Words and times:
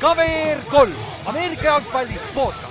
KVR 0.00 0.60
kolm, 0.70 0.92
Ameerika 1.26 1.64
jalgpalli 1.64 2.20
podcast. 2.34 2.64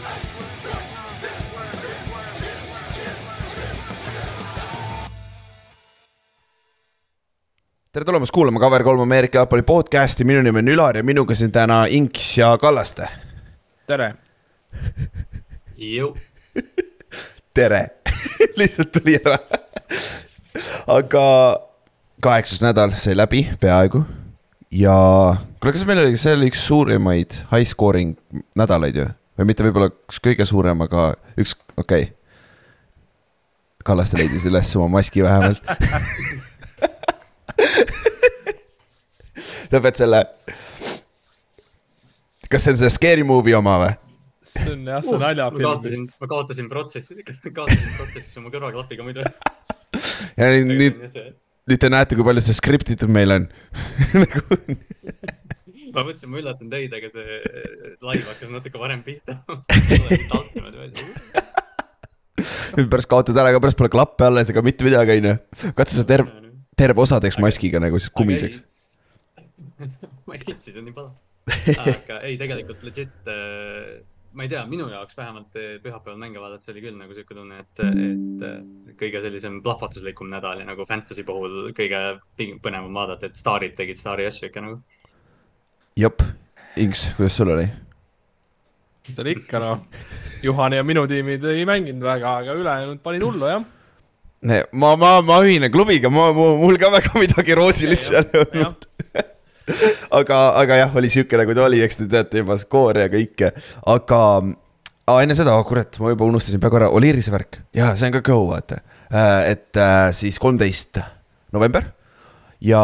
tere 7.92 8.06
tulemast 8.06 8.32
kuulama 8.32 8.60
Cover3 8.60 9.02
Ameerika 9.02 9.38
jalgpalli 9.38 9.64
podcasti, 9.64 10.24
minu 10.24 10.42
nimi 10.42 10.60
on 10.60 10.68
Ülar 10.68 10.98
ja 10.98 11.04
minuga 11.04 11.36
siin 11.36 11.52
täna 11.52 11.86
Inks 11.86 12.38
ja 12.38 12.58
Kallaste. 12.58 13.08
tere. 13.88 14.14
tere 17.54 17.88
lihtsalt 18.58 18.92
tuli 18.92 19.20
ära 19.26 19.38
aga 20.88 21.26
kaheksas 22.22 22.62
nädal 22.62 22.98
sai 22.98 23.18
läbi 23.18 23.50
peaaegu 23.60 24.19
ja 24.72 24.96
kuule, 25.60 25.74
kas 25.74 25.86
meil 25.90 26.04
oli, 26.04 26.18
see 26.20 26.36
oli 26.38 26.50
üks 26.52 26.62
suurimaid 26.68 27.42
high 27.50 27.68
scoring 27.68 28.16
nädalaid 28.60 28.96
ju 29.00 29.08
või 29.40 29.50
mitte 29.50 29.66
võib-olla 29.66 29.90
üks 29.92 30.20
kõige 30.24 30.46
suurem, 30.46 30.82
aga 30.86 31.12
üks, 31.40 31.56
okei 31.76 32.10
okay.. 32.10 32.16
Kallaste 33.88 34.20
leidis 34.20 34.44
üles 34.46 34.76
oma 34.78 35.00
maski 35.00 35.24
vähemalt 35.24 35.64
sa 39.72 39.82
pead 39.82 39.98
selle. 39.98 40.22
kas 42.50 42.64
see 42.66 42.74
on 42.74 42.80
see 42.82 42.92
Scary 42.94 43.26
Movie 43.26 43.58
oma 43.58 43.76
või? 43.84 43.92
see 44.50 44.74
on 44.74 44.88
jah, 44.90 45.04
see 45.06 45.16
on 45.16 45.24
naljafilm 45.24 45.84
vist. 45.86 46.16
ma 46.22 46.30
kaotasin 46.32 46.70
protsessi, 46.72 47.18
kaotasin 47.58 47.92
protsessi 47.98 48.42
oma 48.42 48.54
kõrvaklapiga 48.54 49.06
muidu. 49.06 49.26
ja 50.38 50.50
nüüd, 50.54 50.74
nüüd, 50.76 50.96
nüüd 51.70 51.82
te 51.82 51.90
näete, 51.92 52.18
kui 52.18 52.26
palju 52.26 52.42
see 52.46 52.58
skriptitud 52.58 53.12
meil 53.14 53.36
on 53.36 53.44
nagu 54.24 54.42
ma 55.94 56.04
mõtlesin, 56.06 56.30
ma 56.32 56.42
üllatan 56.42 56.70
teid, 56.72 56.94
aga 56.96 57.08
see 57.14 57.40
laiv 58.06 58.26
hakkas 58.30 58.52
natuke 58.54 58.82
varem 58.82 59.02
pihta 59.06 59.34
nüüd 62.78 62.90
pärast 62.92 63.10
kaotad 63.12 63.38
ära, 63.38 63.52
aga 63.52 63.62
pärast 63.64 63.80
pole 63.80 63.92
klappe 63.92 64.24
alles 64.28 64.52
ega 64.52 64.62
mitte 64.66 64.86
midagi, 64.88 65.18
onju. 65.20 65.34
katsu 65.78 66.00
sa 66.00 66.06
terve, 66.08 66.30
terve 66.80 67.04
osa 67.04 67.20
teeks 67.24 67.40
maskiga 67.42 67.82
nagu 67.84 68.00
siis 68.00 68.14
kumiseks 68.16 68.64
ma 70.28 70.38
ei 70.38 70.42
viitsi, 70.46 70.72
see 70.72 70.80
on 70.80 70.88
nii 70.90 70.96
palav. 70.96 71.14
aga 71.84 72.22
ei, 72.28 72.38
tegelikult 72.40 72.82
legit 72.88 73.32
äh, 73.32 74.00
ma 74.40 74.46
ei 74.48 74.52
tea, 74.54 74.62
minu 74.72 74.86
jaoks 74.88 75.18
vähemalt 75.20 75.58
äh, 75.60 75.74
pühapäeval 75.84 76.20
mänge 76.22 76.40
vaadates 76.40 76.72
oli 76.72 76.80
küll 76.80 76.96
nagu 76.96 77.12
sihuke 77.12 77.36
tunne, 77.36 77.58
et, 77.60 77.82
et 77.84 78.44
äh, 78.48 78.94
kõige 79.02 79.20
sellisem 79.26 79.58
plahvatuslikum 79.66 80.30
nädal 80.32 80.62
ja 80.62 80.68
nagu 80.70 80.86
fantasy 80.88 81.26
puhul 81.28 81.74
kõige 81.76 82.00
põnevam 82.40 82.96
vaadata, 82.96 83.28
et 83.28 83.40
staarid 83.40 83.76
tegid 83.76 84.00
staari 84.00 84.30
asju 84.30 84.48
ikka 84.48 84.64
nagu. 84.64 84.80
jep, 86.00 86.24
Inks, 86.80 87.10
kuidas 87.18 87.36
sul 87.36 87.52
oli? 87.52 87.68
ta 89.10 89.26
oli 89.26 89.36
ikka 89.42 89.60
noh, 89.60 89.84
Juhani 90.46 90.80
ja 90.80 90.86
minu 90.88 91.04
tiimid 91.12 91.44
ei 91.52 91.66
mänginud 91.68 92.08
väga, 92.08 92.38
aga 92.46 92.56
ülejäänud 92.56 93.04
panin 93.04 93.26
hullu 93.28 93.52
jah. 93.52 93.68
Ma, 94.72 94.94
ma, 94.96 95.18
ma 95.20 95.42
ühinen 95.44 95.68
klubiga, 95.74 96.08
ma, 96.08 96.30
mul 96.32 96.80
ka 96.80 96.94
väga 96.96 97.12
midagi 97.20 97.60
roosilist 97.60 98.08
seal 98.08 98.32
ei 98.32 98.46
olnud 98.46 98.88
aga, 100.20 100.40
aga 100.62 100.80
jah, 100.84 100.98
oli 101.02 101.12
sihuke 101.14 101.40
nagu 101.40 101.56
ta 101.58 101.66
oli, 101.68 101.84
eks 101.86 102.02
te 102.02 102.10
teate 102.12 102.44
juba 102.44 102.58
skoori 102.62 103.06
ja 103.06 103.12
kõike, 103.14 103.54
aga 103.96 104.22
ah, 105.10 105.20
enne 105.24 105.38
seda 105.38 105.58
oh,, 105.58 105.66
kurat, 105.68 106.00
ma 106.04 106.14
juba 106.14 106.28
unustasin 106.30 106.62
peaaegu 106.62 106.82
ära, 106.84 106.92
Oliirise 106.96 107.34
värk 107.34 107.62
ja 107.78 107.94
see 108.00 108.10
on 108.10 108.18
ka 108.20 108.24
go, 108.26 108.42
vaata. 108.52 108.82
Äh, 109.10 109.54
et 109.56 109.78
äh, 109.80 110.10
siis 110.14 110.38
kolmteist 110.42 111.02
november 111.56 111.88
ja 112.62 112.82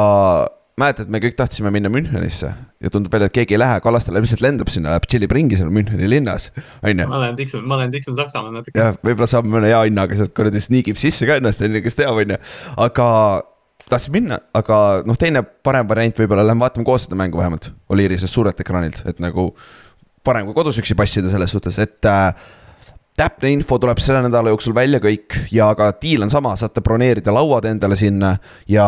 mäletad, 0.80 1.10
me 1.12 1.22
kõik 1.24 1.38
tahtsime 1.40 1.72
minna 1.74 1.90
Münchenisse 1.92 2.50
ja 2.52 2.92
tundub 2.92 3.14
välja, 3.14 3.30
et 3.30 3.36
keegi 3.36 3.56
ei 3.56 3.62
lähe, 3.62 3.80
Kallaste 3.84 4.14
lihtsalt 4.16 4.44
lendab 4.44 4.72
sinna, 4.74 4.92
läheb 4.94 5.08
tšillib 5.08 5.36
ringi 5.36 5.60
seal 5.60 5.72
Müncheni 5.74 6.10
linnas, 6.12 6.50
on 6.82 7.00
ju. 7.00 7.08
ma 7.12 7.22
lähen 7.24 7.38
tiksun, 7.40 7.64
ma 7.68 7.80
lähen 7.80 7.94
tiksun 7.94 8.18
Saksamaal 8.18 8.58
natuke. 8.58 8.76
jah, 8.80 8.98
võib-olla 9.06 9.30
saab 9.32 9.48
mõne 9.50 9.72
hea 9.72 9.86
hinnaga 9.88 10.18
sealt 10.20 10.36
kuradi 10.36 10.64
sniigib 10.64 11.00
sisse 11.00 11.28
ka 11.30 11.40
ennast, 11.40 11.64
on 11.64 11.78
ju, 11.78 11.84
kes 11.86 12.00
teab, 12.00 12.20
on 12.20 12.36
ju, 12.36 12.40
aga 12.88 13.08
tahtsin 13.90 14.14
minna, 14.16 14.40
aga 14.56 14.78
noh, 15.06 15.18
teine 15.20 15.44
parem 15.44 15.88
variant 15.90 16.20
võib-olla 16.22 16.46
lähme 16.46 16.66
vaatame 16.66 16.86
koos 16.88 17.06
seda 17.06 17.18
mängu 17.20 17.38
vähemalt. 17.40 17.70
Oliirisest 17.94 18.34
suurelt 18.34 18.60
ekraanilt, 18.62 19.04
et 19.10 19.22
nagu 19.24 19.50
parem 20.26 20.48
kui 20.48 20.58
kodus 20.58 20.80
üksi 20.82 20.98
passida 20.98 21.30
selles 21.30 21.54
suhtes, 21.54 21.78
et 21.84 22.10
äh, 22.10 22.32
täpne 23.18 23.52
info 23.54 23.78
tuleb 23.82 24.02
selle 24.04 24.24
nädala 24.26 24.54
jooksul 24.54 24.76
välja 24.76 25.02
kõik 25.04 25.38
ja 25.54 25.70
ka 25.78 25.92
diil 26.02 26.26
on 26.26 26.34
sama, 26.34 26.56
saate 26.60 26.84
broneerida 26.86 27.34
lauad 27.36 27.70
endale 27.70 27.98
sinna 28.00 28.36
ja 28.70 28.88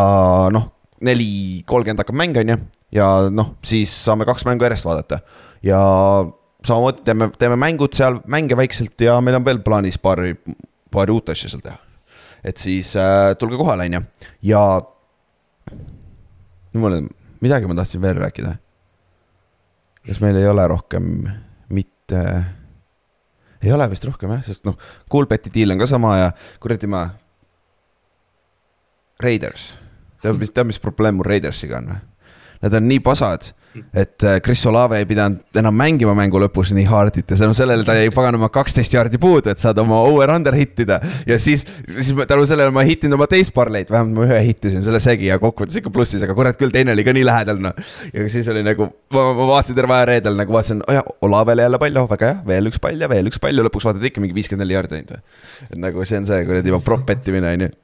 noh, 0.53 0.71
neli 1.05 1.61
kolmkümmend 1.69 2.01
hakkab 2.01 2.17
mäng, 2.17 2.41
on 2.41 2.55
ju. 2.55 2.59
ja 2.97 3.11
noh, 3.29 3.53
siis 3.65 3.93
saame 4.07 4.25
kaks 4.25 4.47
mängu 4.49 4.65
järjest 4.65 4.87
vaadata. 4.87 5.21
Ja 5.65 5.79
samamoodi 6.65 7.05
teeme, 7.05 7.29
teeme 7.37 7.57
mängud 7.59 7.93
seal, 7.97 8.21
mänge 8.25 8.57
väikselt 8.57 9.01
ja 9.01 9.21
meil 9.21 9.37
on 9.37 9.45
veel 9.45 9.61
plaanis 9.65 10.01
paari, 10.01 10.33
paari 10.91 11.13
uut 11.13 11.29
asja 11.33 11.53
seal 11.53 11.61
teha 11.61 11.77
et 12.47 12.61
siis 12.61 12.93
äh, 12.95 13.33
tulge 13.39 13.59
kohale, 13.59 13.87
on 13.89 13.97
ju, 13.97 14.01
ja. 14.51 14.61
jumala, 16.73 17.01
midagi 17.43 17.67
ma 17.67 17.75
tahtsin 17.75 18.01
veel 18.01 18.21
rääkida. 18.23 18.55
kas 20.07 20.21
meil 20.23 20.39
ei 20.39 20.47
ole 20.47 20.67
rohkem 20.71 21.09
mitte, 21.75 22.21
ei 23.61 23.71
ole 23.75 23.89
vist 23.91 24.05
rohkem 24.07 24.31
jah, 24.37 24.43
sest 24.47 24.63
noh, 24.67 24.77
Coolbeti 25.11 25.51
deal 25.53 25.75
on 25.75 25.81
ka 25.83 25.89
sama 25.89 26.17
ja 26.17 26.29
kuradi 26.63 26.87
ma. 26.87 27.09
Raiders, 29.17 29.71
tead, 30.21 30.37
mis, 30.37 30.51
tead, 30.53 30.67
mis 30.69 30.79
probleem 30.79 31.17
mul 31.17 31.25
Raidersiga 31.25 31.79
on 31.81 31.87
või? 31.89 32.03
Nad 32.61 32.73
on 32.73 32.87
nii 32.89 32.99
pasad 33.05 33.51
et 33.93 34.23
äh, 34.23 34.39
Chris 34.41 34.65
Olave 34.65 34.97
ei 35.01 35.05
pidanud 35.05 35.59
enam 35.59 35.75
mängima 35.77 36.13
mängu 36.17 36.39
lõpus 36.41 36.71
nii 36.75 36.85
hard'it 36.89 37.31
ja 37.31 37.37
tänu 37.39 37.55
sellele 37.57 37.85
ta 37.87 37.95
jäi 37.97 38.09
paganama 38.15 38.49
kaksteist 38.53 38.93
jaardi 38.93 39.19
puudu, 39.21 39.51
et 39.51 39.61
saada 39.61 39.83
oma 39.83 39.99
over-under 40.07 40.55
hittida. 40.57 40.99
ja 41.27 41.39
siis, 41.39 41.65
siis 41.89 42.13
tänu 42.29 42.45
sellele 42.49 42.73
ma 42.73 42.85
hittinud 42.87 43.17
oma 43.17 43.27
teist 43.31 43.53
parleid, 43.55 43.91
vähemalt 43.93 44.17
ma 44.17 44.27
ühe 44.27 44.41
hittisin 44.49 44.85
selle 44.85 45.01
segi 45.03 45.29
ja 45.29 45.39
kokkuvõttes 45.41 45.81
ikka 45.81 45.93
plussis, 45.93 46.23
aga 46.25 46.35
kurat 46.37 46.59
küll, 46.59 46.73
teine 46.73 46.95
oli 46.95 47.05
ka 47.07 47.15
nii 47.15 47.25
lähedal 47.27 47.61
noh. 47.63 47.89
ja 48.13 48.27
siis 48.31 48.49
oli 48.53 48.63
nagu, 48.65 48.89
ma, 49.13 49.25
ma 49.39 49.49
vaatasin 49.53 49.77
terve 49.77 49.97
aja 49.97 50.09
reedel 50.11 50.39
nagu 50.39 50.57
vaatasin, 50.57 50.83
oh 50.87 50.97
jah, 50.97 51.15
Olavele 51.27 51.67
jälle 51.67 51.81
pall, 51.81 52.01
oh 52.01 52.09
väga 52.09 52.31
hea, 52.31 52.39
veel 52.47 52.71
üks 52.71 52.81
pall 52.83 53.01
ja 53.01 53.09
veel 53.11 53.31
üks 53.31 53.41
pall 53.41 53.57
ja 53.57 53.65
lõpuks 53.67 53.89
vaatad 53.89 54.05
ikka 54.09 54.23
mingi 54.23 54.37
viiskümmend 54.37 54.65
neli 54.65 54.77
jaardi 54.77 54.99
ainult 55.01 55.17
või. 55.17 55.25
et 55.71 55.81
nagu 55.87 56.07
see 56.07 56.21
on 56.21 56.29
see 56.29 56.47
kuradi 56.47 56.73
juba 56.73 56.83
prop 56.85 57.13
ettimine 57.13 57.53
on 57.53 57.67
ju 57.67 57.75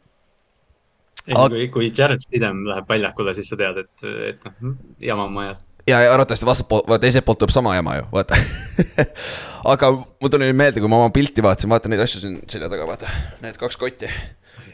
Aga..., 1.31 1.49
kui, 1.55 1.67
kui 1.71 1.91
Jared 1.95 2.19
Stidham 2.23 2.65
läheb 2.67 2.89
väljakule, 2.89 3.33
siis 3.37 3.47
sa 3.51 3.59
tead, 3.59 3.79
et, 3.85 4.07
et 4.33 4.47
noh, 4.49 4.75
jama 5.03 5.27
on 5.29 5.37
majas. 5.37 5.61
Ja, 5.87 5.99
ja 5.99 6.13
arvatavasti 6.13 6.47
vastaspool, 6.47 6.83
teiselt 7.03 7.25
poolt 7.27 7.41
tuleb 7.41 7.51
sama 7.55 7.75
jama 7.75 7.97
ju, 7.97 8.07
vaata. 8.11 8.39
Aga 9.73 9.91
mul 9.93 10.31
tuli 10.31 10.47
nüüd 10.47 10.59
meelde, 10.59 10.83
kui 10.83 10.91
ma 10.91 10.99
oma 10.99 11.11
pilti 11.15 11.43
vaatasin, 11.43 11.71
vaata 11.71 11.91
neid 11.91 12.03
asju 12.03 12.23
siin 12.23 12.39
selja 12.51 12.69
taga, 12.71 12.87
vaata, 12.87 13.11
need 13.43 13.59
kaks 13.59 13.79
kotti. 13.79 14.11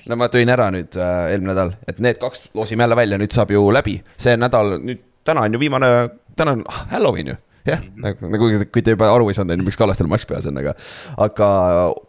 no 0.09 0.17
ma 0.17 0.29
tõin 0.33 0.49
ära 0.49 0.71
nüüd 0.73 0.97
äh, 0.97 1.27
eelmine 1.33 1.51
nädal, 1.51 1.75
et 1.89 2.01
need 2.01 2.17
kaks 2.21 2.47
loosime 2.57 2.85
jälle 2.85 2.97
välja, 2.97 3.19
nüüd 3.21 3.33
saab 3.35 3.53
ju 3.53 3.61
läbi, 3.73 3.99
see 4.17 4.33
nädal, 4.37 4.79
nüüd 4.81 5.03
täna 5.27 5.45
on 5.45 5.53
ju 5.53 5.61
viimane, 5.61 5.89
täna 6.37 6.57
on 6.57 6.65
Halloween 6.89 7.33
ju 7.33 7.37
jah? 7.69 7.79
Mm 7.79 7.87
-hmm., 7.89 8.01
nagu, 8.01 8.29
nagu 8.33 8.65
kui 8.73 8.81
te 8.81 8.91
juba 8.91 9.13
aru 9.13 9.29
ei 9.29 9.37
saanud, 9.37 9.53
on 9.53 9.59
ju, 9.59 9.65
miks 9.65 9.77
Kallastel 9.77 10.07
mask 10.07 10.27
peas 10.27 10.47
on, 10.47 10.57
aga, 10.57 10.73
aga 11.17 11.49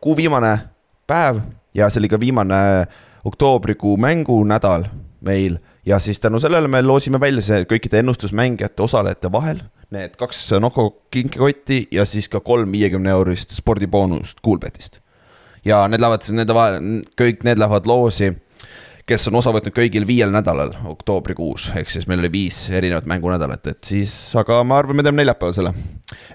kuu 0.01 0.17
viimane 0.17 0.59
päev 1.07 1.41
ja 1.75 1.91
see 1.91 2.01
oli 2.01 2.09
ka 2.09 2.21
viimane 2.21 2.87
oktoobrikuu 3.25 3.97
mängunädal 3.97 4.85
meil 5.21 5.59
ja 5.87 5.99
siis 5.99 6.21
tänu 6.21 6.41
sellele 6.41 6.69
me 6.69 6.83
loosime 6.83 7.21
välja 7.21 7.43
see 7.43 7.65
kõikide 7.69 8.01
ennustusmängijate 8.01 8.83
osalejate 8.83 9.33
vahel 9.33 9.61
need 9.91 10.17
kaks 10.19 10.53
Noko 10.61 11.03
kinkikotti 11.11 11.87
ja 11.93 12.05
siis 12.05 12.29
ka 12.29 12.41
kolm 12.41 12.73
viiekümne 12.73 13.11
eurist 13.11 13.51
spordiboonust 13.51 14.41
Kuulbetist. 14.43 15.01
ja 15.65 15.89
need 15.89 16.01
lähevad 16.01 16.23
siis 16.25 16.37
nende 16.39 16.55
vahel, 16.55 17.03
kõik 17.21 17.43
need 17.45 17.59
lähevad 17.59 17.87
loosi, 17.87 18.33
kes 19.11 19.27
on 19.31 19.39
osa 19.41 19.53
võtnud 19.55 19.75
kõigil 19.75 20.05
viiel 20.07 20.31
nädalal 20.33 20.73
oktoobrikuus, 20.93 21.71
ehk 21.79 21.91
siis 21.91 22.07
meil 22.11 22.23
oli 22.23 22.31
viis 22.33 22.59
erinevat 22.75 23.09
mängunädalat, 23.11 23.73
et 23.73 23.81
siis, 23.87 24.13
aga 24.39 24.61
ma 24.67 24.79
arvan, 24.81 25.01
me 25.01 25.05
teeme 25.07 25.23
neljapäeval 25.23 25.57
selle. 25.57 25.73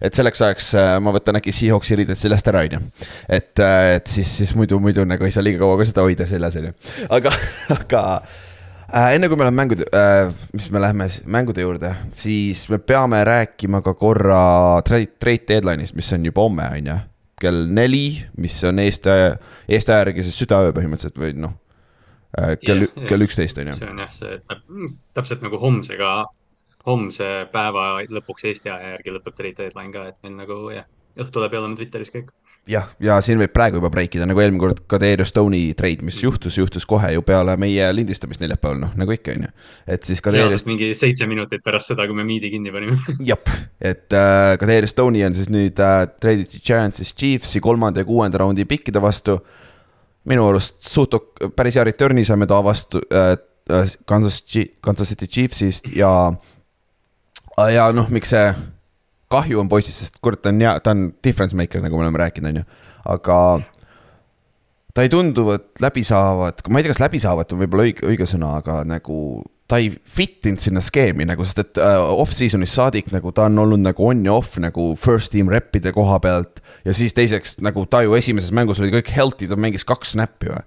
et 0.03 0.17
selleks 0.17 0.43
ajaks 0.43 0.67
äh, 0.79 0.89
ma 1.03 1.13
võtan 1.15 1.39
äkki 1.39 1.53
Seahawksi 1.55 1.99
riided 2.01 2.19
seljast 2.19 2.51
ära, 2.51 2.65
on 2.67 2.75
ju. 2.77 3.07
et, 3.29 3.53
äh, 3.63 3.95
et 3.95 4.11
siis, 4.11 4.33
siis 4.41 4.51
muidu, 4.59 4.79
muidu 4.83 5.07
nagu 5.07 5.27
ei 5.27 5.31
saa 5.31 5.45
liiga 5.45 5.63
kaua 5.63 5.79
ka 5.79 5.87
seda 5.87 6.03
hoida 6.07 6.27
seljas, 6.27 6.59
on 6.59 6.69
ju, 6.69 6.75
aga, 7.15 7.33
aga 7.79 8.03
äh,. 8.91 9.15
enne 9.15 9.31
kui 9.31 9.39
me 9.39 9.47
läheme 9.47 9.61
mängude 9.63 9.87
äh,, 9.95 10.35
mis 10.53 10.69
me 10.71 10.83
läheme 10.83 11.09
mängude 11.39 11.63
juurde, 11.63 11.95
siis 12.19 12.67
me 12.73 12.79
peame 12.83 13.23
rääkima 13.27 13.83
ka 13.85 13.95
korra 13.99 14.45
trade, 14.87 15.13
trade 15.19 15.47
deadline'ist, 15.53 15.95
mis 15.95 16.11
on 16.17 16.27
juba 16.27 16.49
homme, 16.49 16.71
on 16.75 16.91
ju. 16.91 17.03
kell 17.39 17.67
neli, 17.67 18.07
mis 18.39 18.63
on 18.67 18.83
Eesti, 18.83 19.21
Eesti 19.67 19.93
aja 19.93 20.05
järgi 20.05 20.27
siis 20.27 20.43
südaöö 20.43 20.75
põhimõtteliselt 20.75 21.23
või 21.23 21.37
noh. 21.39 21.61
Kell 22.61 22.85
yeah,, 22.85 23.07
kell 23.09 23.25
üksteist 23.25 23.59
on 23.61 23.71
ju. 23.71 23.77
see 23.79 23.91
on 23.91 24.01
jah, 24.03 24.13
see 24.13 24.39
mm, 24.39 24.95
täpselt 25.17 25.45
nagu 25.45 25.59
homsega, 25.61 26.13
homse 26.87 27.29
päeva 27.53 27.85
lõpuks 28.05 28.49
Eesti 28.51 28.73
aja 28.73 28.95
järgi 28.95 29.15
lõpeb 29.17 29.37
trade 29.37 29.61
deadline 29.63 29.93
ka, 29.93 30.09
et 30.11 30.19
meil 30.25 30.35
nagu 30.41 30.59
jah, 30.73 30.89
õhtu 31.19 31.43
läbi 31.43 31.61
oleme 31.61 31.79
Twitteris 31.79 32.13
kõik 32.13 32.33
jah, 32.69 32.87
ja 33.01 33.17
siin 33.23 33.39
võib 33.39 33.53
praegu 33.53 33.79
juba 33.79 33.91
break 33.93 34.15
ida, 34.17 34.25
nagu 34.27 34.41
eelmine 34.41 34.61
kord 34.61 34.81
Kaderio 34.89 35.25
Stone'i 35.27 35.73
trade, 35.77 36.05
mis 36.05 36.17
juhtus, 36.21 36.57
juhtus 36.57 36.87
kohe 36.89 37.11
ju 37.13 37.23
peale 37.25 37.55
meie 37.61 37.87
lindistamist 37.93 38.41
neljapäeval, 38.41 38.79
noh 38.81 38.95
nagu 38.99 39.13
ikka, 39.13 39.35
on 39.37 39.45
ju. 39.47 39.51
et 39.95 40.07
siis 40.07 40.23
Kaderio 40.25 40.49
reaalselt 40.49 40.69
mingi 40.69 40.91
seitse 40.97 41.27
minutit 41.29 41.63
pärast 41.65 41.93
seda, 41.93 42.07
kui 42.09 42.17
me 42.17 42.25
miidi 42.27 42.49
kinni 42.53 42.73
panime. 42.73 42.97
jep, 43.31 43.51
et 43.79 44.15
äh, 44.17 44.55
Kaderio 44.61 44.89
Stone'i 44.89 45.25
on 45.27 45.37
siis 45.37 45.51
nüüd 45.53 45.81
äh, 45.81 45.99
treiditi 46.21 46.61
Giants'ist 46.65 47.17
Chiefsi 47.19 47.61
kolmanda 47.63 48.01
ja 48.01 48.09
kuuenda 48.09 48.41
raundi 48.41 48.65
pikkide 48.69 49.01
vastu. 49.03 49.39
Minu 50.29 50.47
arust 50.49 50.77
suht 50.85 51.15
päris 51.55 51.77
hea 51.77 51.85
return'i 51.87 52.25
saime 52.25 52.47
ta 52.49 52.61
vastu 52.65 53.01
äh, 53.13 53.35
äh, 53.71 53.95
Kansas, 54.05 54.41
Kansas 54.81 55.09
City 55.09 55.27
Chiefsist 55.27 55.91
ja. 55.95 56.33
ja 57.71 57.91
noh, 57.93 58.09
miks 58.13 58.33
see 58.33 58.47
kahju 59.31 59.61
on 59.61 59.69
poisist, 59.69 60.03
sest 60.03 60.19
kurat, 60.23 60.41
ta 60.41 60.51
on 60.53 60.61
hea, 60.61 60.75
ta 60.83 60.93
on 60.95 61.07
difference 61.23 61.57
maker, 61.57 61.81
nagu 61.83 61.97
me 61.97 62.05
oleme 62.05 62.21
rääkinud, 62.21 62.51
on 62.51 62.61
ju, 62.61 62.65
aga 63.15 63.39
ta 64.95 65.03
ei 65.03 65.11
tundu, 65.11 65.47
et 65.55 65.81
läbi 65.83 66.05
saavat, 66.05 66.63
ma 66.69 66.79
ei 66.79 66.85
tea, 66.85 66.93
kas 66.93 67.01
läbi 67.03 67.21
saavat 67.21 67.53
on 67.53 67.63
võib-olla 67.63 67.87
õige, 67.89 68.05
õige 68.11 68.27
sõna, 68.29 68.53
aga 68.61 68.83
nagu 68.87 69.17
ta 69.67 69.79
ei 69.81 69.89
fit 69.89 70.45
inud 70.45 70.61
sinna 70.61 70.81
skeemi 70.83 71.25
nagu, 71.25 71.45
sest 71.47 71.61
et 71.63 71.79
äh, 71.81 71.97
off-season'ist 71.97 72.77
saadik 72.77 73.09
nagu 73.13 73.31
ta 73.33 73.47
on 73.49 73.63
olnud 73.63 73.81
nagu 73.81 74.09
on 74.11 74.21
ja 74.25 74.35
off 74.37 74.59
nagu 74.61 74.91
first 74.99 75.31
team 75.33 75.49
rep'ide 75.49 75.93
koha 75.95 76.19
pealt. 76.21 76.61
ja 76.85 76.93
siis 76.93 77.17
teiseks 77.17 77.57
nagu 77.65 77.85
ta 77.89 78.03
ju 78.05 78.13
esimeses 78.17 78.53
mängus 78.53 78.81
oli 78.81 78.93
kõik 78.93 79.09
healthy, 79.15 79.49
ta 79.49 79.57
mängis 79.57 79.87
kaks 79.87 80.13
snap'i 80.13 80.51
või. 80.53 80.61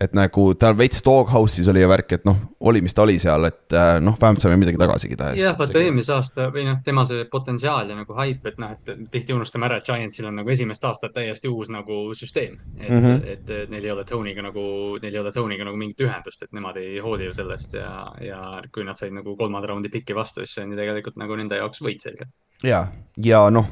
Et 0.00 0.14
nagu 0.16 0.44
tal 0.56 0.76
veits 0.78 1.02
doghouse'is 1.04 1.68
oli 1.68 1.82
värk, 1.88 2.14
et 2.16 2.24
noh, 2.28 2.36
oli, 2.70 2.80
mis 2.84 2.94
ta 2.96 3.02
oli 3.04 3.18
seal, 3.20 3.44
et 3.50 3.74
äh, 3.76 3.98
noh, 4.00 4.14
vähemalt 4.20 4.42
saime 4.42 4.56
midagi 4.60 4.78
tagasigi 4.80 5.16
teha. 5.18 5.34
jah, 5.36 5.56
vaata 5.58 5.82
eelmise 5.82 6.14
aasta 6.14 6.46
või 6.54 6.64
noh, 6.68 6.78
tema 6.84 7.04
see 7.08 7.24
potentsiaal 7.30 7.90
ja 7.90 7.96
nagu 7.98 8.16
haip, 8.16 8.46
et 8.48 8.60
noh, 8.62 8.72
et 8.76 9.10
tihti 9.12 9.34
unustame 9.36 9.68
ära, 9.68 9.80
et 9.80 9.88
Giantsil 9.88 10.28
on 10.30 10.38
nagu 10.40 10.52
esimest 10.52 10.84
aastat 10.88 11.12
täiesti 11.16 11.50
uus 11.50 11.72
nagu 11.72 12.00
süsteem. 12.16 12.56
et 12.78 12.88
mm. 12.88 13.02
-hmm. 13.02 13.26
et, 13.34 13.50
et 13.50 13.70
neil 13.70 13.84
ei 13.84 13.92
ole 13.92 14.04
Tony'ga 14.08 14.44
nagu, 14.46 14.64
neil 15.02 15.14
ei 15.14 15.20
ole 15.20 15.32
Tony'ga 15.32 15.66
nagu 15.68 15.76
mingit 15.76 16.00
ühendust, 16.06 16.42
et 16.42 16.52
nemad 16.52 16.76
ei 16.80 16.98
hooli 16.98 17.28
ju 17.28 17.32
sellest 17.36 17.74
ja, 17.74 18.12
ja 18.24 18.62
kui 18.72 18.84
nad 18.84 18.96
said 18.96 19.12
nagu 19.12 19.36
kolmanda 19.36 19.68
raundi 19.68 19.88
piki 19.88 20.14
vastu, 20.14 20.40
siis 20.40 20.54
see 20.54 20.64
on 20.64 20.72
ju 20.72 20.80
tegelikult 20.80 21.20
nagu 21.20 21.36
nende 21.36 21.60
jaoks 21.60 21.82
võit 21.82 22.00
selgelt. 22.00 22.32
ja, 22.62 22.86
ja 23.16 23.50
noh. 23.50 23.66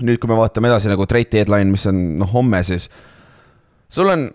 nüüd, 0.00 0.18
kui 0.18 0.30
me 0.30 0.36
vaatame 0.38 0.68
edasi 0.68 0.90
nagu 0.90 1.06
trade 1.06 1.30
deadline, 1.32 1.70
mis 1.70 1.86
on 1.86 2.18
noh, 2.18 2.32
homme 2.32 2.62
siis. 2.66 2.90
sul 3.88 4.10
on, 4.10 4.28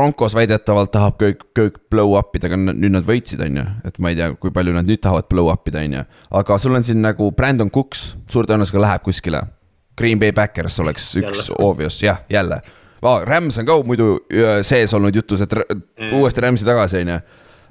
Broncos 0.00 0.34
väidetavalt 0.36 0.92
tahab 0.94 1.18
kõik, 1.20 1.42
kõik 1.56 1.76
blow 1.92 2.16
up 2.16 2.36
ida, 2.36 2.48
aga 2.48 2.56
nüüd 2.56 2.94
nad 2.94 3.04
võitsid, 3.04 3.42
on 3.44 3.60
ju, 3.60 3.64
et 3.84 4.00
ma 4.00 4.12
ei 4.12 4.16
tea, 4.16 4.30
kui 4.40 4.52
palju 4.54 4.72
nad 4.72 4.88
nüüd 4.88 5.02
tahavad 5.04 5.28
blow 5.28 5.50
up 5.52 5.68
ida, 5.68 5.84
on 5.84 5.98
ju. 5.98 6.04
aga 6.40 6.58
sul 6.62 6.78
on 6.78 6.86
siin 6.86 7.02
nagu 7.04 7.28
Brandon 7.36 7.68
Cooks, 7.70 8.14
suure 8.32 8.48
tõenäosusega 8.48 8.80
läheb 8.86 9.04
kuskile. 9.04 9.44
Green 10.00 10.18
Bay 10.22 10.32
Backers 10.32 10.80
oleks 10.80 11.10
üks 11.20 11.44
Jälle. 11.44 11.60
obvious, 11.60 12.00
jah, 12.02 12.22
jälle. 12.32 12.62
Rams 13.28 13.58
on 13.60 13.68
ka 13.68 13.76
muidu 13.84 14.16
sees 14.64 14.92
olnud 14.96 15.16
jutus, 15.16 15.44
et 15.44 15.52
r- 15.52 15.68
uuesti 16.16 16.40
Ramsi 16.40 16.64
tagasi, 16.68 17.04
on 17.04 17.14
ju 17.14 17.20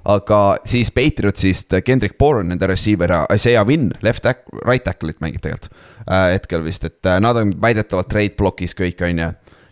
aga 0.07 0.39
siis 0.65 0.91
Patriotsist 0.91 1.73
Kendrick 1.85 2.17
Bourne, 2.17 2.49
nende 2.49 2.67
receiver 2.67 3.11
ja 3.11 3.23
Isaiah 3.33 3.65
Wynn, 3.67 3.91
left 4.01 4.23
tack, 4.23 4.45
right 4.65 4.83
tackle'it 4.85 5.19
mängib 5.23 5.43
tegelikult 5.43 5.71
äh, 6.05 6.33
hetkel 6.35 6.63
vist, 6.65 6.85
et 6.87 7.05
äh, 7.05 7.19
nad 7.21 7.37
on 7.37 7.51
väidetavalt 7.61 8.09
trade 8.11 8.37
block'is 8.39 8.75
kõik, 8.77 9.03
on 9.05 9.23
ju. 9.23 9.29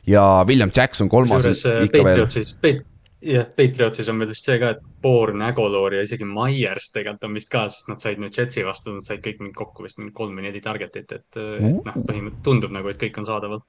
Ja 0.07 0.23
William 0.47 0.71
Jackson 0.75 1.09
kolmas 1.11 1.45
ikka 1.47 2.03
veel, 2.03 2.23
Patriotsis, 2.23 2.53
jah, 3.21 3.47
Patriotsis 3.57 4.09
on 4.11 4.21
veel 4.21 4.31
vist 4.31 4.47
see 4.47 4.59
ka, 4.61 4.73
et 4.75 4.83
Bourne, 5.03 5.43
Agolor 5.49 5.95
ja 5.97 6.03
isegi 6.05 6.27
Myers 6.27 6.91
tegelikult 6.93 7.27
on 7.29 7.39
vist 7.39 7.51
ka, 7.53 7.65
sest 7.71 7.89
nad 7.91 8.03
said 8.03 8.21
nüüd 8.21 8.37
Jetsi 8.37 8.65
vastu, 8.67 8.93
nad 8.95 9.07
said 9.07 9.23
kõik 9.25 9.41
mingi 9.43 9.57
kokku 9.57 9.87
vist 9.87 9.99
mingi 10.01 10.15
kolm 10.17 10.37
või 10.37 10.47
neli 10.47 10.61
target'it, 10.63 11.11
et 11.11 11.41
mm. 11.41 11.57
Mm. 11.63 11.81
noh, 11.87 11.99
põhimõtteliselt 12.03 12.45
tundub 12.45 12.75
nagu, 12.75 12.91
et 12.91 13.01
kõik 13.01 13.19
on 13.21 13.27
saadaval. 13.27 13.65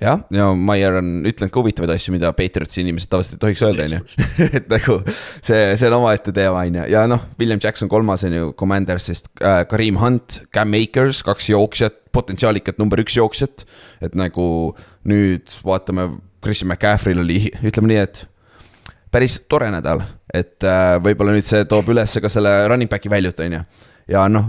jah, 0.00 0.22
ja 0.34 0.48
Maier 0.56 0.96
on 1.00 1.10
ütlenud 1.28 1.52
ka 1.52 1.60
huvitavaid 1.60 1.92
asju, 1.94 2.14
mida 2.14 2.32
Patriotsi 2.36 2.82
inimesed 2.84 3.10
tavaliselt 3.12 3.36
ei 3.36 3.42
tohiks 3.44 3.64
öelda, 3.66 3.86
on 3.86 3.96
ju. 3.98 4.28
et 4.58 4.70
nagu 4.72 4.96
see, 5.06 5.60
see 5.76 5.90
on 5.90 5.98
omaette 6.00 6.34
teema, 6.36 6.64
on 6.64 6.80
ju, 6.80 6.86
ja 6.94 7.04
noh, 7.10 7.26
William 7.40 7.60
Jackson 7.62 7.90
kolmas 7.92 8.24
on 8.28 8.36
ju 8.36 8.50
Commandersist 8.60 9.30
äh,, 9.40 9.62
Kareem 9.70 10.00
Hunt, 10.00 10.40
Cam 10.54 10.74
Akers, 10.78 11.22
kaks 11.26 11.50
jooksjat, 11.52 12.00
potentsiaalikat 12.16 12.80
number 12.80 13.02
üks 13.04 13.18
jooksjat. 13.18 13.66
et 14.00 14.16
nagu 14.18 14.74
nüüd 15.08 15.52
vaatame, 15.66 16.10
Christian 16.40 16.70
McCaffrey'l 16.72 17.20
oli, 17.20 17.42
ütleme 17.68 17.92
nii, 17.92 18.00
et 18.00 18.24
päris 19.12 19.40
tore 19.50 19.68
nädal, 19.72 20.02
et 20.32 20.64
äh, 20.64 20.96
võib-olla 21.02 21.34
nüüd 21.36 21.46
see 21.46 21.66
toob 21.68 21.90
üles 21.92 22.16
ka 22.22 22.30
selle 22.32 22.52
running 22.70 22.90
back'i 22.90 23.10
väljut, 23.12 23.42
on 23.44 23.58
ju. 23.58 23.62
Ja 24.08 24.26
noh, 24.30 24.48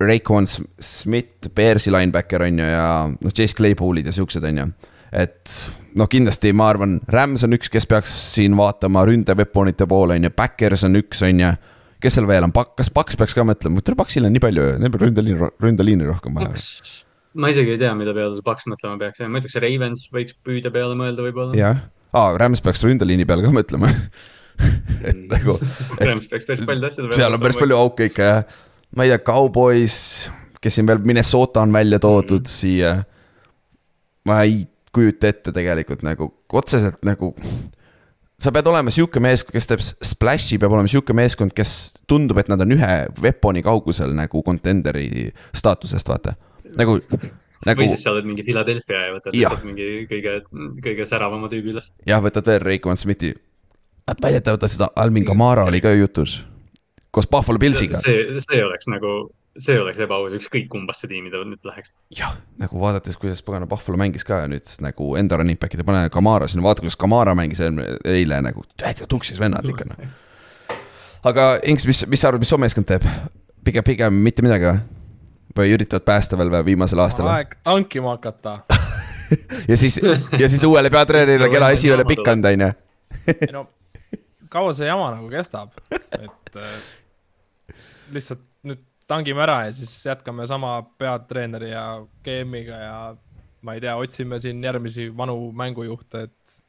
Raycon 0.00 0.46
Smith, 0.46 1.50
Bearsi 1.54 1.92
linebacker 1.92 2.44
on 2.46 2.60
ju 2.60 2.68
ja 2.70 2.86
noh, 3.10 3.34
Chase 3.34 3.56
Claypool'id 3.58 4.06
ja 4.08 4.14
siuksed 4.14 4.44
on 4.46 4.62
ju. 4.62 4.68
et 5.12 5.56
noh, 5.98 6.08
kindlasti 6.10 6.52
ma 6.56 6.68
arvan, 6.72 6.98
Rams 7.12 7.44
on 7.46 7.56
üks, 7.56 7.70
kes 7.72 7.88
peaks 7.90 8.12
siin 8.34 8.56
vaatama 8.58 9.04
ründeveponite 9.08 9.88
poole 9.90 10.18
on 10.18 10.28
ju, 10.28 10.32
Backers 10.36 10.86
on 10.88 11.00
üks, 11.00 11.22
on 11.26 11.42
ju. 11.42 11.50
kes 12.02 12.18
seal 12.18 12.28
veel 12.30 12.46
on, 12.46 12.54
kas 12.54 12.92
Paks 12.94 13.18
peaks 13.18 13.34
ka 13.34 13.46
mõtlema, 13.46 13.82
tule 13.84 13.98
Paksil 13.98 14.28
on 14.28 14.34
nii 14.36 14.44
palju, 14.44 14.70
neil 14.78 14.94
peab 14.94 15.08
ründeliini, 15.08 15.52
ründeliini 15.64 16.08
rohkem 16.08 16.38
vaja. 16.38 16.54
Ma 17.38 17.50
isegi 17.52 17.74
ei 17.74 17.80
tea, 17.80 17.92
mida 17.98 18.14
peale 18.16 18.34
see 18.36 18.46
Paks 18.46 18.66
mõtlema 18.70 18.98
peaks, 19.02 19.22
ma 19.26 19.42
ütleks, 19.42 19.58
Ravens 19.62 20.08
võiks 20.14 20.38
püüda 20.46 20.72
peale 20.74 20.96
mõelda 20.98 21.26
võib-olla. 21.26 21.58
jah, 21.58 21.84
aa, 22.14 22.34
Rams 22.40 22.62
peaks 22.64 22.86
ründeliini 22.86 23.26
peale 23.28 23.46
ka 23.46 23.54
mõtlema 23.54 23.90
et 25.08 25.18
nagu, 25.30 25.58
et 25.98 26.06
Rams 26.06 26.30
peaks 26.30 26.46
päris 26.48 26.64
paljude 26.66 26.90
asjade 26.90 27.18
seal 27.18 27.34
on 27.36 27.42
päris 27.42 27.58
palju 27.60 27.78
auke 27.78 28.08
ikka 28.10 28.30
jah. 28.30 28.56
Ma 28.96 29.04
ei 29.04 29.12
tea, 29.12 29.20
Cowboys, 29.24 29.96
kes 30.62 30.78
siin 30.78 30.88
veel 30.88 31.02
Minnesota 31.04 31.62
on 31.62 31.72
välja 31.72 31.98
toodud 31.98 32.40
mm 32.40 32.44
-hmm. 32.44 32.58
siia. 32.60 33.04
ma 34.24 34.42
ei 34.42 34.66
kujuta 34.92 35.28
ette 35.28 35.52
tegelikult 35.52 36.02
nagu 36.02 36.30
otseselt 36.52 37.02
nagu. 37.06 37.34
sa 38.38 38.52
pead 38.54 38.66
olema 38.70 38.90
sihuke 38.90 39.20
meeskond, 39.20 39.52
kes 39.56 39.66
teeb 39.66 39.82
splash'i, 39.82 40.58
peab 40.58 40.72
olema 40.72 40.88
sihuke 40.90 41.12
meeskond, 41.16 41.52
kes 41.56 41.72
tundub, 42.06 42.38
et 42.38 42.48
nad 42.48 42.60
on 42.60 42.76
ühe 42.76 42.94
weapon'i 43.22 43.62
kaugusel 43.66 44.14
nagu 44.14 44.42
contenderi 44.46 45.32
staatusest, 45.56 46.08
vaata. 46.08 46.36
nagu, 46.78 47.00
nagu 47.66 47.82
või 47.82 47.90
siis 47.94 48.06
sa 48.06 48.14
oled 48.14 48.28
mingi 48.28 48.46
Philadelphia 48.46 49.08
ja 49.08 49.16
võtad 49.16 49.34
lihtsalt 49.34 49.66
mingi 49.66 50.06
kõige, 50.10 50.38
kõige 50.84 51.06
säravama 51.06 51.50
tüübi 51.52 51.74
üles. 51.74 51.92
jah, 52.06 52.22
võtad 52.22 52.46
veel 52.46 52.64
Raycon 52.64 52.96
Smithi. 52.96 53.34
Väidetavalt 54.22 54.70
seda 54.72 54.88
Alvin 54.96 55.24
Kamara 55.24 55.66
oli 55.68 55.82
ka 55.84 55.90
jutus. 55.92 56.46
Koos 57.18 57.28
Buffalo 57.30 57.58
Pillsiga. 57.58 57.98
see, 57.98 58.40
see 58.44 58.60
oleks 58.64 58.88
nagu, 58.90 59.14
see 59.58 59.78
oleks 59.80 60.00
ebaaus, 60.04 60.34
ükskõik 60.38 60.68
kumbasse 60.72 61.10
tiimi 61.10 61.32
ta 61.32 61.42
nüüd 61.42 61.66
läheks. 61.66 61.90
jah, 62.14 62.36
nagu 62.60 62.80
vaadates, 62.80 63.18
kuidas 63.20 63.42
pagana 63.42 63.66
Buffalo 63.70 63.98
mängis 64.00 64.26
ka 64.28 64.44
nüüd 64.50 64.70
nagu 64.84 65.14
enda 65.20 65.40
running 65.40 65.60
back'ide, 65.60 65.86
pane 65.86 66.06
Kamara 66.14 66.48
sinna, 66.50 66.66
vaata, 66.66 66.84
kuidas 66.84 66.98
Kamara 67.00 67.34
mängis 67.38 67.62
eile 67.62 68.42
nagu, 68.44 68.64
täitsa 68.78 69.08
tuksis 69.10 69.40
vennad 69.42 69.66
ikka 69.68 69.88
noh. 69.90 70.06
aga 71.26 71.50
Inks, 71.66 71.88
mis, 71.90 72.04
mis 72.06 72.22
sa 72.22 72.30
arvad, 72.30 72.44
mis 72.44 72.54
su 72.54 72.60
meeskond 72.60 72.88
teeb? 72.88 73.06
pigem, 73.64 73.84
pigem 73.84 74.22
mitte 74.24 74.44
midagi 74.46 74.70
või? 74.70 74.78
või 75.58 75.72
üritavad 75.74 76.04
päästa 76.06 76.38
veel 76.38 76.52
või 76.52 76.64
viimasel 76.72 77.00
aastal 77.02 77.26
aeg 77.32 77.56
tankima 77.66 78.14
hakata. 78.14 78.60
ja 79.70 79.76
siis, 79.76 79.98
ja 80.38 80.48
siis 80.48 80.62
uuele 80.64 80.90
peatreenerile 80.90 81.48
kella 81.54 81.72
esimene 81.74 82.06
pikk 82.08 82.30
anda, 82.30 82.52
on 82.54 82.68
ju. 82.68 82.70
ei 83.32 83.50
no, 83.52 83.64
kaua 84.52 84.76
see 84.76 84.86
jama 84.86 85.10
nagu 85.16 85.28
kestab, 85.32 85.74
et 85.90 86.56
äh, 86.56 86.78
lihtsalt 88.14 88.44
nüüd 88.68 88.84
tangime 89.08 89.42
ära 89.44 89.62
ja 89.68 89.72
siis 89.76 89.94
jätkame 90.04 90.46
sama 90.50 90.82
peatreeneri 91.00 91.70
ja 91.72 91.84
GM-iga 92.26 92.80
ja 92.82 92.98
ma 93.64 93.74
ei 93.74 93.82
tea, 93.82 93.96
otsime 93.98 94.38
siin 94.42 94.62
järgmisi 94.62 95.08
vanu 95.16 95.50
mängujuhte, 95.56 96.26
et 96.28 96.60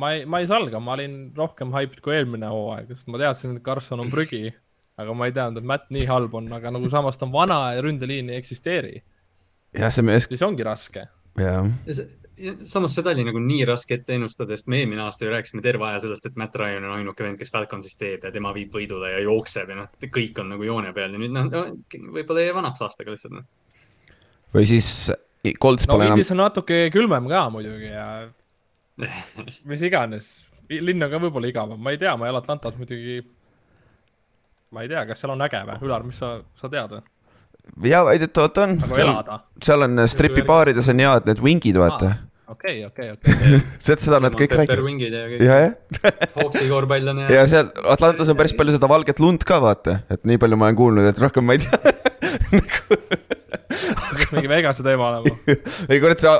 ma 0.00 0.12
ei, 0.14 0.24
ma 0.24 0.40
ei 0.40 0.48
salga, 0.48 0.80
ma 0.80 0.94
olin 0.96 1.18
rohkem 1.36 1.74
hyped 1.74 2.00
kui 2.04 2.16
eelmine 2.16 2.48
hooaeg, 2.52 2.94
sest 2.94 3.10
ma 3.12 3.20
teadsin, 3.20 3.58
et 3.58 3.66
Carson 3.66 4.00
on 4.04 4.12
prügi, 4.12 4.48
aga 4.98 5.16
ma 5.16 5.28
ei 5.28 5.34
teadnud, 5.36 5.62
et 5.62 5.68
Matt 5.68 5.90
nii 5.94 6.06
halb 6.08 6.34
on, 6.38 6.48
aga 6.56 6.72
nagu 6.74 6.90
samas 6.92 7.20
ta 7.20 7.26
on 7.28 7.34
vana 7.34 7.60
ja 7.76 7.84
ründeliin 7.84 8.32
ei 8.32 8.40
eksisteeri, 8.40 8.94
jah, 9.76 9.92
see 9.94 10.06
mees, 10.06 10.28
siis 10.30 10.46
ongi 10.46 10.66
raske. 10.66 11.04
jah, 11.38 11.68
samas 12.68 12.94
seda 12.94 13.12
oli 13.14 13.24
nagu 13.26 13.40
nii 13.42 13.64
raske 13.68 13.98
ette 13.98 14.16
ennustada, 14.16 14.56
sest 14.56 14.68
me 14.70 14.80
eelmine 14.80 15.02
aasta 15.04 15.26
ju 15.26 15.32
rääkisime 15.32 15.62
terve 15.64 15.86
aja 15.88 16.02
sellest, 16.04 16.26
et 16.26 16.36
Matt 16.40 16.56
Ryan 16.56 16.86
on 16.88 16.96
ainuke 16.98 17.24
vend, 17.24 17.38
kes 17.40 17.52
Falconsis 17.54 17.98
teeb 17.98 18.24
ja 18.24 18.32
tema 18.34 18.52
viib 18.56 18.74
võidule 18.74 19.12
ja 19.12 19.22
jookseb 19.24 19.72
ja 19.72 19.78
noh, 19.80 19.88
kõik 20.14 20.38
on 20.42 20.52
nagu 20.54 20.66
joone 20.66 20.92
peal 20.96 21.14
ja 21.14 21.22
nüüd 21.22 21.34
noh 21.34 21.48
no,, 21.50 21.64
võib-olla 22.18 22.44
jäi 22.44 22.54
vanaks 22.56 22.84
aastaga 22.86 23.14
lihtsalt 23.14 23.38
noh. 23.38 23.48
või 24.56 24.68
siis 24.70 24.90
Colts 25.62 25.88
no 25.88 25.94
pole 25.96 26.10
enam, 26.10 26.24
on 26.34 26.42
natuke 26.42 26.82
külmem 26.94 27.28
ka 27.30 27.46
muidugi 27.54 27.90
ja 27.92 28.08
mis 29.70 29.84
iganes, 29.86 30.32
linn 30.70 31.02
on 31.04 31.12
ka 31.12 31.22
võib-olla 31.22 31.50
igavam, 31.50 31.82
ma 31.82 31.94
ei 31.94 32.00
tea, 32.00 32.16
ma 32.18 32.26
ei 32.28 32.34
ole 32.34 32.42
Atlantas 32.42 32.78
muidugi. 32.78 33.20
ma 34.74 34.84
ei 34.84 34.90
tea, 34.90 35.06
kas 35.08 35.22
seal 35.22 35.32
on 35.34 35.46
äge 35.46 35.62
või, 35.64 35.78
Ülar, 35.88 36.04
mis 36.06 36.18
sa, 36.20 36.36
sa 36.60 36.70
tead 36.70 36.98
või? 36.98 37.06
jaa, 37.88 38.04
väidetavalt 38.04 38.58
on. 38.58 38.78
nagu 38.82 38.96
elada. 39.02 39.42
seal 39.64 39.86
on 39.86 40.02
stripibaarides 40.08 40.88
on 40.92 41.04
head 41.04 41.28
need 41.28 41.42
vingid, 41.44 41.78
vaata. 41.80 42.14
okei, 42.52 42.84
okei, 42.86 43.10
okei. 43.12 43.60
sealt 43.84 44.02
seda 44.02 44.20
nad 44.22 44.36
kõik 44.38 44.54
räägivad. 44.58 45.42
Ja 45.44 45.58
jah. 45.62 45.72
Hawksi 46.36 46.66
korvpall 46.70 47.12
on 47.12 47.24
ja, 47.24 47.30
ja 47.40 47.46
seal 47.50 47.70
Atlantas 47.92 48.30
on 48.32 48.38
päris 48.38 48.54
palju 48.56 48.76
seda 48.76 48.90
valget 48.90 49.20
lund 49.22 49.44
ka 49.48 49.60
vaata, 49.62 50.00
et 50.12 50.24
nii 50.28 50.40
palju 50.40 50.58
ma 50.60 50.68
olen 50.68 50.78
kuulnud, 50.78 51.08
et 51.08 51.22
rohkem 51.22 51.46
ma 51.48 51.56
ei 51.56 51.64
tea. 51.64 51.94
oleks 54.08 54.32
mingi 54.34 54.50
Vegase 54.50 54.86
teema 54.86 55.10
nagu. 55.18 55.34
ei 55.90 56.00
kurat, 56.02 56.24
see 56.24 56.32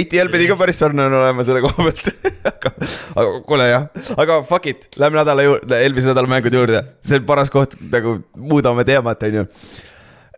ATL 0.00 0.32
pidi 0.34 0.48
ka 0.50 0.58
päris 0.60 0.80
sarnane 0.82 1.20
olema 1.22 1.46
selle 1.48 1.64
koha 1.64 1.88
pealt. 1.88 2.12
aga, 2.52 2.74
aga 3.16 3.26
kuule 3.48 3.68
jah, 3.70 3.90
aga 4.16 4.40
fuck 4.48 4.70
it, 4.70 4.88
lähme 5.00 5.20
nädala 5.20 5.48
juurde, 5.48 5.82
eelmise 5.82 6.12
nädala 6.12 6.30
mängude 6.30 6.62
juurde, 6.62 6.86
see 7.06 7.20
on 7.20 7.28
paras 7.28 7.52
koht 7.54 7.78
nagu 7.92 8.20
muudame 8.38 8.86
teemat, 8.88 9.28
onju 9.30 9.46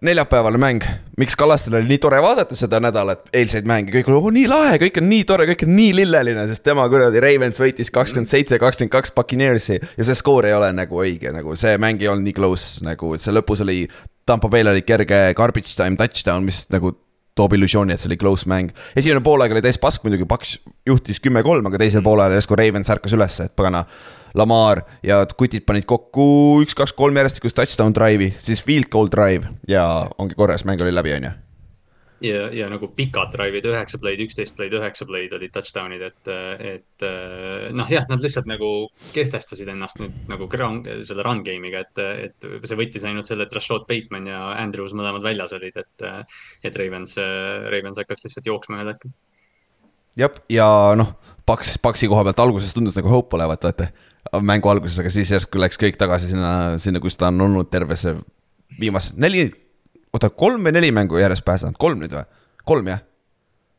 neljapäevane 0.04 0.58
mäng, 0.60 0.84
miks 1.18 1.36
Kallastel 1.36 1.74
oli 1.78 1.88
nii 1.90 1.98
tore 2.02 2.20
vaadata 2.22 2.56
seda 2.58 2.78
nädalat, 2.82 3.24
eilseid 3.34 3.66
mänge, 3.66 3.90
kõik 3.94 4.10
oli 4.10 4.18
oh, 4.18 4.28
nii 4.34 4.46
lahe, 4.50 4.76
kõik 4.82 5.00
on 5.00 5.08
nii 5.10 5.24
tore, 5.26 5.48
kõik 5.50 5.64
on 5.66 5.72
nii 5.74 5.96
lilleline, 5.98 6.44
sest 6.50 6.62
tema 6.66 6.86
kuradi 6.90 7.22
Ravens 7.22 7.58
võitis 7.58 7.90
kakskümmend 7.94 8.30
seitse, 8.30 8.60
kakskümmend 8.62 8.94
kaks 8.94 9.14
Buccaneersi 9.16 9.80
ja 9.80 10.06
see 10.06 10.18
skoor 10.18 10.46
ei 10.46 10.54
ole 10.54 10.70
nagu 10.76 11.02
õige, 11.02 11.32
nagu 11.34 11.56
see 11.58 11.74
mäng 11.82 12.02
ei 12.04 12.10
olnud 12.12 12.28
nii 12.30 12.36
close, 12.36 12.84
nagu 12.86 13.16
see 13.18 13.34
lõpus 13.34 13.64
oli, 13.66 13.82
Tampa 14.28 14.50
Bay'l 14.52 14.70
oli 14.70 14.86
kerge 14.86 15.22
garbage 15.36 15.74
time 15.74 15.98
touchdown, 15.98 16.46
mis 16.46 16.66
nagu 16.74 16.94
toob 17.38 17.54
illusiooni, 17.58 17.94
et 17.94 18.02
see 18.02 18.10
oli 18.10 18.18
close 18.20 18.48
mäng. 18.50 18.70
esimene 18.98 19.22
poolaeg 19.24 19.54
oli 19.54 19.62
täis 19.64 19.78
pask 19.82 20.06
muidugi, 20.06 20.26
Paks 20.28 20.58
juhtis 20.86 21.22
kümme-kolm, 21.22 21.66
aga 21.70 21.82
teisel 21.82 22.02
poolel 22.06 22.34
järsku 22.38 22.58
Ravens 22.58 22.90
ärkas 22.94 23.14
ülesse, 23.14 23.48
et 23.48 23.56
pagana. 23.58 23.84
Lamar 24.38 24.84
ja 25.02 25.20
kutid 25.38 25.66
panid 25.66 25.88
kokku 25.88 26.62
üks-kaks-kolm 26.64 27.18
järjestikust 27.18 27.58
touchdown 27.58 27.94
drive'i, 27.96 28.30
siis 28.38 28.62
field 28.64 28.90
goal 28.92 29.10
drive 29.10 29.50
ja 29.70 29.84
ongi 30.18 30.38
korras, 30.38 30.64
mäng 30.68 30.82
oli 30.84 30.94
läbi, 30.94 31.14
on 31.16 31.28
ju. 31.28 31.34
ja, 32.28 32.48
ja 32.54 32.68
nagu 32.70 32.90
pikad 32.94 33.32
drive'id, 33.34 33.66
üheksa 33.70 33.98
play'd, 34.02 34.22
üksteist 34.24 34.56
play'd, 34.58 34.74
üheksa 34.78 35.06
play'd 35.08 35.34
olid 35.36 35.54
touchdown'id, 35.54 36.02
et, 36.06 36.30
et 36.72 37.06
eh, 37.06 37.68
noh, 37.74 37.90
jah, 37.90 38.06
nad 38.10 38.22
lihtsalt 38.22 38.50
nagu 38.50 38.72
kehtestasid 39.14 39.70
ennast 39.74 40.00
nüüd 40.02 40.16
nagu 40.30 40.48
ground, 40.50 40.86
selle 41.06 41.26
run 41.26 41.44
game'iga, 41.46 41.84
et, 41.86 42.02
et 42.28 42.50
see 42.66 42.78
võttis 42.78 43.06
ainult 43.06 43.30
selle, 43.30 43.46
et 43.46 43.54
Rashad 43.58 43.86
Bateman 43.90 44.28
ja 44.30 44.42
Andrews 44.58 44.94
mõlemad 44.98 45.26
väljas 45.26 45.54
olid, 45.58 45.78
et, 45.78 46.06
et 46.66 46.78
Ravens, 46.82 47.16
Ravens 47.74 48.02
hakkaks 48.02 48.28
lihtsalt 48.28 48.50
jooksma 48.50 48.78
ühel 48.80 48.94
hetkel. 48.94 49.14
jah, 50.18 50.42
ja 50.52 50.68
noh, 50.98 51.16
Paks, 51.48 51.78
Paksi 51.80 52.10
koha 52.10 52.26
pealt 52.26 52.42
alguses 52.42 52.74
tundus 52.76 52.96
nagu 52.98 53.08
hope 53.08 53.38
olevat, 53.38 53.62
vaata. 53.64 53.88
Mängu 54.42 54.68
alguses, 54.70 54.98
aga 55.00 55.12
siis 55.12 55.30
järsku 55.32 55.60
läks 55.60 55.80
kõik 55.80 55.96
tagasi 56.00 56.32
sinna, 56.32 56.52
sinna, 56.82 57.00
kus 57.00 57.16
ta 57.16 57.30
on 57.32 57.40
olnud 57.48 57.70
terve 57.72 57.96
see 57.96 58.14
viimased 58.80 59.18
neli, 59.20 59.46
oota, 60.12 60.30
kolm 60.30 60.66
või 60.68 60.74
neli 60.76 60.90
mängu 60.94 61.20
järjest 61.20 61.46
pääsenud, 61.46 61.78
kolm 61.80 62.02
nüüd 62.02 62.14
või? 62.16 62.24
kolm 62.68 62.90
jah? 62.92 63.04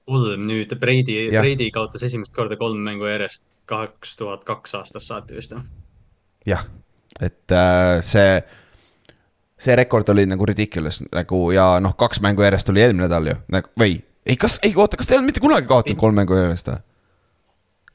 kolm 0.10 0.48
nüüd, 0.50 0.74
Brady, 0.82 1.20
Jah. 1.30 1.44
Brady 1.46 1.70
kaotas 1.74 2.04
esimest 2.08 2.34
korda 2.36 2.58
kolm 2.60 2.82
mängu 2.86 3.10
järjest 3.10 3.44
kaks 3.70 4.16
tuhat 4.18 4.46
kaks 4.48 4.74
aastast 4.80 5.12
saati 5.12 5.38
vist 5.38 5.54
või? 5.54 5.64
jah, 6.50 6.66
et 7.22 7.54
äh, 7.54 8.00
see, 8.06 8.40
see 9.60 9.78
rekord 9.78 10.10
oli 10.16 10.26
nagu 10.30 10.48
ridiculous 10.50 11.04
nagu 11.06 11.44
ja 11.54 11.72
noh, 11.84 11.98
kaks 12.00 12.24
mängu 12.26 12.46
järjest 12.48 12.74
oli 12.74 12.86
eelmine 12.86 13.06
nädal 13.06 13.34
ju, 13.34 13.40
nagu 13.54 13.74
või 13.80 14.00
ei, 14.26 14.38
kas, 14.40 14.58
ei 14.66 14.74
oota, 14.76 14.98
kas 14.98 15.10
ta 15.10 15.16
ei 15.16 15.22
olnud 15.22 15.34
mitte 15.34 15.44
kunagi 15.44 15.70
kaotanud 15.70 16.02
kolm 16.02 16.18
mängu 16.24 16.38
järjest 16.38 16.74
või? 16.74 16.86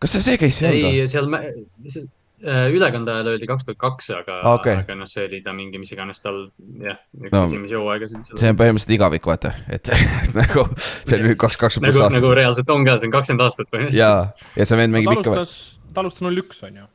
kas 0.04 0.14
see 0.14 0.28
see 0.28 0.44
case 0.44 0.68
ei 0.68 0.84
olnud 0.84 0.86
või? 0.86 1.00
ei, 1.00 1.90
seal 1.96 2.12
ülekande 2.44 3.12
ajal 3.12 3.30
öeldi 3.32 3.46
kaks 3.48 3.64
tuhat 3.68 3.78
kaks, 3.80 4.10
aga 4.14 4.38
Aa, 4.42 4.54
okei. 4.58 4.74
aga 4.82 4.96
noh, 5.00 5.08
see 5.10 5.24
oli 5.26 5.40
ta 5.44 5.54
mingi, 5.56 5.78
mis 5.80 5.92
iganes 5.94 6.20
tal 6.24 6.42
jah, 6.82 6.98
No, 7.32 7.44
esimesi 7.46 7.76
hooaegasid. 7.78 8.32
see 8.36 8.50
on 8.52 8.58
põhimõtteliselt 8.60 8.96
igavik, 8.98 9.28
vaata, 9.30 9.54
et 9.72 9.88
nagu 10.40 10.66
see 10.78 11.18
on 11.18 11.24
nüüd 11.28 11.38
kaks, 11.40 11.56
nagu 11.60 11.84
pluss, 11.86 12.00
aastat 12.02 12.18
nagu 12.18 12.32
reaalselt 12.36 12.74
on 12.74 12.84
ka, 12.88 12.98
see 13.00 13.08
on 13.08 13.14
kakskümmend 13.16 13.46
aastat 13.46 13.72
või? 13.72 13.86
ja, 13.96 14.10
ja 14.58 14.66
see 14.68 14.80
vend 14.80 14.96
mängib 14.96 15.16
ikka, 15.18 15.32
alustas, 15.38 15.78
ta 15.94 16.04
alustas 16.04 16.26
null 16.26 16.42
üks, 16.44 16.60
on 16.68 16.82
ju. 16.82 16.86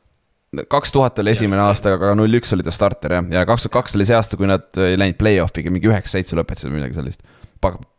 kaks 0.76 0.94
tuhat 0.94 1.18
oli 1.24 1.34
esimene 1.34 1.62
aasta, 1.66 1.96
aga 1.98 2.14
null 2.18 2.38
üks 2.40 2.54
oli 2.56 2.66
ta 2.66 2.74
starter 2.74 3.18
jah, 3.18 3.28
ja 3.40 3.44
kaks 3.48 3.66
tuhat 3.66 3.76
kaks 3.80 3.98
oli 3.98 4.06
see 4.08 4.16
aasta, 4.18 4.38
kui 4.40 4.50
nad 4.50 4.70
ei 4.86 4.98
läinud 5.00 5.18
play-off'iga, 5.20 5.74
mingi 5.74 5.90
üheksa-seitse 5.90 6.38
lõpetasid 6.38 6.70
või 6.70 6.80
midagi 6.82 6.98
sellist. 7.00 7.26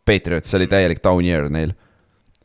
Patriots, 0.08 0.50
see 0.50 0.58
oli 0.58 0.66
täielik 0.66 0.98
down 1.04 1.22
year 1.22 1.46
neil. 1.52 1.76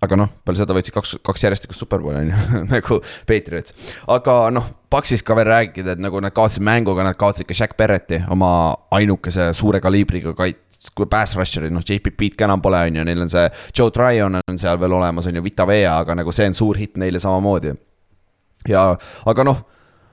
Aga 0.04 0.20
noh, 0.20 0.30
peale 0.46 0.60
seda 0.60 0.76
võtsid 0.78 0.96
kaks, 0.96 1.16
kaks 1.26 1.46
järjestikust 1.48 1.82
superbowli 1.82 2.20
on 2.22 2.32
ju, 2.32 2.42
nagu 2.76 3.00
Patriots. 3.30 3.74
aga 4.14 4.40
noh, 4.54 4.70
Paxist 4.88 5.26
ka 5.28 5.36
veel 5.36 5.50
rääkida, 5.50 5.98
et 5.98 6.00
nagu 6.04 6.22
nad 6.24 6.32
kaotasid 6.32 6.64
mänguga, 6.64 7.04
nad 7.04 7.18
kaotasid 7.20 7.50
ka 7.50 7.58
Shaq 7.58 7.74
Barretti, 7.80 8.22
oma 8.32 8.50
ainukese 8.96 9.50
suure 9.58 9.82
kaliibriga 9.84 10.32
kait-, 10.38 10.62
kui 10.96 11.10
pass 11.12 11.36
rusher'i, 11.36 11.72
noh, 11.74 11.84
JPP-d 11.84 12.38
ka 12.40 12.48
enam 12.48 12.64
pole, 12.64 12.86
on 12.88 13.02
ju, 13.02 13.08
neil 13.08 13.26
on 13.26 13.32
see 13.32 13.50
Joe 13.76 13.92
Tryon 13.92 14.40
on 14.40 14.62
seal 14.62 14.80
veel 14.80 14.96
olemas, 14.96 15.28
on 15.28 15.36
ju, 15.36 15.44
Vita 15.44 15.68
Vea, 15.68 15.98
aga 15.98 16.16
nagu 16.22 16.32
see 16.36 16.48
on 16.48 16.56
suur 16.56 16.80
hitt 16.80 16.96
neile 17.02 17.20
samamoodi 17.20 17.74
ja, 18.72 18.92
aga 19.28 19.48
noh, 19.48 19.66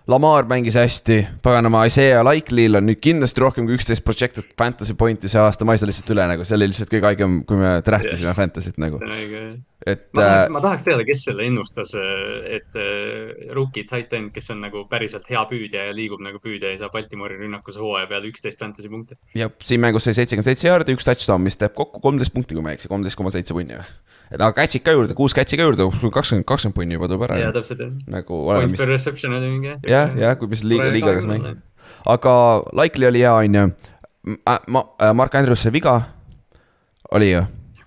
Lamar 0.06 0.44
mängis 0.44 0.74
hästi, 0.76 1.26
paganama 1.42 1.86
Isaiah 1.88 2.20
Likely'l 2.26 2.76
on 2.76 2.84
nüüd 2.84 2.98
kindlasti 3.00 3.40
rohkem 3.40 3.64
kui 3.64 3.78
üksteist 3.78 4.04
projected 4.04 4.50
fantasy 4.60 4.92
pointi 5.00 5.30
see 5.32 5.40
aasta, 5.40 5.64
ma 5.64 5.72
ei 5.72 5.80
saa 5.80 5.88
lihtsalt 5.88 6.12
üle 6.12 6.26
nagu, 6.28 6.44
see 6.44 6.58
oli 6.58 6.68
lihtsalt 6.68 6.90
kõige 6.92 7.08
haigem, 7.08 7.38
kui 7.48 7.56
me 7.56 7.70
tähtisime 7.86 8.28
yeah. 8.28 8.36
fantasy't 8.36 8.76
nagu, 8.84 9.00
et 9.82 10.06
ma 10.14 10.22
äh, 10.22 10.28
tahaks, 10.28 10.52
ma 10.54 10.60
tahaks 10.64 10.84
teada, 10.86 11.04
kes 11.06 11.24
selle 11.26 11.44
ennustas, 11.48 11.92
et 11.98 12.78
äh, 12.78 13.50
rookie 13.56 13.84
tight 13.88 14.12
end, 14.16 14.30
kes 14.34 14.48
on 14.54 14.62
nagu 14.64 14.84
päriselt 14.90 15.26
hea 15.28 15.42
püüdja 15.50 15.88
ja 15.88 15.96
liigub 15.96 16.22
nagu 16.24 16.40
püüdja 16.42 16.72
ja 16.72 16.80
saab 16.84 16.94
Baltimori 16.94 17.36
rünnakus 17.40 17.76
hooaja 17.80 18.08
peale 18.10 18.30
üksteist 18.30 18.62
fantasy 18.62 18.88
punkti. 18.92 19.18
ja 19.36 19.50
siin 19.60 19.82
mängus 19.84 20.06
sai 20.06 20.16
seitsekümmend 20.16 20.48
seitse 20.48 20.68
jaardi, 20.70 20.96
üks 20.96 21.06
touchdown, 21.08 21.42
mis 21.44 21.58
teeb 21.60 21.74
kokku 21.76 22.00
kolmteist 22.04 22.32
punkti, 22.34 22.56
kui 22.56 22.64
ma 22.64 22.72
ei 22.72 22.78
eksi, 22.78 22.90
kolmteist 22.92 23.18
koma 23.20 23.32
seitse 23.34 23.56
punni 23.56 23.76
või. 23.76 23.88
et 24.30 24.38
aga 24.38 24.52
catch'id 24.60 24.84
ka 24.86 24.94
juurde, 24.96 25.16
kuus 25.18 25.36
catch'i 25.36 25.58
ka 25.60 25.66
juurde, 25.68 25.88
kakskümmend, 25.90 26.46
kakskümmend 26.48 26.78
punni 26.78 26.96
juba 26.98 27.10
tuleb 27.10 27.26
ära 27.28 27.40
ja 27.42 27.50
ju. 27.50 27.56
täpselt 27.58 27.84
jah. 27.84 27.92
nagu 28.16 28.40
Points 28.46 28.72
mis 28.72 28.80
per 28.80 28.92
reception 28.94 29.36
oli 29.36 29.50
mingi. 29.56 29.74
jah, 29.90 30.14
jah, 30.16 30.38
kui 30.40 30.52
mis 30.54 30.64
liiga, 30.64 30.88
liigagas 30.94 31.28
mäng. 31.28 31.50
aga 32.14 32.38
Likely 32.72 33.10
oli 33.10 33.26
hea, 33.26 33.34
on 33.34 33.60
ju. 33.60 33.66
ma, 34.78 34.86
Mark 35.12 35.36
Andrews 35.36 35.66
sai 35.66 35.74
viga, 35.74 35.98
oli 37.12 37.34
ju, 37.34 37.44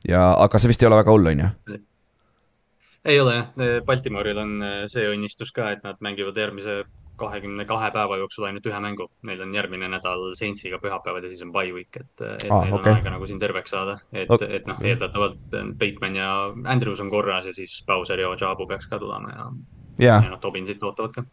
ja 0.08 0.30
aga 0.46 0.60
see 0.60 0.72
vist 0.72 0.84
ei 0.84 0.90
ole 0.90 1.02
väga 1.02 1.16
hull, 1.16 1.32
on 1.34 1.44
ju. 1.44 1.80
ei 3.06 3.20
ole 3.24 3.36
jah, 3.40 3.52
Baltimooril 3.86 4.40
on 4.44 4.56
äh, 4.64 4.80
see 4.92 5.08
õnnistus 5.10 5.54
ka, 5.56 5.72
et 5.76 5.84
nad 5.88 6.00
mängivad 6.04 6.38
järgmise 6.38 6.84
kahekümne 7.18 7.66
kahe 7.66 7.90
päeva 7.92 8.18
jooksul 8.22 8.46
ainult 8.46 8.68
ühe 8.70 8.80
mängu. 8.82 9.08
Neil 9.26 9.42
on 9.42 9.56
järgmine 9.56 9.90
nädal 9.90 10.28
Saintsiga 10.38 10.78
pühapäeval 10.82 11.26
ja 11.26 11.32
siis 11.32 11.42
on 11.46 11.52
bye 11.56 11.74
week, 11.74 11.98
et, 11.98 12.22
et 12.22 12.46
Aa, 12.52 12.64
neil 12.66 12.78
okei. 12.78 12.92
on 12.92 13.00
aega 13.00 13.14
nagu 13.16 13.30
siin 13.30 13.40
terveks 13.42 13.74
saada. 13.74 13.98
et 14.14 14.30
Ok., 14.30 14.46
et 14.46 14.70
noh, 14.70 14.78
eeldatavalt 14.86 15.58
Bateman 15.80 16.20
ja 16.20 16.30
Andrews 16.66 17.02
on 17.02 17.10
korras 17.10 17.50
ja 17.50 17.56
siis 17.58 17.80
Bowser 17.88 18.22
ja 18.22 18.30
Ojabu 18.30 18.68
peaks 18.70 18.88
ka 18.88 19.00
tulema 19.02 19.34
ja, 19.34 19.50
jaa 19.98 20.22
ja, 20.22 20.30
noh, 20.30 20.40
Tobinsit 20.44 20.84
ootavad 20.84 21.16
ka. 21.18 21.26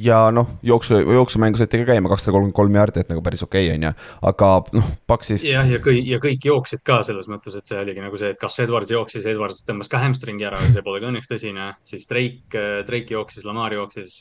Ja 0.00 0.18
noh, 0.34 0.48
jooksu, 0.62 0.98
jooksumängu 0.98 1.58
saite 1.58 1.80
ka 1.80 1.92
käima 1.92 2.10
kakssada 2.10 2.34
kolmkümmend 2.34 2.56
kolm 2.56 2.78
jaardi, 2.78 3.02
et 3.04 3.10
nagu 3.12 3.22
päris 3.24 3.44
okei 3.46 3.68
okay, 3.68 3.76
on 3.76 3.86
ju, 3.86 3.92
aga 4.30 4.50
noh, 4.78 4.90
Paksis 5.10 5.44
jah, 5.46 5.68
ja 5.70 5.80
kõik, 5.82 6.02
ja 6.08 6.18
kõik 6.22 6.48
jooksid 6.48 6.84
ka 6.86 7.00
selles 7.06 7.28
mõttes, 7.30 7.56
et 7.58 7.68
see 7.68 7.78
oligi 7.80 8.02
nagu 8.02 8.18
see, 8.20 8.32
et 8.34 8.40
kas 8.40 8.58
Edwards 8.64 8.92
jooksis, 8.94 9.26
Edwards 9.30 9.62
tõmbas 9.68 9.90
ka 9.92 10.00
hamstringi 10.02 10.48
ära, 10.48 10.60
see 10.74 10.84
pole 10.86 11.02
ka 11.02 11.10
õnneks 11.12 11.30
tõsine. 11.30 11.70
siis 11.88 12.08
Drake, 12.10 12.64
Drake 12.88 13.14
jooksis, 13.14 13.44
Lamar 13.46 13.74
jooksis, 13.76 14.18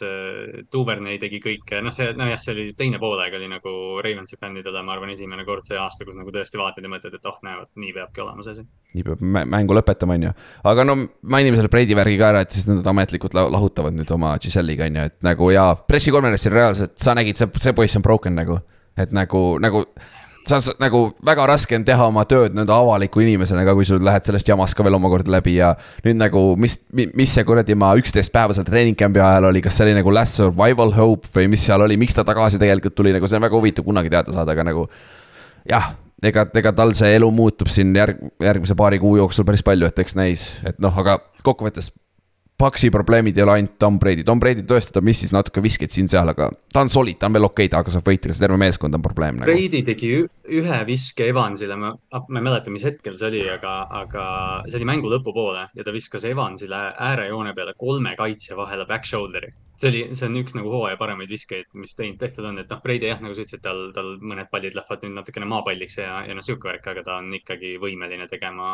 Duvernay 0.74 1.20
tegi 1.22 1.42
kõike, 1.44 1.82
noh, 1.84 1.96
see, 1.96 2.12
nojah, 2.18 2.42
see 2.42 2.56
oli 2.56 2.70
teine 2.78 3.02
poolaeg 3.02 3.38
oli 3.40 3.50
nagu 3.52 3.76
Ravensi 4.04 4.40
fännidele, 4.40 4.84
ma 4.84 4.98
arvan, 4.98 5.14
esimene 5.16 5.46
kord 5.46 5.66
see 5.68 5.80
aasta, 5.80 6.06
kus 6.06 6.18
nagu 6.20 6.34
tõesti 6.34 6.60
vaatad 6.62 6.86
ja 6.86 6.92
mõtled, 6.92 7.18
et 7.18 7.30
oh, 7.30 7.40
näe, 7.46 7.60
vot 7.62 7.72
nii 7.80 7.94
peabki 7.98 8.26
olema 8.26 8.46
see 8.46 8.58
asi. 8.58 8.68
Nii 8.94 9.04
peab 9.08 9.22
mä- 9.22 9.46
mängu 9.50 9.74
lõpetama, 9.78 10.14
on 10.20 10.28
ju. 10.30 10.34
aga 10.70 10.84
no 10.86 10.96
mainime 11.22 11.58
selle 11.58 11.70
Brady 11.74 11.96
värgi 11.98 12.18
ka 12.20 12.32
ära, 12.34 12.42
et 12.46 12.52
siis 12.52 12.68
nad 12.70 12.86
ametlikult 12.94 13.34
la- 13.34 13.50
lahutavad 13.50 13.94
nüüd 13.98 14.12
oma 14.14 14.36
Giselle'iga, 14.38 14.86
on 14.90 14.96
ju, 15.02 15.06
et 15.12 15.16
nagu 15.26 15.50
ja 15.54 15.72
pressikonverentsil 15.76 16.54
reaalselt 16.54 16.98
sa 17.02 17.16
nägid, 17.18 17.38
see, 17.38 17.48
see 17.58 17.74
poiss 17.74 17.96
on 17.98 18.02
broken 18.06 18.36
nagu. 18.36 18.60
et 18.98 19.10
nagu, 19.12 19.58
nagu 19.58 19.80
sa 20.46 20.60
sa- 20.62 20.76
nagu 20.80 21.14
väga 21.26 21.46
raske 21.48 21.74
on 21.76 21.84
teha 21.88 22.06
oma 22.06 22.26
tööd 22.30 22.54
nõnda 22.54 22.76
avaliku 22.76 23.22
inimesena 23.24 23.64
ka, 23.66 23.74
kui 23.74 23.86
sul 23.88 23.98
lähed 24.04 24.26
sellest 24.28 24.46
jamast 24.48 24.76
ka 24.76 24.84
veel 24.84 24.94
omakorda 24.94 25.32
läbi 25.32 25.56
ja 25.56 25.72
nüüd 26.06 26.20
nagu, 26.20 26.56
mis, 26.60 26.78
mis 26.94 27.34
see 27.34 27.44
kuradi 27.48 27.74
ma 27.80 27.96
üksteist 27.98 28.30
päeva 28.32 28.54
seal 28.54 28.66
treening 28.68 28.96
camp'i 29.00 29.20
ajal 29.24 29.48
oli, 29.50 29.62
kas 29.64 29.74
see 29.80 29.88
oli 29.88 29.96
nagu 29.98 30.14
last 30.14 30.36
survival 30.38 30.92
hope 30.94 31.28
või 31.34 31.48
mis 31.50 31.64
seal 31.66 31.82
oli, 31.82 31.98
miks 31.98 32.14
ta 32.14 32.24
tagasi 32.28 32.60
tegelikult 32.62 32.94
tuli, 32.94 33.14
nagu 33.16 33.26
see 33.26 33.40
on 33.40 33.48
väga 33.48 33.56
huvitav 33.58 33.86
kunagi 33.88 34.12
teada 34.14 34.32
saada, 34.36 34.52
aga 34.52 34.64
nagu 34.68 34.86
jah, 35.66 35.96
ega, 36.30 36.46
ega 36.60 36.74
tal 36.76 36.94
see 36.98 37.16
elu 37.18 37.30
muutub 37.34 37.72
siin 37.72 37.94
järg, 37.96 38.20
järgmise 38.44 38.78
paari 38.80 39.00
kuu 39.02 39.18
jooksul 39.20 39.48
päris 39.48 39.64
palju, 39.66 39.90
et 39.90 40.00
eks 40.04 40.18
näis, 40.20 40.48
et 40.68 40.80
noh, 40.84 40.96
aga 41.04 41.20
kokkuvõttes. 41.44 41.92
Paxi 42.64 42.88
probleemid 42.88 43.36
ei 43.36 43.44
ole 43.44 43.52
ainult 43.58 43.74
Tom 43.82 43.98
Brady, 44.00 44.24
Tom 44.24 44.40
Brady 44.40 44.64
tõesti, 44.64 44.94
ta 44.96 45.02
missis 45.04 45.34
natuke 45.36 45.60
viskeid 45.64 45.92
siin-seal, 45.92 46.30
aga 46.32 46.46
ta 46.72 46.84
on 46.86 46.92
solid, 46.94 47.18
ta 47.20 47.28
on 47.28 47.36
veel 47.36 47.48
okei 47.50 47.68
okay,, 47.68 47.72
ta 47.84 47.92
saab 47.92 48.08
võita, 48.08 48.30
kas 48.32 48.40
terve 48.40 48.56
meeskond 48.62 48.96
on 48.96 49.04
probleem 49.04 49.42
nagu. 49.42 49.52
Brady 49.52 49.82
tegi 49.84 50.12
ühe 50.62 50.78
viske 50.88 51.28
Evansile, 51.28 51.76
ma, 51.82 51.92
ma 51.92 52.40
ei 52.40 52.46
mäleta, 52.46 52.72
mis 52.72 52.86
hetkel 52.88 53.18
see 53.20 53.28
oli, 53.34 53.42
aga, 53.52 53.74
aga 54.00 54.24
see 54.70 54.80
oli 54.80 54.88
mängu 54.88 55.12
lõpupoole 55.12 55.66
ja 55.76 55.84
ta 55.84 55.96
viskas 55.96 56.24
Evansile 56.30 56.80
äärejoone 57.10 57.52
peale 57.58 57.76
kolme 57.84 58.16
kaitsja 58.20 58.56
vahele 58.56 58.88
back 58.88 59.12
shoulder'i. 59.12 59.52
see 59.84 59.92
oli, 59.92 60.06
see 60.16 60.30
on 60.30 60.40
üks 60.40 60.56
nagu 60.56 60.72
hooaja 60.72 60.96
paremaid 61.02 61.36
viskeid, 61.36 61.68
mis 61.76 62.00
teinud, 62.00 62.22
tehtud 62.24 62.48
on, 62.48 62.64
et 62.64 62.72
noh, 62.72 62.80
Brady 62.86 63.12
jah, 63.12 63.20
nagu 63.20 63.36
sa 63.36 63.44
ütlesid, 63.44 63.66
tal, 63.68 63.90
tal 63.92 64.16
mõned 64.24 64.48
pallid 64.54 64.80
lähevad 64.80 65.04
nüüd 65.04 65.20
natukene 65.20 65.52
maapalliks 65.52 66.00
ja, 66.00 66.22
ja 66.30 66.40
noh, 66.40 66.48
sihuke 66.48 66.72
värk, 66.72 66.88
aga 66.94 67.04
ta 67.10 67.20
on 67.20 67.34
ikkagi 67.42 67.76
võimeline 67.84 68.32
tegema 68.32 68.70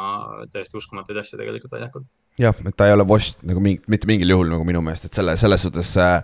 täiesti 0.54 0.78
uskumatuid 0.78 1.24
asju 1.24 1.42
tegelikult 1.42 1.74
väljakul. 1.80 2.06
jah, 2.40 2.56
et 2.66 2.78
ta 2.78 2.88
ei 2.88 2.96
ole 2.96 3.06
washed 3.10 3.44
nagu 3.48 3.64
mingi, 3.64 3.84
mitte 3.92 4.10
mingil 4.10 4.36
juhul 4.36 4.54
nagu 4.54 4.66
minu 4.68 4.82
meelest, 4.86 5.10
et 5.10 5.20
selle, 5.20 5.36
selles 5.40 5.68
suhtes 5.68 5.92
äh, 6.00 6.22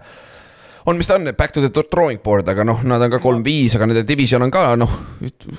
on, 0.86 0.98
mis 0.98 1.08
ta 1.10 1.18
on, 1.18 1.28
back 1.38 1.54
to 1.54 1.62
the 1.64 1.84
drawing 1.92 2.20
board, 2.24 2.48
aga 2.52 2.66
noh, 2.68 2.82
nad 2.88 3.02
on 3.02 3.14
ka 3.16 3.20
kolm-viis, 3.24 3.76
aga 3.78 3.88
nende 3.90 4.06
division 4.08 4.46
on 4.46 4.54
ka 4.54 4.68
noh, 4.80 4.92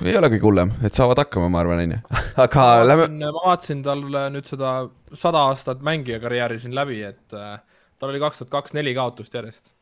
ei 0.04 0.16
ole 0.18 0.30
kõige 0.34 0.46
hullem, 0.46 0.72
et 0.86 0.96
saavad 0.96 1.20
hakkama, 1.24 1.50
ma 1.52 1.62
arvan, 1.64 1.82
on 1.84 1.96
ju. 1.96 2.02
aga 2.44 2.66
ma 2.66 2.88
lähme, 2.90 3.08
ma 3.24 3.32
vaatasin 3.44 3.82
talle 3.86 4.26
nüüd 4.34 4.50
seda 4.50 4.74
sada 5.16 5.46
aastat 5.50 5.82
mängija 5.86 6.20
karjääri 6.22 6.60
siin 6.62 6.76
läbi, 6.76 7.00
et 7.08 7.36
äh, 7.36 7.56
tal 8.00 8.12
oli 8.12 8.22
kaks 8.22 8.42
tuhat 8.42 8.52
kaks 8.54 8.76
neli 8.76 8.94
kaotust 8.96 9.34
järjest. 9.34 9.72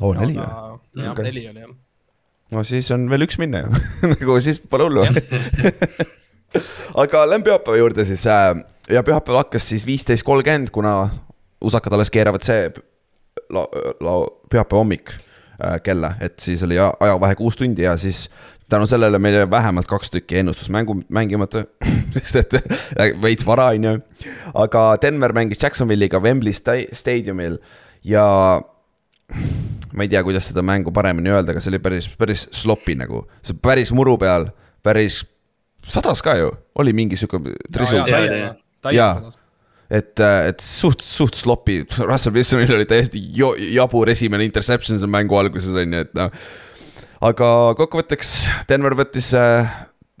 oo 0.00 0.12
neli 0.16 0.36
või? 0.36 0.44
jah 0.44 1.12
okay., 1.12 1.28
neli 1.30 1.46
oli 1.50 1.64
jah. 1.64 1.74
no 2.54 2.64
siis 2.66 2.90
on 2.94 3.08
veel 3.10 3.26
üks 3.26 3.40
minna 3.40 3.64
ju 3.64 3.82
nagu 4.14 4.40
siis 4.44 4.60
pole 4.60 4.88
hullu. 4.88 5.06
aga 7.02 7.24
lähme 7.30 7.46
pühapäeva 7.46 7.80
juurde 7.80 8.06
siis 8.08 8.26
äh, 8.28 8.52
ja 8.90 9.02
pühapäeval 9.02 9.44
hakkas 9.44 9.68
siis 9.68 9.86
viisteist 9.86 10.22
kolmkümmend, 10.26 10.70
kuna 10.70 11.08
usakad 11.60 11.92
alles 11.92 12.10
keeravad 12.10 12.44
see 12.46 12.70
la-, 13.50 13.68
la-, 14.00 14.30
pühapäeva 14.50 14.80
hommik 14.80 15.12
äh, 15.12 15.80
kella, 15.84 16.14
et 16.20 16.38
siis 16.40 16.62
oli 16.66 16.78
ajavahe 16.78 17.36
kuus 17.38 17.56
tundi 17.56 17.82
ja 17.86 17.96
siis 18.00 18.28
tänu 18.70 18.86
sellele 18.86 19.18
meil 19.18 19.34
jäi 19.34 19.50
vähemalt 19.50 19.86
kaks 19.90 20.10
tükki 20.10 20.38
ennustusmängu 20.38 21.00
mängimata, 21.08 21.64
sest 22.14 22.36
et 22.36 22.54
veits 23.22 23.46
vara 23.46 23.70
on 23.74 23.84
ju. 23.84 23.96
aga 24.54 24.84
Denver 25.02 25.32
mängis 25.32 25.62
Jacksonville'iga 25.62 26.20
Wembley 26.20 26.52
sta- 26.52 26.86
staadiumil 26.92 27.58
ja 28.04 28.26
ma 29.94 30.02
ei 30.02 30.08
tea, 30.08 30.22
kuidas 30.22 30.48
seda 30.50 30.62
mängu 30.62 30.92
paremini 30.94 31.30
öelda, 31.30 31.52
aga 31.52 31.62
see 31.62 31.74
oli 31.74 31.82
päris, 31.82 32.08
päris 32.18 32.46
sloppy 32.54 32.94
nagu, 32.98 33.24
see 33.42 33.58
päris 33.62 33.92
muru 33.94 34.16
peal, 34.18 34.48
päris 34.82 35.22
sadas 35.86 36.22
ka 36.22 36.36
ju, 36.38 36.50
oli 36.78 36.94
mingi 36.96 37.18
sihuke 37.18 37.54
trisu 37.72 38.02
jaa, 38.84 38.92
jaa. 38.94 39.12
Jaa. 39.20 39.36
et, 39.90 40.22
et 40.22 40.64
suht, 40.64 41.04
suht 41.04 41.38
sloppy, 41.38 41.82
Russell 42.10 42.34
Wilsonil 42.36 42.78
oli 42.78 42.88
täiesti 42.88 43.22
jo, 43.36 43.52
jabur 43.74 44.10
esimene 44.12 44.46
interception 44.48 45.00
seal 45.00 45.12
mängu 45.12 45.38
alguses 45.40 45.76
on 45.76 45.96
ju, 45.96 46.02
et 46.06 46.16
noh. 46.18 46.32
aga 47.30 47.52
kokkuvõtteks 47.78 48.34
Denver 48.70 48.96
võttis, 48.98 49.32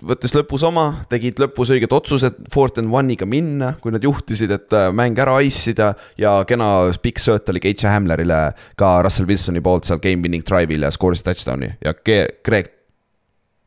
võttis 0.04 0.34
lõpus 0.36 0.64
oma, 0.66 0.86
tegid 1.12 1.40
lõpus 1.40 1.72
õiged 1.72 1.92
otsused, 1.96 2.42
fourth 2.52 2.82
and 2.82 2.92
one'iga 2.92 3.28
minna, 3.28 3.74
kui 3.80 3.94
nad 3.94 4.04
juhtisid, 4.04 4.52
et 4.56 4.76
äh, 4.76 4.90
mäng 4.96 5.18
ära 5.20 5.38
ice 5.44 5.72
ida 5.72 5.92
ja 6.20 6.40
kena 6.48 6.90
pikk 7.02 7.22
sööt 7.22 7.48
oli 7.52 7.62
Keitsa 7.64 7.94
Hamlerile 7.94 8.50
ka 8.80 8.98
Russell 9.06 9.28
Wilsoni 9.30 9.64
poolt 9.64 9.88
seal 9.88 10.02
game 10.02 10.24
winning 10.26 10.44
drive'il 10.46 10.84
ja 10.84 10.92
skoorisid 10.94 11.30
touchdown'i 11.30 11.72
ja 11.84 11.96
Greg 11.96 12.74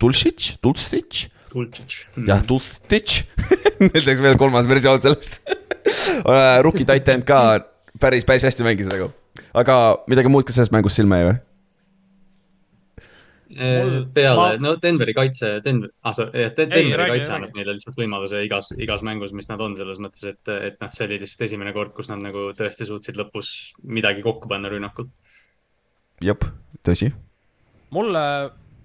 Dulcich, 0.03 1.29
Dulcich 1.53 2.03
jah, 2.27 2.41
Dulcich 2.49 3.23
Neil 3.83 4.05
teeks 4.05 4.21
veel 4.23 4.37
kolmas 4.41 4.67
versioon 4.69 5.01
sellest 5.03 5.41
Rookie 6.65 6.85
tight 6.87 7.09
end 7.13 7.25
ka 7.27 7.39
päris, 8.01 8.25
päris 8.25 8.45
hästi 8.47 8.65
mängis 8.65 8.89
nagu. 8.91 9.11
aga 9.53 9.79
midagi 10.09 10.31
muud 10.31 10.47
ka 10.47 10.55
sellest 10.55 10.73
mängust 10.75 10.99
silma 10.99 11.19
jäi 11.21 11.27
või? 11.31 11.41
Mul- 13.53 14.07
peale, 14.13 14.37
ma- 14.39 14.57
no 14.57 14.71
Denveri 14.81 15.13
kaitse, 15.13 15.59
Denver, 15.61 15.91
ah 16.01 16.13
sa, 16.17 16.25
jah, 16.33 16.49
Denveri 16.57 16.95
kaitse 16.97 17.29
räägi. 17.29 17.35
annab 17.35 17.57
neile 17.57 17.75
lihtsalt 17.75 17.99
võimaluse 17.99 18.39
igas, 18.47 18.71
igas 18.81 19.03
mängus, 19.05 19.33
mis 19.37 19.49
nad 19.51 19.61
on, 19.61 19.75
selles 19.77 19.99
mõttes, 20.01 20.23
et, 20.25 20.41
et 20.49 20.79
noh, 20.81 20.89
see 20.95 21.05
oli 21.05 21.19
lihtsalt 21.21 21.45
esimene 21.45 21.73
kord, 21.75 21.93
kus 21.93 22.09
nad 22.09 22.23
nagu 22.23 22.47
tõesti 22.57 22.87
suutsid 22.89 23.19
lõpus 23.19 23.51
midagi 23.85 24.25
kokku 24.25 24.49
panna 24.49 24.71
rünnakul. 24.73 25.05
jep, 26.25 26.47
tõsi. 26.81 27.11
mulle 27.93 28.25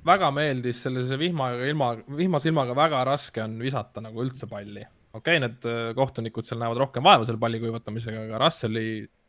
väga 0.08 0.30
meeldis 0.34 0.84
sellise 0.86 1.18
vihmaga 1.20 1.66
ilma, 1.68 1.92
vihmase 2.16 2.50
ilmaga 2.50 2.76
väga 2.76 3.02
raske 3.08 3.42
on 3.44 3.58
visata 3.62 4.02
nagu 4.04 4.24
üldse 4.24 4.48
palli. 4.50 4.86
okei 5.12 5.38
okay,, 5.38 5.42
need 5.44 5.68
äh, 5.68 5.92
kohtunikud 5.96 6.48
seal 6.48 6.60
näevad 6.62 6.80
rohkem 6.84 7.04
vaeva 7.04 7.26
selle 7.28 7.40
palli 7.40 7.60
kuivatamisega, 7.62 8.24
aga 8.28 8.40
Russeli 8.44 8.88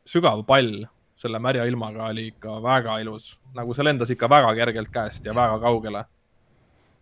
sügav 0.10 0.44
pall 0.48 0.86
selle 1.20 1.40
märja 1.44 1.66
ilmaga 1.68 2.08
oli 2.14 2.30
ikka 2.32 2.62
väga 2.64 3.00
ilus, 3.04 3.34
nagu 3.56 3.76
see 3.76 3.86
lendas 3.88 4.14
ikka 4.14 4.30
väga 4.32 4.54
kergelt 4.62 4.92
käest 4.94 5.28
ja 5.28 5.36
väga 5.36 5.60
kaugele. 5.64 6.06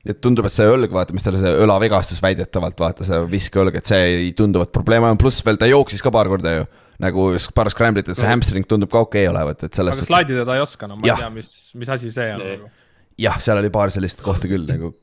et 0.07 0.21
tundub, 0.23 0.47
et 0.47 0.53
see 0.53 0.65
õlg, 0.71 0.91
vaata, 0.93 1.13
mis 1.13 1.25
tal 1.25 1.35
see 1.37 1.53
õlavigastus 1.65 2.21
väidetavalt, 2.23 2.79
vaata 2.79 3.05
see 3.05 3.19
viskeõlg, 3.29 3.75
et 3.75 3.89
see 3.89 4.03
ei 4.13 4.33
tunduvat 4.37 4.71
probleem 4.73 5.03
on, 5.03 5.19
pluss 5.19 5.43
veel 5.45 5.59
ta 5.59 5.67
jooksis 5.69 6.01
ka 6.05 6.13
paar 6.15 6.29
korda 6.31 6.53
ju. 6.61 6.67
nagu 7.03 7.27
paar 7.53 7.69
scramble'it, 7.69 8.07
et 8.09 8.17
see 8.17 8.29
hamstring 8.29 8.65
tundub 8.65 8.89
ka 8.89 9.03
okei 9.05 9.27
okay 9.27 9.33
olevat, 9.33 9.67
et 9.67 9.77
selles 9.77 9.99
aga 9.99 10.07
slaidida 10.07 10.45
ta 10.47 10.55
ei 10.57 10.63
oska, 10.63 10.89
no 10.89 10.97
ma 10.97 11.05
ei 11.05 11.11
Jah. 11.11 11.25
tea, 11.25 11.29
mis, 11.35 11.51
mis 11.77 11.91
asi 11.93 12.13
see 12.13 12.31
on 12.33 12.41
nagu. 12.41 12.71
jah, 13.21 13.39
seal 13.43 13.61
oli 13.61 13.71
paar 13.73 13.93
sellist 13.93 14.21
kohta 14.25 14.49
küll 14.49 14.67
nagu 14.69 14.93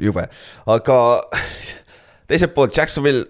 jube, 0.00 0.26
aga 0.72 0.98
teiselt 2.30 2.54
poolt 2.56 2.76
Jacksonville, 2.76 3.24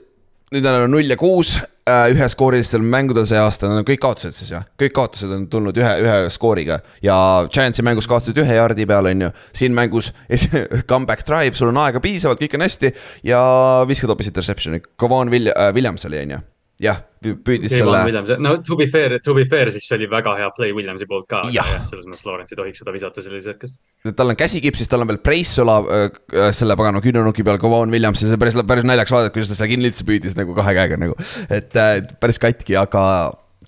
nüüd 0.52 0.66
on 0.68 0.90
null 0.92 1.10
ja 1.10 1.18
kuus 1.20 1.56
üheskoorilistel 1.82 2.82
mängudel 2.86 3.24
see 3.26 3.38
aasta, 3.40 3.66
nad 3.66 3.80
on 3.80 3.86
kõik 3.86 4.00
kaotused 4.04 4.36
siis 4.36 4.52
jah, 4.52 4.62
kõik 4.78 4.92
kaotused 4.94 5.32
on 5.34 5.48
tulnud 5.50 5.78
ühe, 5.80 5.90
ühe 6.04 6.16
skooriga. 6.30 6.78
Ja 7.02 7.16
Giantsi 7.50 7.82
mängus 7.82 8.06
kaotasid 8.10 8.38
ühe 8.38 8.54
jardi 8.54 8.86
peal, 8.86 9.08
on 9.10 9.26
ju, 9.26 9.30
siin 9.56 9.74
mängus 9.74 10.12
comeback 10.90 11.26
drive, 11.26 11.58
sul 11.58 11.72
on 11.72 11.80
aega 11.82 12.02
piisavalt, 12.02 12.38
kõik 12.42 12.54
on 12.58 12.66
hästi. 12.68 12.92
Ja 13.26 13.42
viskad 13.88 14.12
hoopis 14.12 14.30
interception'i, 14.30 14.82
Kavon 15.00 15.32
äh, 15.34 15.72
Williams 15.74 16.06
oli, 16.06 16.22
on 16.22 16.36
ju, 16.36 16.42
jah, 16.82 17.00
püüdis 17.22 17.76
selle, 17.76 18.22
no 18.42 18.54
to 18.66 18.76
be 18.78 18.88
fair, 18.90 19.14
to 19.22 19.34
be 19.36 19.44
fair, 19.50 19.70
siis 19.74 19.86
see 19.86 19.98
oli 20.00 20.08
väga 20.10 20.34
hea 20.40 20.48
play 20.56 20.74
Williamsi 20.76 21.06
poolt 21.10 21.28
ka. 21.30 21.42
Jah. 21.54 21.68
selles 21.88 22.08
mõttes 22.08 22.26
Lawrence 22.26 22.54
ei 22.54 22.58
tohiks 22.58 22.82
seda 22.82 22.94
visata 22.94 23.24
sellises 23.24 23.54
hetkes. 23.54 23.74
tal 24.18 24.32
on 24.32 24.38
käsi 24.38 24.62
kipsis, 24.64 24.90
tal 24.90 25.04
on 25.04 25.12
veel 25.12 25.20
preis 25.24 25.52
õla 25.62 25.78
äh, 25.82 26.48
selle 26.56 26.76
pagana 26.78 27.02
küünenuki 27.04 27.46
peal, 27.46 27.60
Kavon 27.62 27.94
Williams 27.94 28.24
ja 28.24 28.32
see 28.32 28.40
päris, 28.40 28.58
päris 28.68 28.88
naljakas 28.88 29.14
vaadata, 29.14 29.34
kuidas 29.36 29.52
ta 29.52 29.60
seda 29.60 29.70
kinni 29.70 29.92
üldse 29.92 30.06
püüdis 30.08 30.36
nagu 30.38 30.56
kahe 30.58 30.74
käega 30.78 30.98
nagu. 31.00 31.16
et 31.48 31.78
äh, 31.78 31.94
päris 32.22 32.42
katki, 32.42 32.76
aga 32.80 33.04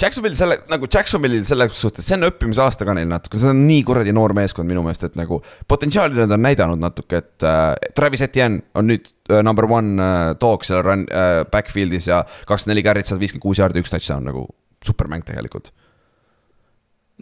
Jacksonville 0.00 0.34
selle 0.34 0.56
nagu 0.70 0.88
Jacksonville'il 0.90 1.44
selles 1.46 1.76
suhtes, 1.78 2.06
see 2.06 2.16
on 2.18 2.26
õppimisaasta 2.28 2.86
ka 2.86 2.96
neil 2.96 3.06
natuke, 3.10 3.38
see 3.38 3.52
on 3.52 3.62
nii 3.68 3.84
kuradi 3.86 4.14
noor 4.16 4.34
meeskond 4.36 4.68
minu 4.70 4.82
meelest, 4.82 5.06
et 5.06 5.18
nagu 5.18 5.38
potentsiaali 5.70 6.18
nad 6.18 6.34
on 6.34 6.42
näidanud 6.42 6.82
natuke, 6.82 7.22
et 7.22 7.46
äh, 7.46 7.70
Travis 7.94 8.24
Etienne 8.26 8.64
on 8.78 8.88
nüüd 8.90 9.06
äh, 9.30 9.42
number 9.46 9.68
one 9.70 10.02
äh, 10.02 10.32
dog 10.40 10.66
seal 10.66 10.82
run 10.82 11.06
äh, 11.10 11.44
backfield'is 11.50 12.10
ja 12.10 12.24
kakskümmend 12.48 12.74
neli 12.74 12.86
carry't, 12.86 13.10
sada 13.10 13.22
viiskümmend 13.22 13.46
kuus 13.46 13.62
jaardi, 13.62 13.84
üks 13.84 13.94
touchdown 13.94 14.26
nagu 14.26 14.48
supermäng 14.84 15.22
tegelikult. 15.26 15.70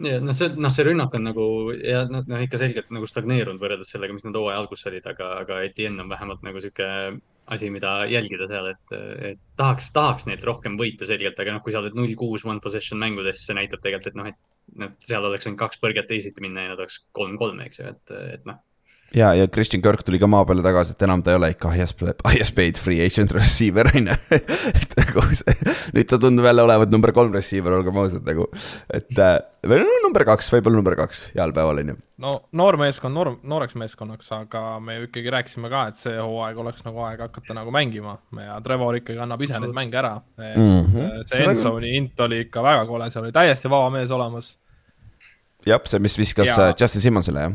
ja 0.03 0.17
noh, 0.23 0.33
see, 0.33 0.49
noh, 0.57 0.73
see 0.73 0.87
rünnak 0.87 1.13
on 1.13 1.29
nagu 1.29 1.45
ja 1.77 2.07
noh 2.09 2.25
no,, 2.25 2.41
ikka 2.41 2.57
selgelt 2.63 2.89
nagu 2.95 3.05
stagneerunud 3.09 3.61
võrreldes 3.61 3.93
sellega, 3.93 4.17
mis 4.17 4.25
nad 4.25 4.39
hooaja 4.39 4.63
alguses 4.63 4.89
olid, 4.89 5.05
aga, 5.13 5.35
aga 5.43 5.61
Etienne 5.67 6.01
on 6.01 6.09
vähemalt 6.09 6.41
nagu 6.47 6.63
sihuke 6.63 6.89
asi, 7.51 7.69
mida 7.73 7.93
jälgida 8.07 8.47
seal, 8.47 8.69
et, 8.71 8.93
et 9.31 9.39
tahaks, 9.59 9.89
tahaks 9.95 10.27
neilt 10.29 10.43
rohkem 10.47 10.77
võita 10.79 11.07
selgelt, 11.09 11.39
aga 11.39 11.57
noh, 11.57 11.63
kui 11.65 11.75
sa 11.75 11.81
oled 11.83 11.95
null 11.97 12.15
kuus 12.19 12.45
one 12.47 12.63
possession 12.63 13.01
mängudes, 13.01 13.43
see 13.45 13.57
näitab 13.57 13.83
tegelikult, 13.83 14.13
et 14.13 14.19
noh, 14.19 14.29
et 14.31 14.79
nad 14.79 14.95
seal 15.07 15.27
oleks 15.27 15.47
võinud 15.47 15.59
kaks 15.59 15.81
põrget 15.83 16.07
teisiti 16.09 16.43
minna 16.43 16.63
ja 16.63 16.73
nad 16.73 16.83
oleks 16.83 17.01
kolm-kolm, 17.17 17.59
eks 17.65 17.81
ju, 17.81 17.89
et, 17.91 18.15
et 18.37 18.47
noh. 18.49 18.61
ja, 19.15 19.33
ja 19.37 19.47
Christian 19.47 19.81
Kirk 19.81 20.03
tuli 20.03 20.19
ka 20.19 20.27
maa 20.27 20.45
peale 20.45 20.63
tagasi, 20.65 20.95
et 20.95 21.05
enam 21.05 21.23
ta 21.23 21.33
ei 21.33 21.39
ole 21.39 21.51
ikka 21.53 21.71
highest, 21.73 22.01
highest 22.25 22.55
paid 22.57 22.79
free 22.81 23.01
agent 23.05 23.33
receiver 23.35 23.89
on 23.93 24.09
ju. 24.11 24.19
et 24.79 24.95
nagu 24.99 25.25
see, 25.37 25.73
nüüd 25.95 26.09
ta 26.09 26.19
tundub 26.21 26.47
jälle 26.49 26.65
olevat 26.65 26.93
number 26.93 27.13
kolm 27.15 27.33
receiver, 27.35 27.75
olgem 27.77 27.99
ausad 28.01 28.25
nagu, 28.27 28.47
et 28.93 29.19
äh, 29.21 29.35
või 29.69 29.83
no 29.83 29.99
number 30.03 30.25
kaks, 30.27 30.49
võib-olla 30.51 30.79
number 30.79 30.95
kaks 30.99 31.21
heal 31.37 31.53
päeval 31.55 31.81
on 31.83 31.93
ju. 31.93 31.97
no 32.23 32.33
noor 32.59 32.77
meeskond 32.81 33.15
noor, 33.15 33.33
nooreks 33.47 33.77
meeskonnaks, 33.79 34.31
aga 34.35 34.63
me 34.83 34.97
ju 34.97 35.07
ikkagi 35.07 35.33
rääkisime 35.37 35.71
ka, 35.71 35.85
et 35.91 36.01
see 36.01 36.15
hooaeg 36.17 36.63
oleks 36.63 36.85
nagu 36.87 37.03
aeg 37.07 37.21
hakata 37.27 37.57
nagu 37.57 37.73
mängima 37.75 38.17
ja 38.43 38.57
Trevor 38.65 38.97
ikkagi 38.99 39.21
annab 39.23 39.43
ise 39.45 39.59
neid 39.59 39.75
mänge 39.75 39.99
ära. 40.01 40.15
mm 40.37 40.55
-hmm. 40.55 41.21
see 41.27 41.37
Seda 41.37 41.53
endzone'i 41.53 41.93
int 41.97 42.19
oli 42.25 42.41
ikka 42.47 42.63
väga 42.63 42.85
kole, 42.89 43.11
seal 43.11 43.25
oli 43.25 43.35
täiesti 43.35 43.69
vaba 43.69 43.89
mees 43.89 44.11
olemas. 44.11 44.57
jah, 45.65 45.81
see, 45.85 45.99
mis 45.99 46.17
viskas 46.17 46.47
Ja- 46.47 46.67
ja... 46.67 46.73
Justin 46.79 47.01
Simmonsile 47.01 47.39
jah. 47.39 47.53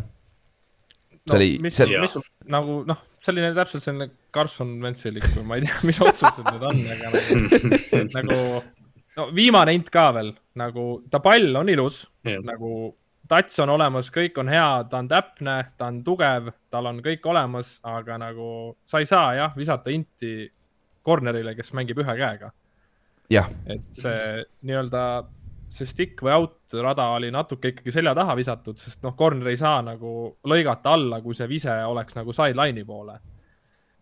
See 1.31 1.38
oli, 1.38 1.71
see, 1.71 2.01
mis 2.03 2.17
sul 2.17 2.25
nagu 2.53 2.81
noh, 2.88 3.05
selline 3.25 3.53
täpselt 3.57 3.85
selline 3.85 4.11
Carson 4.35 4.77
Wentzilik 4.83 5.27
või 5.37 5.47
ma 5.49 5.59
ei 5.59 5.67
tea, 5.67 5.79
mis 5.88 6.01
otsused 6.05 6.45
need 6.49 6.67
on, 6.71 6.83
aga 6.95 7.12
nagu, 7.14 7.62
nagu 8.19 8.38
no 9.19 9.29
viimane 9.35 9.75
int 9.77 9.91
ka 9.95 10.09
veel 10.17 10.33
nagu 10.59 10.88
ta 11.12 11.21
pall 11.23 11.61
on 11.61 11.71
ilus 11.73 12.05
Jah. 12.27 12.43
nagu 12.47 12.93
tats 13.29 13.59
on 13.61 13.69
olemas, 13.75 14.09
kõik 14.12 14.38
on 14.41 14.49
hea, 14.49 14.69
ta 14.88 15.03
on 15.03 15.09
täpne, 15.11 15.57
ta 15.77 15.91
on 15.93 16.01
tugev, 16.05 16.49
tal 16.73 16.88
on 16.88 17.03
kõik 17.05 17.27
olemas, 17.29 17.75
aga 17.85 18.17
nagu 18.23 18.53
sa 18.88 19.03
ei 19.03 19.09
saa 19.11 19.35
jah 19.37 19.57
visata 19.57 19.93
inti 19.93 20.49
corner'ile, 21.05 21.53
kes 21.57 21.75
mängib 21.77 22.01
ühe 22.01 22.14
käega. 22.17 22.51
et 23.69 23.85
see 23.93 24.47
nii-öelda 24.64 25.03
see 25.74 25.88
stick 25.88 26.22
või 26.24 26.33
out 26.35 26.76
rada 26.83 27.09
oli 27.16 27.31
natuke 27.35 27.72
ikkagi 27.72 27.92
selja 27.92 28.14
taha 28.16 28.37
visatud, 28.38 28.78
sest 28.81 29.02
noh, 29.04 29.14
corner 29.18 29.50
ei 29.50 29.59
saa 29.61 29.81
nagu 29.85 30.12
lõigata 30.48 30.94
alla, 30.96 31.20
kui 31.24 31.37
see 31.37 31.48
vise 31.50 31.74
oleks 31.88 32.16
nagu 32.16 32.35
sideline'i 32.35 32.87
poole. 32.88 33.18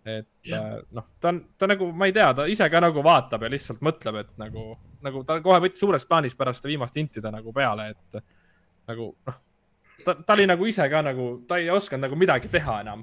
et 0.06 0.28
yeah. 0.46 0.76
noh, 0.94 1.08
ta 1.20 1.32
on, 1.32 1.40
ta 1.58 1.66
nagu, 1.66 1.88
ma 1.92 2.06
ei 2.06 2.14
tea, 2.14 2.28
ta 2.38 2.46
ise 2.46 2.68
ka 2.70 2.80
nagu 2.82 3.02
vaatab 3.02 3.42
ja 3.42 3.50
lihtsalt 3.50 3.82
mõtleb, 3.82 4.20
et 4.22 4.30
nagu, 4.38 4.68
nagu 5.02 5.24
ta 5.26 5.40
kohe 5.42 5.58
võttis 5.64 5.82
suures 5.82 6.06
plaanis 6.06 6.38
pärast 6.38 6.62
seda 6.62 6.70
viimast 6.70 6.96
intida 7.02 7.32
nagu 7.34 7.52
peale, 7.52 7.88
et 7.90 8.22
nagu 8.86 9.10
noh, 9.26 9.40
ta, 10.04 10.14
ta 10.14 10.36
oli 10.36 10.46
nagu 10.46 10.70
ise 10.70 10.86
ka 10.92 11.02
nagu, 11.02 11.32
ta 11.48 11.58
ei 11.58 11.70
osanud 11.74 12.06
nagu 12.06 12.18
midagi 12.18 12.52
teha 12.52 12.80
enam. 12.84 13.02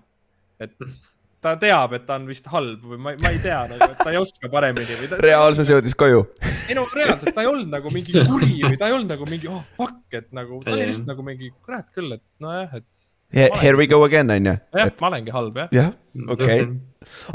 et 0.64 0.78
ta 1.44 1.54
teab, 1.60 1.96
et 1.98 2.06
ta 2.08 2.18
on 2.20 2.28
vist 2.30 2.48
halb 2.52 2.84
või 2.88 3.00
ma, 3.00 3.14
ma 3.22 3.32
ei 3.34 3.40
tea 3.44 3.62
nagu, 3.72 3.90
et 3.92 4.02
ta 4.02 4.12
ei 4.14 4.20
oska 4.20 4.50
paremini 4.52 5.00
või 5.02 5.10
ta. 5.12 5.20
reaalsus 5.24 5.72
jõudis 5.74 5.96
koju. 6.00 6.24
ei 6.70 6.78
no 6.78 6.86
reaalselt 6.96 7.36
ta 7.36 7.46
ei 7.46 7.50
olnud 7.52 7.72
nagu 7.74 7.92
mingi 7.94 8.16
kuri 8.16 8.54
või 8.64 8.78
ta 8.80 8.90
ei 8.90 8.98
olnud 8.98 9.12
nagu 9.16 9.28
mingi 9.30 9.52
oh 9.52 9.64
fuck, 9.80 10.04
et 10.16 10.30
nagu 10.36 10.62
ta 10.64 10.76
oli 10.76 10.88
lihtsalt 10.90 11.12
nagu 11.12 11.26
mingi 11.28 11.52
kurat 11.60 11.90
küll, 11.96 12.16
et 12.18 12.24
nojah, 12.44 12.80
et 12.80 13.10
Here 13.34 13.74
we 13.74 13.88
go 13.90 14.04
again 14.06 14.30
on 14.30 14.46
ju. 14.46 14.52
jah, 14.78 14.90
ma 15.02 15.08
olengi 15.10 15.32
halb 15.34 15.56
jah. 15.58 15.70
jah, 15.74 15.94
okei, 16.30 16.68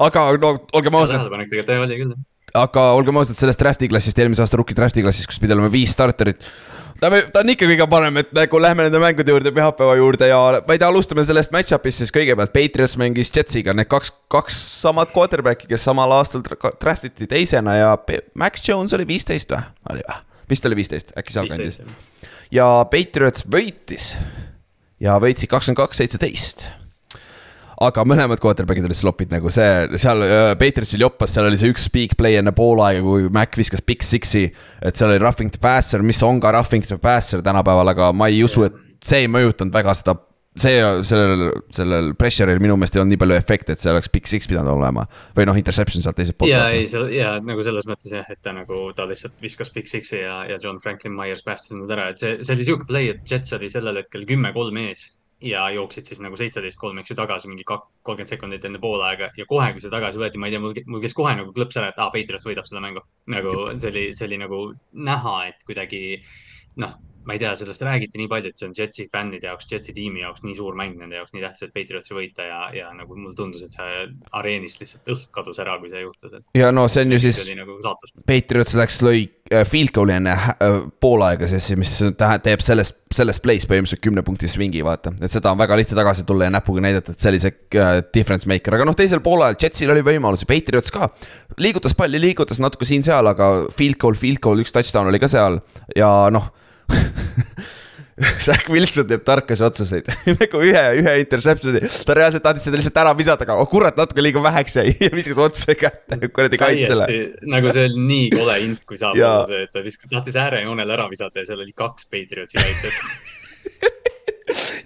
aga 0.07 0.27
no 0.39 0.53
olgem 0.79 0.95
ausad, 0.95 1.17
tähelepanek 1.19 1.51
tegelikult 1.51 1.75
jah, 1.75 1.87
oli 1.89 1.97
küll. 2.03 2.13
Aga 2.57 2.89
olgem 2.97 3.21
ausad, 3.21 3.39
sellest 3.39 3.61
draft'i 3.61 3.89
klassist, 3.91 4.19
eelmise 4.19 4.45
aasta 4.45 4.59
rookie 4.61 4.77
draft'i 4.77 5.05
klassist, 5.05 5.29
kus 5.31 5.41
pidi 5.43 5.57
olema 5.57 5.71
viis 5.73 5.93
starterit. 5.95 6.45
ta, 7.01 7.11
ta 7.11 7.43
on 7.43 7.53
ikka 7.53 7.69
kõige 7.71 7.89
parem, 7.91 8.21
et 8.23 8.33
nagu 8.37 8.61
lähme 8.63 8.87
nende 8.87 9.03
mängude 9.03 9.35
juurde 9.35 9.53
pühapäeva 9.55 9.97
juurde 10.01 10.31
ja 10.31 10.39
ma 10.59 10.77
ei 10.77 10.81
tea, 10.81 10.89
alustame 10.89 11.25
sellest 11.27 11.53
match-up'ist 11.55 12.05
siis 12.05 12.15
kõigepealt. 12.15 12.55
Patriots 12.55 12.97
mängis 13.01 13.33
Jetsiga, 13.35 13.75
need 13.77 13.91
kaks, 13.91 14.13
kaks 14.33 14.59
samad 14.83 15.13
quarterback'i, 15.15 15.69
kes 15.71 15.87
samal 15.91 16.15
aastal 16.19 16.45
draft 16.45 17.09
iti 17.11 17.29
teisena 17.31 17.77
ja 17.79 17.93
Max 18.39 18.67
Jones 18.69 18.97
oli 18.97 19.09
viisteist 19.09 19.53
või, 19.55 19.63
oli 19.93 20.05
või? 20.07 20.25
vist 20.49 20.67
oli 20.67 20.79
viisteist, 20.79 21.13
äkki 21.19 21.35
sealkandis. 21.35 21.81
ja 22.55 22.67
Patriots 22.91 23.45
võitis 23.45 24.15
ja 25.03 25.19
võitsid 25.23 25.51
kakskümmend 25.51 25.81
kaks, 25.83 26.01
seitseteist. 26.03 26.69
Aga 27.85 28.05
mõlemad 28.09 28.41
quarterback'id 28.43 28.87
olid 28.89 28.99
slopid 28.99 29.33
nagu 29.33 29.51
see, 29.55 29.99
seal 30.01 30.23
äh, 30.27 30.53
Patriotsil 30.59 31.05
joppas, 31.05 31.33
seal 31.35 31.49
oli 31.49 31.59
see 31.61 31.73
üks 31.73 31.89
big 31.95 32.17
play 32.19 32.39
enne 32.41 32.53
poolaega, 32.57 33.03
kui 33.05 33.29
Mac 33.35 33.59
viskas 33.59 33.85
big 33.87 34.03
six'i. 34.07 34.49
et 34.83 34.99
seal 34.99 35.13
oli 35.13 35.23
roughing 35.23 35.53
the 35.55 35.63
passer, 35.63 36.03
mis 36.03 36.23
on 36.27 36.41
ka 36.43 36.53
roughing 36.55 36.87
the 36.87 36.99
passer 37.03 37.45
tänapäeval, 37.45 37.95
aga 37.95 38.13
ma 38.17 38.31
ei 38.33 38.43
usu, 38.47 38.67
et 38.67 39.05
see 39.05 39.25
ei 39.25 39.31
mõjutanud 39.31 39.75
väga 39.75 39.95
seda. 39.95 40.17
see, 40.59 40.79
sellel, 41.07 41.53
sellel 41.71 42.09
pressure'il 42.19 42.59
minu 42.59 42.75
meelest 42.75 42.97
ei 42.97 43.03
olnud 43.05 43.15
nii 43.15 43.21
palju 43.23 43.37
efekti, 43.37 43.77
et 43.77 43.83
see 43.85 43.93
oleks 43.93 44.11
big 44.11 44.27
six 44.27 44.49
pidanud 44.51 44.73
olema 44.73 45.05
või 45.37 45.47
noh, 45.47 45.61
interception 45.61 46.03
sealt 46.03 46.19
teiselt 46.19 46.39
poolt. 46.41 46.51
ja 46.51 46.65
ei, 46.75 46.89
ja 47.15 47.37
nagu 47.39 47.63
selles 47.63 47.87
mõttes 47.87 48.11
jah, 48.11 48.27
et 48.27 48.43
ta 48.43 48.57
nagu, 48.57 48.89
ta 48.99 49.07
lihtsalt 49.07 49.39
viskas 49.45 49.71
Big 49.71 49.87
Six'i 49.87 50.25
ja, 50.25 50.41
ja 50.51 50.59
John 50.59 50.83
Franklin 50.83 51.15
Myers 51.15 51.47
päästis 51.47 51.79
nad 51.79 51.95
ära, 51.95 52.09
et 52.11 52.19
see, 52.19 52.41
see 52.43 52.59
oli 52.59 52.67
siuke 52.67 52.91
play, 52.91 53.13
et 53.15 53.23
Jets 53.31 53.55
oli 53.55 53.71
sellel 53.71 54.03
hetkel 54.03 54.27
kümme-kolm 54.27 54.83
ees 54.83 55.07
ja 55.45 55.69
jooksid 55.71 56.09
siis 56.09 56.21
nagu 56.23 56.37
seitseteist 56.37 56.81
kolm, 56.81 56.99
eks 56.99 57.13
ju, 57.13 57.17
tagasi 57.19 57.51
mingi 57.51 57.67
kolmkümmend 57.67 58.31
sekundit 58.31 58.65
enne 58.67 58.81
poolaega 58.83 59.31
ja 59.39 59.47
kohe, 59.47 59.71
kui 59.75 59.85
see 59.85 59.93
tagasi 59.93 60.19
võeti, 60.19 60.41
ma 60.41 60.49
ei 60.49 60.57
tea, 60.57 60.63
mul, 60.63 60.75
mul 60.91 61.05
käis 61.05 61.15
kohe 61.15 61.35
nagu 61.39 61.55
klõps 61.55 61.79
ära, 61.79 61.93
et 61.93 62.01
aa, 62.03 62.11
Patriots 62.15 62.47
võidab 62.49 62.67
seda 62.67 62.83
mängu. 62.83 63.05
nagu 63.31 63.55
see 63.77 63.93
oli, 63.93 64.05
see 64.19 64.27
oli 64.27 64.41
nagu 64.43 64.63
näha, 65.11 65.37
et 65.53 65.63
kuidagi 65.69 66.03
noh, 66.83 66.97
ma 67.27 67.35
ei 67.37 67.41
tea, 67.43 67.53
sellest 67.59 67.83
räägiti 67.85 68.19
nii 68.21 68.29
palju, 68.31 68.53
et 68.53 68.61
see 68.61 68.69
on 68.69 68.75
Jetsi 68.77 69.07
fännide 69.13 69.49
jaoks, 69.51 69.67
Jetsi 69.71 69.93
tiimi 69.97 70.23
jaoks 70.23 70.45
nii 70.47 70.55
suur 70.57 70.77
mäng 70.79 70.97
nende 71.01 71.19
jaoks, 71.19 71.35
nii 71.35 71.43
tähtis, 71.45 71.67
et 71.67 71.75
Patriotsi 71.75 72.15
võita 72.17 72.47
ja, 72.47 72.61
ja 72.77 72.93
nagu 72.97 73.17
mulle 73.19 73.37
tundus, 73.37 73.65
et 73.67 73.75
see 73.75 74.05
areenist 74.39 74.81
lihtsalt 74.81 75.11
õhk 75.13 75.27
kadus 75.35 75.61
ära, 75.63 75.77
kui 75.83 75.91
see 75.93 76.05
juhtus, 76.05 76.33
et 76.39 76.61
ja 76.61 76.71
no 76.73 76.87
see 76.89 77.05
on 77.05 77.17
ju 77.17 77.21
siis 77.27 77.41
nagu 77.59 77.77
saatus. 77.85 78.15
Patriots 78.29 78.77
läks, 78.79 79.01
lõi 79.05 79.25
äh, 79.53 79.65
field 79.69 79.93
goal'i 79.97 80.17
enne 80.17 80.37
äh, 80.37 80.79
poolaega 81.01 81.49
siis, 81.51 81.69
mis 81.81 81.97
tähe- 82.19 82.39
teeb 82.45 82.65
sellest, 82.65 83.01
sellest 83.15 83.43
play'st 83.45 83.69
põhimõtteliselt 83.71 84.05
kümne 84.05 84.25
punkti 84.25 84.49
swing'i, 84.49 84.81
vaata. 84.87 85.13
et 85.21 85.33
seda 85.33 85.53
on 85.53 85.61
väga 85.61 85.77
lihtne 85.81 85.99
tagasi 85.99 86.25
tulla 86.29 86.49
ja 86.49 86.55
näpuga 86.55 86.85
näidata, 86.85 87.13
et 87.13 87.25
see 87.25 87.33
oli 87.33 87.43
see 87.43 87.53
äh, 87.81 87.99
difference 88.15 88.49
maker, 88.49 88.79
aga 88.79 88.87
noh, 88.89 88.97
teisel 88.97 89.21
poolel 89.25 89.59
Jetsil 89.61 89.93
oli 89.93 90.07
võimalusi, 90.07 90.49
Patriots 90.49 90.95
ka. 90.95 91.11
liigutas 91.61 91.97
palli, 91.99 92.21
liigutas 92.23 92.63
natuke 92.63 92.89
siin-seal, 92.89 93.35
aga 93.35 93.51
field 93.77 94.01
goal, 94.01 94.17
field 94.17 94.41
goal, 94.45 94.65
üks 94.65 94.73
touchdown 94.73 95.13
oli 95.13 95.21
ka 95.21 95.29
seal 95.29 95.61
ja 95.97 96.13
noh 96.33 96.49
Zach 98.45 98.67
Wilson 98.73 99.07
teeb 99.09 99.23
tarkasi 99.27 99.65
otsuseid 99.67 100.09
nagu 100.41 100.63
ühe, 100.67 100.85
ühe 101.01 101.15
interception'i, 101.23 101.83
ta 102.07 102.17
reaalselt 102.19 102.45
tahtis 102.45 102.67
seda 102.67 102.81
lihtsalt 102.81 103.01
ära 103.05 103.15
visata, 103.19 103.47
aga 103.47 103.59
oh 103.63 103.69
kurat, 103.71 103.97
natuke 103.99 104.25
liiga 104.25 104.43
väheks 104.43 104.79
jäi 104.81 104.91
ja 105.07 105.11
viskas 105.15 105.39
otse 105.43 105.77
kätte 105.79 106.19
kuradi 106.35 106.61
kaitsele. 106.61 107.09
nagu 107.47 107.73
see 107.75 107.89
oli 107.91 108.07
nii 108.11 108.29
kole 108.35 108.61
int, 108.67 108.85
kui 108.89 109.01
saab 109.01 109.15
olla 109.19 109.47
see, 109.51 109.65
et 109.69 109.75
ta 109.75 109.85
viskas, 109.87 110.11
tahtis 110.13 110.39
äärejoonele 110.41 110.97
ära 110.99 111.09
visata 111.11 111.43
ja 111.43 111.51
seal 111.51 111.63
oli 111.63 111.75
kaks 111.79 112.09
Patriotsi 112.11 112.59
kaitset. 112.59 112.97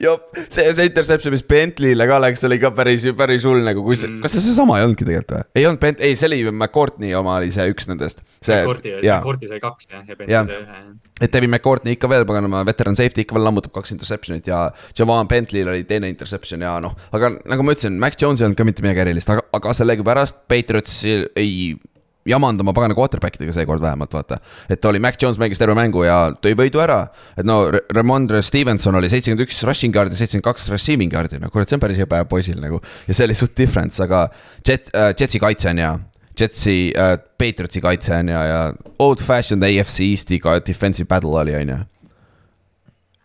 jop, 0.03 0.29
see, 0.43 0.67
see 0.75 0.89
interception, 0.91 1.33
mis 1.33 1.45
Bentley'le 1.49 2.09
ka 2.11 2.19
läks, 2.21 2.45
oli 2.49 2.59
ka 2.61 2.73
päris, 2.77 3.07
päris 3.17 3.47
hull 3.49 3.65
nagu, 3.65 3.85
kui 3.87 3.97
see 3.97 4.11
mm., 4.11 4.27
kas 4.27 4.37
see 4.37 4.45
seesama 4.45 4.81
ei 4.81 4.89
olnudki 4.89 5.07
tegelikult 5.09 5.39
või? 5.39 5.47
ei 5.57 5.69
olnud 5.71 5.81
Bent-, 5.87 6.05
ei, 6.05 6.19
see 6.21 6.29
oli 6.29 6.43
McCourtney 6.51 7.15
oma 7.17 7.39
oli 7.41 7.53
see 7.55 7.65
üks 7.73 7.89
nendest. 7.89 8.21
see, 8.45 8.61
jaa, 9.07 9.23
Korti 9.25 9.49
sai 9.49 9.63
kaks 9.63 9.89
jah, 9.89 10.05
ja 10.05 10.19
Jah. 10.19 10.19
Bentley 10.19 10.53
sai 10.53 10.61
ühe. 10.67 11.01
Et 11.23 11.33
Devin 11.33 11.53
McCourtney 11.53 11.97
ikka 11.97 12.11
veel, 12.11 12.27
paganama 12.29 12.65
veteran 12.67 12.99
safety 12.99 13.25
ikka 13.25 13.37
veel 13.39 13.47
lammutab 13.47 13.75
kaks 13.77 13.95
interception'it 13.95 14.51
ja 14.51 14.65
Javan 14.99 15.31
Bentley'l 15.31 15.71
oli 15.73 15.87
teine 15.89 16.11
interception 16.13 16.65
ja 16.67 16.75
noh, 16.83 16.97
aga 17.15 17.35
nagu 17.51 17.67
ma 17.67 17.77
ütlesin, 17.77 17.97
Mac 18.03 18.19
Jones 18.21 18.43
ei 18.43 18.49
olnud 18.49 18.59
ka 18.59 18.67
mitte 18.69 18.85
midagi 18.85 19.07
erilist, 19.07 19.31
aga, 19.33 19.47
aga 19.55 19.75
sellegipärast 19.79 20.45
Patriots 20.51 21.01
ei 21.07 21.75
jamanud 22.29 22.63
oma 22.63 22.75
pagana 22.77 22.95
quarterback 22.95 23.37
idega 23.39 23.55
seekord 23.57 23.83
vähemalt 23.83 24.13
vaata. 24.15 24.39
et 24.71 24.85
oli, 24.85 25.01
Mac 25.03 25.19
Jones 25.21 25.41
mängis 25.43 25.59
terve 25.59 25.75
mängu 25.79 26.05
ja 26.07 26.31
tõi 26.43 26.55
võidu 26.59 26.83
ära. 26.83 27.07
et 27.37 27.47
no 27.47 27.65
Re- 27.75 27.83
Ramondre 27.95 28.43
Stevenson 28.43 28.95
oli 28.99 29.11
seitsekümmend 29.11 29.47
üks 29.47 29.63
rushing 29.67 29.95
yard'i, 29.95 30.19
seitsekümmend 30.19 30.47
kaks 30.47 30.71
receiving 30.71 31.13
yard'i, 31.13 31.41
no 31.43 31.51
kurat, 31.51 31.69
see 31.69 31.79
on 31.79 31.83
päris 31.83 31.99
hea 31.99 32.07
päev 32.07 32.31
poisil 32.31 32.61
nagu. 32.63 32.81
ja 33.09 33.15
see 33.15 33.27
oli 33.27 33.39
suht 33.39 33.57
difference, 33.59 34.03
aga 34.03 34.29
Jet 34.67 34.91
äh,, 34.95 35.11
Jetsi 35.19 35.43
kaitse 35.43 35.71
on 35.73 35.83
hea. 35.83 35.93
Jetsi 36.41 36.93
äh,, 36.97 37.19
Patriotsi 37.39 37.81
kaitse 37.81 38.15
on 38.17 38.29
ja, 38.29 38.45
ja 38.45 38.61
old 38.99 39.21
fashioned 39.21 39.65
AFC 39.67 40.01
Eestiga 40.01 40.57
defensive 40.67 41.09
battle 41.09 41.41
oli, 41.41 41.55
on 41.57 41.69
ju. 41.69 41.79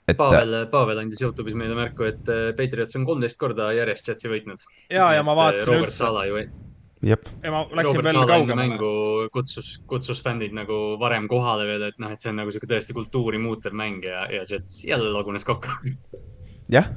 et 0.08 0.14
äh, 0.14 0.18
Pavel, 0.18 0.56
Pavel 0.72 1.02
andis 1.04 1.22
Youtube'is 1.24 1.56
meile 1.56 1.76
märku, 1.76 2.08
et 2.08 2.32
äh, 2.32 2.50
Patriots 2.58 2.96
on 3.00 3.06
kolmteist 3.08 3.40
korda 3.40 3.72
järjest 3.76 4.08
Jetsi 4.12 4.32
võitnud. 4.32 4.64
ja, 4.92 5.12
ja 5.16 5.24
ma 5.24 5.36
vaatasin 5.36 5.68
Robert 5.72 5.88
üldse 5.88 6.04
Sala 6.04 6.26
ju, 6.28 6.42
jep, 7.08 7.30
ja 7.44 7.54
ma 7.54 7.64
läksin 7.68 8.02
Robert 8.02 8.10
veel 8.12 8.32
kaugemale. 8.34 8.62
mängu 8.64 8.92
kutsus, 9.34 9.78
kutsus 9.88 10.24
fännid 10.24 10.56
nagu 10.56 10.98
varem 11.00 11.30
kohale 11.32 11.68
veel, 11.70 11.88
et 11.88 12.00
noh, 12.04 12.12
et 12.12 12.24
see 12.24 12.34
on 12.34 12.42
nagu 12.42 12.52
sihuke 12.52 12.70
tõesti 12.72 12.96
kultuuri 12.98 13.40
muutev 13.40 13.76
mäng 13.76 14.04
ja, 14.08 14.26
ja 14.34 14.44
Jets 14.50 14.84
jälle 14.88 15.14
lagunes 15.16 15.48
kokku. 15.48 15.96
jah, 16.76 16.92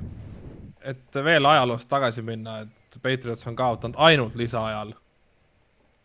et 0.82 1.22
veel 1.22 1.46
ajaloost 1.46 1.88
tagasi 1.90 2.26
minna, 2.26 2.64
et 2.64 2.98
Patriots 3.02 3.46
on 3.46 3.54
kaotanud 3.56 3.98
ainult 4.02 4.34
lisaajal. 4.34 4.94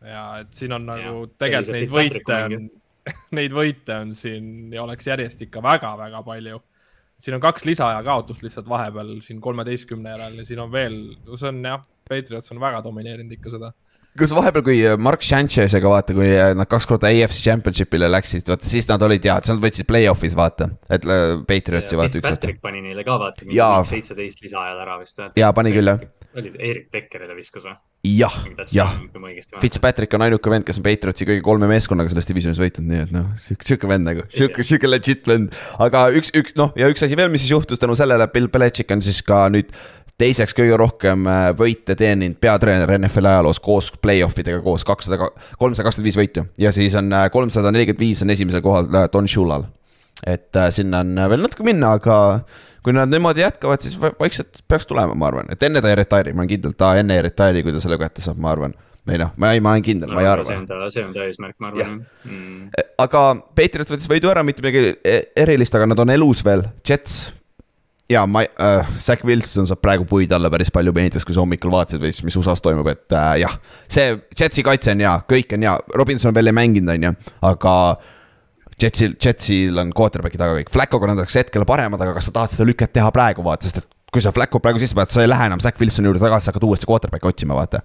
Ja 0.10 0.24
et 0.44 0.54
siin 0.56 0.76
on 0.76 0.88
nagu 0.88 1.26
Jah, 1.26 1.36
tegelikult 1.41 1.76
neid 1.76 1.94
võite 1.96 2.39
on, 2.46 2.70
neid 3.39 3.56
võite 3.56 4.00
on 4.04 4.13
siin 4.18 4.74
ja 4.74 4.86
oleks 4.86 5.10
järjest 5.10 5.46
ikka 5.46 5.63
väga-väga 5.65 6.24
palju. 6.26 6.62
siin 7.22 7.38
on 7.38 7.41
kaks 7.44 7.65
lisaaja 7.65 8.04
kaotust 8.04 8.44
lihtsalt 8.44 8.70
vahepeal 8.70 9.18
siin 9.24 9.41
kolmeteistkümne 9.41 10.15
järel 10.15 10.41
ja 10.41 10.46
siin 10.46 10.60
on 10.60 10.72
veel, 10.72 11.00
see 11.34 11.50
on 11.50 11.63
jah, 11.63 11.82
Patriots 12.10 12.52
on 12.52 12.60
väga 12.62 12.84
domineerinud 12.84 13.38
ikka 13.38 13.54
seda. 13.56 13.72
kas 14.20 14.34
vahepeal, 14.36 14.65
kui 14.68 14.82
Mark 15.02 15.24
Sanchez'ega 15.26 15.91
vaata, 15.91 16.15
kui 16.18 16.28
nad 16.60 16.70
kaks 16.72 16.89
korda 16.91 17.12
AFC 17.12 17.41
Championship'ile 17.48 18.12
läksid, 18.12 18.46
vaata 18.52 18.68
siis 18.68 18.89
nad 18.91 19.08
olid 19.08 19.26
ja, 19.26 19.39
siis 19.41 19.56
nad 19.56 19.63
võtsid 19.63 19.89
play-off'is 19.89 20.38
vaata, 20.38 20.70
et 20.89 21.08
äh, 21.08 21.26
Patriotsi 21.48 22.00
vaata 22.00 22.20
üks 22.20 22.24
aasta. 22.24 22.36
Fitzpatrick 22.36 22.62
pani 22.63 22.84
neile 22.86 23.08
ka 23.08 23.18
vaata, 23.22 23.48
seitseteist 23.91 24.44
lisaajal 24.46 24.86
ära 24.86 25.00
vist. 25.02 25.24
Jaa, 25.39 25.52
pani 25.56 25.74
küll, 25.76 25.94
jah.. 25.94 26.08
oli 26.36 26.54
Erik 26.60 26.91
Beckerile 26.94 27.36
viskas 27.38 27.68
või? 27.68 27.76
jah, 28.06 28.38
jah. 28.74 28.96
Fitzpatrick 29.62 30.13
on 30.18 30.26
ainuke 30.26 30.52
vend, 30.52 30.65
kes 30.68 30.80
on 30.80 30.86
Patriotsi 30.86 31.28
kõige 31.28 31.44
kolme 31.46 31.70
meeskonnaga 31.72 32.12
selles 32.12 32.30
divisionis 32.30 32.62
võitnud, 32.62 32.88
nii 32.89 33.04
et 33.08 33.13
noh, 33.15 33.28
sihuke, 33.41 33.68
sihuke 33.68 33.89
vend 33.89 34.10
nagu, 34.10 34.26
sihuke, 34.32 34.65
sihuke 34.68 34.89
legit 34.89 35.28
vend. 35.30 35.54
aga 35.82 36.08
üks, 36.15 36.34
üks 36.38 36.58
noh, 36.60 36.74
ja 36.80 36.89
üks 36.91 37.06
asi 37.06 37.18
veel, 37.18 37.32
mis 37.34 37.46
siis 37.46 37.56
juhtus 37.56 37.82
tänu 37.82 37.98
sellele, 37.98 38.28
Bill 38.34 38.52
Belichik 38.54 38.94
on 38.96 39.04
siis 39.04 39.22
ka 39.26 39.46
nüüd 39.54 39.74
teiseks 40.22 40.56
kõige 40.56 40.78
rohkem 40.80 41.26
äh, 41.28 41.50
võite 41.58 41.96
teeninud 42.00 42.38
peatreener 42.44 42.94
NFL 43.00 43.32
ajaloos 43.32 43.60
koos 43.63 43.91
play-off 44.00 44.38
idega 44.39 44.62
koos 44.63 44.86
kakssada, 44.88 45.32
kolmsada 45.60 45.88
kakskümmend 45.88 46.12
viis 46.12 46.20
võitu 46.20 46.46
ja 46.62 46.72
siis 46.76 46.96
on 47.00 47.12
äh, 47.12 47.28
kolmsada 47.34 47.74
nelikümmend 47.76 48.06
viis 48.06 48.24
on 48.24 48.32
esimesel 48.32 48.63
kohal 48.63 48.88
äh, 48.94 49.10
Don 49.12 49.28
Shulal. 49.28 49.68
et 50.26 50.56
sinna 50.72 51.04
on 51.04 51.20
veel 51.30 51.44
natuke 51.44 51.65
minna, 51.68 51.98
aga 52.00 52.18
kui 52.86 52.93
nad 52.93 53.10
niimoodi 53.10 53.41
jätkavad, 53.41 53.82
siis 53.82 53.95
va- 54.02 54.13
vaikselt 54.19 54.62
peaks 54.69 54.86
tulema, 54.86 55.15
ma 55.17 55.32
arvan, 55.32 55.50
et 55.50 55.63
enne 55.65 55.82
ta 55.82 55.89
ei 55.89 55.98
retire'i, 55.98 56.36
ma 56.36 56.43
olen 56.43 56.52
kindel, 56.54 56.76
ta 56.78 56.91
enne 57.02 57.17
ei 57.17 57.24
retire'i, 57.26 57.63
kui 57.65 57.74
ta 57.74 57.82
selle 57.82 57.98
kätte 58.02 58.21
saab, 58.21 58.38
ma 58.41 58.52
arvan. 58.54 58.76
või 59.06 59.19
noh, 59.21 59.32
ma 59.38 59.52
ei, 59.54 59.62
ma 59.62 59.76
olen 59.76 59.86
kindel, 59.86 60.10
ma 60.13 60.21
ei 60.24 60.28
arva 60.30 60.48
see 60.48 60.58
on 60.58 60.67
ta, 60.69 60.78
see 60.93 61.04
on 61.06 61.12
ta 61.13 61.26
eesmärk, 61.28 61.58
ma 61.62 61.67
arvan 61.69 61.82
jah 61.82 61.89
mm.. 61.93 62.86
aga 63.04 63.24
Patriots 63.58 63.93
võttis 63.93 64.10
võidu 64.10 64.32
ära, 64.32 64.41
mitte 64.45 64.65
midagi 64.65 64.95
e- 65.06 65.19
erilist, 65.45 65.78
aga 65.78 65.89
nad 65.91 66.02
on 66.02 66.13
elus 66.13 66.41
veel, 66.45 66.65
Jets. 66.89 67.19
ja 68.10 68.26
ma 68.30 68.41
äh,, 68.45 68.89
Zack 69.02 69.26
Wilson 69.26 69.69
saab 69.69 69.82
praegu 69.86 70.06
puid 70.10 70.34
alla 70.34 70.50
päris 70.54 70.74
palju 70.74 70.93
meedias, 70.93 71.26
kui 71.26 71.38
sa 71.38 71.43
hommikul 71.45 71.74
vaatasid 71.74 72.02
või 72.02 72.13
siis, 72.13 72.26
mis 72.26 72.38
USA-s 72.41 72.65
toimub, 72.65 72.89
et 72.93 73.13
äh, 73.13 73.32
jah. 73.43 73.58
see 73.86 74.13
Jetsi 74.34 74.65
kaitse 74.65 74.93
on 74.98 75.06
hea, 75.06 75.15
kõik 75.30 75.54
on 75.58 75.69
hea, 75.69 75.78
Robinson 76.02 76.34
veel 76.34 76.54
ei 76.54 76.60
mänginud, 76.63 76.93
on 76.98 77.10
ju, 77.10 77.15
aga. 77.54 77.78
Jetsil, 78.82 79.16
Jetsil 79.22 79.78
on 79.80 79.92
quarterback'i 79.96 80.40
taga 80.40 80.58
kõik, 80.58 80.72
Flaccoga 80.74 81.08
nad 81.08 81.22
oleks 81.22 81.38
hetkel 81.40 81.64
paremad, 81.68 82.02
aga 82.02 82.16
kas 82.18 82.28
sa 82.28 82.34
tahad 82.36 82.56
seda 82.56 82.68
lüket 82.68 82.92
teha 82.96 83.12
praegu 83.16 83.46
vaata, 83.46 83.70
sest 83.70 83.80
et 83.80 83.88
kui 84.12 84.24
sa 84.24 84.34
Flacco 84.36 84.60
praegu 84.64 84.82
sisse 84.82 84.98
paned, 84.98 85.14
sa 85.14 85.24
ei 85.24 85.30
lähe 85.32 85.48
enam 85.48 85.64
Zack 85.64 85.80
Wilsoni 85.80 86.12
juurde 86.12 86.24
tagasi, 86.24 86.52
hakkad 86.52 86.68
uuesti 86.68 86.90
quarterback'i 86.90 87.32
otsima, 87.32 87.56
vaata. 87.56 87.82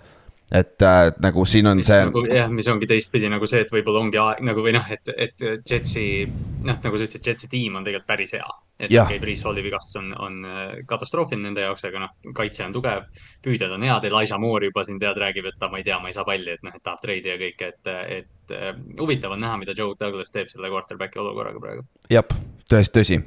Et 0.51 0.83
äh, 0.83 1.13
nagu 1.23 1.45
siin 1.47 1.69
on 1.71 1.79
mis 1.79 1.87
see 1.87 2.01
nagu 2.03 2.25
jah, 2.27 2.49
mis 2.51 2.67
ongi 2.71 2.89
teistpidi 2.91 3.29
nagu 3.31 3.47
see, 3.47 3.63
et 3.63 3.71
võib-olla 3.71 4.03
ongi 4.03 4.19
aeg 4.19 4.41
nagu 4.49 4.65
või 4.65 4.75
noh, 4.75 4.89
et, 4.91 5.13
et 5.15 5.45
Jetsi 5.71 6.07
noh, 6.27 6.75
nagu 6.83 6.99
sa 6.99 7.07
ütlesid, 7.07 7.23
Jetsi 7.27 7.51
tiim 7.53 7.79
on 7.79 7.87
tegelikult 7.87 8.09
päris 8.11 8.35
hea. 8.35 8.49
et 8.81 8.91
okei, 8.91 9.21
Priis 9.23 9.45
Halli 9.47 9.63
vigastus 9.63 10.01
on, 10.01 10.11
on 10.19 10.41
äh, 10.49 10.75
katastroofiline 10.91 11.47
nende 11.47 11.63
jaoks, 11.63 11.87
aga 11.87 12.03
noh, 12.03 12.15
kaitse 12.35 12.65
on 12.67 12.75
tugev, 12.75 13.07
püüdjad 13.47 13.77
on 13.77 13.87
head, 13.87 14.11
Elijah 14.11 14.43
Moore 14.43 14.73
juba 14.73 14.85
siin 14.89 14.99
tead, 14.99 15.23
räägib, 15.23 15.47
et 15.53 15.59
ta, 15.61 15.71
ma 15.71 15.79
ei 15.79 15.87
tea, 15.87 16.01
ma 16.03 16.11
ei 16.11 16.19
saa 16.19 16.27
palli, 16.27 16.59
et 16.59 16.67
noh, 16.67 16.75
et 16.75 16.83
tahab 16.83 17.03
treidi 17.05 17.31
ja 17.31 17.39
kõike, 17.39 17.71
et, 17.71 17.95
et 18.19 18.57
äh, 18.57 18.71
huvitav 18.99 19.37
on 19.37 19.45
näha, 19.47 19.61
mida 19.61 19.77
Joe 19.79 19.95
Douglas 20.01 20.35
teeb 20.35 20.51
selle 20.51 20.73
quarterback'i 20.73 21.23
olukorraga 21.23 21.63
praegu. 21.63 21.87
jah, 22.11 22.27
tõesti 22.67 22.99
tõsi. 22.99 23.21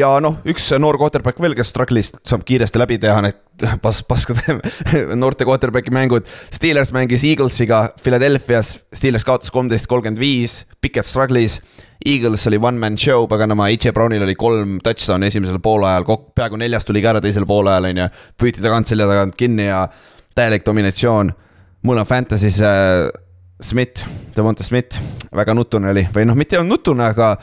ja 0.00 0.14
noh, 0.24 0.40
üks 0.48 0.72
noor 0.80 0.96
quarterback 1.02 1.44
veel, 1.44 1.58
kes 1.58 1.74
struggle'ist 1.74 2.24
saab 2.24 2.48
kiiresti 2.48 2.80
läbi 2.80 3.02
teha 3.04 3.20
need 3.26 3.43
pas-, 3.82 4.02
paskade 4.08 4.58
noorte 5.20 5.44
quarterback'i 5.44 5.92
mängud. 5.94 6.26
Steelers 6.52 6.92
mängis 6.92 7.24
Eaglesiga 7.24 7.88
Philadelphia's, 8.02 8.78
Steelers 8.94 9.24
kaotas 9.24 9.50
kolmteist, 9.54 9.88
kolmkümmend 9.90 10.20
viis, 10.20 10.62
Pickett 10.80 11.08
struggle'is. 11.08 11.60
Eagles 12.06 12.46
oli 12.46 12.58
one 12.60 12.78
man 12.78 12.98
show, 12.98 13.26
paganama, 13.28 13.70
H. 13.72 13.92
Brownil 13.94 14.22
oli 14.22 14.34
kolm 14.34 14.78
touchdown'i 14.84 15.30
esimesel 15.30 15.58
poolajal, 15.62 16.04
peaaegu 16.36 16.58
neljas 16.60 16.84
tuli 16.84 17.00
ka 17.02 17.14
ära 17.14 17.22
teisel 17.24 17.46
poolajal, 17.48 17.88
on 17.88 18.02
ju. 18.02 18.08
püüti 18.40 18.64
tagant 18.64 18.90
selja 18.90 19.08
tagant 19.08 19.36
kinni 19.40 19.70
ja 19.70 19.86
täielik 20.36 20.66
dominatsioon. 20.66 21.32
mul 21.82 21.98
on 21.98 22.06
Fantasy's 22.06 22.60
äh, 22.62 23.08
Smith, 23.62 24.06
Devonta 24.36 24.64
Smith, 24.64 25.00
väga 25.32 25.54
nutune 25.54 25.90
oli 25.92 26.02
või 26.12 26.24
noh, 26.26 26.36
mitte 26.36 26.56
ei 26.56 26.60
olnud 26.60 26.78
nutune, 26.78 27.04
aga 27.06 27.36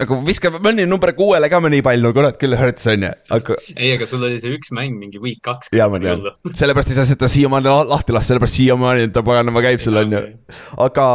aga 0.00 0.18
viskab 0.26 0.56
mõni 0.64 0.86
number 0.88 1.12
kuuele 1.18 1.48
ka 1.52 1.60
mõni 1.62 1.82
pall, 1.84 2.02
no 2.04 2.12
kurat 2.16 2.38
küll 2.40 2.56
hurts 2.58 2.88
on 2.92 3.06
ju, 3.06 3.12
aga 3.36 3.56
ei, 3.74 3.92
aga 3.96 4.08
sul 4.08 4.24
oli 4.26 4.40
see 4.42 4.54
üks 4.56 4.72
mäng 4.76 4.96
mingi 5.00 5.20
week 5.22 5.42
kaks. 5.44 5.72
ja 5.76 5.88
ma 5.92 6.00
tean, 6.02 6.24
sellepärast 6.60 6.92
ei 6.94 6.98
saa 7.00 7.08
seda 7.08 7.30
siiamaani 7.32 7.68
la- 7.68 7.88
lahti 7.92 8.14
lasta, 8.16 8.32
sellepärast 8.32 8.60
siiamaani 8.60 9.10
ta 9.14 9.24
paganama 9.26 9.64
käib 9.64 9.82
sul 9.82 10.00
on 10.00 10.16
ju. 10.16 10.22
aga 10.86 11.06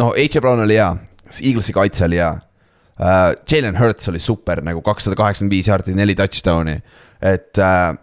noh, 0.00 0.12
H. 0.14 0.42
Brown 0.42 0.62
oli 0.66 0.78
hea, 0.78 0.92
Eaglesi 1.40 1.74
kaitse 1.76 2.06
oli 2.06 2.20
hea 2.22 2.30
uh,. 2.36 3.32
Jalen 3.48 3.78
Hurts 3.80 4.08
oli 4.12 4.20
super 4.20 4.60
nagu 4.64 4.82
kakssada 4.84 5.16
kaheksakümmend 5.18 5.54
viis 5.56 5.68
jaardi, 5.70 5.96
neli 5.96 6.14
touchdown'i, 6.18 6.76
et 7.24 7.60
uh, 7.62 7.94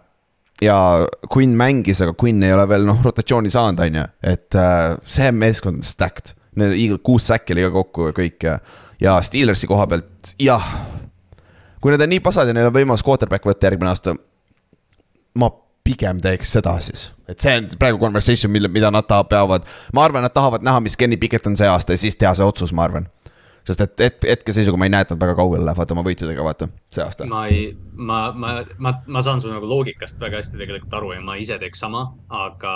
ja 0.62 0.78
Quinn 1.30 1.54
mängis, 1.58 2.02
aga 2.02 2.14
Quinn 2.18 2.42
ei 2.42 2.52
ole 2.54 2.66
veel 2.70 2.86
noh, 2.88 2.98
rotatsiooni 3.04 3.52
saanud, 3.52 3.82
on 3.84 4.00
ju, 4.00 4.04
et 4.34 4.58
uh, 4.58 4.96
see 5.06 5.30
meeskond 5.34 5.80
on 5.82 5.86
stacked. 5.86 6.34
Neil 6.58 6.74
Eagle 6.74 6.98
kuus 7.06 7.28
säkki 7.30 7.54
oli 7.54 7.62
ka 7.68 7.70
kokku 7.76 8.08
ja 8.08 8.14
kõik 8.16 8.42
ja, 8.48 8.56
ja 9.00 9.18
Steelersi 9.22 9.66
koha 9.66 9.86
pealt 9.86 10.34
jah. 10.42 10.64
kui 11.80 11.92
nad 11.94 12.02
on 12.02 12.10
nii 12.10 12.20
pasad 12.24 12.50
ja 12.50 12.56
neil 12.56 12.70
on 12.70 12.74
võimalus 12.74 13.04
quarterback 13.06 13.46
võtta 13.46 13.68
järgmine 13.68 13.92
aasta, 13.92 14.16
ma 15.38 15.50
pigem 15.88 16.18
teeks 16.20 16.50
seda 16.58 16.74
siis, 16.84 17.12
et 17.30 17.40
see 17.40 17.54
on 17.60 17.68
praegu 17.80 18.00
conversation, 18.02 18.52
mille, 18.52 18.68
mida 18.72 18.90
nad 18.92 19.06
tahavad, 19.08 19.30
peavad. 19.30 19.68
ma 19.94 20.04
arvan, 20.04 20.26
nad 20.26 20.34
tahavad 20.34 20.66
näha, 20.66 20.82
mis 20.84 20.96
Kenny 20.96 21.16
Pickett 21.16 21.46
on 21.46 21.56
see 21.56 21.68
aasta 21.68 21.94
ja 21.96 22.02
siis 22.02 22.18
teha 22.18 22.34
see 22.36 22.44
otsus, 22.44 22.74
ma 22.76 22.84
arvan. 22.88 23.08
Sest 23.68 23.84
et 23.84 24.02
het-, 24.06 24.26
hetkeseisuga 24.32 24.80
ma 24.80 24.88
ei 24.88 24.92
näe, 24.94 25.04
et 25.04 25.12
nad 25.12 25.20
väga 25.20 25.36
kaugele 25.38 25.66
lähevad 25.68 25.92
oma 25.94 26.04
võitudega, 26.06 26.44
vaata, 26.46 26.68
see 26.92 27.04
aasta. 27.04 27.26
ma 27.28 27.44
ei, 27.52 27.68
ma, 27.94 28.20
ma, 28.32 28.54
ma, 28.84 28.94
ma 29.06 29.22
saan 29.24 29.42
su 29.44 29.50
nagu 29.52 29.68
loogikast 29.68 30.20
väga 30.22 30.40
hästi 30.40 30.60
tegelikult 30.60 30.96
aru 30.98 31.12
ja 31.16 31.22
ma 31.24 31.36
ise 31.40 31.58
teeks 31.60 31.82
sama, 31.84 32.04
aga 32.40 32.74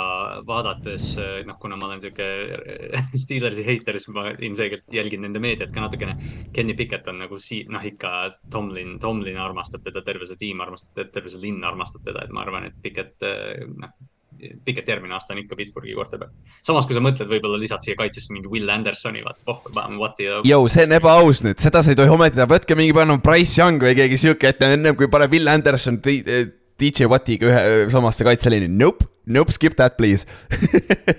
vaadates 0.49 1.13
noh, 1.49 1.59
kuna 1.63 1.79
ma 1.81 1.89
olen 1.91 2.05
sihuke 2.05 2.29
Steelersi 3.23 3.67
heiter, 3.67 3.99
siis 4.01 4.13
ma 4.15 4.29
ilmselgelt 4.35 4.87
jälgin 4.93 5.25
nende 5.27 5.43
meediat 5.43 5.73
ka 5.75 5.85
natukene. 5.85 6.17
Kenny 6.53 6.77
Pickett 6.79 7.09
on 7.11 7.23
nagu 7.23 7.39
sii-, 7.41 7.65
noh 7.73 7.85
ikka 7.93 8.13
Tomlin, 8.53 8.99
Tomlin 9.03 9.41
armastab 9.41 9.85
teda, 9.87 10.05
terve 10.07 10.29
see 10.29 10.41
tiim 10.41 10.63
armastab 10.65 10.97
teda, 10.99 11.13
terve 11.15 11.33
see 11.33 11.43
linn 11.43 11.65
armastab 11.67 12.05
teda, 12.07 12.27
et 12.27 12.35
ma 12.35 12.45
arvan, 12.47 12.69
et 12.69 12.81
Pickett, 12.85 13.17
noh. 13.79 13.95
Pickett 14.65 14.89
järgmine 14.89 15.15
aasta 15.15 15.35
on 15.35 15.41
ikka 15.43 15.57
Pittsburghi 15.59 15.95
quarterback. 15.95 16.33
samas, 16.67 16.87
kui 16.89 16.97
sa 16.97 17.03
mõtled, 17.05 17.31
võib-olla 17.31 17.61
lisad 17.61 17.85
siia 17.85 17.99
kaitsesse 17.99 18.35
mingi 18.35 18.51
Will 18.51 18.71
Andersoni, 18.73 19.23
vaata, 19.27 19.45
oh, 19.53 19.61
paneme 19.69 20.01
Wati 20.03 20.27
ja 20.27 20.41
Jõu, 20.47 20.67
see 20.73 20.87
on 20.89 20.97
ebaaus 20.99 21.45
nüüd, 21.47 21.61
seda 21.63 21.85
sa 21.85 21.93
ei 21.93 21.99
tohi 21.99 22.13
ometi 22.13 22.39
teha, 22.39 22.49
võtke 22.51 22.79
mingi 22.79 22.97
paneme 22.97 23.23
Price 23.25 23.55
Young 23.61 23.83
või 23.83 23.95
keegi 23.99 24.19
sihuke 24.25 24.51
ette, 24.51 24.73
ennem 24.79 24.99
kui 24.99 25.11
paneb 25.13 25.35
Will 25.37 25.53
Anderson 25.53 26.01
DJ 26.03 27.09
Wattiga 27.11 27.51
ühe 27.51 27.89
samasse 27.95 28.27
kaitseliini, 28.27 28.71
nope, 28.71 29.07
nope, 29.27 29.55
skip 29.55 29.79
that 29.79 29.97
please. 30.01 30.27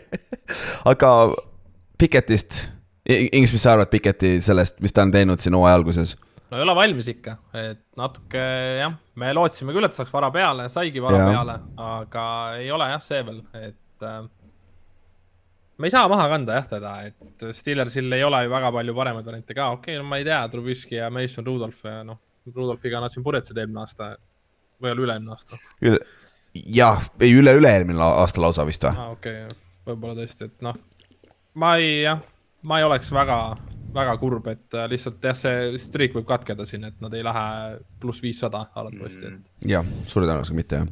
aga 0.92 1.14
Pikettist, 2.00 2.66
Ings, 3.08 3.52
mis 3.52 3.64
sa 3.64 3.74
arvad 3.76 3.92
Piketi 3.92 4.38
sellest, 4.44 4.78
mis 4.84 4.96
ta 4.96 5.04
on 5.04 5.12
teinud 5.12 5.42
siin 5.44 5.56
hooaja 5.58 5.76
alguses? 5.76 6.16
No 6.54 6.60
ei 6.60 6.66
ole 6.68 6.76
valmis 6.78 7.10
ikka, 7.10 7.34
et 7.58 7.82
natuke 7.98 8.44
jah, 8.78 8.94
me 9.20 9.32
lootsime 9.34 9.74
küll, 9.74 9.88
et 9.88 9.98
saaks 9.98 10.14
vara 10.14 10.30
peale, 10.34 10.68
saigi 10.70 11.02
vara 11.02 11.20
ja. 11.24 11.30
peale, 11.32 11.58
aga 11.82 12.26
ei 12.62 12.70
ole 12.76 12.90
jah 12.92 13.02
see 13.04 13.22
veel, 13.26 13.40
et 13.58 14.06
äh,. 14.06 14.20
me 15.82 15.90
ei 15.90 15.94
saa 15.96 16.06
maha 16.12 16.28
kanda 16.36 16.60
jah 16.60 16.68
teda, 16.76 16.94
et 17.10 17.48
Steelersil 17.58 18.14
ei 18.14 18.26
ole 18.28 18.44
ju 18.46 18.54
väga 18.54 18.70
palju 18.76 18.98
paremaid 19.00 19.32
variante 19.32 19.58
ka, 19.58 19.72
okei 19.80 19.96
okay,, 19.96 20.02
no 20.04 20.10
ma 20.12 20.22
ei 20.22 20.28
tea, 20.28 20.44
Trubisky 20.54 21.00
ja 21.00 21.10
Mason 21.14 21.48
Rudolph 21.50 21.90
ja 21.90 22.04
noh, 22.06 22.22
Rudolphiga 22.54 23.02
nad 23.02 23.14
siin 23.14 23.26
purjetasid 23.26 23.58
eelmine 23.58 23.82
aasta 23.82 24.14
või 24.84 24.94
oli 24.94 25.08
üle-eelmine 25.08 25.34
aasta 25.34 25.58
jah, 26.54 27.02
ei 27.24 27.34
üle-üle-eelmine 27.34 28.12
aasta 28.14 28.46
lausa 28.46 28.68
vist 28.70 28.86
või? 28.86 28.94
ah,, 28.94 29.14
okei 29.18 29.46
okay,, 29.48 29.62
võib-olla 29.90 30.22
tõesti, 30.22 30.52
et 30.52 30.68
noh, 30.70 30.78
ma 31.58 31.76
ei 31.82 32.04
jah, 32.04 32.22
ma 32.70 32.80
ei 32.80 32.86
oleks 32.88 33.10
väga, 33.16 33.40
väga 33.96 34.16
kurb, 34.22 34.48
et 34.52 34.76
äh, 34.78 34.88
lihtsalt 34.92 35.24
jah, 35.24 35.38
see 35.38 35.78
streak 35.82 36.18
võib 36.18 36.28
katkeda 36.30 36.66
siin, 36.70 36.86
et 36.90 37.00
nad 37.04 37.14
ei 37.16 37.24
lähe 37.26 37.46
pluss 38.02 38.24
viissada 38.24 38.66
arvatavasti, 38.74 39.32
et 39.32 39.72
jah, 39.74 39.88
suure 40.10 40.28
tõenäosusega 40.28 40.58
mitte 40.58 40.82
jah. 40.82 40.92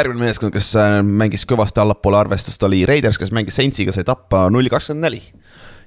järgmine 0.00 0.26
meeskond, 0.26 0.54
kes 0.54 0.72
äh, 0.80 0.98
mängis 1.04 1.46
kõvasti 1.48 1.82
allapoole 1.82 2.20
arvestust, 2.22 2.62
oli 2.68 2.84
Raiders, 2.88 3.20
kes 3.20 3.32
mängis 3.36 3.58
Saintsiga, 3.60 3.94
sai 3.94 4.06
tappa 4.08 4.46
null 4.52 4.70
kakskümmend 4.72 5.08
neli. 5.08 5.22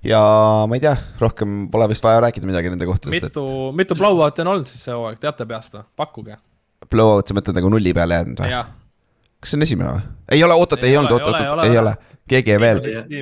ja 0.05 0.21
ma 0.69 0.77
ei 0.77 0.83
tea, 0.83 0.95
rohkem 1.21 1.65
pole 1.73 1.89
vist 1.91 2.05
vaja 2.05 2.21
rääkida 2.27 2.49
midagi 2.49 2.73
nende 2.73 2.89
kohta, 2.89 3.13
mitu, 3.13 3.47
mitu 3.75 3.97
blowout'i 3.97 4.45
on 4.45 4.53
olnud 4.55 4.69
siis 4.69 4.85
see 4.87 4.95
hooaeg, 4.95 5.21
teate 5.23 5.49
peast 5.49 5.77
või? 5.79 5.87
pakkuge. 6.03 6.37
et 6.83 6.91
blowout, 6.93 7.27
sa 7.27 7.37
mõtled 7.37 7.57
nagu 7.57 7.73
nulli 7.73 7.95
peale 7.97 8.21
jäänud 8.21 8.45
või? 8.45 8.53
jah, 8.53 8.71
kas 9.41 9.53
see 9.53 9.59
on 9.59 9.67
esimene 9.67 9.97
või? 9.97 10.07
ei 10.37 10.43
ole, 10.45 10.61
oot-oot, 10.61 10.83
Ei 10.83 10.93
ei 10.93 10.97
ole, 10.97 11.07
olnud, 11.07 11.17
ei 11.17 11.25
ole, 11.25 11.41
oot-oot, 11.41 11.65
ei 11.65 11.71
ei 11.71 11.83
ole. 11.83 11.95
keegi 12.27 12.51
jäi 12.51 12.59
veel. 12.59 12.81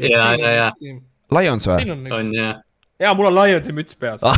Ja, 0.09 0.23
ja, 0.39 0.51
ja. 0.59 0.71
Lions 1.31 1.67
või? 1.69 1.91
on 1.91 2.07
on 2.11 2.31
ja 2.99 3.13
mul 3.17 3.27
on 3.31 3.35
Lionsi 3.37 3.73
müts 3.75 3.95
peas 3.99 4.23
Ah. 4.23 4.37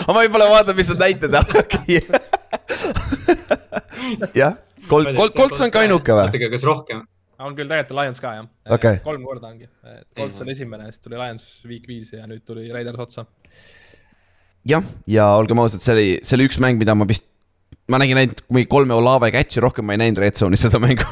aga 0.00 0.12
ma 0.14 0.22
võib-olla 0.24 0.48
vaatan, 0.50 0.76
mis 0.78 0.88
nad 0.92 1.02
näited 1.06 1.34
on, 1.40 1.56
okei. 1.62 2.00
jah, 4.34 4.56
Colt, 4.88 5.08
Colt, 5.16 5.34
Colts 5.36 5.60
on 5.64 5.70
ka 5.72 5.82
ainuke 5.84 6.12
või? 6.14 6.26
oota, 6.28 6.38
aga 6.40 6.50
kas 6.54 6.64
rohkem? 6.66 7.02
on 7.40 7.54
küll 7.56 7.68
tegelikult 7.70 7.94
on 7.96 8.02
Lions 8.02 8.20
ka 8.20 8.34
jah 8.36 8.48
Okei. 8.76 8.98
kolm 9.04 9.22
korda 9.24 9.48
ongi, 9.52 9.68
Colts 10.18 10.42
oli 10.44 10.52
esimene, 10.56 10.90
siis 10.92 11.00
tuli 11.04 11.16
Lions 11.20 11.46
week 11.68 11.86
viis 11.88 12.12
ja 12.16 12.26
nüüd 12.28 12.42
tuli 12.46 12.66
Raiders 12.72 13.00
otsa. 13.06 13.24
jah, 14.68 14.84
ja 15.08 15.30
olgem 15.40 15.58
ausad, 15.62 15.80
see 15.84 15.94
oli, 15.96 16.08
see 16.26 16.36
oli 16.38 16.48
üks 16.50 16.60
mäng, 16.62 16.80
mida 16.80 16.94
ma 16.96 17.06
vist, 17.08 17.24
ma 17.90 17.98
nägin 17.98 18.18
ainult 18.20 18.42
mingi 18.54 18.68
kolme 18.70 18.94
Olave 18.94 19.30
catch'i, 19.34 19.60
rohkem 19.62 19.86
ma 19.86 19.94
ei 19.96 20.00
näinud 20.04 20.20
Red 20.22 20.38
Zone'is 20.38 20.62
seda 20.64 20.78
mängu 20.82 21.06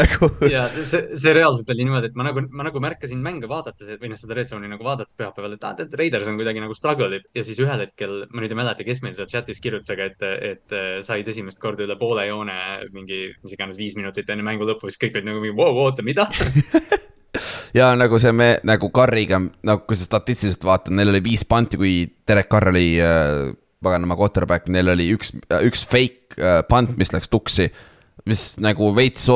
nagu. 0.00 0.30
ja 0.50 0.64
see, 0.74 1.16
see 1.18 1.34
reaalselt 1.36 1.70
oli 1.74 1.86
niimoodi, 1.86 2.10
et 2.10 2.18
ma 2.18 2.26
nagu, 2.26 2.42
ma 2.50 2.66
nagu 2.66 2.82
märkasin 2.82 3.20
mänge 3.22 3.50
vaadates 3.50 3.98
või 4.00 4.12
noh, 4.12 4.20
seda 4.20 4.36
Red 4.38 4.50
Zone'i 4.50 4.70
nagu 4.70 4.86
vaadates 4.86 5.16
pühapäeval, 5.18 5.54
et 5.54 5.66
aa, 5.66 5.76
tead, 5.78 5.94
Raiders 6.00 6.30
on 6.30 6.38
kuidagi 6.40 6.62
nagu 6.64 6.76
struggle 6.78 7.20
ib 7.20 7.28
ja 7.38 7.44
siis 7.46 7.60
ühel 7.62 7.84
hetkel, 7.84 8.24
ma 8.32 8.42
nüüd 8.42 8.54
ei 8.54 8.60
mäleta, 8.60 8.86
kes 8.86 9.02
meil 9.04 9.14
seal 9.18 9.30
chat'is 9.30 9.62
kirjutas, 9.62 9.94
aga 9.94 10.08
et, 10.10 10.26
et 10.52 10.78
äh, 10.78 10.88
said 11.06 11.30
esimest 11.30 11.62
korda 11.62 11.86
üle 11.86 11.98
poole 12.00 12.26
joone 12.28 12.58
mingi, 12.94 13.28
mis 13.44 13.54
iganes 13.54 13.78
viis 13.80 13.94
minutit 13.98 14.30
enne 14.34 14.46
mängu 14.46 14.66
lõppu, 14.68 14.90
siis 14.90 15.02
kõik 15.04 15.20
olid 15.20 15.30
nagu 15.30 15.44
mingi, 15.44 15.68
oota, 15.84 16.06
mida? 16.06 16.26
ja 17.78 17.92
nagu 17.98 18.18
see 18.18 18.34
me 18.34 18.56
nagu 18.66 18.90
Carriga, 18.94 19.40
nagu 19.66 19.86
kui 19.86 19.98
sa 19.98 20.08
statistiliselt 20.08 20.66
vaatad, 20.66 20.94
neil 20.98 21.14
oli 21.14 21.22
viis 21.30 21.46
panti, 21.46 21.78
kui 21.80 21.94
Derek 22.26 22.50
Carr 22.50 22.72
oli 22.72 22.90
äh, 22.98 23.54
paganama 23.84 24.16
quarterback, 24.18 24.68
neil 24.72 24.90
oli 24.94 25.10
üks, 25.14 25.32
üks 25.62 25.84
fake 25.88 26.38
äh, 26.40 26.60
punt, 26.68 26.96
mis 26.98 27.12
läks 27.14 27.30
tuksi. 27.30 27.70
mis 28.28 28.42
nagu 28.60 28.90
veits 28.96 29.28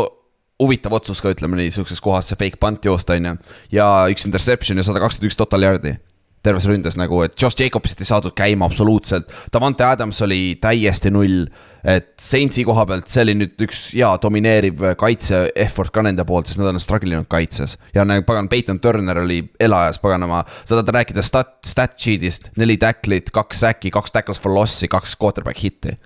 huvitav 0.63 0.95
otsus 0.99 1.23
ka, 1.23 1.33
ütleme 1.33 1.59
nii, 1.59 1.73
sihukeses 1.75 2.03
kohas 2.03 2.29
see 2.31 2.39
fake 2.39 2.61
punt 2.61 2.85
joosta, 2.85 3.17
on 3.19 3.31
ju. 3.31 3.37
ja 3.79 3.89
üks 4.13 4.27
interception 4.29 4.79
ja 4.79 4.87
sada 4.87 5.03
kakskümmend 5.03 5.31
üks 5.31 5.39
total 5.39 5.69
yard'i 5.69 5.97
terves 6.43 6.67
ründes 6.67 6.97
nagu, 6.99 7.21
et 7.23 7.37
Josh 7.39 7.61
Jacobsit 7.61 8.01
ei 8.03 8.09
saadud 8.09 8.35
käima 8.37 8.67
absoluutselt. 8.67 9.31
Davante 9.53 9.85
Adams 9.87 10.19
oli 10.27 10.57
täiesti 10.61 11.13
null, 11.15 11.47
et 11.87 12.13
Saintsi 12.21 12.65
koha 12.67 12.85
pealt 12.87 13.11
see 13.11 13.23
oli 13.25 13.35
nüüd 13.39 13.63
üks 13.67 13.83
hea 13.93 14.11
domineeriv 14.23 14.83
kaitse 14.99 15.45
effort 15.59 15.95
ka 15.95 16.05
nende 16.07 16.27
poolt, 16.27 16.51
sest 16.51 16.61
nad 16.63 16.71
on 16.71 16.83
struggle 16.83 17.15
inud 17.15 17.29
kaitses. 17.31 17.77
ja 17.95 18.05
nagu 18.07 18.27
pagan, 18.27 18.51
Peyton 18.51 18.81
Turner 18.83 19.23
oli 19.23 19.41
elajas, 19.61 19.99
paganama, 20.03 20.43
sa 20.65 20.77
tahad 20.77 20.95
rääkida 20.99 21.23
stat, 21.27 21.57
stat 21.67 21.97
sheet'ist, 21.99 22.51
neli 22.59 22.79
tacklit, 22.83 23.31
kaks 23.35 23.63
säki, 23.67 23.95
kaks 23.95 24.15
tackles 24.15 24.43
for 24.43 24.55
loss'i, 24.55 24.91
kaks 24.91 25.17
quarterback 25.19 25.63
hitti. 25.63 25.97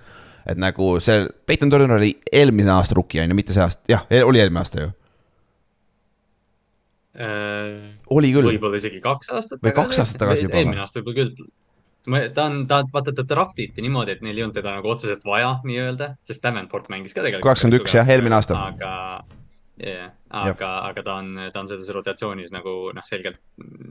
et 0.47 0.57
nagu 0.57 0.97
see, 1.03 1.27
Peyton 1.45 1.69
Turner 1.73 1.97
oli 1.97 2.13
eelmine 2.31 2.71
aasta 2.77 2.95
rookie 2.97 3.21
on 3.21 3.33
ju, 3.33 3.37
mitte 3.37 3.57
see 3.57 3.65
aasta, 3.65 3.85
jah, 3.89 4.05
oli 4.23 4.41
eelmine 4.41 4.65
aasta 4.65 4.85
ju. 4.85 4.93
Oli 8.13 8.33
küll, 8.35 8.49
võib-olla 8.53 8.79
isegi 8.79 9.01
kaks 9.03 9.31
aastat 9.35 9.63
Või 9.63 9.73
kaks 9.77 10.01
aastat 10.03 10.21
tagasi 10.23 10.47
juba 10.47 10.61
eelmine 10.61 10.83
aasta 10.83 11.01
võib-olla 11.01 11.17
küll. 11.21 12.29
ta 12.35 12.45
on, 12.47 12.61
ta, 12.69 12.81
vaata 12.93 13.13
ta 13.15 13.25
draft 13.27 13.59
iti 13.63 13.83
niimoodi, 13.83 14.17
et 14.17 14.23
neil 14.25 14.37
ei 14.37 14.45
olnud 14.45 14.57
teda 14.57 14.77
nagu 14.77 14.93
otseselt 14.93 15.25
vaja 15.27 15.57
nii-öelda, 15.67 16.13
sest 16.27 16.43
Davenport 16.45 16.91
mängis 16.93 17.15
ka 17.15 17.25
tegelikult. 17.25 17.49
21 17.57 17.99
jah, 17.99 18.13
eelmine 18.15 18.39
aasta. 18.39 18.61
aga, 18.71 18.93
jah, 19.83 20.13
aga, 20.29 20.69
aga 20.89 21.03
ta 21.03 21.15
on, 21.21 21.29
ta 21.53 21.61
on 21.61 21.69
selles 21.69 21.89
rotatsioonis 21.93 22.51
nagu 22.53 22.73
noh, 22.95 23.05
selgelt 23.07 23.39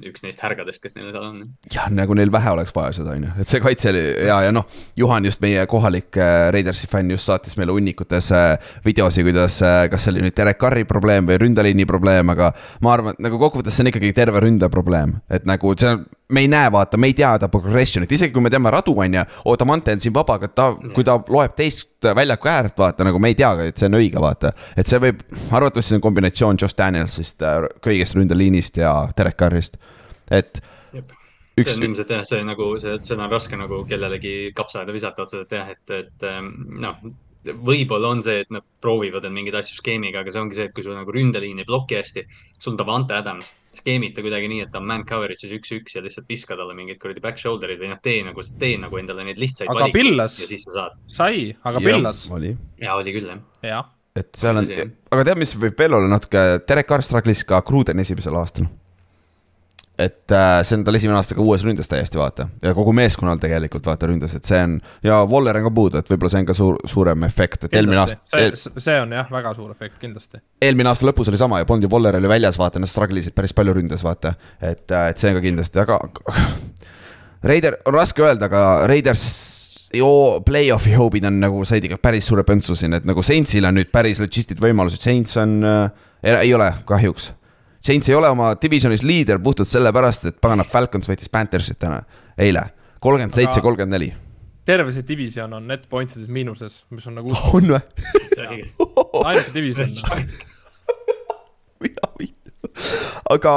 üks 0.06 0.24
neist 0.24 0.42
härgadest, 0.42 0.82
kes 0.82 0.96
neil 0.96 1.10
seal 1.10 1.24
on. 1.24 1.38
jah, 1.72 1.88
nagu 1.92 2.16
neil 2.18 2.32
vähe 2.32 2.52
oleks 2.52 2.74
vaja 2.76 2.96
seda, 2.98 3.16
on 3.16 3.26
ju, 3.28 3.32
et 3.40 3.50
see 3.50 3.62
kaitse 3.64 3.90
oli 3.92 4.02
hea 4.26 4.38
ja 4.46 4.52
noh, 4.54 4.66
Juhan 4.98 5.28
just 5.28 5.42
meie 5.44 5.64
kohalik 5.70 6.18
äh, 6.20 6.48
Raidersi 6.54 6.90
fänn 6.90 7.12
just 7.14 7.30
saatis 7.30 7.56
meile 7.60 7.74
hunnikutes 7.76 8.30
äh, 8.36 8.52
videosi, 8.86 9.24
kuidas, 9.26 9.58
kas 9.90 10.06
see 10.06 10.14
oli 10.14 10.26
nüüd 10.26 10.36
Derek 10.36 10.60
Carri 10.60 10.84
probleem 10.88 11.28
või 11.28 11.40
ründeliini 11.42 11.88
probleem, 11.88 12.34
aga 12.34 12.52
ma 12.84 12.94
arvan, 12.96 13.16
et 13.16 13.26
nagu 13.28 13.40
kokkuvõttes 13.40 13.76
see 13.76 13.86
on 13.86 13.92
ikkagi 13.92 14.12
terve 14.16 14.44
ründe 14.44 14.70
probleem, 14.72 15.18
et 15.32 15.48
nagu 15.48 15.74
see 15.78 15.94
on 15.94 16.06
me 16.28 16.40
ei 16.40 16.48
näe, 16.48 16.70
vaata, 16.72 16.96
me 16.96 17.10
ei 17.10 17.14
tea 17.14 17.32
ta 17.38 17.48
progression'it, 17.50 18.12
isegi 18.12 18.34
kui 18.34 18.42
me 18.42 18.50
teame 18.50 18.70
radu, 18.74 18.94
on 19.02 19.14
ju, 19.14 19.24
oota, 19.50 19.66
Mante 19.68 19.94
on 19.94 20.02
siin 20.02 20.14
vaba, 20.14 20.38
aga 20.40 20.48
ta, 20.50 20.68
kui 20.94 21.04
ta 21.06 21.18
loeb 21.32 21.54
teist 21.58 22.08
väljaku 22.18 22.50
äärt, 22.50 22.76
vaata 22.78 23.06
nagu 23.06 23.20
me 23.22 23.30
ei 23.32 23.38
tea, 23.38 23.52
et 23.68 23.78
see 23.78 23.90
on 23.90 23.98
õige, 24.00 24.22
vaata. 24.22 24.52
et 24.76 24.90
see 24.90 25.02
võib, 25.02 25.22
arvatavasti 25.50 25.92
see 25.92 26.00
on 26.00 26.06
kombinatsioon 26.06 26.58
Josh 26.62 26.78
Danielsist, 26.78 27.44
kõigest 27.84 28.18
ründeliinist 28.18 28.80
ja 28.82 28.94
Derek 29.18 29.38
Carrist, 29.38 29.78
et 30.30 30.62
Jep. 30.96 31.14
üks 31.60 31.70
see 31.70 31.78
on, 31.78 31.86
ilmselt 31.90 32.10
jah, 32.16 32.24
see 32.26 32.42
nagu 32.46 32.72
see, 32.82 32.96
seda 33.06 33.28
on 33.28 33.36
raske 33.36 33.58
nagu 33.60 33.84
kellelegi 33.88 34.34
kapsaaeda 34.56 34.96
visata 34.96 35.26
otseselt 35.26 35.54
jah, 35.54 35.70
et, 35.76 35.94
et 35.94 36.26
ähm, 36.26 36.50
noh, 36.82 36.98
võib-olla 37.46 38.10
on 38.10 38.24
see, 38.26 38.40
et 38.42 38.50
nad 38.50 38.64
proovivad 38.82 39.26
mingeid 39.30 39.60
asju 39.60 39.78
skeemiga, 39.78 40.24
aga 40.24 40.34
see 40.34 40.42
ongi 40.42 40.58
see, 40.58 40.66
et 40.66 40.74
kui 40.74 40.82
sul 40.82 40.96
nagu 40.98 41.14
ründeliin 41.14 41.62
ei 41.62 41.68
ploki 41.68 42.00
hästi, 42.00 42.26
sul 42.58 42.74
on 42.74 42.80
Davante 42.80 43.14
Adams, 43.14 43.52
skeemita 43.78 44.24
kuidagi 44.24 44.48
nii, 44.50 44.62
et 44.66 44.70
ta 44.72 44.80
on 44.80 44.86
man 44.88 45.04
coverage'is 45.08 45.52
üks-üks 45.58 45.96
ja 45.96 46.02
lihtsalt 46.04 46.28
viska 46.30 46.56
talle 46.58 46.74
mingeid 46.76 47.00
kuradi 47.02 47.22
back 47.24 47.40
shoulder'id 47.42 47.80
või 47.82 47.92
noh, 47.92 48.00
tee 48.02 48.22
nagu, 48.26 48.44
tee 48.60 48.78
nagu 48.82 49.00
endale 49.00 49.26
neid 49.28 49.40
lihtsaid 49.42 49.70
Aga 49.72 49.90
pillas- 49.94 50.40
ja 50.40 50.48
siis 50.50 50.64
sa 50.66 50.74
saad. 50.78 50.96
sai, 51.18 51.50
aga 51.64 51.82
pillas, 51.84 52.24
oli, 52.30 52.56
ja 52.82 52.96
oli 52.98 53.14
küll 53.16 53.28
jah. 53.30 53.44
jah. 53.62 53.92
et 54.16 54.32
seal 54.36 54.62
on 54.62 54.70
aga 54.72 55.28
tead, 55.30 55.38
mis 55.44 55.54
võib 55.60 55.78
veel 55.78 55.98
olla 56.00 56.10
natuke, 56.10 56.46
Derek 56.68 56.88
Carr 56.90 57.04
struggle'is 57.04 57.44
ka 57.46 57.62
Cruden 57.66 58.00
esimesel 58.02 58.36
aastal. 58.40 58.68
Et 59.98 60.32
äh, 60.32 60.60
see 60.66 60.76
on 60.76 60.84
tal 60.84 60.98
esimene 60.98 61.16
aasta 61.16 61.36
ka 61.36 61.44
uues 61.44 61.64
ründes 61.64 61.88
täiesti 61.88 62.18
vaata 62.20 62.48
ja 62.62 62.74
kogu 62.76 62.92
meeskonnal 62.96 63.40
tegelikult 63.40 63.86
vaata 63.88 64.10
ründes, 64.10 64.34
et 64.36 64.44
see 64.48 64.60
on 64.60 64.76
ja 65.06 65.22
Waller 65.28 65.56
on 65.60 65.68
ka 65.68 65.72
puudu, 65.78 66.00
et 66.02 66.12
võib-olla 66.12 66.32
see 66.32 66.42
on 66.44 66.48
ka 66.50 66.56
suur, 66.56 66.78
suurem 66.84 67.24
efekt, 67.28 67.64
et 67.64 67.76
eelmine 67.80 68.02
aasta, 68.02 68.20
see, 68.34 68.74
see 68.84 68.98
on 69.00 69.16
jah, 69.16 69.30
väga 69.32 69.54
suur 69.56 69.72
efekt 69.72 69.98
kindlasti. 70.02 70.42
eelmine 70.62 70.92
aasta 70.92 71.08
lõpus 71.08 71.32
oli 71.32 71.40
sama 71.40 71.62
ja 71.62 71.68
polnud 71.68 71.88
ju 71.88 71.92
Waller 71.94 72.20
oli 72.20 72.30
väljas, 72.30 72.60
vaata, 72.60 72.82
nad 72.82 72.92
struggle 72.92 73.22
isid 73.22 73.36
päris 73.36 73.56
palju 73.56 73.76
ründes, 73.78 74.04
vaata. 74.04 74.34
et, 74.60 74.84
et 74.90 75.22
see 75.22 75.32
on 75.32 75.40
ka 75.40 75.44
kindlasti, 75.48 75.82
aga 75.84 76.00
Raider, 77.50 77.80
on 77.86 77.94
raske 77.94 78.24
öelda, 78.24 78.50
aga 78.50 78.62
Raiders 78.90 79.24
joo, 79.94 80.40
play-off'i 80.44 80.94
hoopid 80.96 81.24
on 81.28 81.40
nagu 81.40 81.64
said 81.68 81.84
ikka 81.86 81.98
päris 82.02 82.28
suure 82.28 82.44
põntsu 82.46 82.76
siin, 82.78 82.96
et 82.98 83.06
nagu 83.08 83.22
Saintsil 83.24 83.68
on 83.68 83.78
nüüd 83.78 83.90
päris 83.94 84.20
legit'id 84.22 84.60
võimalused, 84.62 85.00
Saints 85.00 85.36
on 85.40 85.58
äh,, 85.64 85.88
ei 86.26 86.54
ole 86.54 86.72
kahjuks. 86.88 87.32
Saints 87.86 88.08
ei 88.10 88.16
ole 88.18 88.28
oma 88.32 88.50
divisionis 88.58 89.04
liider 89.06 89.38
puhtalt 89.42 89.70
sellepärast, 89.70 90.24
et 90.30 90.38
pagana 90.42 90.64
Falcons 90.66 91.06
võitis 91.06 91.30
Panthersit 91.30 91.78
täna, 91.78 92.00
eile, 92.34 92.64
kolmkümmend 93.02 93.36
seitse, 93.36 93.62
kolmkümmend 93.62 93.94
neli. 93.94 94.12
terve 94.66 94.90
see 94.90 95.06
division 95.06 95.52
on 95.54 95.68
net 95.70 95.84
points 95.88 96.16
ides 96.16 96.26
miinuses, 96.26 96.80
mis 96.90 97.06
on 97.06 97.14
nagu 97.20 97.30
on 97.54 97.68
või? 97.70 97.78
ainult 99.22 99.44
see 99.44 99.54
division. 99.54 99.94
mida 101.84 102.10
vittu, 102.18 102.72
aga 103.30 103.54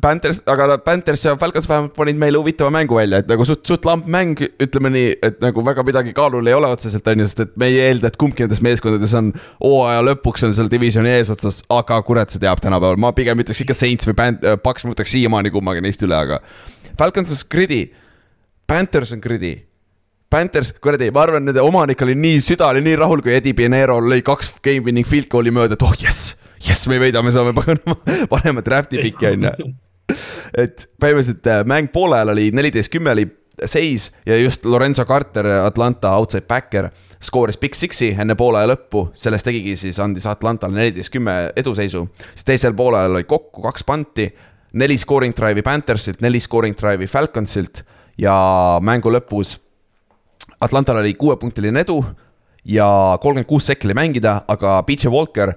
Panthers, 0.00 0.40
aga 0.50 0.78
Panthers 0.84 1.24
ja 1.24 1.34
Falcons 1.40 1.68
vähemalt 1.68 1.94
panid 1.96 2.18
meile 2.20 2.38
huvitava 2.40 2.70
mängu 2.74 2.96
välja, 2.98 3.20
et 3.22 3.28
nagu 3.30 3.46
suht, 3.46 3.64
suht 3.68 3.84
lamp 3.88 4.08
mäng, 4.10 4.40
ütleme 4.62 4.92
nii, 4.94 5.10
et 5.28 5.42
nagu 5.44 5.64
väga 5.66 5.84
midagi 5.86 6.14
kaalul 6.16 6.46
ei 6.50 6.56
ole 6.56 6.70
otseselt, 6.74 7.06
on 7.10 7.24
ju, 7.24 7.28
sest 7.30 7.44
et 7.46 7.52
me 7.60 7.68
ei 7.72 7.80
eelda, 7.88 8.10
et 8.10 8.18
kumbki 8.20 8.46
nendest 8.46 8.64
meeskondades 8.64 9.14
on 9.18 9.32
hooaja 9.62 10.06
lõpuks 10.10 10.48
on 10.48 10.56
seal 10.56 10.70
divisioni 10.72 11.12
eesotsas, 11.14 11.62
aga 11.74 12.00
kurat, 12.06 12.32
see 12.32 12.42
teab 12.42 12.62
tänapäeval, 12.64 13.00
ma 13.00 13.12
pigem 13.16 13.44
ütleks 13.44 13.64
ikka 13.66 13.76
Saints 13.78 14.08
või 14.10 14.18
Pan-, 14.18 14.40
Paks, 14.64 14.86
ma 14.86 14.94
võtaks 14.94 15.14
siiamaani 15.14 15.54
kummagi 15.54 15.84
neist 15.84 16.02
üle, 16.06 16.16
aga 16.16 16.40
Falcons 16.98 17.34
on 17.34 17.46
greedy, 17.52 17.84
Panthers 18.70 19.14
on 19.14 19.22
greedy 19.24 19.56
Panthers, 20.34 20.72
kuradi, 20.82 21.12
ma 21.14 21.22
arvan, 21.22 21.44
nende 21.46 21.62
omanik 21.62 22.00
oli 22.02 22.16
nii, 22.18 22.40
süda 22.42 22.66
oli 22.72 22.80
nii 22.82 22.96
rahul, 22.98 23.20
kui 23.22 23.36
Eddie 23.36 23.54
Pinero 23.54 24.00
lõi 24.02 24.18
kaks 24.26 24.56
game 24.64 24.82
winning 24.82 25.06
field 25.06 25.28
goal'i 25.30 25.52
mööda, 25.54 25.76
et 25.78 25.84
oh 25.86 25.92
jess, 25.94 26.34
jess, 26.58 26.88
me 26.90 26.98
võidame, 26.98 27.30
saame 27.34 27.54
paganama 27.58 27.94
parema 28.32 28.64
draft'i 28.66 28.98
piki, 28.98 29.28
on 29.30 29.46
ju. 29.46 29.68
Et 30.64 30.86
põhimõtteliselt 31.00 31.48
äh, 31.50 31.64
mäng 31.68 31.90
poole 31.92 32.18
ajal 32.18 32.34
oli 32.34 32.50
neliteist, 32.54 32.92
kümme 32.92 33.14
oli 33.14 33.26
seis 33.64 34.10
ja 34.26 34.36
just 34.38 34.64
Lorenzo 34.64 35.04
Carter, 35.04 35.46
Atlanta 35.46 36.10
outside 36.18 36.46
backer, 36.48 36.88
skooris 37.22 37.58
Big 37.60 37.74
Six'i 37.78 38.10
enne 38.20 38.36
poole 38.36 38.60
aja 38.60 38.72
lõppu, 38.72 39.08
sellest 39.18 39.46
tegigi 39.46 39.76
siis, 39.80 40.00
andis 40.02 40.26
Atlantale 40.26 40.74
neliteist, 40.76 41.12
kümme 41.14 41.36
eduseisu. 41.56 42.06
siis 42.32 42.44
teisel 42.44 42.74
poolel 42.74 43.14
oli 43.14 43.24
kokku 43.24 43.62
kaks 43.62 43.84
panti, 43.84 44.28
neli 44.72 44.98
scoring 44.98 45.36
drive'i 45.36 45.62
Panthersilt, 45.62 46.20
neli 46.20 46.40
scoring 46.40 46.76
drive'i 46.76 47.06
Falconsilt 47.06 47.84
ja 48.18 48.34
mängu 48.82 49.12
lõpus 49.12 49.58
Atlantal 50.60 51.00
oli 51.00 51.14
kuuepunktiline 51.14 51.80
edu 51.84 52.00
ja 52.64 52.86
kolmkümmend 53.20 53.48
kuus 53.48 53.66
sekki 53.66 53.88
oli 53.88 53.96
mängida, 53.98 54.40
aga 54.48 54.80
PJ 54.82 55.10
Walker 55.12 55.54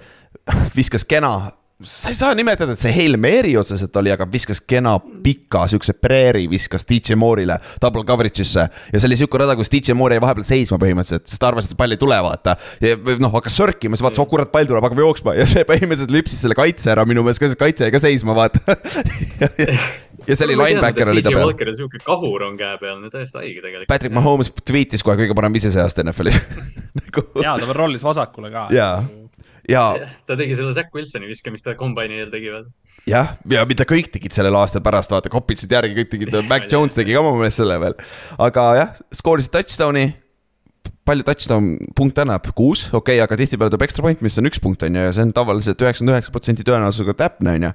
viskas 0.78 1.06
kena, 1.06 1.52
sa 1.84 2.10
ei 2.10 2.16
saa 2.18 2.34
nimetada, 2.34 2.74
et 2.74 2.82
see 2.82 2.90
Hail 2.94 3.20
Mary 3.22 3.52
otseselt 3.60 3.96
oli, 4.02 4.10
aga 4.10 4.26
viskas 4.32 4.58
kena 4.66 4.96
pika 5.24 5.68
siukse 5.70 5.94
preeri 6.02 6.48
viskas 6.50 6.88
DJ 6.90 7.18
Moore'ile 7.20 7.60
double 7.82 8.02
coverage'isse. 8.08 8.64
ja 8.94 9.00
see 9.00 9.10
oli 9.10 9.20
siuke 9.20 9.38
rada, 9.38 9.54
kus 9.60 9.70
DJ 9.70 9.94
Moore 9.98 10.18
jäi 10.18 10.24
vahepeal 10.24 10.48
seisma 10.48 10.80
põhimõtteliselt, 10.82 11.28
sest 11.30 11.42
ta 11.44 11.52
arvas, 11.52 11.70
et 11.70 11.78
pall 11.78 11.94
ei 11.94 12.02
tule, 12.02 12.18
vaata. 12.26 12.58
ja 12.82 12.98
noh, 13.22 13.34
hakkas 13.38 13.60
sörkima, 13.62 13.98
siis 13.98 14.06
vaatas, 14.08 14.24
oh 14.24 14.30
kurat, 14.32 14.50
pall 14.54 14.70
tuleb, 14.70 14.88
hakkab 14.88 15.04
jooksma 15.06 15.38
ja 15.38 15.46
see 15.50 15.68
põhimõtteliselt 15.70 16.16
lüpsis 16.18 16.42
selle 16.42 16.58
kaitse 16.58 16.90
ära 16.96 17.06
minu 17.06 17.26
meelest, 17.28 17.44
ka 17.44 17.52
see 17.54 17.62
kaitse 17.62 17.86
jäi 17.86 17.94
ka 17.94 18.02
seisma, 18.02 18.34
vaata. 18.38 18.64
ja 20.28 20.34
see 20.34 20.50
oli 20.50 20.58
linebacker 20.58 21.14
oli 21.14 21.22
ta 21.22 21.36
peal. 21.36 21.46
Walkeril 21.52 21.78
siuke 21.78 22.02
kahur 22.02 22.48
on 22.50 22.58
käe 22.58 22.74
peal, 22.82 22.98
no 23.04 23.14
täiesti 23.14 23.38
haige 23.44 23.62
tegelikult. 23.62 23.92
Patrick 23.94 24.18
Mahomes 24.18 24.50
tweetis 24.66 25.06
kohe 25.06 25.20
kõige 25.22 25.38
parem 25.38 25.54
vise 25.54 25.70
see 25.74 25.86
aasta 25.86 26.02
NFL-is 26.08 26.42
nagu 27.04 27.28
ja 27.46 27.54
ta 27.54 27.70
veel 27.70 27.82
rollis 27.86 28.06
vasakule 28.06 28.50
ka. 28.54 28.68
Jaa. 28.74 28.98
Ja 29.72 29.86
ta 30.28 30.38
tegi 30.40 30.56
selle 30.58 30.74
Zack 30.76 30.94
Wilsoni 30.96 31.30
viskamist 31.30 31.68
kombaini 31.80 32.22
eel 32.22 32.30
tegi 32.32 32.52
veel. 32.54 32.68
jah, 33.10 33.36
ja 33.52 33.66
mida 33.70 33.88
kõik 33.88 34.12
tegid 34.14 34.36
sellel 34.36 34.56
aastal 34.60 34.84
pärast, 34.86 35.12
vaata, 35.14 35.32
kopitasid 35.34 35.74
järgi, 35.78 35.98
kõik 36.02 36.14
tegid, 36.14 36.38
Mac 36.52 36.70
Jones 36.72 36.96
tegi 36.98 37.16
ka 37.16 37.24
oma 37.24 37.36
meelest 37.40 37.62
selle 37.64 37.80
veel. 37.84 37.98
aga 38.48 38.70
jah, 38.82 39.04
skoorisid 39.22 39.54
touchdown'i. 39.56 40.08
palju 41.08 41.24
touchdown 41.24 41.68
punkte 41.96 42.24
annab, 42.24 42.48
kuus, 42.56 42.88
okei 42.92 43.16
okay,, 43.16 43.24
aga 43.24 43.40
tihtipeale 43.40 43.72
tuleb 43.72 43.86
ekstra 43.88 44.04
point, 44.04 44.24
mis 44.24 44.36
on 44.40 44.50
üks 44.50 44.60
punkt, 44.64 44.84
on 44.84 44.96
ju, 44.96 45.04
ja 45.08 45.16
see 45.16 45.24
on 45.24 45.32
tavaliselt 45.36 45.84
üheksakümmend 45.84 46.18
üheksa 46.18 46.34
protsenti 46.36 46.68
tõenäosusega 46.68 47.16
täpne, 47.24 47.56
on 47.56 47.68
ju. 47.70 47.74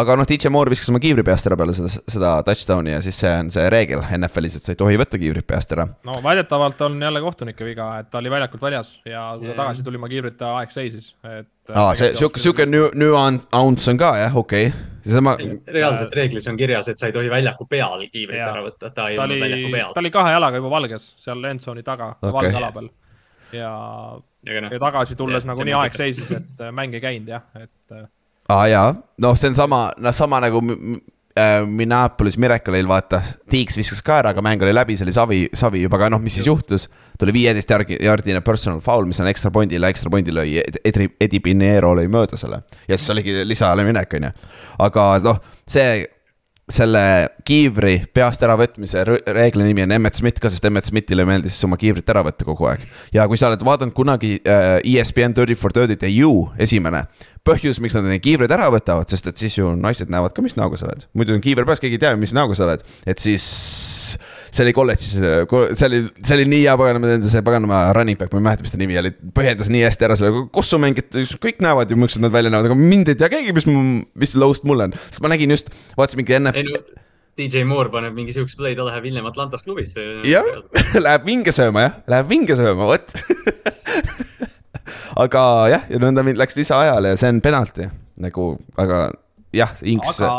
Aga 0.00 0.16
noh, 0.18 0.26
DJ 0.28 0.50
Moore 0.52 0.72
viskas 0.72 0.90
oma 0.92 1.00
kiivri 1.02 1.24
peast 1.26 1.48
ära 1.48 1.56
peale 1.58 1.74
seda, 1.76 1.90
seda 2.10 2.32
touchdown'i 2.46 2.94
ja 2.94 3.02
siis 3.04 3.18
see 3.22 3.32
on 3.32 3.50
see 3.54 3.66
reegel 3.72 4.02
NFL-is, 4.16 4.58
et 4.58 4.66
sa 4.66 4.74
ei 4.74 4.78
tohi 4.80 4.98
võtta 5.00 5.20
kiivrit 5.20 5.46
peast 5.48 5.72
ära. 5.76 5.86
no 6.06 6.18
väidetavalt 6.24 6.80
on 6.86 6.98
jälle 7.02 7.22
kohtunike 7.24 7.66
viga, 7.66 7.88
et 8.00 8.10
ta 8.12 8.20
oli 8.20 8.32
väljakult 8.32 8.66
väljas 8.66 8.92
ja 9.08 9.28
kui 9.38 9.50
ta 9.50 9.56
tagasi 9.62 9.86
tuli, 9.86 9.98
ilma 9.98 10.10
kiivrita 10.12 10.52
aeg 10.60 10.74
seisis, 10.74 11.12
et. 11.24 11.48
aa, 11.72 11.94
see 11.98 12.12
sihuke, 12.18 12.42
sihuke 12.42 12.66
nüanss 12.68 13.90
on 13.92 14.00
ka 14.00 14.12
jah, 14.20 14.36
okei 14.36 14.68
okay.. 14.70 14.86
seesama, 15.06 15.36
reaalselt 15.78 16.14
reeglis 16.18 16.48
on 16.52 16.60
kirjas, 16.60 16.90
et 16.92 17.00
sa 17.02 17.10
ei 17.10 17.16
tohi 17.16 17.32
väljaku 17.32 17.68
peal 17.70 18.06
kiivrit 18.12 18.42
ära 18.42 18.64
võtta, 18.66 18.92
ta 18.92 19.10
ei 19.10 19.20
ta 19.20 19.26
olnud 19.26 19.42
väljaku, 19.44 19.72
peal 19.74 19.92
ta. 19.96 20.04
oli 20.04 20.14
kahe 20.14 20.36
jalaga 20.36 20.62
juba 20.62 20.72
valges 20.78 21.10
seal 21.22 21.44
endzone'i 21.52 21.86
taga 21.86 22.14
okay., 22.18 22.36
valge 22.40 22.56
ala 22.62 22.72
peal. 22.78 22.90
ja, 23.56 23.72
aga 24.46 24.66
noh 24.66 24.76
ja, 24.76 24.82
tagasi 24.88 25.18
tulles 25.18 25.48
nagunii 25.48 25.78
aeg 25.78 25.98
seisis, 25.98 26.34
et 26.36 26.62
äh, 26.62 26.74
mäng 26.74 26.94
ei 26.94 27.04
käinud 27.04 27.34
jah, 27.36 27.46
et 27.58 27.96
äh, 27.96 28.06
aa 28.48 28.60
ah, 28.60 28.66
jaa, 28.70 28.88
noh, 29.18 29.36
see 29.38 29.50
on 29.50 29.58
sama, 29.58 29.80
noh, 29.98 30.14
sama 30.14 30.40
nagu 30.44 30.60
äh, 30.62 31.66
Minneapolis 31.66 32.38
Miracle'il 32.38 32.88
vaata, 32.88 33.20
Tiiks 33.50 33.78
viskas 33.80 34.02
ka 34.06 34.20
ära, 34.22 34.32
aga 34.34 34.44
mäng 34.44 34.62
oli 34.62 34.74
läbi, 34.74 34.96
see 34.96 35.06
oli 35.06 35.14
savi, 35.16 35.40
savi 35.56 35.82
juba, 35.84 35.98
aga 36.00 36.10
noh, 36.14 36.22
mis 36.22 36.38
siis 36.38 36.48
juhtus. 36.48 36.88
tuli 37.18 37.32
viieteist 37.32 37.70
järgi, 37.70 37.96
jardine 38.04 38.42
personal 38.44 38.80
foul, 38.84 39.06
mis 39.08 39.20
on 39.20 39.30
ekstra 39.30 39.50
pointile, 39.50 39.88
ekstra 39.88 40.10
pointi 40.12 40.34
lõi 40.36 40.60
Edi 40.84 41.40
Pinheiro 41.40 41.94
lõi 41.96 42.08
mööda 42.12 42.36
selle. 42.36 42.62
ja 42.88 42.98
siis 42.98 43.10
oligi 43.10 43.44
lisaajale 43.44 43.84
minek, 43.84 44.18
on 44.18 44.28
ju. 44.28 44.32
aga 44.88 45.08
noh, 45.24 45.40
see, 45.66 46.04
selle 46.66 47.00
kiivri 47.46 48.00
peast 48.14 48.42
äravõtmise 48.42 49.04
reegli 49.06 49.68
nimi 49.68 49.84
on 49.84 49.94
Emmet 49.96 50.18
Smith 50.18 50.42
ka, 50.42 50.50
sest 50.50 50.64
Emmet 50.66 50.88
Smithile 50.88 51.26
meeldis 51.28 51.58
oma 51.66 51.78
kiivrit 51.78 52.08
ära 52.10 52.24
võtta 52.26 52.46
kogu 52.48 52.66
aeg. 52.66 52.82
ja 53.14 53.26
kui 53.30 53.38
sa 53.38 53.52
oled 53.52 53.62
vaadanud 53.66 53.94
kunagi 53.94 54.34
äh, 54.42 54.80
ESPN 54.82 55.36
Dirty 55.36 55.54
for 55.58 55.74
Dirty't 55.74 56.02
ja 56.02 56.10
You 56.10 56.48
esimene, 56.58 57.04
põhjus, 57.46 57.78
miks 57.82 57.94
nad 57.94 58.08
neid 58.10 58.24
kiivreid 58.24 58.50
ära 58.50 58.66
võtavad, 58.74 59.06
sest 59.12 59.30
et 59.30 59.38
siis 59.38 59.60
ju 59.60 59.70
naised 59.78 60.10
näevad 60.10 60.34
ka, 60.34 60.42
mis 60.42 60.58
näoga 60.58 60.80
sa 60.80 60.90
oled. 60.90 61.06
muidu 61.14 61.36
on 61.36 61.44
kiiver 61.44 61.68
peas, 61.68 61.82
keegi 61.82 62.00
ei 62.00 62.02
tea, 62.02 62.16
mis 62.18 62.34
näoga 62.34 62.58
sa 62.58 62.66
oled, 62.66 62.82
et 63.06 63.22
siis 63.22 63.46
see 64.56 64.64
oli 64.64 64.74
kolledžis, 64.76 65.14
see 65.20 65.88
oli, 65.88 66.02
see 66.22 66.36
oli 66.38 66.48
nii 66.50 66.62
hea 66.64 66.76
paganama, 66.80 67.16
see 67.28 67.44
paganama 67.46 67.80
running 67.96 68.18
back, 68.20 68.32
ma 68.32 68.40
ei 68.40 68.46
mäleta, 68.48 68.66
mis 68.66 68.74
ta 68.74 68.80
nimi 68.80 68.98
oli, 69.00 69.12
põhjendas 69.36 69.70
nii 69.72 69.82
hästi 69.84 70.08
ära 70.08 70.18
selle, 70.18 70.46
kus 70.54 70.72
su 70.72 70.80
mängid, 70.82 71.12
kõik 71.42 71.60
näevad 71.64 71.92
ju, 71.92 71.98
millised 72.00 72.24
nad 72.24 72.34
välja 72.34 72.52
näevad, 72.52 72.70
aga 72.70 72.78
mind 72.80 73.12
ei 73.12 73.18
tea 73.20 73.30
keegi, 73.32 73.56
mis, 73.56 73.68
mis 74.16 74.36
low'st 74.38 74.64
mul 74.68 74.86
on, 74.86 74.96
sest 75.10 75.24
ma 75.24 75.32
nägin 75.32 75.52
just, 75.54 75.68
vaatasin 75.98 76.22
mingi 76.22 76.40
no 76.46 76.54
DJ 77.36 77.66
Moore 77.68 77.92
paneb 77.92 78.14
mingi 78.16 78.32
siukse 78.32 78.56
play, 78.56 78.72
ta 78.76 78.86
läheb 78.86 79.04
hiljem 79.10 79.26
Atlantas 79.28 79.64
klubisse. 79.66 80.00
jah, 80.24 80.46
läheb 81.06 81.26
vinge 81.28 81.52
sööma 81.52 81.84
jah, 81.84 81.98
läheb 82.08 82.30
vinge 82.32 82.56
sööma, 82.56 82.88
vot. 82.88 83.12
aga 85.24 85.42
jah, 85.74 85.84
ja 85.92 86.00
nõnda 86.00 86.24
läks 86.24 86.56
lisaajale 86.56 87.12
ja 87.12 87.20
see 87.20 87.34
on 87.34 87.42
penalti. 87.44 87.90
nagu, 88.24 88.54
aga 88.80 89.10
jah, 89.52 89.76
Inks. 89.84 90.16
aga 90.16 90.30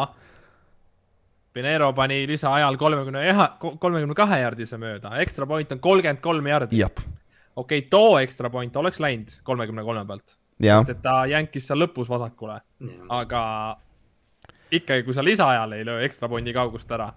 Pinero 1.58 1.90
pani 1.98 2.20
lisaajal 2.30 2.76
kolmekümne 2.78 3.24
ühe, 3.32 3.46
kolmekümne 3.82 4.14
kahe 4.18 4.42
jardise 4.44 4.78
mööda, 4.78 5.16
extra 5.24 5.48
point 5.50 5.72
on 5.74 5.80
kolmkümmend 5.82 6.22
kolm 6.22 6.50
jardi. 6.52 6.84
okei 6.86 7.08
okay,, 7.56 7.82
too 7.90 8.20
extra 8.22 8.52
point 8.54 8.76
oleks 8.78 9.02
läinud 9.02 9.40
kolmekümne 9.48 9.86
kolme 9.88 10.06
pealt, 10.06 10.36
sest 10.62 10.92
et 10.94 11.02
ta 11.02 11.24
jänkis 11.26 11.66
seal 11.70 11.82
lõpus 11.82 12.12
vasakule, 12.12 12.60
aga 13.10 13.42
ikkagi, 14.72 15.06
kui 15.08 15.18
sa 15.18 15.26
lisaajal 15.26 15.74
ei 15.80 15.88
löö 15.88 16.04
extra 16.06 16.30
pointi 16.30 16.54
kaugust 16.54 16.92
ära, 16.94 17.10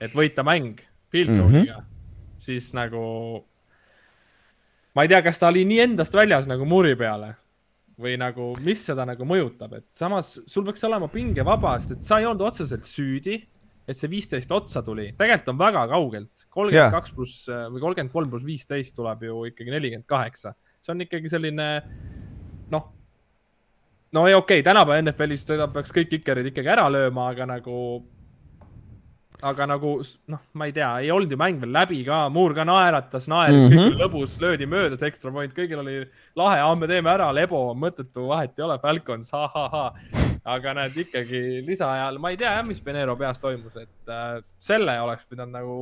et 0.00 0.16
võita 0.16 0.42
mäng 0.46 0.82
field 1.14 1.30
goal'iga 1.30 1.78
mm, 1.78 1.84
-hmm. 1.84 2.42
siis 2.42 2.72
nagu 2.74 3.04
ma 4.94 5.06
ei 5.06 5.12
tea, 5.12 5.22
kas 5.22 5.38
ta 5.38 5.54
oli 5.54 5.64
nii 5.64 5.80
endast 5.86 6.14
väljas 6.18 6.50
nagu 6.50 6.66
Muri 6.66 6.96
peale 6.96 7.34
või 8.00 8.16
nagu, 8.20 8.52
mis 8.64 8.82
seda 8.88 9.04
nagu 9.08 9.26
mõjutab, 9.28 9.74
et 9.78 9.86
samas 9.94 10.34
sul 10.48 10.66
peaks 10.66 10.84
olema 10.88 11.08
pinge 11.12 11.44
vaba, 11.46 11.76
sest 11.78 11.98
et 11.98 12.06
sa 12.06 12.20
ei 12.20 12.28
olnud 12.28 12.46
otseselt 12.48 12.86
süüdi, 12.88 13.38
et 13.90 13.98
see 13.98 14.10
viisteist 14.12 14.52
otsa 14.54 14.82
tuli, 14.86 15.08
tegelikult 15.18 15.52
on 15.54 15.60
väga 15.60 15.82
kaugelt, 15.90 16.44
kolmkümmend 16.52 16.94
kaks 16.94 17.14
pluss 17.16 17.48
või 17.50 17.82
kolmkümmend 17.82 18.14
kolm 18.14 18.30
pluss 18.32 18.46
viisteist 18.46 18.94
tuleb 18.96 19.24
ju 19.26 19.42
ikkagi 19.50 19.74
nelikümmend 19.74 20.08
kaheksa, 20.10 20.54
see 20.80 20.94
on 20.94 21.04
ikkagi 21.06 21.32
selline 21.32 21.68
noh, 22.70 22.86
no 24.16 24.24
ei, 24.28 24.36
okei 24.36 24.60
okay,, 24.60 24.66
tänapäeva 24.66 25.02
NFL-is 25.04 25.44
peaks 25.74 25.92
kõik 25.96 26.16
ikerid 26.20 26.52
ikkagi 26.52 26.72
ära 26.76 26.86
lööma, 26.92 27.30
aga 27.34 27.48
nagu 27.56 27.76
aga 29.46 29.66
nagu 29.70 29.94
noh, 30.32 30.40
ma 30.52 30.68
ei 30.68 30.74
tea, 30.76 30.88
ei 31.04 31.10
olnud 31.14 31.32
ju 31.32 31.38
mäng 31.40 31.60
veel 31.62 31.72
läbi 31.74 32.00
ka, 32.06 32.22
Muur 32.32 32.54
ka 32.56 32.64
naeratas, 32.68 33.28
naeris 33.30 33.56
mm, 33.56 33.66
-hmm. 33.68 33.76
kõik 33.76 33.94
oli 33.94 34.02
lõbus, 34.02 34.36
löödi 34.42 34.68
mööda 34.68 34.98
see 34.98 35.10
extra 35.10 35.32
point, 35.32 35.54
kõigil 35.56 35.82
oli 35.82 35.96
lahe, 36.36 36.62
me 36.80 36.90
teeme 36.90 37.10
ära, 37.12 37.30
lebo, 37.34 37.62
mõttetu, 37.74 38.28
vahet 38.28 38.58
ei 38.58 38.66
ole, 38.66 38.78
Falcons 38.82 39.32
ha,, 39.32 39.46
ha-ha-ha. 39.54 40.26
aga 40.44 40.74
näed 40.74 40.96
ikkagi 41.04 41.64
lisaajal, 41.66 42.18
ma 42.18 42.32
ei 42.32 42.40
tea 42.40 42.52
jah, 42.58 42.66
mis 42.66 42.80
Benero 42.84 43.16
peas 43.16 43.40
toimus, 43.40 43.76
et 43.76 44.12
äh, 44.12 44.40
selle 44.58 45.00
oleks 45.00 45.26
pidanud 45.28 45.56
nagu 45.56 45.76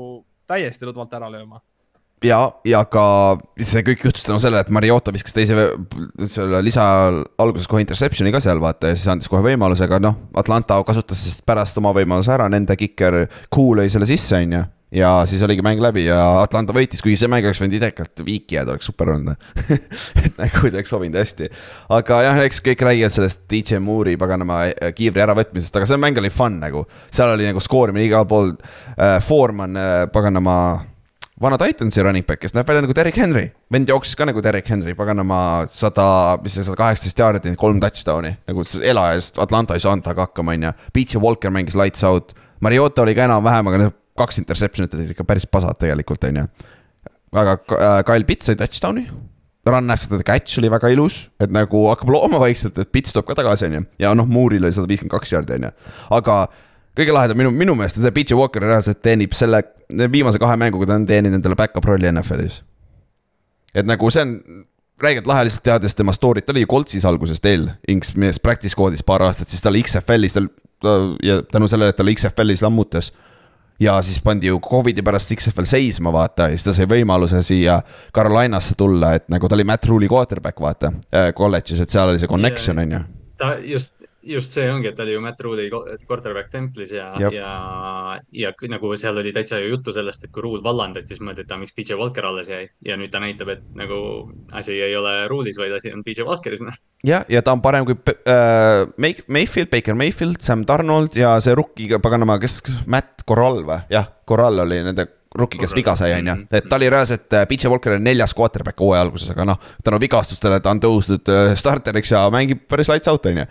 täiesti 0.49 0.89
lõdvalt 0.89 1.15
ära 1.19 1.31
lööma. 1.31 1.61
ja, 2.25 2.39
ja 2.67 2.85
ka 2.91 3.05
see 3.59 3.85
kõik 3.87 4.07
juhtus 4.09 4.27
tänu 4.27 4.41
sellele, 4.43 4.65
et 4.65 4.73
Mariota 4.75 5.13
viskas 5.15 5.37
teise 5.37 5.69
selle 6.31 6.63
lisa 6.65 6.87
alguses 7.41 7.69
kohe 7.71 7.83
interception'i 7.85 8.33
ka 8.35 8.43
seal 8.43 8.63
vaata 8.63 8.93
ja 8.93 8.99
siis 8.99 9.11
andis 9.13 9.31
kohe 9.31 9.45
võimaluse, 9.45 9.87
aga 9.87 10.01
noh, 10.03 10.19
Atlanta 10.39 10.81
kasutas 10.87 11.23
siis 11.25 11.39
pärast 11.47 11.79
oma 11.81 11.95
võimaluse 11.97 12.35
ära, 12.35 12.49
nende 12.53 12.77
kiker 12.79 13.25
Kuu 13.53 13.77
lõi 13.79 13.89
selle 13.93 14.09
sisse, 14.09 14.41
on 14.43 14.57
ju. 14.57 14.65
ja 14.99 15.13
siis 15.29 15.43
oligi 15.45 15.63
mäng 15.65 15.83
läbi 15.85 16.07
ja 16.07 16.19
Atlanta 16.41 16.75
võitis, 16.75 17.03
kuigi 17.05 17.21
see 17.21 17.31
mäng 17.31 17.47
oleks 17.47 17.61
võinud 17.63 17.77
idekalt 17.79 18.25
viiki 18.25 18.57
jääda, 18.57 18.75
oleks 18.75 18.89
super 18.89 19.13
olnud. 19.15 19.49
et 20.25 20.39
nagu 20.41 20.65
see 20.65 20.75
oleks 20.75 20.93
sobinud 20.95 21.21
hästi. 21.21 21.51
aga 21.95 22.23
jah, 22.27 22.43
eks 22.49 22.63
kõik 22.65 22.85
räägivad 22.89 23.15
sellest 23.15 23.45
DJ 23.51 23.83
Moore'i 23.85 24.19
paganama 24.21 24.65
äh, 24.71 24.93
kiivri 24.97 25.25
äravõtmisest, 25.27 25.77
aga 25.77 25.91
see 25.91 26.01
mäng 26.01 26.19
oli 26.19 26.33
fun 26.35 26.61
nagu. 26.63 26.87
seal 27.11 27.37
oli 27.37 27.51
nagu 27.51 27.63
skoorimine 27.63 28.09
igal 28.11 28.29
pool 28.29 28.55
äh,. 28.97 29.19
Foreman 29.29 29.77
äh, 29.77 30.07
paganama 30.13 30.59
vana 31.41 31.59
Titansi 31.59 32.03
running 32.03 32.27
back, 32.27 32.41
kes 32.43 32.55
näeb 32.57 32.67
välja 32.69 32.83
nagu 32.83 32.95
Derek 32.97 33.19
Henry, 33.21 33.45
vend 33.73 33.91
jooksis 33.91 34.19
ka 34.19 34.27
nagu 34.27 34.43
Derek 34.43 34.67
Henry, 34.71 34.95
paganama 34.99 35.41
sada, 35.71 36.07
mis 36.43 36.57
see 36.57 36.67
sada 36.67 36.79
kaheksateist 36.81 37.23
jaardi, 37.23 37.55
kolm 37.61 37.79
touchdown'i, 37.83 38.35
nagu 38.51 38.65
elajas 38.83 39.31
Atlanta 39.43 39.79
ei 39.79 39.85
saanud 39.85 40.07
temaga 40.07 40.27
hakkama, 40.27 40.57
on 40.57 40.69
ju. 40.69 40.75
Beach 40.97 41.15
Walker 41.23 41.55
mängis 41.55 41.79
lights 41.79 42.05
out, 42.07 42.35
Mariota 42.65 43.05
oli 43.05 43.15
ka 43.19 43.29
enam-vähem, 43.29 43.71
aga 43.71 43.83
need 43.85 43.97
kaks 44.19 44.43
interception'it 44.43 44.95
olid 44.99 45.15
ikka 45.15 45.27
päris 45.29 45.47
pasad 45.47 45.79
tegelikult, 45.79 46.27
on 46.27 46.43
ju. 46.43 46.47
aga 47.39 47.59
äh, 47.79 47.99
Kyle 48.09 48.27
Pitts 48.27 48.51
sai 48.51 48.59
touchdown'i, 48.59 49.07
run 49.69 49.93
after 49.95 50.17
the 50.17 50.27
catch 50.27 50.59
oli 50.59 50.71
väga 50.73 50.91
ilus, 50.95 51.29
et 51.39 51.53
nagu 51.55 51.87
hakkab 51.93 52.11
looma 52.15 52.41
vaikselt, 52.43 52.81
et 52.83 52.91
Pitts 52.91 53.15
tuleb 53.15 53.31
ka 53.31 53.39
tagasi, 53.39 53.71
on 53.71 53.79
ju. 53.79 53.85
ja 54.03 54.15
noh, 54.19 54.27
Moore'il 54.27 54.67
oli 54.67 54.75
sada 54.75 54.91
viiskümmend 54.91 55.15
kaks 55.15 55.37
jaardi, 55.37 55.61
on 55.61 55.71
ju, 55.71 55.77
aga 56.19 56.47
kõige 56.99 57.15
lahedam 57.15 57.39
minu, 57.41 57.53
minu 57.55 57.77
meelest 57.79 58.01
on 58.01 58.07
see 58.07 58.15
PJ 58.17 58.39
Walker 58.39 58.65
reaalselt 58.65 59.03
teenib 59.05 59.37
selle, 59.39 59.63
viimase 60.13 60.41
kahe 60.43 60.57
mänguga 60.61 60.91
ta 60.91 60.99
on 60.99 61.07
teeninud 61.09 61.39
endale 61.39 61.59
back-up 61.59 61.87
rolli 61.87 62.11
NFL-is. 62.11 62.63
et 63.75 63.87
nagu 63.87 64.11
see 64.11 64.25
on 64.25 64.35
räigelt 65.03 65.29
lahe 65.31 65.47
lihtsalt 65.47 65.65
teades 65.67 65.95
tema 65.95 66.13
story't, 66.15 66.47
ta 66.47 66.53
oli 66.55 66.65
ju 66.65 66.71
Coltsis 66.71 67.07
algusest 67.07 67.47
eel, 67.47 67.69
Inks 67.89 68.17
mees 68.19 68.41
practice 68.43 68.75
squad'is 68.75 69.05
paar 69.07 69.23
aastat, 69.23 69.51
siis 69.53 69.63
ta 69.63 69.71
oli 69.71 69.85
XFL-is, 69.87 70.35
tal 70.35 70.49
ta, 70.83 70.95
ja 71.23 71.43
tänu 71.43 71.69
sellele, 71.69 71.95
et 71.95 71.99
ta 71.99 72.03
oli 72.03 72.15
XFL-is 72.19 72.63
lammutas. 72.63 73.13
ja 73.81 74.03
siis 74.03 74.19
pandi 74.23 74.47
ju 74.47 74.59
Covidi 74.59 75.03
pärast 75.03 75.31
XFL 75.37 75.63
seisma, 75.63 76.13
vaata, 76.13 76.49
ja 76.49 76.57
siis 76.57 76.65
ta 76.67 76.73
sai 76.75 76.89
võimaluse 76.91 77.43
siia 77.47 77.79
Carolinasse 78.15 78.75
tulla, 78.75 79.13
et 79.15 79.29
nagu 79.31 79.49
ta 79.49 79.55
oli 79.55 79.65
Matt 79.65 79.87
Rule'i 79.87 80.09
quarterback, 80.11 80.61
vaata 80.61 80.91
äh,, 81.15 81.31
kolledžis, 81.35 81.81
et 81.81 81.91
seal 81.91 82.11
oli 82.11 82.19
see 82.19 82.31
connection, 82.31 82.79
on 82.83 82.97
ju. 82.97 83.01
ta 83.39 83.53
just, 83.63 83.95
just 84.23 84.53
see 84.53 84.67
ongi, 84.71 84.89
et 84.91 84.97
ta 84.99 85.03
oli 85.05 85.13
ju 85.15 85.21
Matt 85.23 85.41
Rule'i 85.41 85.69
quarterback 86.07 86.51
templis 86.51 86.91
ja, 86.93 87.07
ja, 87.33 88.19
ja 88.35 88.51
nagu 88.69 88.91
seal 88.99 89.17
oli 89.21 89.33
täitsa 89.33 89.61
ju 89.63 89.69
juttu 89.71 89.93
sellest, 89.95 90.25
et 90.27 90.33
kui 90.35 90.43
Rule 90.43 90.63
vallandati, 90.65 91.07
siis 91.15 91.21
mõeldi, 91.25 91.45
et 91.47 91.53
aa, 91.55 91.59
miks 91.63 91.73
PJ 91.77 91.95
Walker 92.01 92.27
alles 92.27 92.49
jäi. 92.51 92.69
ja 92.85 92.97
nüüd 92.99 93.13
ta 93.15 93.21
näitab, 93.23 93.49
et 93.55 93.63
nagu 93.79 93.99
asi 94.53 94.75
ei 94.83 94.97
ole 94.99 95.29
Rule'is, 95.31 95.59
vaid 95.61 95.73
asi 95.79 95.93
on 95.95 96.03
PJ 96.05 96.27
Walkeris, 96.27 96.61
noh. 96.67 96.75
jah, 97.07 97.25
ja 97.29 97.43
ta 97.43 97.53
on 97.55 97.63
parem 97.63 97.87
kui 97.89 97.95
äh, 98.09 98.87
May- 98.97 99.23
Mayfield, 99.29 99.71
Baker 99.71 99.95
Mayfield, 99.95 100.41
Sam 100.43 100.65
Donald 100.67 101.15
ja 101.17 101.37
see 101.41 101.55
rookie, 101.55 101.99
paganama, 102.03 102.39
kes, 102.43 102.59
Matt 102.87 103.23
Corral 103.29 103.63
või, 103.65 103.79
jah, 103.95 104.11
Corral 104.29 104.59
oli 104.67 104.83
nende 104.83 105.07
rookie, 105.39 105.61
kes 105.61 105.75
viga 105.77 105.95
sai, 105.97 106.15
on 106.19 106.27
ju, 106.27 106.35
Mhm. 106.35 106.47
et 106.59 106.69
ta 106.69 106.77
oli 106.77 106.89
reaalselt 106.91 107.33
äh, 107.39 107.47
PJ 107.47 107.69
Walkeri 107.71 108.01
neljas 108.03 108.35
quarterback 108.35 108.81
hooaja 108.81 109.03
alguses, 109.07 109.31
aga 109.31 109.45
noh, 109.45 109.59
tänu 109.85 110.01
vigastustele 110.01 110.59
ta 110.61 110.71
on 110.75 110.81
tõusnud 110.81 111.29
äh, 111.31 111.55
starteriks 111.55 112.11
ja 112.17 112.27
mängib 112.35 112.67
päris 112.69 112.89
lights 112.91 113.09
out, 113.09 113.27
on 113.31 113.45
ju. 113.45 113.49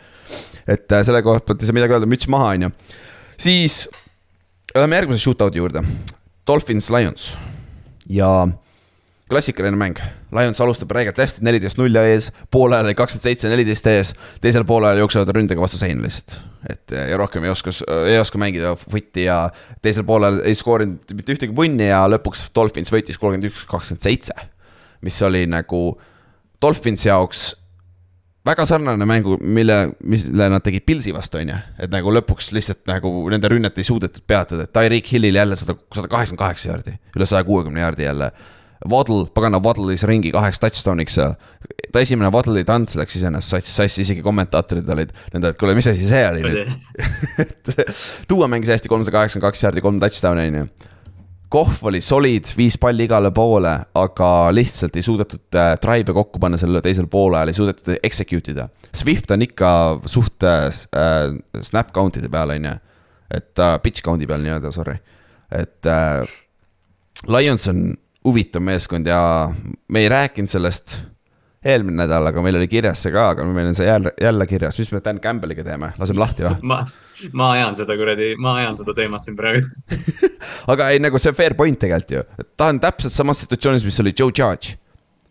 Et 0.68 0.92
äh, 0.92 1.04
selle 1.08 1.24
pealt 1.24 1.62
ei 1.62 1.70
saa 1.70 1.78
midagi 1.78 1.98
öelda, 1.98 2.10
müts 2.10 2.30
maha, 2.32 2.54
on 2.56 2.68
ju. 2.68 2.72
siis 3.42 3.86
läheme 4.76 5.02
järgmise 5.02 5.24
shootout'i 5.24 5.62
juurde, 5.62 5.84
Dolphins, 6.48 6.90
Lions 6.94 7.32
ja 8.10 8.48
klassikaline 9.28 9.76
mäng, 9.80 10.00
Lions 10.32 10.62
alustab 10.64 10.92
räigelt 10.96 11.18
hästi, 11.20 11.44
neliteist 11.44 11.80
null 11.80 11.96
ees, 12.00 12.30
poolajal 12.52 12.88
oli 12.88 12.96
kakskümmend 12.96 13.26
seitse, 13.26 13.50
neliteist 13.52 13.90
ees, 13.92 14.12
teisel 14.44 14.64
poolajal 14.68 15.02
jooksevad 15.04 15.34
ründega 15.36 15.64
vastu 15.64 15.80
seina 15.80 16.04
lihtsalt. 16.04 16.38
et 16.70 16.96
ja 16.96 17.18
rohkem 17.20 17.44
ei 17.44 17.52
oska, 17.52 17.72
ei 18.08 18.20
oska 18.20 18.40
mängida 18.40 18.76
footi 18.80 19.28
ja 19.28 19.50
teisel 19.82 20.08
poolel 20.08 20.42
ei 20.48 20.56
skoorinud 20.56 21.16
mitte 21.16 21.36
ühtegi 21.36 21.56
punni 21.56 21.90
ja 21.90 22.06
lõpuks 22.12 22.48
Dolphins 22.56 22.92
võitis 22.92 23.20
kolmkümmend 23.20 23.52
üks, 23.52 23.66
kakskümmend 23.68 24.04
seitse. 24.04 24.36
mis 25.02 25.22
oli 25.22 25.46
nagu 25.48 25.82
Dolphinsi 26.62 27.10
jaoks 27.12 27.52
väga 28.48 28.66
sarnane 28.68 29.06
mängu, 29.10 29.38
mille, 29.42 29.78
mille 30.04 30.50
nad 30.52 30.64
tegid 30.64 30.86
Pilsi 30.88 31.14
vastu, 31.16 31.42
on 31.42 31.54
ju. 31.54 31.62
et 31.84 31.94
nagu 31.94 32.14
lõpuks 32.16 32.52
lihtsalt 32.56 32.84
nagu 32.90 33.12
nende 33.32 33.52
rünnet 33.52 33.78
ei 33.78 33.88
suudetud 33.88 34.24
peatada, 34.28 34.68
et 34.68 34.74
Tyreek 34.76 35.12
Hillil 35.14 35.40
jälle 35.40 35.58
sada, 35.60 35.78
sada 35.94 36.10
kaheksakümmend 36.12 36.44
kaheksa 36.44 36.72
jaardi, 36.72 36.96
üle 37.16 37.28
saja 37.30 37.44
kuuekümne 37.48 37.84
jaardi 37.84 38.08
jälle. 38.08 38.32
Waddle, 38.86 39.26
pagana 39.34 39.58
Waddle 39.64 39.90
lõi 39.90 39.98
ringi 40.06 40.32
kaheks 40.36 40.60
touchdown'iks 40.62 41.16
seal. 41.18 41.34
ta 41.94 42.02
esimene 42.04 42.30
Waddle'i 42.34 42.66
tants 42.68 42.98
läks 43.00 43.16
iseenesest 43.18 43.56
sassi, 43.56 43.74
sassi, 43.74 44.04
isegi 44.06 44.22
kommentaatorid 44.26 44.90
olid 44.94 45.14
nende, 45.34 45.50
et 45.50 45.58
kuule, 45.58 45.74
mis 45.78 45.88
asi 45.90 46.06
see 46.06 46.22
oli 46.30 46.44
nüüd. 46.46 46.76
et 47.44 47.74
Duo 48.30 48.46
mängis 48.52 48.70
hästi 48.76 48.92
kolmsada 48.92 49.18
kaheksakümmend 49.18 49.50
kaks 49.50 49.66
jaardi, 49.66 49.84
kolm 49.86 49.98
touchdown'i 50.04 50.52
on 50.52 50.60
ju. 50.62 50.68
Kohv 51.50 51.86
oli 51.88 52.02
solid, 52.04 52.50
viis 52.58 52.76
palli 52.80 53.06
igale 53.08 53.32
poole, 53.32 53.72
aga 53.96 54.32
lihtsalt 54.52 54.98
ei 55.00 55.06
suudetud 55.06 55.56
äh, 55.56 55.76
drive'e 55.80 56.16
kokku 56.16 56.42
panna 56.44 56.60
sellele 56.60 56.82
teisel 56.84 57.08
poolajal, 57.12 57.52
ei 57.52 57.56
suudetud 57.56 57.94
execute 58.04 58.52
ida. 58.52 58.68
Swift 58.96 59.32
on 59.32 59.46
ikka 59.46 59.70
suht 60.12 60.44
äh, 60.44 60.68
snap 61.64 61.94
count'ide 61.96 62.32
peal, 62.34 62.52
on 62.58 62.68
ju. 62.68 62.74
et 63.40 63.60
äh, 63.64 63.78
pitch 63.84 64.04
count'i 64.04 64.28
peal 64.28 64.44
nii-öelda, 64.44 64.74
sorry. 64.76 64.98
et 65.52 65.88
äh, 65.88 66.28
Lions 67.32 67.68
on 67.72 67.94
huvitav 68.28 68.62
meeskond 68.62 69.08
ja 69.08 69.22
me 69.88 70.04
ei 70.04 70.10
rääkinud 70.12 70.52
sellest 70.52 70.98
eelmine 71.66 72.04
nädal, 72.04 72.30
aga 72.30 72.42
meil 72.46 72.58
oli 72.60 72.68
kirjas 72.70 73.02
see 73.04 73.14
ka, 73.14 73.32
aga 73.34 73.46
meil 73.50 73.72
on 73.72 73.78
see 73.78 73.88
jälle, 73.88 74.14
jälle 74.22 74.48
kirjas, 74.48 74.78
mis 74.80 74.92
me 74.94 75.02
Dan 75.04 75.20
Campbelliga 75.24 75.66
teeme, 75.66 75.92
laseme 75.98 76.22
lahti 76.22 76.46
või? 76.46 76.58
ma, 76.70 76.82
ma 77.34 77.52
ajan 77.56 77.78
seda 77.80 77.98
kuradi, 77.98 78.34
ma 78.42 78.58
ajan 78.62 78.78
seda 78.78 78.94
teemat 78.98 79.26
siin 79.26 79.38
praegu. 79.38 79.70
aga 80.74 80.92
ei, 80.94 81.02
nagu 81.04 81.20
see 81.22 81.34
fair 81.38 81.58
point 81.58 81.80
tegelikult 81.82 82.14
ju, 82.14 82.26
ta 82.60 82.70
on 82.74 82.82
täpselt 82.84 83.16
samas 83.16 83.42
situatsioonis, 83.46 83.88
mis 83.88 83.98
oli 84.04 84.14
Joe 84.14 84.30
Judge. 84.30 84.78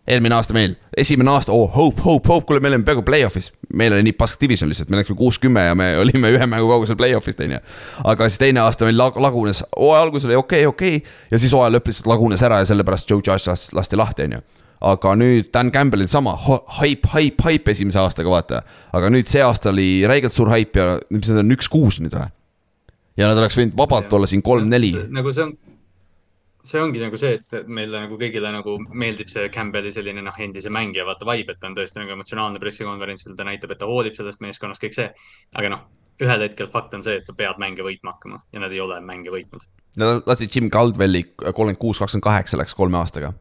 eelmine 0.06 0.34
aasta 0.34 0.54
meil, 0.54 0.76
esimene 0.98 1.30
aasta, 1.30 1.52
oh 1.52 1.70
hope, 1.74 2.02
hope, 2.02 2.28
hope, 2.28 2.46
kuule, 2.46 2.60
me 2.62 2.68
olime 2.70 2.86
peaaegu 2.86 3.02
play-off'is. 3.06 3.52
meil 3.74 3.94
oli 3.94 4.02
nii 4.06 4.18
pask 4.18 4.40
division 4.40 4.70
lihtsalt, 4.70 4.90
me 4.90 4.98
läksime 4.98 5.18
kuus-kümme 5.18 5.64
ja 5.66 5.74
me 5.78 5.92
olime 5.98 6.30
ühe 6.34 6.46
mängu 6.46 6.68
kaugusel 6.70 6.98
play-off'ist, 6.98 7.42
on 7.46 7.56
ju. 7.56 7.62
aga 8.04 8.28
siis 8.28 8.42
teine 8.42 8.66
aasta 8.66 8.86
meil 8.86 8.98
lag- 8.98 9.18
lagunes, 9.22 9.62
hooaja 9.78 10.02
algus 10.02 10.26
oli 10.26 10.34
okei 10.34 10.66
okay,, 10.66 10.74
okei 10.74 11.00
okay, 11.02 11.16
ja 11.30 11.38
siis 11.38 11.54
hooaja 11.54 11.78
lõpp 11.78 11.90
lihtsalt 11.90 12.10
lagunes 12.10 12.42
ära 12.46 12.62
ja 12.62 12.70
sellepärast 12.70 13.10
Joe 13.10 13.22
Judge 13.22 13.50
las- 13.50 13.72
lasti 13.74 13.98
lahti, 13.98 14.30
on 14.30 14.38
ju 14.38 14.46
aga 14.80 15.14
nüüd 15.18 15.50
Dan 15.54 15.70
Campbellil 15.72 16.08
sama, 16.10 16.36
haip, 16.80 17.06
haip, 17.12 17.40
haip 17.46 17.68
esimese 17.72 18.00
aastaga, 18.02 18.30
vaata. 18.32 18.62
aga 18.92 19.10
nüüd 19.12 19.30
see 19.30 19.44
aasta 19.44 19.72
oli 19.72 20.04
räigelt 20.08 20.34
suur 20.34 20.50
haip 20.52 20.76
ja 20.76 20.96
mis 21.10 21.30
need 21.30 21.44
on, 21.44 21.54
üks-kuus 21.56 22.00
nüüd 22.04 22.16
või? 22.16 22.28
ja 23.16 23.30
nad 23.30 23.38
oleks 23.40 23.56
võinud 23.58 23.76
vabalt 23.78 24.12
olla 24.12 24.28
siin 24.28 24.44
kolm-neli. 24.44 24.92
nagu 25.16 25.32
see 25.32 25.46
on, 25.46 25.54
see 26.66 26.80
ongi 26.82 27.02
nagu 27.02 27.18
see, 27.20 27.38
et 27.38 27.68
meile 27.68 28.02
nagu 28.04 28.18
kõigile 28.20 28.50
nagu 28.54 28.76
meeldib 28.92 29.30
see 29.32 29.48
Campbelli 29.54 29.92
selline 29.94 30.24
noh, 30.24 30.40
endise 30.42 30.72
mängija 30.72 31.06
vaata 31.08 31.28
vibe, 31.28 31.54
et 31.54 31.62
ta 31.62 31.70
on 31.70 31.78
tõesti 31.78 32.02
nagu 32.02 32.16
emotsionaalne 32.16 32.62
pressikonverentsil, 32.62 33.36
ta 33.38 33.46
näitab, 33.48 33.72
et 33.72 33.80
ta 33.82 33.88
hoolib 33.90 34.18
sellest 34.18 34.42
meeskonnast, 34.44 34.82
kõik 34.82 34.98
see. 34.98 35.08
aga 35.56 35.72
noh, 35.72 35.86
ühel 36.22 36.46
hetkel 36.46 36.70
fakt 36.72 36.94
on 36.96 37.04
see, 37.06 37.18
et 37.20 37.28
sa 37.28 37.34
pead 37.36 37.60
mänge 37.62 37.84
võitma 37.86 38.16
hakkama 38.16 38.42
ja 38.52 38.62
nad 38.62 38.72
ei 38.74 38.80
ole 38.82 38.98
mänge 39.04 39.32
võitnud. 39.32 39.66
Nad 40.00 40.28
lasid 40.28 40.52
Jim 40.52 40.70
Caldwelli 40.72 41.22
kolmkümmend 41.36 41.80
kuus, 41.80 42.00
kakskümmend 42.02 42.26
kaheksa 42.26 42.60
läks 42.60 42.76
kolme 42.76 43.00
aastaga. 43.00 43.32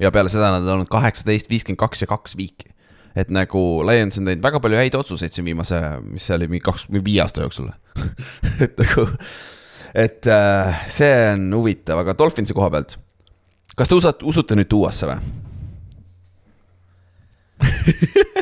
Ja 0.00 0.10
peale 0.14 0.32
seda 0.32 0.50
nad 0.54 0.64
on 0.64 0.78
olnud 0.78 0.90
kaheksateist, 0.90 1.50
viiskümmend 1.50 1.80
kaks 1.80 2.04
ja 2.04 2.08
kaks 2.10 2.36
viiki. 2.38 2.72
et 3.18 3.30
nagu 3.34 3.60
Lions 3.86 4.20
on 4.20 4.28
teinud 4.28 4.44
väga 4.44 4.60
palju 4.62 4.78
häid 4.78 4.94
otsuseid 4.94 5.34
siin 5.34 5.46
viimase, 5.48 5.80
mis 6.06 6.26
see 6.28 6.36
oli, 6.36 6.46
mingi 6.50 6.64
kaks, 6.64 6.86
viie 6.94 7.22
aasta 7.24 7.42
jooksul 7.44 7.70
et 8.64 8.78
nagu, 8.78 9.06
et 9.94 10.26
äh, 10.30 10.82
see 10.92 11.14
on 11.32 11.48
huvitav, 11.58 12.04
aga 12.04 12.14
Dolphinsi 12.18 12.54
koha 12.56 12.70
pealt. 12.72 12.98
kas 13.76 13.90
te 13.90 13.98
usute, 13.98 14.26
usute 14.30 14.58
nüüd 14.58 14.70
tuuasse 14.70 15.10
või 15.10 15.18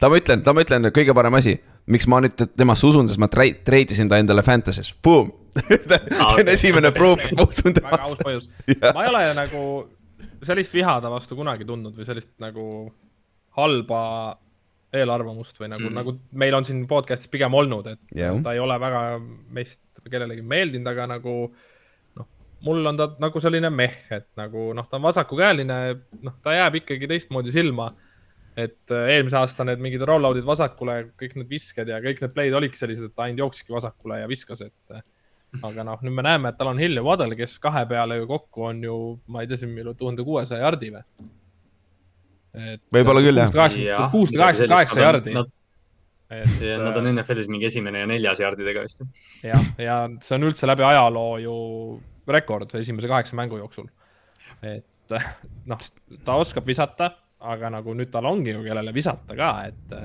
ta 0.00 0.10
ma 0.10 0.18
ütlen, 0.18 0.42
ta 0.44 0.52
ma 0.52 0.60
ütlen, 0.66 0.90
kõige 0.92 1.14
parem 1.16 1.38
asi, 1.38 1.54
miks 1.88 2.06
ma 2.10 2.20
nüüd 2.24 2.36
temasse 2.58 2.84
usun, 2.90 3.08
sest 3.08 3.22
ma 3.22 3.30
treidisin 3.32 4.10
ta 4.10 4.18
endale 4.20 4.42
Fantasy's, 4.44 4.92
boom 5.02 5.30
see 5.62 6.40
on 6.40 6.48
esimene 6.48 6.90
proof, 6.96 7.20
et 7.22 7.32
ma 7.36 7.44
usun 7.46 7.74
põhjus. 8.22 8.48
ma 8.66 9.04
ei 9.04 9.10
ole 9.10 9.22
nagu 9.36 9.64
sellist 10.46 10.74
viha 10.74 10.98
ta 11.02 11.10
vastu 11.12 11.36
kunagi 11.38 11.66
tundnud 11.68 11.96
või 11.98 12.06
sellist 12.08 12.32
nagu 12.42 12.64
halba 13.56 14.02
eelarvamust 14.92 15.60
või 15.60 15.70
nagu 15.72 15.88
mm., 15.88 15.96
nagu 15.96 16.14
meil 16.36 16.56
on 16.56 16.66
siin 16.68 16.84
podcast'is 16.88 17.30
pigem 17.32 17.54
olnud, 17.56 17.88
et 17.94 18.16
yeah. 18.16 18.36
ta 18.44 18.52
ei 18.52 18.60
ole 18.60 18.76
väga 18.80 19.02
meist 19.56 19.80
kellelegi 20.10 20.44
meeldinud, 20.44 20.90
aga 20.92 21.06
nagu 21.14 21.36
noh, 22.18 22.28
mul 22.66 22.90
on 22.90 23.00
ta 23.00 23.08
nagu 23.22 23.42
selline 23.42 23.70
meh, 23.72 23.94
et 24.12 24.28
nagu 24.40 24.70
noh, 24.76 24.88
ta 24.88 24.98
on 24.98 25.06
vasakukäeline, 25.06 25.78
noh, 26.26 26.36
ta 26.44 26.56
jääb 26.58 26.82
ikkagi 26.82 27.08
teistmoodi 27.14 27.54
silma. 27.54 27.92
et 28.52 28.92
äh, 28.92 29.06
eelmise 29.14 29.38
aasta 29.38 29.64
need 29.64 29.80
mingid 29.80 30.02
roll-out'id 30.04 30.44
vasakule, 30.44 30.98
kõik 31.16 31.38
need 31.38 31.48
visked 31.48 31.88
ja 31.88 32.02
kõik 32.04 32.18
need 32.20 32.34
play'd 32.36 32.52
olidki 32.52 32.76
sellised, 32.76 33.06
et 33.08 33.14
ta 33.16 33.24
ainult 33.24 33.46
jookski 33.46 33.72
vasakule 33.72 34.18
ja 34.20 34.26
viskas, 34.28 34.60
et 34.60 34.96
aga 35.60 35.84
noh, 35.84 36.00
nüüd 36.04 36.16
me 36.16 36.24
näeme, 36.24 36.52
et 36.52 36.58
tal 36.58 36.70
on 36.70 36.80
Hill 36.80 36.96
ja 36.96 37.04
Waddle, 37.04 37.36
kes 37.36 37.58
kahe 37.62 37.84
peale 37.90 38.16
ju 38.22 38.28
kokku 38.30 38.68
on 38.70 38.82
ju, 38.86 38.98
ma 39.32 39.42
ei 39.42 39.50
tea, 39.50 39.60
siin 39.60 39.72
meil 39.74 39.92
tuhande 39.98 40.24
kuuesaja 40.26 40.62
jardi 40.64 40.92
või? 40.94 41.04
võib-olla 42.92 43.22
küll 43.24 43.40
jah. 43.40 44.08
kuussada 44.12 44.42
kaheksakümmend 44.44 44.72
kaheksa 44.74 45.00
jardi. 45.00 45.36
et 46.32 46.64
nad 46.80 46.96
on 47.00 47.08
NFL-is 47.14 47.48
mingi 47.52 47.68
esimene 47.68 48.02
ja 48.02 48.08
neljas 48.08 48.40
jardidega 48.44 48.84
vist. 48.84 49.04
jah, 49.44 49.68
ja 49.80 49.98
see 50.24 50.36
on 50.36 50.48
üldse 50.48 50.68
läbi 50.68 50.84
ajaloo 50.88 51.36
ju 51.40 51.56
rekord 52.28 52.72
esimese 52.80 53.08
kaheksa 53.08 53.36
mängu 53.36 53.60
jooksul. 53.60 53.88
et 54.62 55.16
noh, 55.68 55.80
ta 56.24 56.36
oskab 56.40 56.68
visata, 56.68 57.12
aga 57.40 57.72
nagu 57.72 57.96
nüüd 57.96 58.12
tal 58.12 58.28
ongi 58.28 58.54
ju 58.54 58.64
kellele 58.64 58.92
visata 58.94 59.36
ka, 59.36 59.54
et 59.68 59.96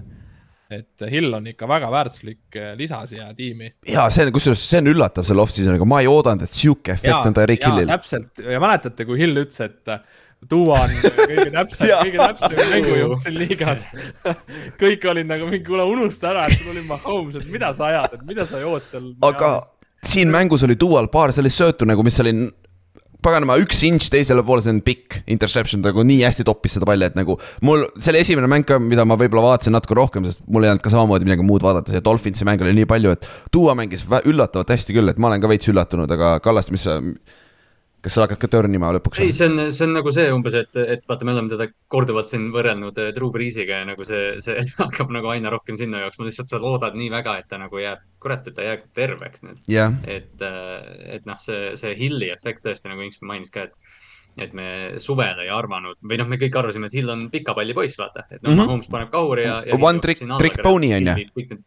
et 0.73 1.07
Hill 1.11 1.33
on 1.33 1.47
ikka 1.47 1.67
väga 1.69 1.89
väärtuslik 1.91 2.55
eh, 2.59 2.73
lisa 2.79 2.99
siia 3.07 3.29
tiimi. 3.35 3.71
ja 3.87 4.07
see 4.13 4.27
on, 4.27 4.33
kusjuures 4.35 4.63
see 4.69 4.81
on 4.83 4.91
üllatav 4.93 5.27
selle 5.27 5.43
off-season'iga, 5.45 5.87
ma 5.87 6.01
ei 6.03 6.09
oodanud, 6.11 6.43
et 6.47 6.55
sihuke 6.55 6.95
efekt 6.97 7.29
on 7.29 7.35
Tyreek 7.37 7.67
Hillil. 7.67 7.91
täpselt 7.91 8.43
ja 8.43 8.61
mäletate, 8.63 9.07
kui 9.07 9.19
Hill 9.21 9.43
ütles, 9.45 9.61
et 9.63 9.97
Duo 10.49 10.75
on 10.77 10.91
kõige 11.01 11.47
täpsem 11.49 11.89
kõige 11.89 12.19
täpsem 12.21 12.59
mängujuht 12.75 13.23
siin 13.25 13.39
liigas 13.39 13.87
kõik 14.83 15.07
olid 15.09 15.31
nagu 15.31 15.47
mingi, 15.49 15.65
kuule 15.65 15.87
unusta 15.89 16.29
ära, 16.33 16.45
et 16.45 16.59
sul 16.59 16.75
oli 16.75 16.83
Mahomes, 16.85 17.39
et 17.39 17.49
mida 17.49 17.71
sa 17.73 17.89
ajad, 17.89 18.19
et 18.19 18.27
mida 18.29 18.45
sa 18.45 18.61
jood 18.61 18.85
seal. 18.85 19.09
aga 19.25 19.55
siin 20.05 20.29
mängus 20.31 20.63
oli 20.67 20.77
Duo'l 20.79 21.09
paar 21.13 21.33
sellist 21.35 21.57
söötu 21.57 21.87
nagu, 21.89 22.05
mis 22.05 22.19
oli 22.21 22.35
paganama 23.25 23.57
üks 23.61 23.79
inch 23.87 24.11
teisele 24.13 24.43
poole, 24.45 24.63
see 24.63 24.73
on 24.75 24.81
pikk 24.85 25.21
interception, 25.33 25.81
nagu 25.85 26.05
nii 26.05 26.21
hästi 26.25 26.45
toppis 26.47 26.77
seda 26.77 26.87
palli, 26.89 27.07
et 27.09 27.17
nagu 27.17 27.37
mul, 27.65 27.87
see 27.97 28.13
oli 28.13 28.21
esimene 28.23 28.49
mäng 28.51 28.67
ka, 28.67 28.77
mida 28.81 29.05
ma 29.07 29.17
võib-olla 29.19 29.51
vaatasin 29.51 29.75
natuke 29.75 29.97
rohkem, 29.97 30.27
sest 30.29 30.43
mul 30.45 30.67
ei 30.67 30.73
olnud 30.73 30.85
ka 30.85 30.93
samamoodi 30.93 31.27
midagi 31.27 31.47
muud 31.47 31.65
vaadata, 31.65 31.95
see 31.95 32.05
Dolphinsi 32.05 32.47
mäng 32.47 32.61
oli 32.63 32.75
nii 32.77 32.89
palju, 32.89 33.17
et 33.17 33.27
Duo 33.53 33.73
mängis 33.77 34.05
üllatavalt 34.05 34.71
hästi 34.75 34.95
küll, 34.95 35.11
et 35.11 35.19
ma 35.21 35.31
olen 35.31 35.43
ka 35.43 35.51
veits 35.51 35.71
üllatunud, 35.71 36.13
aga 36.13 36.37
Kallast, 36.45 36.73
mis 36.73 36.85
sa 36.87 36.99
kas 38.07 38.15
sa 38.15 38.23
hakkad 38.23 38.39
ka 38.39 38.49
törnima 38.51 38.89
lõpuks? 38.95 39.19
ei, 39.23 39.33
see 39.35 39.49
on, 39.49 39.67
see 39.75 39.85
on 39.87 39.95
nagu 39.97 40.13
see 40.15 40.27
umbes, 40.31 40.55
et, 40.57 40.79
et 40.79 41.03
vaata, 41.09 41.27
me 41.27 41.35
oleme 41.35 41.51
teda 41.51 41.67
korduvalt 41.91 42.31
siin 42.31 42.49
võrrelnud 42.55 43.01
eh, 43.03 43.11
Drew 43.15 43.31
Breesiga 43.33 43.81
ja 43.81 43.89
nagu 43.89 44.07
see, 44.07 44.37
see 44.43 44.63
hakkab 44.79 45.11
nagu 45.13 45.31
aina 45.33 45.51
rohkem 45.53 45.79
sinna 45.79 46.05
jooksma, 46.05 46.29
lihtsalt 46.29 46.53
sa 46.53 46.61
loodad 46.63 46.97
nii 46.97 47.11
väga, 47.13 47.37
et 47.41 47.49
ta 47.51 47.59
nagu 47.61 47.81
jääb, 47.81 48.03
kurat, 48.23 48.47
et 48.47 48.57
ta 48.57 48.65
jääb 48.71 48.87
terveks 48.97 49.43
nüüd 49.43 49.61
yeah.. 49.71 49.95
et, 50.07 50.33
eh, 50.39 50.89
et 51.19 51.27
noh, 51.29 51.39
see, 51.41 51.75
see 51.79 51.95
Hilli 51.99 52.31
efekt 52.33 52.63
tõesti 52.65 52.91
nagu 52.91 53.03
Inks 53.05 53.21
mainis 53.25 53.53
ka, 53.53 53.67
et 53.67 53.95
et 54.37 54.51
me 54.53 54.67
suvel 55.01 55.39
ei 55.41 55.49
arvanud 55.49 55.97
või 56.05 56.19
noh, 56.21 56.27
me 56.29 56.37
kõik 56.37 56.53
arvasime, 56.59 56.91
et 56.91 56.95
Hill 56.97 57.09
on 57.09 57.23
pika 57.33 57.55
palli 57.57 57.73
poiss, 57.73 57.97
vaata, 57.97 58.27
et 58.29 58.43
noh 58.43 58.51
mm 58.51 58.59
-hmm., 58.59 58.69
Holmes 58.69 58.91
paneb 58.91 59.09
kahuri 59.09 59.47
ja, 59.47 59.55
ja. 59.65 59.79
One 59.81 60.03
trick, 60.03 60.21
trick 60.37 60.61
pony 60.61 60.93
on 60.93 61.09
ju. 61.09 61.57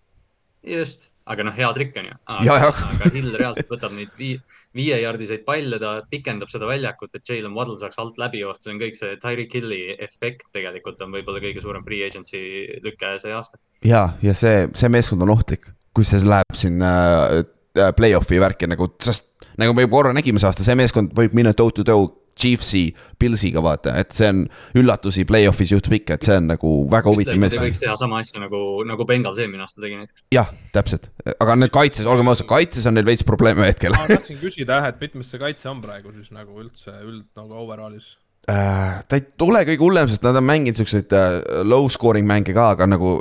just, 0.77 1.11
aga 1.31 1.47
noh, 1.47 1.55
hea 1.55 1.69
trikk 1.77 1.99
on 2.01 2.09
ju. 2.11 2.17
aga 2.27 3.11
Hill 3.15 3.31
reaalselt 3.37 3.71
võtab 3.71 3.95
neid 3.97 4.13
vii, 4.19 4.35
viiejardiseid 4.77 5.45
palle, 5.47 5.79
ta 5.83 5.93
pikendab 6.11 6.51
seda 6.53 6.69
väljakut, 6.71 7.13
et 7.15 7.27
Jalen 7.27 7.55
Waddle 7.57 7.79
saaks 7.81 7.99
alt 8.03 8.21
läbi 8.21 8.43
joosta, 8.43 8.67
see 8.67 8.75
on 8.75 8.83
kõik 8.83 8.99
see 8.99 9.17
Tyreek 9.23 9.57
Hilli 9.59 9.81
efekt 9.97 10.49
tegelikult 10.57 11.01
on 11.05 11.15
võib-olla 11.15 11.43
kõige 11.43 11.63
suurem 11.65 11.87
free 11.87 12.07
agency 12.07 12.43
lüke 12.85 13.17
see 13.23 13.35
aasta. 13.37 13.61
ja, 13.87 14.09
ja 14.25 14.37
see, 14.37 14.69
see 14.75 14.93
meeskond 14.93 15.27
on 15.27 15.35
ohtlik, 15.37 15.71
kui 15.97 16.07
see 16.07 16.23
läheb 16.27 16.59
siin 16.59 16.83
äh, 16.83 17.43
äh 17.79 17.93
play-off'i 17.97 18.41
värki 18.43 18.67
nagu, 18.71 18.91
sest 19.03 19.29
nagu 19.61 19.75
me 19.77 19.87
juba 19.87 19.99
korra 19.99 20.17
nägime 20.17 20.43
see 20.43 20.51
aasta, 20.51 20.67
see 20.67 20.79
meeskond 20.79 21.15
võib 21.17 21.37
minna 21.37 21.55
toe 21.57 21.75
to 21.75 21.87
toe 21.87 22.09
Chiefsi, 22.39 22.83
Pilsiga 23.21 23.63
vaata, 23.65 23.95
et 24.01 24.15
see 24.17 24.29
on 24.33 24.45
üllatusi 24.81 25.27
play-off'is 25.29 25.75
juhtub 25.75 25.97
ikka, 25.99 26.17
et 26.17 26.29
see 26.29 26.39
on 26.41 26.49
nagu 26.53 26.73
väga 26.91 27.13
huvitav 27.13 27.41
meeskond. 27.41 27.67
võiks 27.67 27.83
teha 27.83 27.97
sama 28.01 28.21
asja 28.23 28.43
nagu, 28.43 28.63
nagu 28.89 29.07
Bengals 29.09 29.41
eelmine 29.43 29.67
aasta 29.67 29.83
tegi 29.85 29.99
näiteks. 30.01 30.25
jah, 30.35 30.51
täpselt, 30.75 31.11
aga 31.37 31.59
nüüd 31.61 31.75
kaitses, 31.75 32.09
olgem 32.11 32.33
ausad, 32.33 32.49
kaitses 32.51 32.89
on 32.91 32.97
neil 32.99 33.09
veits 33.09 33.27
probleeme 33.29 33.69
hetkel. 33.69 33.97
ma 33.97 34.09
tahtsin 34.11 34.41
küsida 34.41 34.81
jah, 34.81 34.91
et 34.95 35.01
mitmes 35.05 35.31
see 35.33 35.43
kaitse 35.43 35.71
on 35.73 35.83
praegu 35.85 36.15
siis 36.17 36.33
nagu 36.35 36.63
üldse 36.65 36.95
üld 37.05 37.27
nagu 37.39 37.61
overall'is 37.65 38.15
äh,? 38.49 39.01
ta 39.05 39.21
ei 39.21 39.27
ole 39.47 39.67
kõige 39.69 39.85
hullem, 39.85 40.11
sest 40.11 40.25
nad 40.27 40.39
on 40.41 40.47
mänginud 40.47 40.81
siukseid 40.81 41.13
äh, 41.17 41.41
low 41.67 41.91
scoring 41.93 42.29
mänge 42.29 42.57
ka, 42.57 42.73
aga 42.77 42.89
nagu 42.89 43.19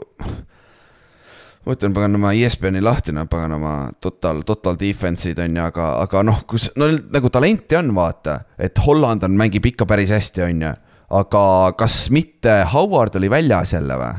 ma 1.66 1.76
ütlen 1.76 1.94
paganama 1.96 2.32
ESPN-i 2.38 2.82
lahti, 2.84 3.14
no 3.16 3.26
paganama 3.30 3.74
total, 4.02 4.44
total 4.48 4.78
defense'id 4.80 5.42
on 5.44 5.58
ju, 5.60 5.66
aga, 5.66 5.90
aga 6.06 6.24
noh, 6.26 6.44
kus 6.50 6.70
no 6.80 6.88
nagu 7.12 7.32
talenti 7.34 7.78
on, 7.80 7.92
vaata, 7.98 8.40
et 8.60 8.80
Holland 8.86 9.26
on, 9.28 9.36
mängib 9.40 9.68
ikka 9.72 9.88
päris 9.90 10.14
hästi, 10.16 10.46
on 10.48 10.64
ju. 10.66 10.72
aga 11.20 11.44
kas 11.78 12.08
mitte 12.14 12.62
Howard 12.74 13.16
oli 13.20 13.30
väljas 13.32 13.74
jälle 13.74 13.98
või? 14.00 14.16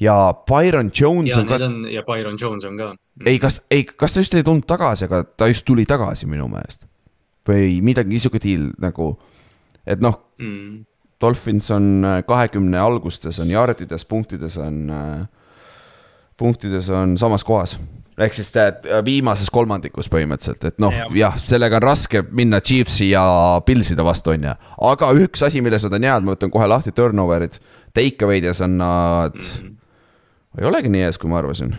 ja 0.00 0.34
Byron 0.48 0.90
Jones 1.00 1.32
ja, 1.34 1.40
on 1.40 1.48
ka. 1.48 1.58
ja 1.92 2.02
Byron 2.02 2.36
Jones 2.40 2.64
on 2.64 2.76
ka. 2.76 2.92
ei, 3.26 3.38
kas, 3.38 3.60
ei, 3.70 3.84
kas 3.84 4.14
ta 4.14 4.24
just 4.24 4.34
ei 4.34 4.44
tulnud 4.44 4.68
tagasi, 4.68 5.08
aga 5.08 5.24
ta 5.24 5.48
just 5.48 5.64
tuli 5.68 5.86
tagasi 5.88 6.28
minu 6.28 6.48
meelest. 6.52 6.86
või 7.48 7.80
midagi 7.84 8.12
niisugune 8.12 8.44
deal 8.44 8.70
nagu, 8.80 9.14
et 9.88 10.00
noh 10.00 10.20
mm.. 10.38 10.86
Dolphins 11.20 11.66
on 11.74 12.06
kahekümne 12.24 12.78
algustes 12.80 13.36
on 13.42 13.50
jardides, 13.52 14.06
punktides 14.08 14.56
on 14.60 14.76
äh, 14.88 15.26
punktides 16.40 16.88
on 16.96 17.18
samas 17.20 17.44
kohas 17.46 17.76
ehk 18.24 18.36
siis 18.36 18.50
viimases 19.04 19.50
kolmandikus 19.52 20.10
põhimõtteliselt, 20.12 20.64
et 20.68 20.80
noh, 20.82 20.94
jah, 21.16 21.36
sellega 21.40 21.78
on 21.80 21.86
raske 21.86 22.22
minna 22.36 22.60
Chiefsi 22.64 23.10
ja 23.12 23.22
Pilside 23.66 24.04
vastu, 24.06 24.34
on 24.34 24.48
ju. 24.50 24.56
aga 24.90 25.12
üks 25.24 25.44
asi, 25.46 25.62
milles 25.64 25.86
nad 25.86 25.96
on 25.96 26.08
head, 26.08 26.26
ma 26.26 26.36
võtan 26.36 26.52
kohe 26.52 26.68
lahti 26.70 26.92
turnover'id, 26.96 27.60
take 27.96 28.26
away'des 28.26 28.60
on 28.66 28.76
nad 28.80 29.38
mm, 29.38 29.54
-hmm. 29.54 30.60
ei 30.60 30.68
olegi 30.68 30.92
nii 30.92 31.06
ees, 31.08 31.18
kui 31.18 31.32
ma 31.32 31.40
arvasin. 31.40 31.74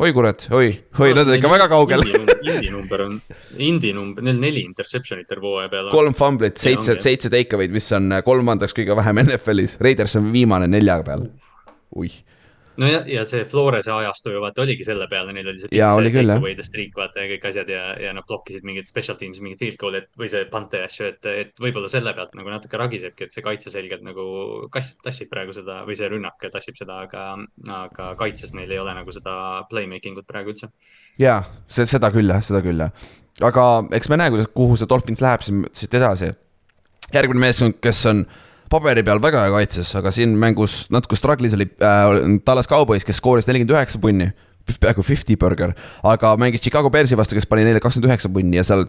oi 0.00 0.12
kurat, 0.16 0.46
oi, 0.50 0.70
oi, 0.98 1.12
nad 1.14 1.28
on 1.28 1.34
ikka 1.34 1.50
väga 1.50 1.68
kaugel. 1.68 2.06
Indi 2.40 2.70
number 2.70 3.02
on, 3.02 3.20
Indi 3.58 3.92
number, 3.92 4.24
neil 4.24 4.38
neli 4.40 4.62
interception'it 4.64 5.28
terve 5.28 5.46
hooaja 5.46 5.68
peale. 5.68 5.90
kolm 5.90 6.14
fumblit, 6.14 6.56
seitse, 6.56 6.96
seitse 7.00 7.30
take 7.30 7.56
away'd, 7.56 7.74
mis 7.74 7.92
on 7.92 8.14
kolmandaks 8.24 8.76
kõige 8.76 8.96
vähem 8.96 9.26
NFL-is, 9.26 9.76
Raiders 9.80 10.16
on 10.16 10.32
viimane 10.32 10.70
nelja 10.70 11.02
peal. 11.02 11.26
oih 11.96 12.14
nojah, 12.80 13.04
ja 13.10 13.24
see 13.28 13.44
Florese 13.48 13.92
ajastu 13.92 14.32
ju 14.34 14.40
vaata 14.42 14.62
oligi 14.64 14.84
selle 14.86 15.06
peale, 15.10 15.34
neil 15.36 15.50
oli 15.52 15.62
see. 15.62 15.70
jaa, 15.76 15.92
oli 15.98 16.12
küll 16.14 16.32
jah. 16.32 16.64
streak 16.66 16.96
vaata 16.96 17.22
ja 17.22 17.30
kõik 17.34 17.46
asjad 17.50 17.70
ja, 17.72 17.82
ja 18.00 18.14
nad 18.16 18.26
blokkisid 18.28 18.66
mingeid 18.66 18.88
special 18.90 19.18
teams'i, 19.20 19.42
mingeid 19.44 19.60
field 19.60 19.78
goal'e 19.80 20.02
või 20.20 20.30
see 20.32 20.46
pante 20.52 20.82
asju, 20.86 21.10
et, 21.12 21.30
et 21.44 21.62
võib-olla 21.62 21.90
selle 21.92 22.14
pealt 22.16 22.34
nagu 22.38 22.52
natuke 22.52 22.80
ragisebki, 22.80 23.28
et 23.28 23.36
see 23.36 23.44
kaitse 23.44 23.72
selgelt 23.74 24.04
nagu 24.06 24.26
kass, 24.72 24.96
tassib 25.04 25.30
praegu 25.32 25.54
seda 25.56 25.80
või 25.88 25.98
see 25.98 26.10
rünnak 26.12 26.48
tassib 26.50 26.78
seda, 26.78 27.02
aga, 27.06 27.26
aga 27.80 28.12
kaitses 28.20 28.54
neil 28.56 28.70
ei 28.72 28.82
ole 28.82 28.94
nagu 28.96 29.14
seda 29.14 29.34
playmaking 29.70 30.20
ut 30.20 30.28
praegu 30.28 30.54
üldse. 30.54 30.70
jaa, 31.20 31.42
see, 31.68 31.88
seda 31.90 32.12
küll 32.14 32.32
jah, 32.32 32.44
seda 32.44 32.62
küll 32.64 32.86
jah. 32.86 33.08
aga 33.46 33.66
eks 33.96 34.12
me 34.12 34.20
näe, 34.20 34.32
kuidas, 34.32 34.50
kuhu 34.56 34.78
see 34.78 34.88
Dolphins 34.90 35.24
läheb 35.24 35.44
siit 35.44 35.98
edasi. 36.00 36.32
järgmine 37.12 37.48
meeskond, 37.48 37.80
kes 37.82 38.06
on 38.10 38.24
paberi 38.70 39.04
peal 39.06 39.20
väga 39.22 39.44
hea 39.46 39.54
kaitses, 39.56 39.90
aga 39.98 40.12
siin 40.14 40.36
mängus 40.38 40.84
natuke 40.94 41.18
struggle'is 41.18 41.56
oli 41.58 41.68
äh, 41.82 42.14
Dallas 42.46 42.70
Cowboys, 42.70 43.06
kes 43.06 43.20
skooris 43.22 43.50
nelikümmend 43.50 43.76
üheksa 43.76 44.00
punni. 44.02 44.30
peaaegu 44.80 45.02
fifty 45.02 45.34
burger, 45.40 45.72
aga 46.06 46.34
mängis 46.38 46.62
Chicago 46.62 46.90
Bearsi 46.92 47.16
vastu, 47.18 47.34
kes 47.34 47.48
pani 47.48 47.64
neile 47.66 47.80
kakskümmend 47.82 48.12
üheksa 48.12 48.28
punni 48.30 48.60
ja 48.60 48.66
seal 48.66 48.84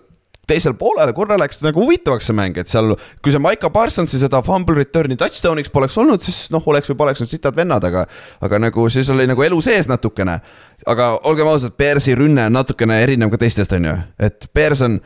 teisel 0.51 0.73
poolel 0.77 1.13
korra 1.15 1.37
läks 1.39 1.61
nagu 1.63 1.83
huvitavaks 1.83 2.27
see 2.29 2.35
mäng, 2.37 2.57
et 2.59 2.69
seal. 2.71 2.95
kui 3.23 3.33
see 3.33 3.41
Maiko 3.41 3.69
Parsonsi 3.73 4.19
seda 4.21 4.41
fumble 4.45 4.75
return'i 4.79 5.17
touchdown'iks 5.19 5.71
poleks 5.73 5.97
olnud, 6.01 6.23
siis 6.25 6.49
noh, 6.53 6.65
oleks 6.73 6.91
või 6.91 6.99
poleks 7.03 7.23
need 7.23 7.31
sitad 7.31 7.57
vennad, 7.57 7.85
aga. 7.87 8.05
aga 8.43 8.61
nagu 8.61 8.87
siis 8.91 9.09
oli 9.13 9.27
nagu 9.29 9.45
elu 9.45 9.61
sees 9.63 9.89
natukene. 9.91 10.39
aga 10.87 11.11
olgem 11.29 11.49
ausad, 11.51 11.75
Bearsi 11.77 12.15
rünne 12.17 12.49
on 12.49 12.57
natukene 12.57 13.01
erinev 13.03 13.31
ka 13.33 13.41
teistest, 13.45 13.73
on 13.77 13.89
ju, 13.91 13.97
et 14.19 14.49
Bears 14.53 14.81
on 14.87 14.99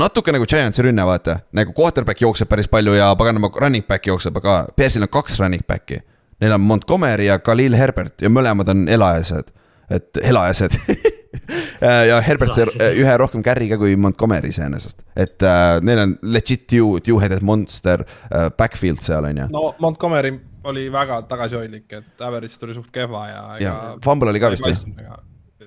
natuke 0.00 0.32
nagu 0.34 0.46
Giantsi 0.48 0.84
rünne, 0.84 1.04
vaata, 1.08 1.40
nagu 1.56 1.72
quarterback 1.76 2.20
jookseb 2.22 2.50
päris 2.50 2.68
palju 2.68 2.96
ja 2.96 3.10
paganama 3.18 3.50
running 3.60 3.86
back 3.88 4.06
jookseb, 4.06 4.36
aga 4.42 4.66
Bearsil 4.76 5.06
on 5.06 5.12
kaks 5.12 5.40
running 5.40 5.64
back'i. 5.68 6.02
Neil 6.40 6.52
on 6.52 6.60
Montgomery 6.60 7.30
ja 7.30 7.38
Khalil 7.40 7.76
Herbert 7.78 8.20
ja 8.22 8.28
mõlemad 8.28 8.68
on 8.68 8.84
elajased, 8.92 9.52
et 9.90 10.24
elajased. 10.24 10.80
Ja 11.76 12.16
Herbert 12.24 12.54
sai 12.56 12.94
ühe 12.96 13.12
rohkem 13.20 13.42
carry 13.44 13.66
ka 13.68 13.76
kui 13.76 13.92
Montgomery 14.00 14.48
iseenesest, 14.48 15.02
et 15.20 15.42
äh, 15.44 15.76
neil 15.84 16.00
on 16.00 16.14
legit 16.32 16.64
two, 16.70 16.96
two-headed 17.04 17.44
monster 17.44 18.06
äh, 18.06 18.46
backfield 18.56 19.02
seal 19.04 19.26
on 19.28 19.42
ju. 19.42 19.48
no 19.52 19.74
Montgomery 19.84 20.32
oli 20.66 20.86
väga 20.92 21.20
tagasihoidlik, 21.28 21.84
et 21.92 22.24
average 22.24 22.56
tuli 22.58 22.74
suht 22.78 22.88
kehva 22.94 23.26
ja. 23.28 23.42
ja 23.60 23.74
Fumble 24.04 24.32
oli 24.32 24.40
ka 24.40 24.50
vist 24.54 24.70
ju, 24.70 24.96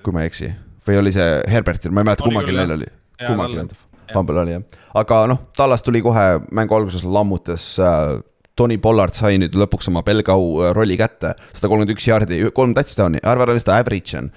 kui 0.02 0.16
ma 0.16 0.26
ei 0.26 0.32
eksi, 0.32 0.50
või 0.90 1.00
oli 1.04 1.14
see 1.16 1.38
Herbertil, 1.54 1.94
ma 1.94 2.02
ei 2.02 2.10
mäleta, 2.10 2.26
kummalgi 2.26 2.58
neil 2.58 2.66
jah. 2.66 2.80
oli, 2.80 2.90
kummalgi 3.22 3.62
nendel, 3.62 3.86
Fumble 4.14 4.42
oli 4.44 4.56
jah, 4.58 4.82
aga 5.02 5.22
noh, 5.32 5.44
Tallas 5.58 5.86
tuli 5.86 6.02
kohe 6.06 6.26
mängu 6.56 6.78
alguses 6.80 7.06
lammutas 7.06 7.76
äh,. 7.80 8.20
Tony 8.60 8.76
Pollard 8.76 9.16
sai 9.16 9.38
nüüd 9.40 9.54
lõpuks 9.56 9.88
oma 9.88 10.02
pelgau 10.04 10.58
äh, 10.60 10.74
rolli 10.76 10.98
kätte, 11.00 11.30
sada 11.56 11.70
kolmkümmend 11.72 11.94
üks 11.94 12.08
jaardi, 12.10 12.42
kolm 12.52 12.74
touchdown'i, 12.76 13.22
arva 13.24 13.46
ära, 13.46 13.54
mis 13.56 13.64
ta 13.64 13.78
average 13.80 14.18
on. 14.20 14.28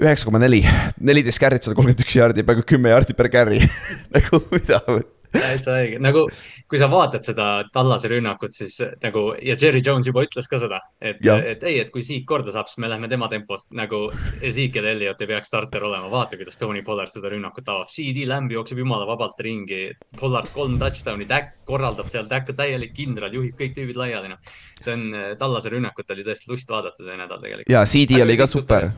üheksa 0.00 0.24
koma 0.24 0.40
neli, 0.40 0.62
neliteist 1.04 1.42
carry't, 1.42 1.66
sada 1.66 1.76
kolmkümmend 1.76 2.00
üks 2.06 2.16
jaardi, 2.16 2.46
peaaegu 2.48 2.64
kümme 2.64 2.94
jaardi 2.94 3.12
per 3.18 3.28
carry. 3.34 3.60
Nagu 4.16 4.40
mida, 4.54 4.80
täitsa 5.36 5.76
õige, 5.76 6.00
nagu 6.00 6.24
kui 6.70 6.80
sa 6.80 6.88
vaatad 6.90 7.24
seda 7.26 7.46
Tallase 7.72 8.10
rünnakut, 8.10 8.54
siis 8.54 8.78
nagu 9.02 9.28
ja 9.42 9.56
Jerry 9.60 9.82
Jones 9.84 10.08
juba 10.08 10.24
ütles 10.26 10.48
ka 10.50 10.58
seda, 10.62 10.80
et, 11.00 11.20
et 11.22 11.62
ei, 11.66 11.78
et 11.82 11.92
kui 11.94 12.02
Zeke 12.06 12.26
korda 12.28 12.54
saab, 12.54 12.70
siis 12.70 12.80
me 12.82 12.90
lähme 12.90 13.10
tema 13.10 13.28
tempost 13.32 13.74
nagu 13.76 14.06
Ezekiel 14.44 14.90
Elliot 14.92 15.22
ei 15.22 15.30
peaks 15.30 15.50
starter 15.52 15.86
olema, 15.86 16.10
vaata, 16.12 16.38
kuidas 16.40 16.58
Tony 16.58 16.82
Pollard 16.86 17.12
seda 17.14 17.30
rünnakut 17.32 17.68
avab. 17.70 17.90
CD 17.92 18.26
Lamb 18.28 18.52
jookseb 18.52 18.82
jumala 18.82 19.06
vabalt 19.08 19.40
ringi, 19.46 19.88
Pollard 20.18 20.50
kolm 20.54 20.78
touchdown'i, 20.82 21.28
Dak 21.30 21.52
korraldab 21.68 22.10
seal, 22.12 22.26
Dak 22.30 22.50
on 22.50 22.58
täielik 22.58 22.94
kindral, 22.96 23.34
juhib 23.34 23.58
kõik 23.58 23.76
tüübid 23.78 23.98
laiali, 24.00 24.34
noh. 24.34 24.54
see 24.80 24.96
on, 24.96 25.06
Tallase 25.38 25.72
rünnakut 25.72 26.10
oli 26.14 26.26
tõesti 26.26 26.50
lust 26.50 26.70
vaadata 26.70 27.04
see 27.04 27.18
nädal 27.18 27.42
tegelikult. 27.42 27.70
ja 27.70 27.86
CD 27.86 28.22
oli 28.22 28.38
ka 28.38 28.50
super. 28.50 28.90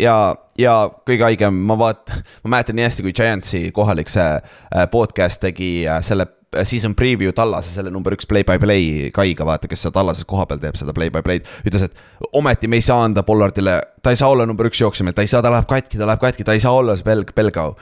ja, 0.00 0.16
ja 0.58 0.74
kõige 1.06 1.26
haigem, 1.28 1.62
ma 1.68 1.76
vaat-, 1.78 2.12
ma 2.44 2.56
mäletan 2.56 2.78
nii 2.78 2.86
hästi, 2.88 3.06
kui 3.06 3.14
Giantsi 3.16 3.62
kohalik 3.76 4.10
see 4.12 4.26
äh, 4.36 4.84
podcast 4.92 5.42
tegi 5.42 5.70
äh, 5.88 6.00
selle 6.06 6.26
äh, 6.26 6.64
season 6.68 6.96
preview 6.98 7.34
Tallase, 7.36 7.72
selle 7.76 7.92
number 7.94 8.16
üks 8.16 8.28
play-by-play 8.30 9.10
Kaiga, 9.16 9.46
vaata, 9.48 9.70
kes 9.70 9.86
seal 9.86 9.94
Tallases 9.94 10.28
kohapeal 10.28 10.62
teeb 10.62 10.78
seda 10.80 10.94
play-by-play'd. 10.96 11.48
ütles, 11.68 11.88
et 11.88 12.30
ometi 12.36 12.70
me 12.70 12.80
ei 12.80 12.86
saa 12.86 13.04
anda 13.06 13.24
Pollardile, 13.26 13.80
ta 14.02 14.14
ei 14.14 14.20
saa 14.20 14.32
olla 14.32 14.48
number 14.48 14.70
üks 14.70 14.82
jooksja, 14.82 15.08
ta 15.14 15.26
ei 15.26 15.32
saa, 15.32 15.42
ta 15.44 15.52
läheb 15.52 15.68
katki, 15.70 16.00
ta 16.00 16.08
läheb 16.08 16.22
katki, 16.22 16.46
ta 16.46 16.56
ei 16.56 16.62
saa 16.64 16.76
olla 16.76 16.96
see 16.98 17.08
Belg, 17.08 17.34
Belgau 17.36 17.76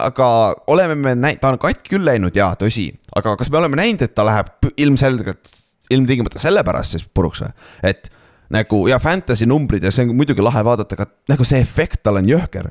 aga 0.00 0.26
oleme 0.72 0.94
me 0.96 1.12
näinud, 1.12 1.40
ta 1.42 1.50
on 1.52 1.58
katki 1.60 1.92
küll 1.92 2.06
läinud, 2.06 2.36
jaa, 2.36 2.54
tõsi, 2.56 2.86
aga 3.16 3.34
kas 3.36 3.50
me 3.52 3.58
oleme 3.60 3.76
näinud, 3.76 4.06
et 4.06 4.14
ta 4.16 4.24
läheb 4.24 4.70
ilmselgelt, 4.80 5.50
ilmtingimata 5.92 6.40
sellepärast 6.40 6.96
siis 6.96 7.04
puruks 7.04 7.42
või? 7.44 7.52
et 7.90 8.08
nagu 8.50 8.82
ja 8.90 8.98
fantasy 8.98 9.46
numbrid 9.46 9.84
ja 9.84 9.92
see 9.94 10.08
on 10.08 10.16
muidugi 10.18 10.42
lahe 10.42 10.62
vaadata, 10.66 10.98
aga 10.98 11.06
nagu 11.30 11.46
see 11.46 11.60
efekt 11.62 12.02
tal 12.02 12.18
on 12.20 12.28
jõhker. 12.28 12.70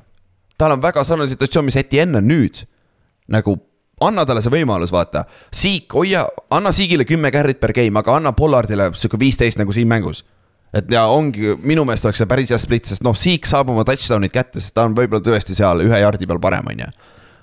tal 0.58 0.76
on 0.76 0.82
väga 0.84 1.04
sarnane 1.08 1.30
situatsioon, 1.32 1.66
mis 1.66 1.80
Etienne 1.80 2.20
on 2.20 2.28
nüüd. 2.28 2.66
nagu 3.28 3.56
anna 4.02 4.26
talle 4.26 4.42
see 4.44 4.54
võimalus, 4.54 4.92
vaata. 4.96 5.26
Siik, 5.56 5.94
hoia, 5.94 6.26
anna 6.56 6.72
Siigile 6.76 7.06
kümme 7.08 7.32
carry't 7.36 7.60
per 7.60 7.74
game, 7.76 8.00
aga 8.00 8.16
anna 8.20 8.34
Pollardile 8.36 8.92
sihuke 8.96 9.20
viisteist 9.20 9.60
nagu 9.60 9.76
siin 9.76 9.88
mängus. 9.88 10.26
et 10.74 10.92
ja 10.92 11.08
ongi, 11.10 11.56
minu 11.66 11.82
meelest 11.82 12.06
oleks 12.06 12.20
see 12.22 12.30
päris 12.30 12.52
hea 12.54 12.58
split, 12.62 12.86
sest 12.86 13.02
noh, 13.02 13.16
Siik 13.18 13.48
saab 13.50 13.72
oma 13.74 13.82
touchdown'id 13.88 14.30
kätte, 14.30 14.62
sest 14.62 14.76
ta 14.78 14.84
on 14.86 14.94
võib-olla 14.94 15.24
tõesti 15.26 15.56
seal 15.58 15.82
ühe 15.82 16.02
jardi 16.04 16.28
peal 16.30 16.40
parem, 16.40 16.68
on 16.70 16.84
ju. 16.84 16.90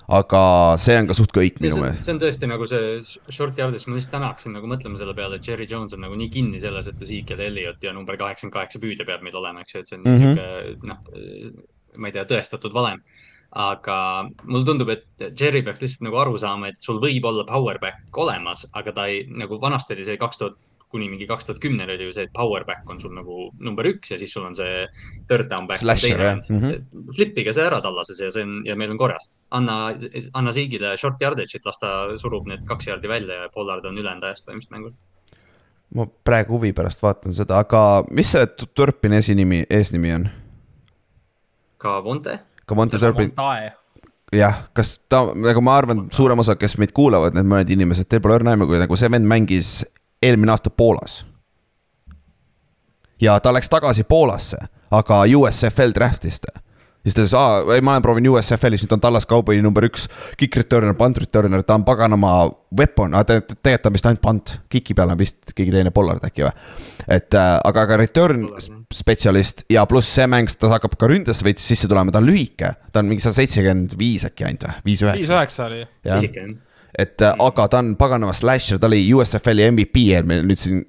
Aga 0.07 0.41
see 0.79 0.95
on 0.95 1.07
ka 1.09 1.15
suht 1.17 1.33
kõik 1.35 1.57
minu 1.59 1.81
meelest. 1.81 2.05
see 2.05 2.13
on 2.15 2.19
tõesti 2.21 2.47
nagu 2.47 2.67
see 2.69 2.99
short 3.33 3.57
yard'is, 3.59 3.87
ma 3.87 3.97
lihtsalt 3.97 4.13
täna 4.15 4.29
hakkasin 4.31 4.53
nagu 4.55 4.69
mõtlema 4.71 4.99
selle 4.99 5.15
peale, 5.17 5.35
et 5.35 5.47
Jerry 5.47 5.67
Jones 5.67 5.95
on 5.97 6.03
nagu 6.05 6.15
nii 6.15 6.29
kinni 6.31 6.61
selles, 6.63 6.87
et 6.87 7.01
Ezekiel 7.03 7.43
Elliot 7.43 7.83
ja 7.83 7.91
number 7.95 8.15
kaheksakümmend 8.19 8.55
kaheksa 8.55 8.79
püüdja 8.83 9.07
peab 9.07 9.25
meil 9.25 9.35
olema, 9.35 9.65
eks 9.65 9.75
ju, 9.75 9.79
et 9.83 9.87
see 9.91 9.97
on 9.99 10.03
Mhm. 10.07 10.23
mm 10.23 10.37
-hmm. 10.37 10.83
noh, 10.83 10.97
ma 11.97 12.07
ei 12.07 12.13
tea, 12.13 12.25
tõestatud 12.25 12.73
valem. 12.73 13.01
aga 13.51 14.29
mulle 14.43 14.65
tundub, 14.65 14.89
et 14.89 15.05
Jerry 15.39 15.61
peaks 15.63 15.79
lihtsalt 15.79 16.01
nagu 16.03 16.17
aru 16.19 16.37
saama, 16.37 16.67
et 16.67 16.81
sul 16.81 16.99
võib 16.99 17.23
olla 17.23 17.45
power 17.45 17.79
back 17.79 18.17
olemas, 18.17 18.65
aga 18.73 18.91
ta 18.91 19.05
ei, 19.07 19.23
nagu 19.29 19.57
vanasti 19.61 19.93
oli 19.93 20.03
see 20.03 20.17
kaks 20.17 20.37
tuhat 20.37 20.57
kuni 20.91 21.09
mingi 21.11 21.27
kaks 21.27 21.47
tuhat 21.47 21.59
kümneni 21.63 21.95
oli 21.97 22.07
ju 22.07 22.13
see, 22.15 22.27
et 22.27 22.33
power 22.35 22.63
back 22.67 22.87
on 22.89 22.99
sul 23.01 23.11
nagu 23.15 23.49
number 23.59 23.87
üks 23.89 24.13
ja 24.13 24.19
siis 24.19 24.31
sul 24.33 24.45
on 24.47 24.55
see 24.55 24.85
third 25.27 25.49
down 25.51 25.67
back. 25.67 25.81
Slasher, 25.81 26.21
jah. 26.23 26.39
Mhm. 26.49 26.87
flipige 27.15 27.53
see 27.55 27.65
ära 27.67 27.81
tallases 27.83 28.21
ja 28.23 28.31
see 28.31 28.45
on 28.45 28.61
ja 28.67 28.75
meil 28.79 28.93
on 28.95 29.01
korras. 29.01 29.29
anna, 29.51 29.93
anna 30.33 30.51
Siigile 30.51 30.95
short 30.97 31.21
yardage'it, 31.23 31.65
las 31.65 31.79
ta 31.79 31.91
surub 32.19 32.47
need 32.47 32.65
kaks 32.67 32.87
jardi 32.87 33.07
välja 33.07 33.43
ja 33.43 33.49
Pollard 33.53 33.85
on 33.85 33.97
ülejäänud 33.97 34.23
ajast 34.27 34.47
põhimõtteliselt 34.47 34.75
mängul. 34.75 34.93
ma 35.95 36.07
praegu 36.07 36.57
huvi 36.57 36.73
pärast 36.75 37.03
vaatan 37.03 37.33
seda, 37.33 37.59
aga 37.63 38.03
mis 38.11 38.31
selle 38.31 38.47
Turpini 38.73 39.19
esinimi, 39.19 39.63
eesnimi 39.69 40.13
on? 40.13 40.29
ka 41.77 41.99
Vonte, 42.03 42.39
Cavante 42.67 42.99
Turpin, 42.99 43.31
jah, 44.35 44.63
kas 44.75 44.97
ta, 45.09 45.21
nagu 45.35 45.61
ma 45.63 45.77
arvan, 45.79 46.07
suurem 46.11 46.39
osa, 46.43 46.57
kes 46.59 46.75
meid 46.81 46.91
kuulavad, 46.95 47.35
need 47.37 47.47
mõned 47.47 47.69
inimesed, 47.71 48.09
teil 48.09 48.23
pole 48.23 48.35
õrna 48.39 48.55
aimu, 48.55 48.67
kui 48.67 48.79
nagu 48.81 48.99
see 48.99 49.11
vend 49.13 49.29
mängis 49.29 49.79
eelmine 50.23 50.51
aasta 50.51 50.69
Poolas. 50.69 51.25
ja 53.21 53.39
ta 53.39 53.53
läks 53.53 53.69
tagasi 53.69 54.03
Poolasse, 54.03 54.57
aga 54.91 55.23
USFL 55.37 55.93
draft'is 55.95 56.39
ta. 56.43 56.59
siis 57.07 57.15
ta 57.15 57.21
ütles, 57.23 57.33
aa, 57.39 57.61
ei, 57.75 57.81
ma 57.81 57.93
olen 57.95 58.03
proovinud 58.03 58.35
USFL-is, 58.35 58.83
nüüd 58.83 58.93
on 58.97 59.01
Tallas 59.01 59.25
Cowboy 59.27 59.61
number 59.63 59.85
üks, 59.87 60.07
kick 60.37 60.57
returner, 60.59 60.93
punt 60.99 61.17
returner, 61.23 61.63
ta 61.63 61.77
on 61.79 61.85
paganama 61.87 62.33
weapon, 62.77 63.15
aga 63.15 63.23
te- 63.39 63.55
tegelikult 63.55 63.81
ta 63.85 63.89
on 63.89 63.95
vist 63.95 64.09
ainult 64.09 64.21
punt, 64.25 64.53
kicki 64.69 64.93
peal 64.97 65.13
on 65.15 65.17
vist 65.21 65.53
keegi 65.55 65.71
teine 65.71 65.93
Pollard 65.95 66.25
äkki 66.27 66.43
või. 66.43 66.51
et 67.07 67.33
äh, 67.39 67.53
aga, 67.63 67.87
aga 67.87 67.97
return 68.03 68.43
spetsialist 68.93 69.63
ja 69.71 69.85
pluss 69.87 70.11
see 70.19 70.27
mäng, 70.27 70.51
ta 70.59 70.73
hakkab 70.75 70.97
ka 70.99 71.07
ründesse 71.09 71.47
veits 71.47 71.63
sisse 71.63 71.87
tulema, 71.87 72.11
ta 72.11 72.19
on 72.19 72.27
lühike, 72.27 72.73
ta 72.91 72.99
on 73.01 73.07
mingi 73.09 73.23
sada 73.23 73.39
seitsekümmend 73.39 73.95
viis 73.99 74.27
äkki 74.27 74.45
ainult 74.49 74.67
või, 74.67 74.79
viis 74.91 75.05
viis 75.07 75.07
üheksa. 75.07 75.37
üheksa 75.39 75.69
oli. 75.71 75.85
on. 76.97 77.03
et 77.03 77.21
äh, 77.21 77.35
aga 77.39 77.67
ta 77.67 77.83
on 77.83 77.95
paganama 77.99 78.33
slasher, 78.33 78.79
ta 78.79 78.89
oli 78.89 79.03
USFL-i 79.13 79.69
MVP 79.71 80.07
eelmine, 80.15 80.43
nüüd 80.47 80.61
siin 80.61 80.83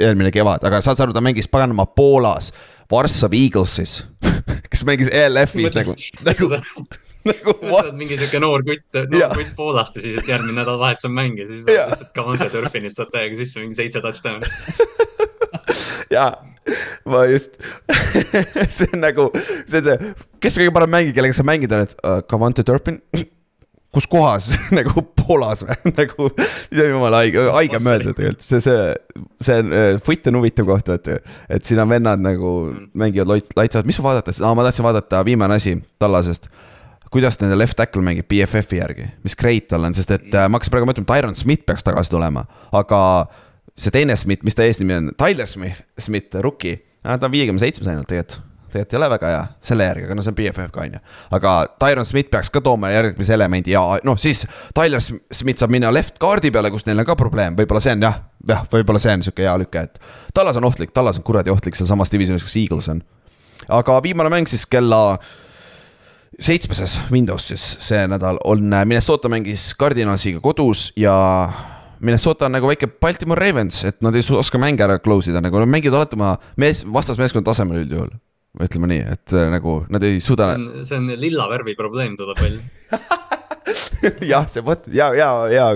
eelmine 0.00 0.32
kevad, 0.34 0.64
aga 0.66 0.80
saad 0.84 0.98
sa 0.98 1.06
aru, 1.06 1.14
ta 1.16 1.22
mängis 1.24 1.48
paganama 1.50 1.86
Poolas, 1.96 2.50
Varssavi 2.90 3.44
Eaglesis, 3.46 4.00
kes 4.70 4.84
mängis 4.88 5.12
ELF-is 5.12 5.76
nagu, 5.76 5.96
nagu, 6.28 6.50
nagu 7.30 7.54
what 7.68 7.90
mingi 7.96 8.16
siuke 8.20 8.40
noor 8.42 8.64
kutt, 8.66 8.86
noor 9.12 9.34
kutt 9.36 9.56
Poolast 9.56 9.98
ja 9.98 10.04
siis, 10.04 10.16
et 10.20 10.28
järgmine 10.30 10.56
nädalavahetus 10.56 11.08
on 11.08 11.16
mäng 11.16 11.40
ja 11.40 11.48
siis 11.48 11.66
Jaa. 11.68 11.88
lihtsalt 11.90 12.14
Cavante 12.16 12.48
Turpinilt 12.52 12.96
saad 12.96 13.12
täiega 13.12 13.36
sisse 13.40 13.60
mingi 13.62 13.76
seitse 13.76 14.02
touchdown'i. 14.04 14.48
jaa, 16.14 16.30
ma 17.10 17.24
just, 17.30 17.60
see 18.76 18.88
on 18.94 19.04
nagu, 19.04 19.28
see 19.36 19.82
on 19.82 19.90
see, 19.90 20.14
kes 20.40 20.56
kõige 20.62 20.72
parem 20.76 20.96
mängija, 20.96 21.18
kellega 21.18 21.36
sa 21.36 21.46
mängid 21.46 21.76
oled 21.76 21.94
uh,, 22.00 22.22
Cavante 22.30 22.64
Turpin, 22.66 23.02
kus 23.94 24.06
kohas 24.10 24.50
nagu 24.78 25.02
Poolas 25.18 25.64
või 25.66 25.92
nagu, 26.00 26.30
see 26.70 26.84
on 26.86 26.94
jumala 26.94 27.22
haige, 27.24 27.44
haige 27.54 27.80
mõelda 27.82 28.14
tegelikult, 28.14 28.46
see, 28.46 28.62
see, 28.64 29.22
see 29.42 29.60
on, 29.62 29.76
foot 30.06 30.30
on 30.30 30.40
huvitav 30.40 30.68
koht, 30.68 30.90
et, 30.94 31.30
et 31.50 31.66
siin 31.66 31.82
on 31.82 31.90
vennad 31.90 32.22
nagu 32.22 32.54
mängivad 32.98 33.34
loits-, 33.34 33.54
laitsavad, 33.58 33.88
mis 33.90 34.00
ma 34.00 34.10
vaadata, 34.10 34.34
ma 34.54 34.66
tahtsin 34.66 34.86
vaadata 34.86 35.22
viimane 35.26 35.58
asi 35.60 35.76
Tallasest. 36.02 36.50
Kuidas 37.10 37.40
nende 37.40 37.56
left 37.58 37.74
tackle 37.74 38.04
mängib 38.06 38.28
BFF-i 38.30 38.78
järgi, 38.78 39.08
mis 39.26 39.34
grade 39.38 39.66
tal 39.72 39.82
on, 39.82 39.94
sest 39.98 40.12
et 40.14 40.28
äh, 40.30 40.46
ma 40.46 40.60
hakkasin 40.60 40.76
praegu 40.76 40.86
mõtlema, 40.86 41.08
Tyron 41.10 41.34
Smith 41.34 41.66
peaks 41.66 41.82
tagasi 41.82 42.12
tulema, 42.12 42.44
aga 42.70 43.00
see 43.74 43.90
teine 43.94 44.14
Smith, 44.18 44.46
mis 44.46 44.54
ta 44.54 44.62
eesnimi 44.62 44.94
on, 44.94 45.10
Tyler 45.18 45.50
Smith, 45.50 45.82
Smith, 45.98 46.38
rookie, 46.46 46.76
ta 47.02 47.18
on 47.18 47.34
viiekümne 47.34 47.62
seitsmes 47.62 47.90
ainult 47.90 48.06
tegelikult. 48.12 48.46
Tegelikult 48.72 48.94
ei 48.94 48.98
ole 49.00 49.08
väga 49.12 49.30
hea 49.32 49.42
selle 49.70 49.86
järgi, 49.88 50.06
aga 50.08 50.16
no 50.16 50.24
see 50.24 50.32
on 50.32 50.38
BFF 50.38 50.72
ka 50.74 50.84
on 50.84 50.96
ju. 50.96 51.00
aga 51.38 51.54
Tyron 51.82 52.08
Smith 52.08 52.30
peaks 52.32 52.50
ka 52.50 52.62
tooma 52.64 52.92
järgmise 52.94 53.34
elemendi 53.36 53.74
ja 53.74 53.82
noh, 54.06 54.18
siis 54.20 54.46
Tyler 54.76 55.02
Sm- 55.02 55.22
Smith 55.32 55.62
saab 55.62 55.74
minna 55.74 55.92
left 55.94 56.18
guard'i 56.22 56.52
peale, 56.54 56.70
kus 56.70 56.86
neil 56.88 57.02
on 57.02 57.08
ka 57.08 57.16
probleem, 57.18 57.56
võib-olla 57.58 57.82
see 57.82 57.94
on 57.96 58.06
jah, 58.08 58.20
jah, 58.48 58.64
võib-olla 58.72 59.02
see 59.02 59.14
on 59.18 59.26
sihuke 59.26 59.46
hea 59.46 59.56
lüke, 59.60 59.84
et. 59.88 60.00
Tallas 60.34 60.58
on 60.60 60.66
ohtlik, 60.68 60.94
Tallas 60.96 61.18
on 61.20 61.26
kuradi 61.26 61.52
ohtlik 61.52 61.78
sealsamas 61.78 62.12
divisionis, 62.12 62.46
kus 62.46 62.58
Eagles 62.60 62.90
on. 62.92 63.02
aga 63.68 64.00
viimane 64.02 64.32
mäng 64.32 64.48
siis 64.48 64.66
kella 64.66 65.18
seitsmeses 66.40 67.00
Windows 67.12 67.50
siis 67.50 67.64
see 67.84 68.06
nädal 68.08 68.38
on 68.48 68.70
Minnesota 68.84 69.28
mängis 69.28 69.74
Cardinalsiga 69.78 70.40
kodus 70.40 70.92
ja 70.96 71.12
Minnesota 72.00 72.46
on 72.46 72.52
nagu 72.56 72.68
väike 72.68 72.86
Baltimore 72.86 73.40
Ravens, 73.46 73.84
et 73.84 73.98
nad 74.00 74.16
ei 74.16 74.24
oska 74.36 74.58
mänge 74.58 74.84
ära 74.84 74.98
close 75.04 75.30
ida, 75.30 75.42
nagu 75.44 75.60
nad 75.60 75.68
mängivad 75.68 75.98
alati 75.98 76.16
oma 76.16 76.36
mees, 76.56 76.80
vastasmeeskonna 76.88 77.44
tasemel 77.44 77.82
üldjuhul. 77.82 78.14
Ütleme 78.58 78.90
nii, 78.90 79.02
et 79.14 79.34
äh, 79.36 79.48
nagu 79.52 79.80
nad 79.92 80.04
ei 80.06 80.18
suuda. 80.22 80.52
see 80.82 80.98
on 80.98 81.10
lilla 81.20 81.46
värvi 81.50 81.76
probleem 81.78 82.16
tuleb 82.18 82.40
välja. 82.40 82.98
jah, 84.32 84.48
see 84.50 84.64
vot 84.64 84.88
ja, 84.94 85.10
ja, 85.14 85.30
ja, 85.52 85.68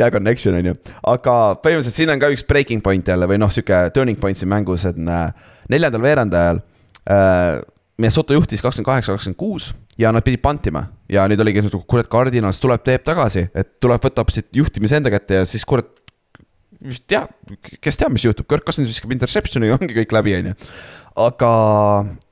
ja 0.00 0.10
connection 0.12 0.58
on 0.58 0.72
ju, 0.72 0.76
aga 1.14 1.38
põhimõtteliselt 1.62 1.96
siin 1.96 2.12
on 2.12 2.20
ka 2.20 2.30
üks 2.34 2.44
breaking 2.48 2.84
point 2.84 3.08
jälle 3.08 3.28
või 3.30 3.40
noh, 3.40 3.52
sihuke 3.52 3.86
turning 3.96 4.20
point 4.20 4.38
siin 4.38 4.50
mängus, 4.52 4.84
et 4.88 4.98
äh, 4.98 5.26
neljandal 5.72 6.04
veerandajal 6.04 6.62
äh,. 7.08 7.58
Minnesota 7.98 8.30
juhtis 8.30 8.60
kakskümmend 8.62 8.86
kaheksa, 8.86 9.14
kakskümmend 9.16 9.38
kuus 9.40 9.72
ja 9.98 10.12
nad 10.14 10.22
pidid 10.22 10.38
pantima 10.38 10.84
ja 11.10 11.24
nüüd 11.26 11.40
oligi, 11.42 11.64
kurat, 11.90 12.06
Cardinals 12.10 12.60
tuleb, 12.62 12.84
teeb 12.86 13.02
tagasi, 13.02 13.48
et 13.50 13.72
tuleb 13.82 14.04
võtta 14.04 14.22
hoopis 14.22 14.44
juhtimise 14.54 15.00
enda 15.00 15.10
kätte 15.10 15.40
ja 15.40 15.48
siis 15.48 15.66
kurat. 15.66 15.90
Mis 16.84 17.00
teab, 17.10 17.32
kes 17.82 17.98
teab, 17.98 18.14
mis 18.14 18.24
juhtub, 18.26 18.46
Kirk 18.50 18.66
Cousins 18.66 18.90
viskab 18.90 19.12
interception'i 19.14 19.70
ja 19.70 19.78
ongi 19.78 19.96
kõik 19.96 20.14
läbi, 20.14 20.36
on 20.38 20.52
ju. 20.52 20.58
aga 21.28 21.50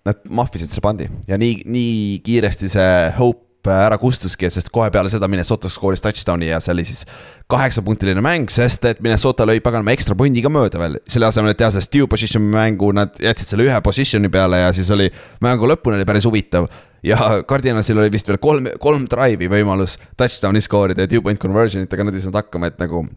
nad 0.07 0.23
mahvisid 0.31 0.71
selle 0.71 0.85
pandi 0.85 1.09
ja 1.27 1.39
nii, 1.41 1.65
nii 1.67 2.21
kiiresti 2.27 2.71
see 2.71 2.93
hope 3.19 3.43
ära 3.67 3.97
kustuski, 3.99 4.47
sest 4.53 4.69
kohe 4.71 4.87
peale 4.95 5.11
seda 5.11 5.27
Minnesota 5.27 5.67
skooris 5.73 6.03
touchdown'i 6.05 6.53
ja 6.53 6.61
see 6.63 6.71
oli 6.71 6.85
siis 6.87 7.03
kaheksapunktiline 7.51 8.23
mäng, 8.23 8.51
sest 8.53 8.85
et 8.87 9.01
Minnesota 9.03 9.43
lõi 9.49 9.59
paganama 9.65 9.91
ekstra 9.97 10.15
pundiga 10.19 10.53
mööda 10.53 10.79
veel. 10.79 10.99
selle 11.11 11.27
asemel, 11.27 11.51
et 11.51 11.59
teha 11.59 11.73
see 11.75 11.83
stew 11.83 12.07
position 12.11 12.47
mängu, 12.53 12.93
nad 12.95 13.19
jätsid 13.19 13.55
selle 13.55 13.67
ühe 13.67 13.81
position'i 13.83 14.31
peale 14.31 14.63
ja 14.63 14.73
siis 14.77 14.91
oli 14.95 15.09
mängu 15.43 15.67
lõpuni 15.67 15.99
oli 15.99 16.07
päris 16.07 16.29
huvitav. 16.31 16.69
ja 17.03 17.43
Cardinalsil 17.49 17.99
oli 17.99 18.13
vist 18.15 18.29
veel 18.31 18.39
kolm, 18.39 18.71
kolm 18.79 19.11
drive'i 19.11 19.51
võimalus 19.51 19.99
touchdown'i 20.17 20.63
skoorida 20.63 21.03
ja 21.03 21.11
two 21.11 21.23
point 21.23 21.41
conversion 21.43 21.83
itega 21.83 22.07
nad 22.07 22.15
ei 22.15 22.23
saanud 22.23 22.45
hakkama, 22.45 22.71
et 22.71 22.79
nagu 22.79 23.09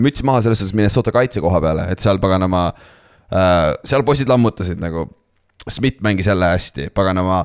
müts 0.00 0.24
maha 0.26 0.42
selles 0.44 0.60
suhtes 0.60 0.74
Minnesota 0.76 1.12
kaitse 1.14 1.42
koha 1.44 1.60
peale, 1.62 1.86
et 1.92 2.02
seal 2.02 2.20
paganama 2.22 2.68
äh,, 2.70 3.70
seal 3.86 4.04
poisid 4.06 4.30
lammutasid 4.30 4.82
nagu. 4.82 5.08
Schmidt 5.70 5.98
mängis 6.00 6.26
jälle 6.26 6.54
hästi, 6.54 6.88
paganama 6.96 7.44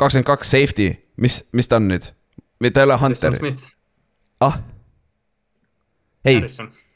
kakskümmend 0.00 0.26
kaks 0.26 0.50
safety, 0.50 0.88
mis, 1.20 1.42
mis 1.52 1.68
ta 1.68 1.76
on 1.76 1.90
nüüd? 1.90 2.08
ta 2.72 2.80
ei 2.80 2.86
ole 2.86 2.96
Hunter, 2.98 3.36
ah, 4.40 4.56
ei, 6.24 6.38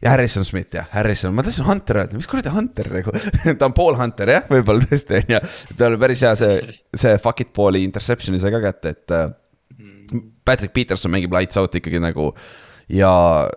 ja 0.03 0.11
Harrison 0.11 0.45
Smith 0.45 0.74
jah, 0.74 0.87
Harrison, 0.93 1.35
ma 1.35 1.43
tahtsin 1.43 1.66
Hunter 1.66 2.01
öelda, 2.03 2.18
mis 2.18 2.29
kuradi 2.31 2.53
Hunter 2.55 2.91
nagu, 2.93 3.14
ta 3.59 3.68
on 3.68 3.74
pool 3.77 3.97
Hunter 3.99 4.31
jah, 4.31 4.45
võib-olla 4.51 4.87
tõesti 4.87 5.20
on 5.20 5.35
ju. 5.35 5.41
tal 5.74 5.95
oli 5.95 6.03
päris 6.05 6.22
hea 6.27 6.35
see, 6.39 6.77
see 6.95 7.16
fuck 7.22 7.43
it 7.45 7.53
ball'i 7.57 7.83
interception'i 7.87 8.41
sai 8.43 8.55
ka 8.55 8.62
kätte, 8.68 8.95
et 8.95 9.16
äh, 9.16 9.27
Patrick 10.47 10.74
Peterson 10.77 11.12
mängib 11.12 11.35
lights 11.35 11.59
out 11.61 11.74
ikkagi 11.74 12.01
nagu 12.03 12.31
ja 12.93 13.12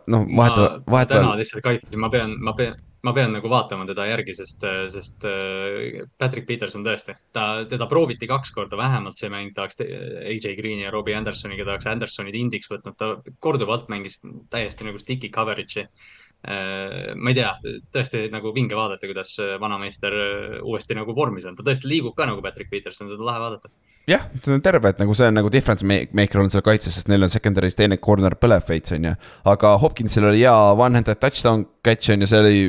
noh, 0.10 0.26
vahetevahel, 0.26 0.38
ma 0.38 0.54
täna 0.54 0.94
vahetevahel, 0.94 1.42
lihtsalt 1.42 1.66
kaitsesin, 1.66 2.00
ma 2.02 2.10
pean, 2.14 2.36
ma 2.44 2.54
pean, 2.58 2.78
ma 3.06 3.14
pean 3.16 3.34
nagu 3.36 3.50
vaatama 3.52 3.86
teda 3.88 4.08
järgi, 4.10 4.36
sest, 4.40 4.64
sest 4.94 5.26
äh, 5.28 6.02
Patrick 6.20 6.48
Peterson 6.50 6.84
tõesti, 6.86 7.16
ta, 7.36 7.66
teda 7.70 7.88
prooviti 7.92 8.28
kaks 8.30 8.52
korda 8.56 8.80
vähemalt 8.80 9.20
see 9.20 9.30
mäng, 9.32 9.54
tahaks 9.56 9.80
AJ 9.80 10.56
Green'i 10.60 10.88
ja 10.88 10.94
Robbie 10.96 11.18
Andersoniga 11.18 11.68
tahaks 11.68 11.88
Andersonid 11.92 12.38
indiks 12.40 12.72
võtnud, 12.72 12.98
ta 13.00 13.14
korduvalt 13.44 13.92
mängis 13.92 14.20
täiesti 14.52 14.88
nagu 14.88 15.02
sticky 15.02 15.32
coverage'i. 15.36 15.88
ma 17.20 17.32
ei 17.34 17.36
tea, 17.36 17.50
tõesti 17.92 18.30
nagu 18.32 18.54
vinge 18.56 18.76
vaadata, 18.78 19.08
kuidas 19.12 19.34
vanameister 19.60 20.14
äh, 20.16 20.60
uuesti 20.64 20.96
nagu 20.96 21.16
vormis 21.16 21.46
on, 21.46 21.58
ta 21.58 21.66
tõesti 21.68 21.92
liigub 21.92 22.16
ka 22.16 22.30
nagu 22.30 22.42
Patrick 22.42 22.72
Peterson, 22.72 23.12
seda 23.12 23.20
on 23.20 23.28
lahe 23.28 23.42
vaadata. 23.44 23.72
jah, 24.10 24.26
terve, 24.66 24.90
et 24.90 25.02
nagu 25.02 25.14
see 25.18 25.30
on 25.30 25.38
nagu 25.38 25.52
difference 25.54 25.86
ma- 25.86 26.02
maker 26.18 26.42
on 26.42 26.50
seal 26.54 26.66
kaitses, 26.66 26.96
sest 26.98 27.10
neil 27.12 27.26
on 27.26 27.32
secondary's 27.32 27.78
teine 27.78 28.00
corner 28.02 28.36
põlev 28.40 28.66
veits 28.70 28.96
on 28.96 29.10
ju. 29.10 29.16
aga 29.54 29.76
Hopkinsil 29.84 30.30
oli 30.32 30.44
hea 30.44 30.56
one-handed 30.74 31.22
touchdown 31.22 31.66
catch 31.86 32.14
on 32.14 32.26
ju, 32.26 32.30
see 32.32 32.42
oli 32.44 32.60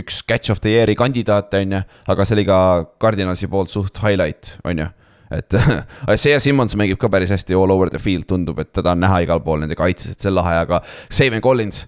üks 0.00 0.22
catch 0.22 0.52
of 0.54 0.62
the 0.62 0.76
year'i 0.76 0.94
kandidaate 0.98 1.64
on 1.64 1.76
ju, 1.78 1.82
aga 2.14 2.26
see 2.26 2.38
oli 2.38 2.46
ka 2.48 2.60
Cardinalsi 3.02 3.50
poolt 3.50 3.72
suht 3.74 3.98
highlight 4.04 4.54
on 4.64 4.84
ju 4.84 4.88
et 5.34 5.58
ja 6.32 6.40
Simmons 6.42 6.76
mängib 6.78 7.00
ka 7.00 7.10
päris 7.12 7.32
hästi 7.34 7.56
all 7.58 7.74
over 7.74 7.90
the 7.90 8.00
field, 8.02 8.26
tundub, 8.30 8.58
et 8.62 8.72
teda 8.72 8.94
on 8.96 9.02
näha 9.04 9.22
igal 9.26 9.42
pool 9.44 9.62
nende 9.62 9.78
kaitses, 9.78 10.14
et 10.14 10.20
see 10.20 10.32
on 10.32 10.38
lahe, 10.40 10.56
aga 10.64 10.82
Savin 11.08 11.42
Collins 11.44 11.86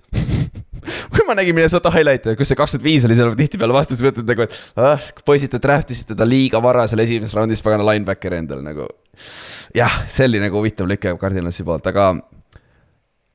kui 1.12 1.24
ma 1.26 1.36
nägin 1.38 1.55
Minnesota 1.57 1.93
highlight'e, 1.95 2.34
kus 2.38 2.51
see 2.51 2.59
kakskümmend 2.59 2.86
viis 2.86 3.07
oli, 3.07 3.16
seal 3.18 3.34
tihtipeale 3.38 3.74
vastus 3.76 4.03
mõtlen 4.05 4.26
nagu, 4.28 4.47
et 4.47 4.57
ah, 4.80 5.11
poisid, 5.26 5.53
te 5.53 5.61
draft 5.62 5.93
isite 5.95 6.16
ta 6.18 6.26
liiga 6.26 6.61
vara 6.62 6.86
seal 6.90 7.05
esimeses 7.05 7.36
raundis, 7.38 7.62
pagana 7.64 7.86
linebackeri 7.86 8.40
endale 8.43 8.64
nagu. 8.66 8.88
jah, 9.76 10.03
oli 10.26 10.43
nagu 10.43 10.59
huvitav 10.59 10.88
lüke 10.90 11.14
Cardinalsi 11.20 11.66
poolt, 11.66 11.86
aga. 11.93 12.12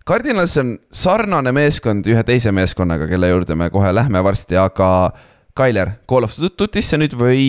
Cardinals 0.08 0.54
on 0.62 0.78
sarnane 0.96 1.52
meeskond 1.52 2.06
ühe 2.08 2.22
teise 2.24 2.54
meeskonnaga, 2.56 3.10
kelle 3.12 3.28
juurde 3.28 3.58
me 3.60 3.68
kohe 3.72 3.90
lähme 3.92 4.22
varsti, 4.24 4.56
aga 4.60 5.12
Tyler, 5.58 5.94
Call 6.10 6.28
of 6.28 6.36
Duty'sse 6.38 7.00
nüüd 7.02 7.16
või 7.18 7.46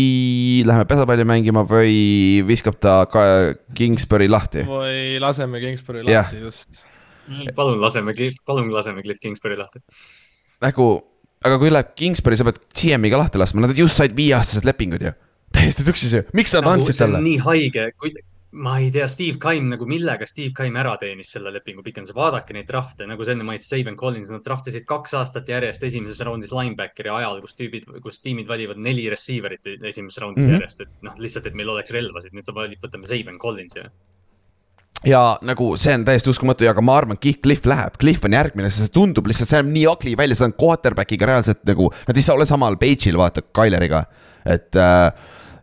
läheme 0.66 0.86
pesapalli 0.88 1.26
mängima 1.28 1.64
või 1.68 2.40
viskab 2.48 2.78
ta 2.80 3.02
ka 3.10 3.24
Kingsbury 3.76 4.30
lahti? 4.30 4.64
või 4.68 5.18
laseme 5.22 5.60
Kingsbury 5.60 6.06
lahti 6.06 6.40
just. 6.40 6.86
palun 7.58 7.82
laseme, 7.82 8.14
palun 8.48 8.72
laseme 8.72 9.04
Cliff 9.04 9.20
Kingsbury 9.20 9.58
lahti. 9.60 9.82
nagu, 10.64 10.88
aga 11.44 11.60
kui 11.60 11.72
läheb 11.74 11.92
Kingsbury, 11.98 12.40
sa 12.40 12.48
pead 12.48 12.62
GM-iga 12.72 13.20
lahti 13.20 13.40
laskma, 13.40 13.66
nad 13.66 13.76
just 13.76 14.00
said 14.00 14.16
viieaastased 14.16 14.64
lepingud 14.68 15.04
ju. 15.04 15.12
täiesti 15.52 15.84
tuksis 15.84 16.16
ju, 16.16 16.24
miks 16.36 16.56
nad 16.56 16.72
andsid 16.72 16.96
see 16.96 17.04
on 17.04 17.12
talle? 17.12 17.24
nii 17.28 17.44
haige, 17.44 17.90
kui, 18.00 18.14
ma 18.50 18.78
ei 18.78 18.90
tea, 18.90 19.06
Steve 19.08 19.36
Kaim 19.38 19.68
nagu 19.68 19.84
millega 19.88 20.26
Steve 20.26 20.54
Kaim 20.56 20.76
ära 20.80 20.94
teenis 21.00 21.34
selle 21.34 21.50
lepingu 21.52 21.82
pikenduse, 21.84 22.14
vaadake 22.16 22.54
neid 22.56 22.68
drafte, 22.70 23.04
nagu 23.08 23.24
sa 23.24 23.34
enne 23.34 23.44
mainisid, 23.44 23.68
Saban 23.68 23.96
Collins, 24.00 24.30
nad 24.32 24.44
draftisid 24.44 24.86
kaks 24.88 25.12
aastat 25.18 25.50
järjest 25.52 25.84
esimeses 25.84 26.22
raundis 26.24 26.54
linebackeri 26.56 27.12
ajal, 27.12 27.42
kus 27.44 27.58
tüübid, 27.58 27.88
kus 28.04 28.22
tiimid 28.24 28.48
valivad 28.48 28.80
neli 28.80 29.04
receiver'it 29.12 29.68
esimeses 29.76 30.22
raundis 30.22 30.46
mm. 30.46 30.48
-hmm. 30.48 30.54
järjest, 30.56 30.80
et 30.86 30.94
noh, 31.04 31.18
lihtsalt, 31.20 31.50
et 31.50 31.58
meil 31.60 31.68
oleks 31.74 31.92
relvasid, 31.92 32.32
nüüd 32.36 32.48
sa 32.48 32.54
valid, 32.56 32.80
võtame 32.84 33.10
Saban 33.10 33.38
Collinsi. 33.42 33.84
ja 35.04 35.38
nagu 35.42 35.76
see 35.76 35.94
on 35.94 36.04
täiesti 36.08 36.30
uskumatu 36.30 36.64
ja, 36.64 36.72
aga 36.72 36.82
ma 36.82 36.96
arvan, 36.96 37.20
et 37.20 37.42
Cliff 37.42 37.68
läheb, 37.68 38.00
Cliff 38.00 38.24
on 38.24 38.32
järgmine, 38.32 38.70
sest 38.70 38.88
see 38.88 38.96
tundub 38.96 39.28
lihtsalt, 39.28 39.48
see 39.48 39.60
näeb 39.60 39.74
nii 39.74 39.84
ugly 39.92 40.16
välja, 40.16 40.34
see 40.40 40.48
on 40.48 40.56
quarterback'iga 40.56 41.28
reaalselt 41.28 41.60
nagu, 41.68 41.92
nad 42.08 42.16
ei 42.16 42.24
saa 42.24 42.34
olla 42.34 42.48
samal 42.48 42.80
page'il, 42.80 43.20
vaata, 43.20 43.44
Kyleriga. 43.52 44.04
et 44.46 44.74
äh, 44.76 45.12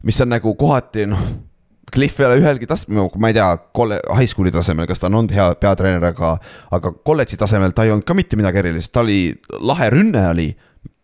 mis 0.03 0.21
on 0.21 0.29
nagu 0.29 0.53
kohati 0.55 1.09
noh, 1.09 1.25
Cliff 1.95 2.19
ei 2.19 2.27
ole 2.27 2.39
ühelgi 2.41 2.67
tasemel, 2.67 3.09
ma 3.21 3.31
ei 3.31 3.37
tea, 3.37 3.47
kolle-, 3.75 4.01
high 4.17 4.29
school'i 4.29 4.51
tasemel, 4.53 4.87
kas 4.89 4.99
ta 5.01 5.07
on 5.07 5.21
olnud 5.21 5.35
hea 5.35 5.47
peatreener, 5.61 6.03
aga, 6.11 6.35
aga 6.75 6.91
kolledži 7.07 7.39
tasemel 7.39 7.75
ta 7.75 7.85
ei 7.87 7.93
olnud 7.93 8.07
ka 8.07 8.17
mitte 8.17 8.39
midagi 8.39 8.61
erilist, 8.61 8.91
ta 8.95 9.03
oli, 9.05 9.29
lahe 9.63 9.89
rünne 9.93 10.25
oli 10.33 10.49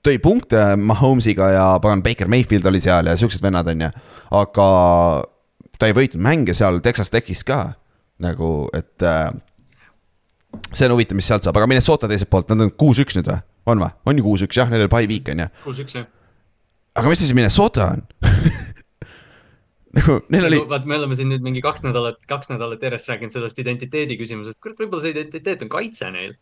tõi 0.06 0.18
punkte 0.22 0.74
Mahomes'iga 0.82 1.52
ja 1.54 1.66
pagan 1.82 2.02
Baker 2.04 2.30
Mayfield 2.32 2.66
oli 2.70 2.82
seal 2.84 3.10
ja 3.10 3.18
siuksed 3.18 3.44
vennad 3.44 3.70
on 3.72 3.86
ju, 3.86 3.92
aga 4.40 4.68
ta 5.78 5.90
ei 5.90 5.96
võitnud 5.98 6.24
mänge 6.26 6.56
seal 6.58 6.82
Texas 6.86 7.14
Techis 7.14 7.46
ka 7.48 7.62
nagu, 8.22 8.70
et 8.78 9.06
äh, 9.06 9.30
see 10.74 10.88
on 10.88 10.96
huvitav, 10.96 11.18
mis 11.18 11.30
sealt 11.30 11.46
saab, 11.46 11.58
aga 11.58 11.70
Minnesota 11.70 12.10
teiselt 12.10 12.30
poolt, 12.34 12.50
nad 12.52 12.68
on 12.68 12.74
kuus-üks 12.78 13.18
nüüd 13.18 13.30
või? 13.30 13.40
on 13.72 13.86
või? 13.86 13.94
on 14.10 14.20
ju 14.20 14.26
kuus-üks 14.26 14.60
jah, 14.62 14.70
neil 14.70 14.86
oli 14.86 14.94
pai 14.94 15.06
viik 15.10 15.32
on 15.34 15.46
ju, 15.46 15.48
kuus-üks 15.66 15.98
jah. 15.98 16.10
aga 16.98 17.14
mis 17.14 17.24
asi 17.26 17.38
Minnesota 17.38 17.94
on? 17.96 18.06
nagu 19.98 20.18
neil 20.32 20.46
oli, 20.50 20.60
vaat 20.72 20.86
me 20.88 20.98
oleme 20.98 21.18
siin 21.20 21.30
nüüd 21.32 21.44
mingi 21.46 21.62
kaks 21.64 21.84
nädalat, 21.86 22.20
kaks 22.30 22.52
nädalat 22.52 22.84
järjest 22.86 23.10
rääkinud 23.12 23.34
sellest 23.36 23.60
identiteedi 23.64 24.18
küsimusest, 24.20 24.62
kurat, 24.64 24.80
võib-olla 24.80 25.04
see 25.06 25.14
identiteet 25.16 25.66
on 25.66 25.72
kaitse 25.74 26.12
neil. 26.14 26.36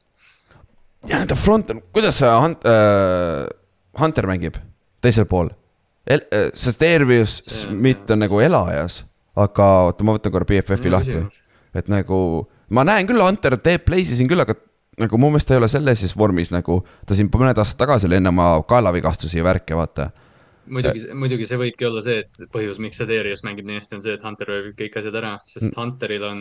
ja 1.08 1.18
nende 1.22 1.36
front 1.40 1.72
on, 1.74 1.82
kuidas 1.96 2.20
see 2.22 2.30
Hunt- 2.30 2.68
äh, 2.70 3.48
Hunter 4.00 4.28
mängib 4.30 4.60
teisel 5.02 5.26
pool? 5.30 5.50
sest 6.58 6.82
Ervius 6.82 7.36
See 7.46 7.68
on- 7.68 7.76
Smith 7.78 8.12
on 8.12 8.24
nagu 8.24 8.40
elajas, 8.42 9.04
aga 9.38 9.68
oota, 9.90 10.04
ma 10.04 10.16
võtan 10.18 10.34
korra 10.34 10.48
BFF-i 10.50 10.90
lahti. 10.90 11.20
et 11.78 11.88
nagu 11.92 12.48
ma 12.70 12.84
näen 12.84 13.06
küll, 13.08 13.22
Hunter 13.22 13.58
teeb 13.58 13.86
play'si 13.86 14.16
siin 14.18 14.30
küll, 14.30 14.42
aga 14.42 14.56
nagu 15.00 15.18
mu 15.18 15.30
meelest 15.30 15.48
ta 15.48 15.54
ei 15.56 15.62
ole 15.62 15.68
sellises 15.72 16.16
vormis 16.18 16.50
nagu 16.52 16.82
ta 17.08 17.16
siin 17.16 17.30
mõned 17.30 17.58
aastad 17.58 17.78
tagasi 17.86 18.08
oli 18.10 18.18
enne 18.18 18.30
oma 18.34 18.50
kaelavigastusi 18.68 19.38
ja 19.38 19.44
värke, 19.46 19.78
vaata. 19.78 20.10
muidugi, 20.70 21.02
muidugi 21.18 21.48
see 21.50 21.58
võibki 21.62 21.88
olla 21.90 22.02
see, 22.06 22.20
et 22.24 22.40
põhjus, 22.54 22.80
miks 22.84 23.00
see 23.02 23.08
Darius 23.10 23.44
mängib 23.46 23.68
nii 23.70 23.80
hästi, 23.80 23.98
on 23.98 24.06
see, 24.06 24.14
et 24.18 24.24
Hunter 24.26 24.50
röövib 24.52 24.78
kõik 24.80 24.98
asjad 25.02 25.18
ära, 25.20 25.34
sest 25.46 25.66
Mm. 25.66 25.74
mm. 25.74 25.82
Hunteril 25.82 26.24
on 26.30 26.40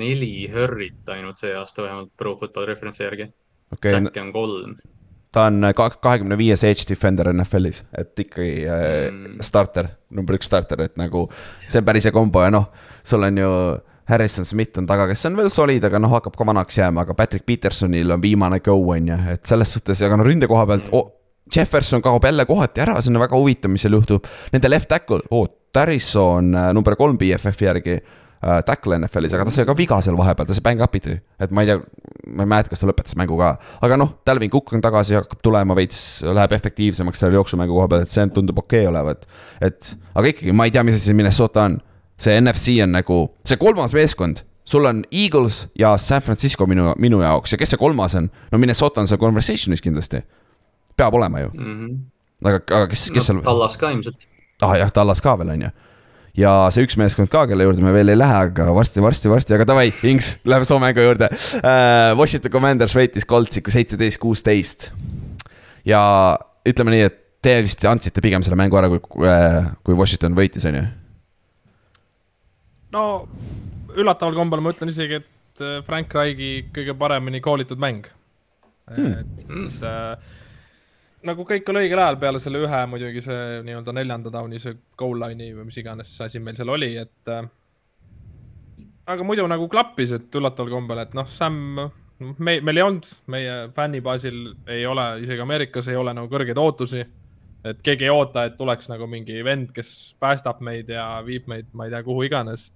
neli 0.00 0.48
hurry't 0.52 1.08
ainult 1.14 1.38
see 1.42 1.54
aasta 1.54 1.84
vähemalt 1.86 2.12
Pro 2.16 2.36
Football 2.40 2.66
Reference'i 2.72 3.04
järgi 3.06 3.28
okay.. 3.72 3.92
Säkke 3.92 4.20
on 4.20 4.32
kolm. 4.32 4.76
ta 5.34 5.48
on 5.50 5.64
kahekümne 5.74 6.36
viies 6.38 6.62
edge 6.64 6.84
defender 6.88 7.32
NFL-is, 7.32 7.82
et 7.98 8.18
ikkagi 8.18 8.66
äh, 8.70 9.10
Mm. 9.10 9.40
starter, 9.42 9.88
number 10.10 10.36
üks 10.38 10.46
starter, 10.46 10.80
et 10.86 10.96
nagu 10.96 11.28
see 11.68 11.80
on 11.80 11.84
päris 11.88 12.06
hea 12.06 12.12
kombo 12.14 12.42
ja 12.44 12.50
noh, 12.54 12.70
sul 13.04 13.22
on 13.26 13.38
ju 13.38 13.50
Harrison 14.08 14.44
Smith 14.44 14.78
on 14.78 14.86
taga, 14.86 15.06
kes 15.08 15.24
on 15.26 15.36
veel 15.36 15.48
solid, 15.50 15.84
aga 15.84 15.98
noh, 15.98 16.10
hakkab 16.12 16.36
ka 16.36 16.44
vanaks 16.46 16.76
jääma, 16.78 17.02
aga 17.06 17.14
Patrick 17.16 17.46
Petersonil 17.48 18.12
on 18.12 18.20
viimane 18.22 18.60
go 18.60 18.76
on 18.92 19.08
ju, 19.08 19.16
et 19.32 19.46
selles 19.48 19.72
suhtes, 19.72 20.02
aga 20.04 20.18
no 20.20 20.26
ründe 20.26 20.46
koha 20.50 20.66
pealt 20.68 20.90
oh,, 20.92 21.08
Jefferson 21.52 22.02
kaob 22.02 22.24
jälle 22.24 22.46
kohati 22.48 22.80
ära, 22.84 22.96
see 23.02 23.12
on 23.12 23.20
väga 23.20 23.36
huvitav, 23.36 23.72
mis 23.72 23.84
seal 23.84 23.96
juhtub. 23.96 24.26
Nende 24.52 24.70
left 24.70 24.88
tackle 24.88 25.20
oh,, 25.30 25.48
Tarrison 25.74 26.54
äh, 26.54 26.70
number 26.72 26.96
kolm 26.96 27.18
BFF-i 27.18 27.66
järgi 27.66 27.96
äh, 27.98 28.60
tackle 28.66 28.98
NFL-is, 29.00 29.34
aga 29.34 29.46
ta 29.48 29.54
sai 29.54 29.66
ka 29.68 29.74
viga 29.76 29.98
seal 30.04 30.16
vahepeal, 30.18 30.48
ta 30.48 30.56
sai 30.56 30.64
bang 30.64 30.84
up 30.84 30.94
iti, 30.96 31.16
et 31.42 31.52
ma 31.54 31.64
ei 31.64 31.70
tea, 31.72 31.80
ma 32.30 32.46
ei 32.46 32.50
mäleta, 32.54 32.72
kas 32.72 32.84
ta 32.84 32.88
lõpetas 32.88 33.18
mängu 33.18 33.36
ka, 33.40 33.54
aga 33.84 33.98
noh, 34.00 34.14
Dalvin 34.26 34.52
Cook 34.52 34.72
on 34.76 34.84
tagasi, 34.84 35.18
hakkab 35.18 35.42
tulema 35.44 35.76
veits, 35.76 35.98
läheb 36.24 36.54
efektiivsemaks 36.56 37.24
seal 37.24 37.36
jooksumängu 37.36 37.76
koha 37.76 37.90
peal, 37.90 38.06
et 38.06 38.14
see 38.14 38.24
tundub 38.34 38.62
okei 38.62 38.86
okay 38.86 38.92
olevat. 38.92 39.28
et, 39.60 39.92
aga 40.14 40.32
ikkagi 40.32 40.54
ma 40.56 40.68
ei 40.68 40.74
tea, 40.74 40.86
mis 40.86 41.00
asi 41.00 41.10
see 41.10 41.18
Minnesota 41.18 41.68
on, 41.68 41.78
see 42.20 42.38
NFC 42.40 42.78
on 42.86 42.94
nagu, 42.94 43.20
see 43.44 43.60
kolmas 43.60 43.96
meeskond 43.98 44.44
sul 44.64 44.86
on 44.88 45.02
Eagles 45.12 45.66
ja 45.78 45.96
San 46.00 46.22
Francisco 46.22 46.66
minu, 46.66 46.94
minu 46.98 47.20
jaoks 47.20 47.52
ja 47.52 47.58
kes 47.60 47.74
see 47.74 47.80
kolmas 47.80 48.14
on? 48.16 48.30
no 48.52 48.58
Minnesota 48.58 49.02
on 49.02 49.10
seal 49.10 49.20
conversation'is 49.20 49.82
kindlasti. 49.84 50.22
Peab 50.96 51.16
olema 51.18 51.40
ju, 51.44 51.50
mm. 51.54 51.72
-hmm. 51.72 51.96
aga, 52.48 52.60
aga 52.68 52.86
kes, 52.92 53.08
kes 53.14 53.30
seal, 53.30 53.42
Tallas 53.44 53.76
ka 53.80 53.90
ilmselt. 53.94 54.28
ah 54.62 54.76
jah, 54.78 54.92
Tallas 54.92 55.22
ka 55.24 55.36
veel 55.40 55.54
on 55.56 55.66
ju. 55.66 55.70
ja 56.44 56.52
see 56.74 56.86
üks 56.86 56.98
meeskond 57.00 57.30
ka, 57.30 57.46
kelle 57.50 57.66
juurde 57.66 57.82
me 57.84 57.92
veel 57.94 58.14
ei 58.14 58.18
lähe, 58.18 58.38
aga 58.48 58.70
varsti, 58.74 59.02
varsti, 59.02 59.30
varsti, 59.32 59.54
aga 59.54 59.66
davai, 59.70 59.92
Ings, 60.02 60.38
läheme 60.44 60.68
Soome 60.68 60.88
mängu 60.88 61.04
juurde 61.04 61.30
uh,. 61.30 62.18
Washington 62.18 62.52
Commanders 62.52 62.96
võitis 62.96 63.26
Coltsiga 63.28 63.74
seitseteist, 63.74 64.20
kuusteist. 64.22 64.90
ja 65.84 66.02
ütleme 66.66 66.96
nii, 66.96 67.06
et 67.10 67.20
te 67.44 67.58
vist 67.62 67.84
andsite 67.84 68.22
pigem 68.24 68.42
selle 68.42 68.56
mängu 68.56 68.78
ära, 68.80 68.88
kui, 68.88 69.00
kui 69.84 69.96
Washington 69.98 70.36
võitis, 70.38 70.64
on 70.68 70.80
ju? 70.80 70.84
no 72.94 73.04
üllataval 73.94 74.36
kombel 74.38 74.62
ma 74.64 74.72
ütlen 74.74 74.92
isegi, 74.92 75.20
et 75.22 75.64
äh, 75.64 75.80
Frank 75.86 76.14
Reichi 76.14 76.68
kõige 76.74 76.96
paremini 76.98 77.42
koolitud 77.44 77.80
mäng 77.82 78.08
hmm.. 78.90 79.12
et 79.66 79.84
äh, 79.86 80.40
nagu 81.24 81.44
kõik 81.48 81.68
oli 81.72 81.84
õigel 81.84 82.00
ajal 82.02 82.18
peale 82.20 82.40
selle 82.42 82.60
ühe 82.64 82.80
muidugi 82.90 83.22
see 83.24 83.60
nii-öelda 83.66 83.94
neljanda 83.96 84.32
down'i 84.32 84.60
see 84.62 84.76
goal 85.00 85.16
line'i 85.22 85.54
või 85.56 85.68
mis 85.70 85.78
iganes 85.80 86.12
asi 86.24 86.42
meil 86.42 86.58
seal 86.58 86.72
oli, 86.74 86.90
et 87.00 87.32
äh, 87.32 87.46
aga 89.10 89.26
muidu 89.26 89.46
nagu 89.50 89.68
klappis, 89.72 90.14
et 90.16 90.36
üllataval 90.36 90.72
kombel, 90.72 91.02
et 91.04 91.14
noh, 91.16 91.28
Sam, 91.30 91.58
me, 92.20 92.56
meil 92.60 92.80
ei 92.80 92.84
olnud, 92.84 93.08
meie 93.32 93.56
fännibaasil 93.76 94.40
ei 94.70 94.86
ole, 94.88 95.06
isegi 95.24 95.44
Ameerikas 95.44 95.90
ei 95.92 96.00
ole 96.00 96.14
nagu 96.16 96.30
kõrgeid 96.32 96.60
ootusi. 96.60 97.04
et 97.64 97.78
keegi 97.80 98.04
ei 98.04 98.12
oota, 98.12 98.42
et 98.44 98.58
tuleks 98.58 98.90
nagu 98.90 99.06
mingi 99.08 99.38
vend, 99.44 99.70
kes 99.72 100.14
päästab 100.20 100.58
meid 100.60 100.90
ja 100.92 101.22
viib 101.24 101.46
meid, 101.48 101.70
ma 101.72 101.86
ei 101.86 101.94
tea, 101.94 102.02
kuhu 102.04 102.26
iganes. 102.28 102.72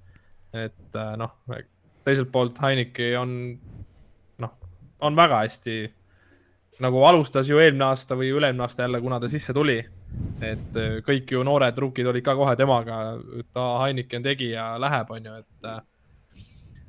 et 0.56 0.96
äh, 0.96 1.16
noh, 1.20 1.34
teiselt 2.04 2.32
poolt 2.32 2.56
Heineki 2.62 3.14
on, 3.20 3.58
noh, 4.40 4.54
on 5.00 5.16
väga 5.16 5.42
hästi 5.44 5.82
nagu 6.80 7.02
alustas 7.08 7.48
ju 7.48 7.58
eelmine 7.58 7.84
aasta 7.90 8.16
või 8.18 8.30
üle-eelmine 8.32 8.64
aasta 8.66 8.84
jälle, 8.86 9.00
kuna 9.00 9.20
ta 9.20 9.28
sisse 9.28 9.52
tuli. 9.54 9.78
et 10.40 10.76
äh, 10.76 10.98
kõik 11.04 11.30
ju 11.32 11.42
noored 11.44 11.78
rukid 11.78 12.06
olid 12.06 12.24
ka 12.24 12.34
kohe 12.38 12.56
temaga, 12.56 13.18
et 13.38 13.58
aa, 13.60 13.84
Heineken 13.84 14.22
tegi 14.22 14.50
ja 14.54 14.74
läheb, 14.80 15.10
onju, 15.10 15.38
et 15.42 15.64
äh, 15.68 15.80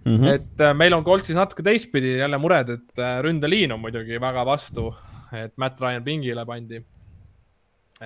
Mhm. 0.06 0.22
mm.. 0.22 0.28
et 0.34 0.62
äh, 0.64 0.74
meil 0.74 0.94
on 0.96 1.04
Coltsis 1.04 1.36
natuke 1.36 1.64
teistpidi 1.66 2.16
jälle 2.18 2.38
mured, 2.40 2.70
et 2.70 3.02
ründeliin 3.26 3.74
on 3.76 3.82
muidugi 3.84 4.20
väga 4.22 4.46
vastu, 4.48 4.94
et 5.36 5.52
Matt 5.58 5.82
Ryan 5.82 6.04
pingile 6.04 6.46
pandi. 6.48 6.80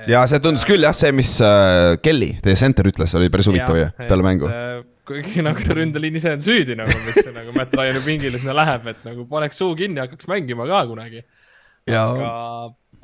ja 0.09 0.23
see 0.27 0.39
tundus 0.41 0.65
küll 0.65 0.81
jah, 0.81 0.95
see, 0.97 1.11
mis 1.13 1.35
äh, 1.45 1.93
Kelly, 2.01 2.31
teie 2.41 2.57
center 2.57 2.89
ütles, 2.89 3.13
oli 3.19 3.29
päris 3.29 3.47
huvitav 3.51 3.77
ju, 3.77 3.85
peale 3.99 4.25
mängu. 4.25 4.49
äh, 4.49 4.81
kuigi 5.05 5.43
nagu 5.45 5.59
ründeliin 5.77 6.17
ise 6.17 6.33
on 6.33 6.41
süüdi 6.41 6.75
nagu, 6.79 6.97
miks 7.05 7.21
see 7.21 7.35
nagu 7.35 7.53
Matt 7.55 7.77
Ryani 7.77 8.01
pingile 8.05 8.41
sinna 8.41 8.57
läheb, 8.57 8.89
et 8.89 9.05
nagu 9.05 9.27
paneks 9.29 9.61
suu 9.61 9.75
kinni 9.77 10.01
hakkaks 10.01 10.27
mängima 10.31 10.65
ka 10.67 10.85
kunagi. 10.89 11.21
Ja 11.89 12.03
aga, 12.13 12.31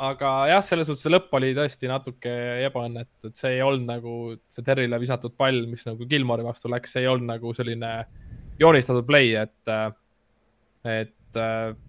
aga 0.10 0.32
jah, 0.54 0.64
selles 0.64 0.88
suhtes 0.88 1.04
see 1.04 1.12
lõpp 1.14 1.34
oli 1.36 1.52
tõesti 1.58 1.90
natuke 1.92 2.34
ebaõnnetu, 2.68 3.32
et 3.32 3.40
see 3.40 3.58
ei 3.58 3.62
olnud 3.66 3.88
nagu 3.90 4.16
see 4.48 4.64
Terrile 4.64 5.00
visatud 5.02 5.36
pall, 5.38 5.66
mis 5.68 5.86
nagu 5.90 6.08
Gilmori 6.10 6.46
vastu 6.46 6.72
läks, 6.72 6.94
see 6.96 7.04
ei 7.04 7.12
olnud 7.12 7.28
nagu 7.34 7.54
selline 7.58 7.94
joonistatud 8.60 9.08
play, 9.08 9.34
et, 9.40 9.74
et 10.88 11.16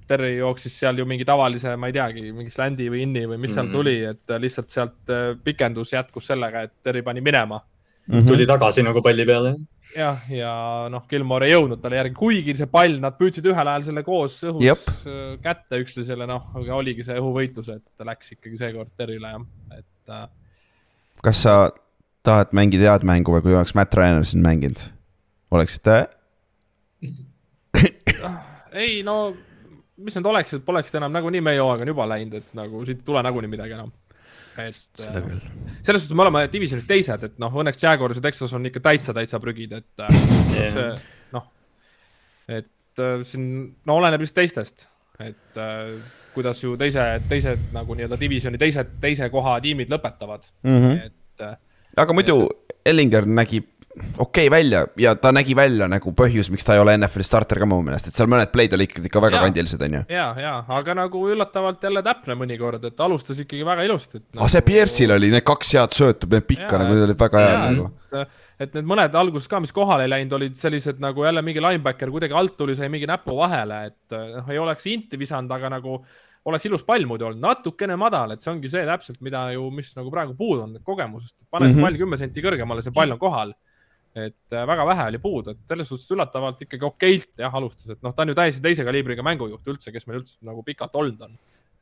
Terry 0.06 0.34
jooksis 0.36 0.74
seal 0.82 0.98
ju 1.00 1.06
mingi 1.08 1.24
tavalise, 1.24 1.72
ma 1.80 1.88
ei 1.88 1.94
teagi, 1.96 2.26
mingi 2.36 2.52
slandi 2.52 2.90
või 2.92 3.06
inni 3.06 3.22
või 3.30 3.38
mis 3.40 3.54
seal 3.54 3.70
Mhm. 3.70 3.72
tuli, 3.72 3.96
et 4.04 4.34
lihtsalt 4.42 4.68
sealt 4.68 5.08
äh, 5.14 5.32
pikendus 5.44 5.94
jätkus 5.94 6.26
sellega, 6.28 6.66
et 6.66 6.74
Terry 6.82 7.02
pani 7.02 7.22
minema 7.24 7.62
Mhm. 8.08 8.26
tuli 8.26 8.46
tagasi 8.48 8.82
nagu 8.82 9.02
palli 9.02 9.26
peale. 9.26 9.54
jah, 9.96 10.22
ja 10.30 10.52
noh, 10.90 11.04
Gilmore 11.10 11.48
ei 11.48 11.54
jõudnud 11.54 11.80
talle 11.82 11.98
järgi, 11.98 12.14
kuigi 12.14 12.54
see 12.58 12.70
pall, 12.70 12.98
nad 13.02 13.18
püüdsid 13.18 13.46
ühel 13.50 13.70
ajal 13.72 13.88
selle 13.88 14.04
koos 14.06 14.38
õhus 14.46 14.62
Jep. 14.64 14.86
äh, 15.04 15.34
kätte 15.42 15.82
üksteisele, 15.82 16.26
noh, 16.30 16.48
aga 16.54 16.78
oligi 16.78 17.04
see 17.06 17.18
õhuvõitlus, 17.18 17.72
et 17.74 17.84
ta 17.98 18.06
läks 18.08 18.36
ikkagi 18.36 18.60
seekord 18.60 18.94
Terrile 18.96 19.34
jah, 19.34 19.44
et 19.78 20.14
äh, 20.14 20.28
kas 21.26 21.42
sa 21.46 21.56
tahad 22.26 22.54
mängida 22.56 22.92
head 22.92 23.04
mängu 23.08 23.34
või 23.34 23.44
kui 23.44 23.54
oleks 23.56 23.74
Matt 23.78 23.94
Ryan 23.96 24.24
siin 24.24 24.42
mänginud? 24.46 24.88
oleksite? 25.50 26.02
ei 28.84 29.00
no 29.02 29.32
mis 30.04 30.16
need 30.16 30.28
oleksid, 30.30 30.62
poleksid 30.66 30.98
enam 31.00 31.12
nagunii 31.14 31.42
meie 31.44 31.60
hooaeg 31.60 31.84
on 31.84 31.92
juba 31.92 32.06
läinud, 32.08 32.40
et 32.40 32.54
nagu 32.56 32.84
siit 32.86 33.02
ei 33.02 33.06
tule 33.06 33.22
nagunii 33.24 33.50
midagi 33.52 33.76
enam. 33.76 33.92
Et 34.58 34.74
seda 34.74 35.20
äh, 35.20 35.26
küll. 35.26 35.40
selles 35.86 36.04
suhtes 36.04 36.16
me 36.16 36.24
oleme 36.26 36.44
divisionis 36.52 36.86
teised, 36.88 37.24
et 37.26 37.38
noh, 37.42 37.54
õnneks 37.62 37.82
Jaguars 37.84 38.18
ja 38.18 38.24
Texas 38.24 38.54
on 38.56 38.66
ikka 38.66 38.82
täitsa, 38.84 39.14
täitsa 39.16 39.40
prügid, 39.42 39.74
et 39.78 40.04
äh, 40.04 40.22
Jah. 40.56 40.72
see 40.74 40.88
noh, 41.36 41.46
et 42.48 43.02
äh, 43.04 43.20
siin 43.28 43.50
no 43.86 43.98
oleneb 44.00 44.26
just 44.26 44.36
teistest, 44.36 44.88
et 45.22 45.60
äh, 45.60 45.94
kuidas 46.34 46.62
ju 46.62 46.76
teise, 46.80 47.06
teised 47.30 47.70
nagu 47.74 47.96
nii-öelda 47.96 48.18
divisjoni 48.20 48.60
teised, 48.60 48.96
teise 49.02 49.30
koha 49.32 49.58
tiimid 49.64 49.90
lõpetavad 49.92 50.46
mm. 50.62 50.78
-hmm. 50.78 51.06
et 51.06 51.46
äh, 51.46 51.56
aga 51.96 52.16
muidu 52.16 52.42
Ellinger 52.86 53.26
nägi 53.26 53.62
okei 54.18 54.46
okay 54.46 54.50
välja 54.50 54.86
ja 54.96 55.14
ta 55.14 55.32
nägi 55.32 55.56
välja 55.56 55.88
nagu 55.90 56.12
põhjus, 56.16 56.50
miks 56.52 56.66
ta 56.66 56.76
ei 56.76 56.82
ole 56.82 56.94
NFL-i 56.98 57.26
starter 57.26 57.58
ka 57.58 57.66
mu 57.66 57.80
meelest, 57.82 58.10
et 58.10 58.18
seal 58.18 58.28
mõned 58.30 58.52
play'd 58.52 58.74
olid 58.76 58.86
ikka, 58.86 59.02
ikka 59.08 59.22
väga 59.24 59.40
Jaa. 59.40 59.46
kandilised, 59.48 59.82
on 59.86 59.96
ju. 59.98 60.02
ja, 60.14 60.26
ja 60.38 60.52
aga 60.76 60.94
nagu 61.00 61.22
üllatavalt 61.32 61.82
jälle 61.82 62.02
täpne 62.06 62.36
mõnikord, 62.38 62.86
et 62.86 63.02
alustas 63.06 63.42
ikkagi 63.42 63.66
väga 63.66 63.88
ilusti. 63.88 64.22
aga 64.22 64.44
Ah, 64.46 64.52
see 64.52 64.62
Pierce'il 64.66 65.16
oli 65.16 65.32
need 65.34 65.46
kaks 65.46 65.74
head 65.74 65.96
söötu, 65.96 66.30
need 66.30 66.46
pikka 66.46 66.68
Jaa, 66.68 66.84
nagu 66.84 66.94
need 66.94 67.08
olid 67.08 67.20
väga 67.24 67.44
head 67.46 67.66
nagu. 67.66 67.90
et, 68.14 68.40
et 68.66 68.78
need 68.78 68.90
mõned 68.94 69.20
alguses 69.24 69.50
ka, 69.50 69.62
mis 69.64 69.74
kohale 69.74 70.06
ei 70.06 70.14
läinud, 70.14 70.38
olid 70.38 70.58
sellised 70.60 71.02
nagu 71.02 71.26
jälle 71.26 71.42
mingi 71.42 71.62
linebacker 71.64 72.14
kuidagi 72.14 72.36
alt 72.36 72.56
tuli, 72.60 72.78
sai 72.78 72.92
mingi 72.92 73.10
näpu 73.10 73.34
vahele, 73.42 73.84
et 73.90 74.18
noh, 74.36 74.50
ei 74.54 74.62
oleks 74.62 74.86
inti 74.92 75.18
visanud, 75.18 75.50
aga 75.58 75.72
nagu 75.80 75.98
oleks 76.48 76.68
ilus 76.70 76.84
pall 76.86 77.04
muidu 77.08 77.26
olnud, 77.26 77.42
natukene 77.42 77.98
madal, 78.00 78.32
et 78.32 78.44
see 78.44 78.52
ongi 78.52 78.70
see 78.72 78.86
täpselt, 78.88 79.18
mida 79.24 79.48
ju, 79.56 79.66
mis 79.74 79.90
nagu 79.98 80.12
praegu 80.14 80.36
puudu 80.38 80.62
on, 80.64 80.78
kogemusest. 80.86 81.42
pane 81.50 81.66
mm. 81.66 81.74
-hmm. 81.74 81.84
pall 81.84 81.98
kümme 82.00 82.16
senti 82.20 82.44
kõrgemale, 82.44 82.86
see 82.86 82.94
pall 82.94 83.12
on 83.12 83.18
kohal. 83.18 83.52
Et 84.16 84.52
äh, 84.52 84.66
väga 84.66 84.86
vähe 84.88 85.06
oli 85.12 85.18
puudu, 85.22 85.54
et 85.54 85.70
selles 85.70 85.90
suhtes 85.90 86.10
üllatavalt 86.10 86.62
ikkagi 86.64 86.86
okeilt 86.86 87.30
jah, 87.38 87.54
alustas, 87.54 87.92
et 87.94 88.00
noh, 88.02 88.14
ta 88.14 88.24
on 88.24 88.32
ju 88.32 88.38
täiesti 88.38 88.62
teise 88.64 88.86
kaliibriga 88.86 89.22
mängujuht 89.26 89.68
üldse, 89.70 89.92
kes 89.94 90.08
meil 90.08 90.22
üldse 90.22 90.38
nagu 90.46 90.64
pikalt 90.66 90.96
olnud 90.98 91.26
on. 91.28 91.36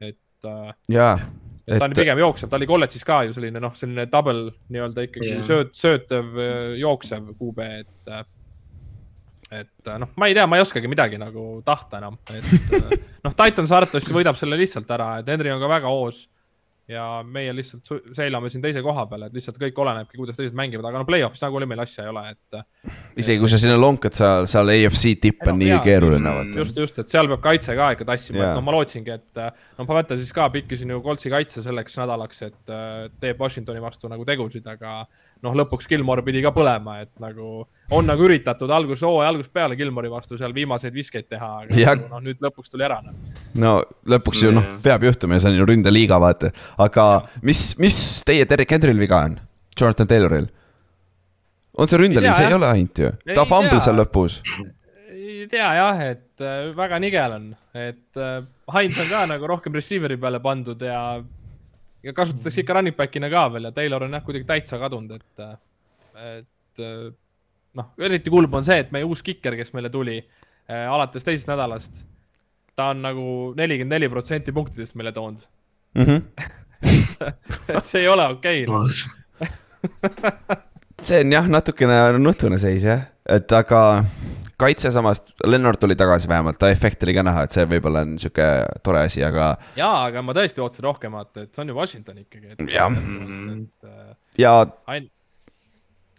et 0.04 0.48
äh, 0.48 0.72
jaa, 0.92 1.14
et 1.64 1.78
ta 1.80 1.88
on 1.88 1.96
pigem 1.96 2.20
jooksev, 2.20 2.50
ta 2.50 2.60
oli 2.60 2.68
kolledžis 2.68 3.06
ka 3.08 3.22
ju 3.26 3.36
selline 3.36 3.62
noh, 3.64 3.72
selline 3.76 4.04
double 4.12 4.52
nii-öelda 4.68 5.06
ikkagi 5.08 5.30
yeah. 5.30 5.46
sööt, 5.46 5.72
söötev, 5.78 6.36
jooksev 6.80 7.32
QB, 7.40 7.70
et. 7.80 8.12
et 9.62 9.92
noh, 10.04 10.12
ma 10.20 10.28
ei 10.28 10.36
tea, 10.36 10.44
ma 10.44 10.60
ei 10.60 10.66
oskagi 10.66 10.90
midagi 10.90 11.20
nagu 11.20 11.62
tahta 11.64 12.02
enam, 12.02 12.20
et 12.36 12.52
noh, 13.24 13.32
Titans 13.32 13.72
arvatavasti 13.72 14.16
võidab 14.16 14.36
selle 14.36 14.60
lihtsalt 14.60 14.90
ära, 14.98 15.14
et 15.22 15.32
Henry 15.32 15.54
on 15.54 15.64
ka 15.64 15.72
väga 15.78 15.96
hoos. 15.96 16.26
Ja 16.88 17.04
meie 17.26 17.52
lihtsalt 17.52 17.90
seilame 18.16 18.48
siin 18.48 18.62
teise 18.64 18.80
koha 18.84 19.04
peal, 19.10 19.26
et 19.26 19.34
lihtsalt 19.36 19.58
kõik 19.60 19.76
olenebki, 19.82 20.16
kuidas 20.16 20.38
teised 20.38 20.56
mängivad, 20.56 20.88
aga 20.88 21.02
no 21.02 21.08
play-off'is 21.08 21.42
nagunii 21.44 21.68
meil 21.68 21.82
asja 21.84 22.06
ei 22.06 22.12
ole, 22.12 22.22
et. 22.32 22.92
isegi 23.20 23.42
kui 23.42 23.50
sa 23.52 23.60
sinna 23.60 23.76
lonkad, 23.80 24.16
seal, 24.16 24.48
seal 24.48 24.72
AFC 24.72 25.12
tipp 25.20 25.44
on 25.44 25.58
no 25.58 25.62
nii 25.62 25.70
jaa, 25.74 25.82
keeruline, 25.84 26.22
just- 26.24 26.38
vaata. 26.38 26.62
just, 26.62 26.80
just, 26.84 27.00
et 27.02 27.12
seal 27.12 27.28
peab 27.28 27.44
kaitse 27.44 27.76
ka 27.76 27.90
ikka 27.96 28.08
tassima 28.08 28.40
et 28.46 28.56
no 28.56 28.64
ma 28.64 28.76
lootsingi, 28.78 29.18
et 29.18 29.42
no 29.78 29.88
mõtlen 29.88 30.22
siis 30.22 30.32
ka, 30.36 30.48
pikkisin 30.54 30.94
ju 30.94 31.02
Coltsi 31.04 31.32
kaitse 31.32 31.64
selleks 31.66 31.98
nädalaks, 32.00 32.44
et 32.48 32.72
äh, 32.72 33.08
teeb 33.20 33.44
Washingtoni 33.44 33.84
vastu 33.84 34.08
nagu 34.08 34.24
tegusid, 34.28 34.66
aga 34.72 35.02
noh, 35.44 35.56
lõpuks 35.62 35.88
Gilmore 35.90 36.24
pidi 36.26 36.42
ka 36.44 36.52
põlema, 36.54 36.98
et 37.04 37.12
nagu 37.22 37.62
on 37.94 38.08
nagu 38.08 38.26
üritatud 38.26 38.70
algus, 38.74 39.02
hooaja 39.06 39.30
algusest 39.32 39.54
peale 39.54 39.76
Gilmore'i 39.78 40.10
vastu 40.12 40.38
seal 40.38 40.54
viimaseid 40.56 40.94
viskeid 40.94 41.28
teha, 41.30 41.50
aga 41.62 41.78
Jah. 41.78 41.96
nagu, 41.96 42.10
noh, 42.12 42.24
nüüd 42.26 42.42
lõpuks 42.44 42.72
tuli 42.72 42.86
ära. 42.88 43.00
no 43.58 43.78
lõpuks 44.08 44.44
ju 44.44 44.52
noh 44.54 44.74
peab 44.84 45.06
juhtuma 45.08 45.38
ja 45.38 45.44
see 45.44 45.54
on 45.54 45.60
ju 45.60 45.68
ründeliiga, 45.68 46.20
vaata. 46.22 46.52
aga 46.84 47.08
mis, 47.42 47.70
mis 47.80 47.98
teie 48.26 48.46
Derek 48.48 48.76
Henry'l 48.76 49.00
viga 49.00 49.24
on? 49.28 49.38
Jonathan 49.78 50.10
Tayloril? 50.10 50.48
on 51.78 51.88
see 51.90 52.00
ründeliin, 52.00 52.34
see 52.34 52.50
ei 52.50 52.58
ole 52.58 52.68
ainult 52.72 52.98
ju, 53.04 53.12
ta 53.34 53.46
fumble 53.46 53.78
tea. 53.78 53.86
seal 53.86 53.98
lõpus. 54.00 54.40
ei 55.14 55.46
tea 55.50 55.70
jah, 55.78 56.04
et 56.10 56.44
äh, 56.44 56.70
väga 56.76 56.98
nigel 57.02 57.36
on, 57.38 57.50
et 57.78 58.18
äh, 58.20 58.40
Heinz 58.74 58.98
on 59.00 59.10
ka 59.12 59.24
nagu 59.30 59.48
rohkem 59.48 59.76
receiver'i 59.78 60.18
peale 60.20 60.42
pandud 60.44 60.82
ja, 60.84 61.22
ja 62.02 62.14
kasutatakse 62.14 62.62
ikka 62.62 62.78
running 62.78 62.96
back'ina 62.96 63.30
ka 63.32 63.46
veel 63.52 63.68
ja 63.68 63.72
Taylor 63.74 64.04
on 64.06 64.16
jah 64.16 64.24
kuidagi 64.24 64.46
täitsa 64.48 64.78
kadunud, 64.80 65.18
et, 65.18 65.58
et 66.28 66.84
noh, 67.78 67.90
eriti 67.98 68.32
kurb 68.32 68.54
on 68.54 68.66
see, 68.66 68.78
et 68.82 68.92
meie 68.94 69.06
uus 69.06 69.22
kikker, 69.26 69.56
kes 69.58 69.74
meile 69.76 69.90
tuli 69.92 70.18
äh, 70.20 70.86
alates 70.90 71.26
teisest 71.26 71.50
nädalast, 71.50 72.02
ta 72.78 72.92
on 72.94 73.02
nagu 73.04 73.26
nelikümmend 73.58 73.96
neli 73.96 74.10
protsenti 74.12 74.54
punktidest 74.54 74.98
meile 74.98 75.12
toonud. 75.16 75.44
Mhm. 75.98 76.22
et 77.74 77.86
see 77.88 78.04
ei 78.04 78.08
ole 78.08 78.28
okei 78.30 78.66
okay. 78.70 79.48
see 81.08 81.22
on 81.24 81.32
jah, 81.34 81.48
natukene 81.50 81.96
nutune 82.22 82.58
seis 82.62 82.84
jah, 82.86 83.08
et 83.26 83.52
aga 83.52 84.04
kaitse 84.58 84.90
samas, 84.94 85.22
Lennart 85.46 85.80
tuli 85.80 85.96
tagasi 85.98 86.28
vähemalt, 86.30 86.58
ta 86.58 86.70
efekt 86.72 87.02
oli 87.06 87.14
ka 87.16 87.24
näha, 87.26 87.44
et 87.46 87.54
see 87.54 87.66
võib-olla 87.70 88.02
on 88.06 88.16
sihuke 88.20 88.48
tore 88.84 89.04
asi, 89.06 89.22
aga 89.24 89.52
jaa, 89.78 90.08
aga 90.08 90.22
ma 90.26 90.34
tõesti 90.36 90.62
ootasin 90.64 90.86
rohkemat, 90.88 91.30
et 91.44 91.52
see 91.52 91.62
on 91.64 91.72
ju 91.72 91.78
Washington 91.78 92.18
ikkagi. 92.24 92.56
Jah. 92.72 92.98
äh, 92.98 94.10
ja, 94.42 94.54
ain-, 94.90 95.10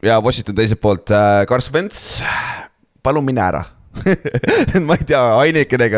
ja 0.05 0.19
Washington 0.23 0.57
teiselt 0.59 0.81
poolt 0.83 1.11
äh,, 1.11 1.43
Carson 1.49 1.75
Wentz, 1.75 2.23
palun 3.03 3.27
mine 3.27 3.43
ära, 3.43 3.65
ma 4.87 4.95
ei 4.95 5.09
tea, 5.09 5.23
ainukene, 5.43 5.89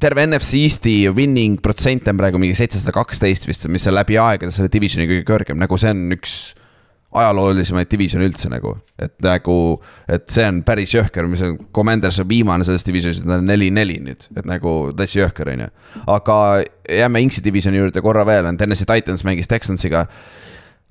terve 0.00 0.26
NFC 0.28 0.62
Eesti 0.62 0.94
winning 1.16 1.58
protsent 1.62 2.06
on 2.12 2.20
praegu 2.20 2.38
mingi 2.38 2.54
seitsesada 2.58 2.94
kaksteist 2.94 3.48
vist, 3.48 3.66
mis 3.72 3.88
on 3.90 3.96
läbi 3.96 4.18
aegade 4.20 4.54
selle 4.54 4.70
divisioni 4.72 5.08
kõige 5.10 5.26
kõrgem, 5.26 5.58
nagu 5.58 5.80
see 5.80 5.90
on 5.90 6.06
üks 6.14 6.36
ajaloolisemaid 7.16 7.90
divisione 7.90 8.26
üldse 8.28 8.50
nagu, 8.52 8.74
et 9.00 9.14
nagu, 9.24 9.56
et 10.12 10.26
see 10.32 10.46
on 10.48 10.62
päris 10.66 10.94
jõhker, 10.96 11.28
mis 11.30 11.44
on, 11.46 11.58
Commanders 11.74 12.18
on 12.22 12.28
viimane 12.28 12.66
selles 12.66 12.86
divisionis, 12.86 13.22
nad 13.26 13.40
on 13.40 13.50
neli-neli 13.50 14.00
nüüd, 14.04 14.26
et 14.36 14.48
nagu 14.48 14.76
täitsa 14.96 15.22
jõhker, 15.22 15.52
on 15.54 15.66
ju. 15.66 15.70
aga 16.16 16.40
jääme 16.98 17.22
Inksi 17.26 17.44
divisioni 17.44 17.80
juurde 17.80 18.02
korra 18.04 18.26
veel, 18.28 18.50
on 18.50 18.58
Tennessee 18.60 18.88
Titans 18.88 19.24
mängis 19.26 19.48
Texansiga. 19.50 20.06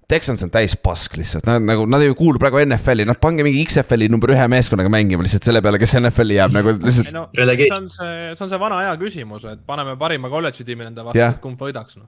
Texans 0.05 0.43
on 0.45 0.51
täis 0.53 0.75
pask 0.77 1.15
lihtsalt, 1.17 1.47
nad 1.49 1.63
nagu, 1.65 1.87
nad 1.89 2.03
ei 2.05 2.11
kuulu 2.13 2.37
praegu 2.41 2.59
NFL-i, 2.61 3.07
noh 3.09 3.17
pange 3.17 3.41
mingi 3.45 3.63
XFL-i 3.65 4.05
number 4.13 4.35
ühe 4.35 4.43
meeskonnaga 4.53 4.91
mängima 4.93 5.25
lihtsalt 5.25 5.47
selle 5.47 5.63
peale, 5.65 5.79
kes 5.81 5.95
NFL-i 5.97 6.37
jääb 6.37 6.53
nagu 6.53 6.75
lihtsalt 6.77 7.09
no 7.09 7.23
see 7.33 7.71
on 7.73 7.87
see, 7.89 8.11
see 8.35 8.45
on 8.45 8.51
see 8.51 8.59
vana 8.61 8.83
hea 8.83 8.91
küsimus, 9.01 9.47
et 9.49 9.63
paneme 9.65 9.97
parima 9.97 10.29
kolledži 10.29 10.67
tiimi 10.67 10.85
nende 10.85 11.07
vastu 11.07 11.17
yeah., 11.17 11.33
kumb 11.41 11.57
võidaks 11.57 11.97
noh. 11.97 12.05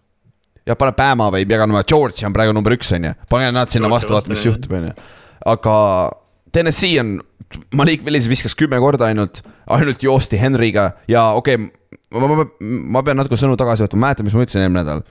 Ja 0.67 0.75
pane 0.79 0.93
Bama 0.97 1.29
võib 1.33 1.51
jagama, 1.53 1.83
Georgia 1.87 2.27
on 2.29 2.35
praegu 2.35 2.55
number 2.55 2.75
üks, 2.75 2.91
on 2.95 3.09
ju, 3.09 3.13
pane 3.31 3.49
nad 3.55 3.71
sinna 3.71 3.89
vastu, 3.91 4.15
vaata, 4.15 4.31
mis 4.33 4.45
juhtub, 4.45 4.75
on 4.77 4.89
ju. 4.89 4.95
aga 5.53 5.77
Tennessee 6.55 6.99
on, 7.01 7.17
Malik 7.77 8.03
Willis 8.05 8.27
viskas 8.27 8.55
kümme 8.59 8.79
korda 8.83 9.07
ainult, 9.07 9.41
ainult 9.71 10.03
joosti 10.03 10.39
Henry'ga 10.41 10.89
ja 11.11 11.29
okei 11.39 11.59
okay,, 11.59 12.19
ma, 12.19 12.27
ma, 12.27 12.45
ma 12.97 13.05
pean 13.07 13.19
natuke 13.19 13.39
sõnu 13.39 13.57
tagasi 13.59 13.85
võtma, 13.85 14.03
mäletan, 14.07 14.27
mis 14.27 14.35
ma 14.35 14.45
ütlesin 14.45 14.65
eelmine 14.65 14.83
nädal. 14.83 15.07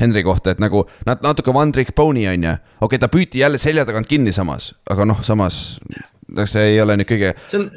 Henry 0.00 0.22
kohta, 0.24 0.54
et 0.54 0.58
nagu 0.62 0.86
nad 1.06 1.20
natuke 1.22 1.52
one 1.54 1.70
trick 1.74 1.92
pony 1.94 2.24
on 2.26 2.46
ju, 2.46 2.54
okei 2.80 2.86
okay,, 2.86 3.02
ta 3.02 3.10
püüti 3.12 3.42
jälle 3.42 3.60
selja 3.60 3.84
tagant 3.86 4.08
kinni 4.10 4.32
samas, 4.34 4.72
aga 4.90 5.06
noh, 5.06 5.20
samas 5.26 5.76
see 6.48 6.72
ei 6.72 6.80
ole 6.82 6.96
nüüd 6.98 7.10
kõige, 7.10 7.34
see 7.50 7.60
on, 7.60 7.68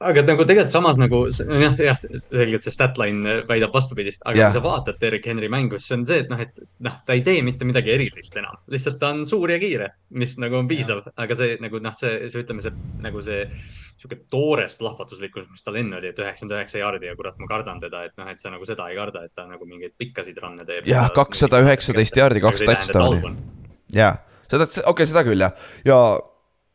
aga, 0.00 0.22
nagu 0.24 0.44
tegelikult 0.48 0.72
samas 0.72 0.98
nagu 1.00 1.20
jah, 1.28 1.74
jah, 1.76 1.98
selgelt 2.24 2.64
see 2.64 2.72
statline 2.72 3.34
väidab 3.48 3.74
vastupidist, 3.74 4.22
aga 4.24 4.32
Jah. 4.32 4.40
yeah. 4.40 4.54
kui 4.54 4.58
sa 4.58 4.64
vaatad 4.64 5.00
Derek 5.02 5.26
Henry 5.28 5.50
mängus, 5.52 5.84
see 5.88 5.98
on 5.98 6.06
see, 6.08 6.22
et 6.24 6.30
noh, 6.32 6.40
et 6.40 6.62
noh, 6.86 6.96
ta 7.06 7.16
ei 7.16 7.24
tee 7.26 7.42
mitte 7.44 7.68
midagi 7.68 7.92
erilist 7.94 8.36
enam, 8.40 8.56
lihtsalt 8.72 9.00
ta 9.02 9.12
on 9.14 9.26
suur 9.28 9.52
ja 9.52 9.58
kiire, 9.60 9.90
mis 10.16 10.36
nagu 10.40 10.56
on 10.60 10.70
piisav, 10.70 11.02
aga 11.20 11.36
see 11.36 11.58
nagu 11.60 11.82
noh, 11.84 11.96
see, 11.96 12.30
see 12.32 12.44
ütleme, 12.44 12.64
see 12.64 12.72
nagu 13.04 13.24
see 13.26 13.44
sihuke 14.00 14.22
toores 14.32 14.76
plahvatuslikkus, 14.80 15.50
mis 15.52 15.66
tal 15.66 15.76
enne 15.80 16.00
oli, 16.00 16.14
et 16.14 16.22
üheksakümmend 16.22 16.56
üheksa 16.56 16.80
jaardi 16.80 17.10
ja 17.10 17.18
kurat, 17.18 17.36
ma 17.42 17.50
kardan 17.50 17.84
teda, 17.84 18.06
et 18.08 18.16
noh, 18.20 18.32
et 18.32 18.40
sa 18.40 18.54
nagu 18.54 18.68
seda 18.68 18.88
ei 18.88 18.96
karda, 18.96 19.26
et 19.28 19.36
ta 19.36 19.44
nagu 19.50 19.68
mingeid 19.68 19.92
pikkasid 20.00 20.40
run'e 20.40 20.64
teeb. 20.64 20.88
Jah, 20.88 21.10
219 21.12 22.22
jaardi, 22.22 22.44
kaks 22.46 22.64
touchdown'i. 22.64 23.36
jaa, 23.92 24.14
seda, 24.48 24.64
okei 24.64 24.88
okay,, 24.94 25.12
seda 25.12 25.26
küll 25.28 25.44
jah, 25.44 25.68
ja 25.84 26.00
ta, 26.16 26.29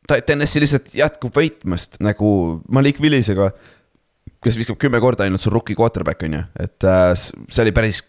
Tennessee 0.05 0.63
lihtsalt 0.63 0.91
jätkub 0.95 1.33
võitmast 1.35 1.99
nagu 2.03 2.29
Malik 2.73 2.99
Willisega, 3.01 3.49
kes 4.43 4.57
viskab 4.59 4.77
kümme 4.81 4.99
korda 5.01 5.25
ainult 5.25 5.41
sul 5.41 5.55
rookie 5.55 5.77
quarterback 5.77 6.25
on 6.27 6.37
ju, 6.37 6.43
et 6.61 6.85
äh, 6.89 7.13
see 7.17 7.63
oli 7.65 7.73
päris 7.75 8.03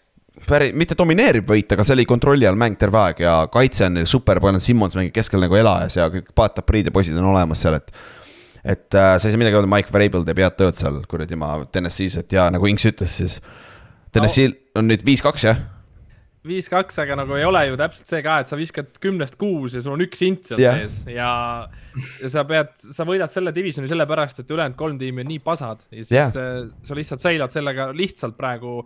päris, 0.45 0.75
mitte 0.77 0.97
domineeriv 0.99 1.47
võit, 1.49 1.71
aga 1.73 1.85
see 1.87 1.97
oli 1.97 2.07
kontrolli 2.09 2.49
all 2.49 2.59
mäng 2.61 2.77
terve 2.81 3.01
aeg 3.01 3.23
ja 3.25 3.37
kaitse 3.53 3.87
on 3.89 3.97
neil 3.97 4.11
super, 4.11 4.41
Brian 4.43 4.61
Simmons 4.61 4.97
mängib 4.99 5.15
keskel 5.17 5.41
nagu 5.43 5.57
elajas 5.57 5.97
ja 5.97 6.11
kõik 6.13 6.29
Pat 6.37 6.61
Priid 6.67 6.91
ja 6.91 6.95
poisid 6.95 7.17
on 7.21 7.31
olemas 7.33 7.65
seal, 7.65 7.79
et 7.81 7.95
et 8.67 8.99
äh, 8.99 9.15
sa 9.17 9.29
ei 9.29 9.33
saa 9.33 9.39
midagi 9.39 9.57
öelda, 9.57 9.71
Mike 9.71 9.95
Vrabel 9.95 10.27
teeb 10.27 10.43
head 10.43 10.59
tööd 10.59 10.77
seal 10.79 10.99
kuradi 11.09 11.39
maa 11.39 11.63
TNS-is, 11.71 12.19
et 12.21 12.35
ja 12.35 12.49
nagu 12.53 12.67
Inks 12.67 12.89
ütles, 12.91 13.17
siis 13.23 13.39
TNS-il 14.13 14.57
on 14.77 14.91
nüüd 14.91 15.05
viis-kaks 15.07 15.47
jah 15.47 15.63
viis-kaks, 16.49 16.99
aga 17.03 17.17
nagu 17.21 17.37
ei 17.37 17.47
ole 17.47 17.63
ju 17.69 17.79
täpselt 17.81 18.11
see 18.11 18.23
ka, 18.25 18.39
et 18.43 18.51
sa 18.51 18.59
viskad 18.59 18.93
kümnest 19.03 19.39
kuus 19.41 19.77
ja 19.77 19.83
sul 19.85 19.97
on 19.97 20.05
üks 20.05 20.23
int 20.27 20.51
seal 20.51 20.63
yeah. 20.63 20.79
sees 20.83 21.17
ja, 21.17 21.31
ja 22.23 22.31
sa 22.33 22.45
pead, 22.49 22.73
sa 22.97 23.07
võidad 23.09 23.33
selle 23.33 23.55
divisioni 23.57 23.91
sellepärast, 23.91 24.43
et 24.43 24.53
ülejäänud 24.55 24.79
kolm 24.79 25.01
tiimi 25.01 25.25
on 25.25 25.31
nii 25.33 25.43
pasad 25.45 25.83
ja 25.91 26.03
siis 26.05 26.15
yeah. 26.15 26.33
sa 26.87 26.99
lihtsalt 26.99 27.25
seilad 27.25 27.55
sellega 27.55 27.91
lihtsalt 27.97 28.39
praegu 28.39 28.81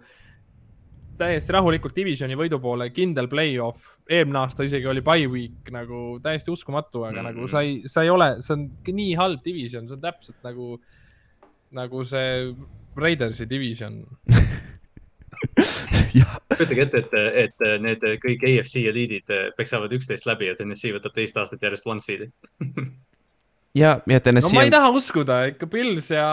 täiesti 1.21 1.55
rahulikult 1.55 1.97
divisioni 1.97 2.37
võidu 2.39 2.59
poole, 2.63 2.89
kindel 2.97 3.29
play-off, 3.31 3.97
eelmine 4.11 4.41
aasta 4.41 4.65
isegi 4.67 4.89
oli 4.89 5.03
bye 5.05 5.29
week 5.31 5.69
nagu 5.75 6.19
täiesti 6.25 6.53
uskumatu, 6.53 7.05
aga 7.05 7.21
mm. 7.21 7.27
Mm. 7.27 7.41
nagu 7.41 7.51
sa 7.53 7.65
ei, 7.67 7.77
sa 7.91 8.05
ei 8.07 8.13
ole, 8.13 8.33
see 8.45 8.57
on 8.57 8.67
nii 9.01 9.15
halb 9.21 9.45
division, 9.45 9.89
see 9.89 9.99
on 9.99 10.05
täpselt 10.05 10.41
nagu, 10.47 10.79
nagu 11.77 12.05
see 12.09 12.55
Raidersi 13.01 13.47
division. 13.51 14.03
kujutage 16.57 16.87
ette, 16.87 17.03
et, 17.03 17.45
et 17.45 17.69
need 17.83 18.03
kõik 18.23 18.43
AFC 18.49 18.83
eliidid 18.91 19.31
peksavad 19.59 19.93
üksteist 19.97 20.27
läbi 20.29 20.51
ja 20.51 20.57
TNS 20.59 20.97
võtab 20.97 21.15
teist 21.17 21.39
aastat 21.41 21.63
järjest 21.65 21.89
one 21.89 22.03
seed'i. 22.05 22.29
ja, 23.79 23.95
ja 23.99 24.19
no 24.19 24.21
TNS-i 24.25 24.57
ma 24.57 24.65
ei 24.65 24.71
on, 24.71 24.75
taha 24.75 24.91
uskuda, 24.99 25.39
ikka 25.53 25.69
Pils 25.71 26.11
ja. 26.13 26.27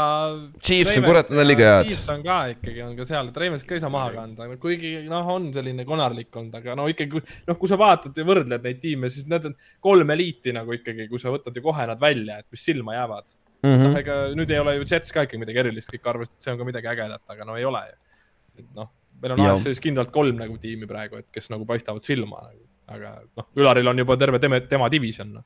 Chiefs 0.60 1.00
on 1.00 1.08
kurat, 1.08 1.32
nad 1.32 1.44
on 1.44 1.50
liiga 1.50 1.72
head. 1.72 1.92
Chiefs 1.92 2.12
on 2.14 2.26
ka 2.26 2.40
ikkagi 2.56 2.84
on 2.86 2.94
ka 3.00 3.08
seal, 3.10 3.32
et 3.32 3.42
Ravens 3.44 3.66
ka 3.68 3.78
ei 3.78 3.84
saa 3.84 3.94
maha 3.94 4.12
kanda, 4.18 4.50
kuigi 4.62 4.94
noh, 5.12 5.34
on 5.38 5.50
selline 5.56 5.88
konarlik 5.88 6.42
olnud, 6.42 6.60
aga 6.60 6.78
no 6.80 6.88
ikkagi, 6.92 7.24
noh, 7.48 7.60
kui 7.60 7.72
sa 7.72 7.80
vaatad 7.80 8.18
ja 8.18 8.28
võrdled 8.28 8.68
neid 8.68 8.84
tiime, 8.84 9.12
siis 9.14 9.30
need 9.32 9.52
on 9.52 9.58
kolm 9.86 10.16
eliiti 10.18 10.56
nagu 10.56 10.76
ikkagi, 10.76 11.10
kui 11.12 11.22
sa 11.24 11.34
võtad 11.34 11.56
ju 11.56 11.66
kohe 11.66 11.88
nad 11.90 12.02
välja, 12.02 12.42
et 12.42 12.50
mis 12.52 12.66
silma 12.72 12.98
jäävad. 13.00 13.36
Mhm. 13.66 13.88
noh, 13.88 13.96
ega 13.98 14.16
nüüd 14.38 14.52
ei 14.54 14.60
ole 14.62 14.76
ju 14.78 14.86
Jets 14.86 15.10
ka 15.14 15.24
ikka 15.26 15.40
midagi 15.42 15.64
erilist, 15.64 15.90
kõik 15.90 16.12
arvasid, 16.12 16.36
et 16.36 16.44
see 16.44 16.52
on 16.54 16.60
ka 16.60 16.68
midagi 16.68 16.92
ägedat, 16.92 17.24
aga 17.34 17.48
no 17.48 17.56
ei 17.58 17.66
ole 17.66 17.82
ju. 17.88 17.96
noh, 18.78 18.90
meil 19.22 19.36
on. 19.36 19.44
AFC-s 19.52 19.82
kindlalt 19.84 20.12
kolm 20.14 20.40
nagu 20.40 20.58
tiimi 20.62 20.90
praegu, 20.90 21.22
et 21.22 21.28
kes 21.34 21.50
nagu 21.54 21.66
paistavad 21.70 22.06
silma 22.06 22.42
nagu, 22.44 22.62
aga 22.94 23.16
noh, 23.38 23.48
Ülaril 23.60 23.92
on 23.92 24.04
juba 24.04 24.18
terve 24.20 24.40
tema, 24.44 24.60
tema 24.70 24.90
division 24.92 25.34
noh. 25.40 25.46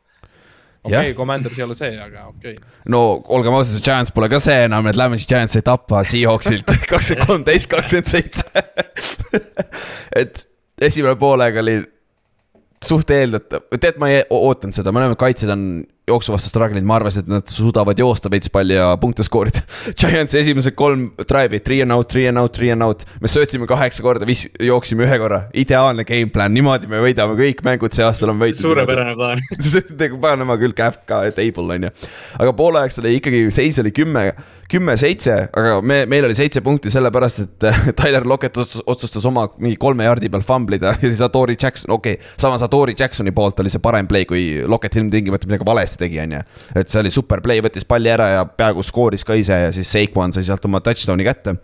okei 0.84 0.98
okay,, 0.98 1.16
Commanders 1.18 1.58
ei 1.58 1.66
ole 1.66 1.78
see, 1.78 1.94
aga 1.96 2.28
okei 2.30 2.58
okay.. 2.58 2.76
no 2.92 3.02
olgem 3.34 3.56
ausad, 3.58 3.78
see 3.78 3.86
Giants 3.88 4.14
pole 4.16 4.30
ka 4.32 4.42
see 4.44 4.68
enam, 4.68 4.90
et 4.92 5.00
lähme 5.00 5.20
siis 5.20 5.30
Giants 5.32 5.58
ei 5.58 5.66
tapa 5.66 6.04
Seahawksilt 6.08 6.76
kakskümmend 6.92 7.32
kolmteist, 7.32 7.72
kakskümmend 7.72 8.12
seitse. 8.12 8.46
et 10.22 10.46
esimene 10.82 11.18
poolega 11.22 11.64
oli 11.64 11.80
suht 12.82 13.14
eeldatav, 13.14 13.68
tead, 13.78 13.98
ma 14.02 14.10
ei 14.10 14.24
ootanud 14.34 14.76
seda, 14.76 14.94
mõlemad 14.94 15.20
kaitsjad 15.22 15.54
on 15.54 15.66
jooksu 16.10 16.34
vastu 16.34 16.50
struggle 16.50 16.80
inud, 16.80 16.88
ma 16.90 16.98
arvasin, 16.98 17.26
et 17.26 17.30
nad 17.30 17.52
suudavad 17.52 18.00
joosta 18.00 18.30
veits 18.32 18.50
palli 18.52 18.74
ja 18.74 18.90
punkte 19.02 19.24
skoorida. 19.26 19.62
Giants 20.00 20.34
esimesed 20.38 20.76
kolm 20.78 21.12
drive'i, 21.20 21.62
three 21.64 21.82
and 21.86 21.94
out, 21.94 22.10
three 22.10 22.28
and 22.30 22.42
out, 22.42 22.56
three 22.58 22.72
and 22.74 22.86
out, 22.86 23.06
me 23.22 23.30
söötsime 23.32 23.68
kaheksa 23.70 24.04
korda, 24.06 24.28
viis, 24.28 24.48
jooksime 24.66 25.06
ühe 25.06 25.20
korra, 25.22 25.44
ideaalne 25.58 26.06
game 26.08 26.32
plan, 26.34 26.54
niimoodi 26.54 26.90
me 26.92 27.04
võidame 27.06 27.38
kõik 27.40 27.62
mängud 27.68 27.94
see 27.96 28.06
aastal 28.08 28.34
on 28.34 28.42
võitud. 28.42 28.64
suurepärane 28.64 29.14
plaan. 29.20 29.44
nagu 30.02 30.22
Panama 30.22 30.58
küll 30.62 30.76
käib 30.78 30.98
ka 31.10 31.24
table 31.38 31.78
on 31.78 31.88
ju. 31.88 31.94
aga 32.42 32.56
poolajaks 32.58 33.00
oli 33.04 33.20
ikkagi 33.20 33.46
seis 33.54 33.80
oli 33.82 33.94
kümme, 33.96 34.32
kümme-seitse, 34.72 35.38
aga 35.58 35.78
me, 35.86 36.02
meil 36.10 36.26
oli 36.26 36.36
seitse 36.38 36.64
punkti 36.66 36.92
sellepärast, 36.94 37.46
et 37.46 37.70
Tyler 38.00 38.26
Lockett 38.28 38.58
otsus- 38.58 38.84
otsustas 38.90 39.26
oma 39.30 39.46
mingi 39.60 39.78
kolme 39.82 40.08
jardi 40.08 40.32
peal 40.34 40.46
famblida 40.48 40.96
ja 40.98 41.06
siis 41.06 41.22
Adori 41.26 41.58
Jackson, 41.60 41.94
okei 41.94 42.18
okay,, 42.18 42.36
samas 42.42 42.66
Adori 42.66 42.96
Jacksoni 42.98 43.36
poolt 43.36 43.60
oli 43.62 43.72
see 43.74 43.84
parem 43.84 44.10
play, 44.10 44.26
kui 44.26 44.64
Lockett 44.66 44.98
ilmtingimata 44.98 45.50
midagi 45.50 45.68
valesti 45.68 45.91
tegi, 46.00 46.20
on 46.24 46.38
ju. 46.38 46.42
et 46.76 46.90
see 46.92 47.00
oli 47.02 47.14
super 47.14 47.42
play, 47.44 47.64
võttis 47.64 47.88
palli 47.88 48.12
ära 48.12 48.28
ja 48.38 48.44
peaaegu 48.46 48.84
skooris 48.86 49.26
ka 49.28 49.38
ise 49.40 49.58
ja 49.68 49.72
siis 49.76 49.92
Saquon 49.92 50.34
sai 50.36 50.46
sealt 50.48 50.66
oma 50.70 50.82
touchdown'i 50.84 51.26
kätte. 51.28 51.56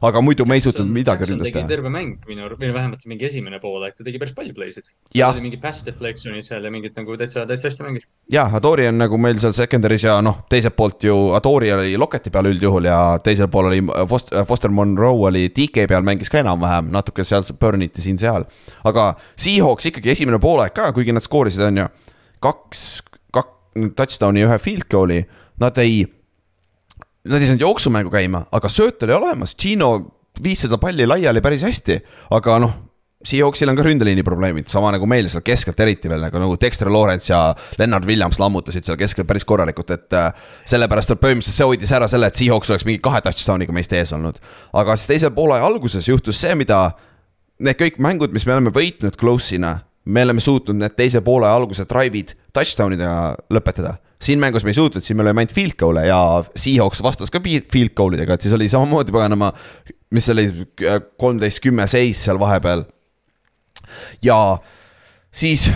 aga 0.00 0.20
muidu 0.24 0.46
me 0.48 0.56
ei 0.56 0.62
suutnud 0.64 0.88
midagi 0.88 1.26
ründes 1.28 1.50
tegi 1.50 1.58
teha. 1.58 1.68
terve 1.68 1.90
mäng 1.92 2.22
minu 2.24 2.46
arust, 2.46 2.60
või 2.62 2.70
vähemalt 2.72 3.02
mingi 3.10 3.26
esimene 3.28 3.58
pool, 3.60 3.82
et 3.84 3.98
ta 3.98 4.04
tegi 4.06 4.16
päris 4.22 4.32
palju 4.32 4.54
play'sid. 4.56 4.86
Mingi 5.40 5.58
pass 5.60 5.84
deflection'id 5.84 6.46
seal 6.46 6.64
ja 6.64 6.72
mingid 6.72 6.96
nagu 6.96 7.18
täitsa, 7.20 7.44
täitsa 7.48 7.68
hästi 7.68 7.84
mängis. 7.84 8.06
jah, 8.32 8.54
Adori 8.56 8.86
on 8.88 8.96
nagu 8.96 9.18
meil 9.20 9.36
seal 9.42 9.52
secondary's 9.52 10.06
ja 10.06 10.16
noh, 10.24 10.40
teiselt 10.48 10.76
poolt 10.78 11.04
ju 11.04 11.18
Adori 11.36 11.68
oli 11.74 11.98
Locketi 12.00 12.32
peal 12.32 12.48
üldjuhul 12.48 12.88
ja 12.88 13.00
teisel 13.24 13.50
pool 13.52 13.68
oli 13.68 13.82
Foster, 14.08 14.46
Foster 14.48 14.72
Monroe 14.72 15.28
oli 15.28 15.48
DK 15.52 15.84
peal, 15.90 16.06
mängis 16.06 16.32
ka 16.32 16.40
enam-vähem, 16.40 16.88
natuke 16.96 17.24
seal 17.28 17.44
burn'iti 17.60 18.00
siin-seal. 18.00 18.48
aga 18.88 19.10
Seahawks 19.36 19.92
ikkagi 19.92 20.14
esimene 20.16 20.40
poolaeg 20.40 20.72
ka, 20.72 20.94
kuigi 20.96 21.12
nad 21.12 21.24
skoorisid, 21.28 21.66
on 21.68 21.84
ju, 21.84 21.88
kaks 22.40 22.88
touchdown'i 23.96 24.44
ja 24.44 24.48
ühe 24.50 24.58
field 24.62 24.88
goal'i, 24.90 25.22
nad 25.60 25.78
ei 25.82 26.02
Nad 27.20 27.36
ei 27.36 27.50
saanud 27.50 27.60
jooksumängu 27.60 28.08
käima, 28.08 28.46
aga 28.48 28.68
sööt 28.72 29.02
oli 29.04 29.12
olemas, 29.12 29.52
Gino 29.52 29.90
viis 30.42 30.62
seda 30.64 30.78
palli 30.80 31.04
laiali 31.04 31.42
päris 31.44 31.66
hästi, 31.66 31.98
aga 32.36 32.60
noh. 32.62 32.78
Seahawksil 33.20 33.68
on 33.68 33.76
ka 33.76 33.84
ründeliini 33.84 34.22
probleemid, 34.24 34.70
sama 34.72 34.88
nagu 34.94 35.04
meil 35.04 35.26
seal 35.28 35.42
keskelt 35.44 35.76
eriti 35.84 36.08
veel 36.08 36.22
nagu, 36.24 36.40
nagu 36.40 36.54
Dexter 36.56 36.88
Lawrence 36.88 37.28
ja 37.28 37.40
Leonard 37.76 38.06
Williams 38.08 38.38
lammutasid 38.40 38.86
seal 38.88 38.96
keskel 38.96 39.26
päris 39.28 39.44
korralikult, 39.44 39.92
et 39.92 40.16
äh, 40.16 40.30
sellepärast 40.72 41.12
et 41.12 41.20
põhimõtteliselt 41.20 41.58
see 41.58 41.68
hoidis 41.68 41.92
ära 41.92 42.08
selle, 42.08 42.30
et 42.32 42.40
Seahawks 42.40 42.72
oleks 42.72 42.86
mingi 42.88 43.02
kahe 43.04 43.20
touchdown'iga 43.26 43.76
meist 43.76 43.92
ees 43.92 44.14
olnud. 44.16 44.40
aga 44.72 44.96
siis 44.96 45.12
teise 45.12 45.30
poole 45.36 45.60
alguses 45.60 46.08
juhtus 46.08 46.40
see, 46.40 46.56
mida 46.56 46.78
need 47.60 47.76
kõik 47.76 48.00
mängud, 48.00 48.32
mis 48.32 48.48
me 48.48 48.56
oleme 48.56 48.72
võitnud 48.72 49.20
close'ina, 49.20 49.74
me 50.04 50.22
oleme 50.24 50.40
suutnud 50.40 50.78
need 50.80 50.94
teise 50.96 51.20
poole 51.24 51.48
alguse 51.48 51.84
drive'id 51.88 52.32
touchdown 52.56 52.94
idega 52.96 53.34
lõpetada. 53.52 53.96
siin 54.20 54.40
mängus 54.40 54.64
me 54.64 54.72
ei 54.72 54.76
suutnud, 54.76 55.04
siin 55.04 55.16
me 55.16 55.24
oleme 55.24 55.42
ainult 55.42 55.54
field 55.56 55.76
goal'e 55.80 56.06
ja 56.08 56.20
Seahawks 56.56 57.02
vastas 57.02 57.30
ka 57.32 57.40
fi- 57.40 57.64
field 57.72 57.94
goal 57.96 58.16
idega, 58.16 58.34
et 58.34 58.44
siis 58.44 58.54
oli 58.56 58.68
samamoodi 58.68 59.12
paganama, 59.12 59.52
mis 60.10 60.26
see 60.26 60.34
oli, 60.34 60.66
kolmteist, 61.20 61.62
kümme 61.64 61.86
seis 61.88 62.24
seal 62.24 62.40
vahepeal. 62.40 62.84
ja 64.22 64.58
siis 65.32 65.70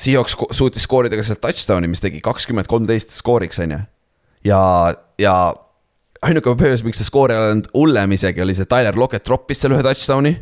Seahawks 0.00 0.36
suutis 0.56 0.86
skoorida 0.88 1.16
ka 1.16 1.24
sealt 1.26 1.42
touchdown'i, 1.44 1.88
mis 1.88 2.00
tegi 2.00 2.22
kakskümmend 2.24 2.68
kolmteist 2.68 3.12
skooriks, 3.12 3.60
on 3.60 3.76
ju. 3.76 3.80
ja, 4.48 4.62
ja 5.20 5.34
ainuke 6.24 6.54
põhjus, 6.56 6.84
miks 6.84 7.00
see 7.00 7.08
skoor 7.08 7.32
ei 7.32 7.40
olnud 7.40 7.68
hullem 7.76 8.16
isegi, 8.16 8.40
oli 8.44 8.56
see 8.56 8.68
Tyler 8.68 8.96
Lockett 8.96 9.24
troppis 9.26 9.60
seal 9.60 9.76
ühe 9.76 9.84
touchdown'i, 9.84 10.36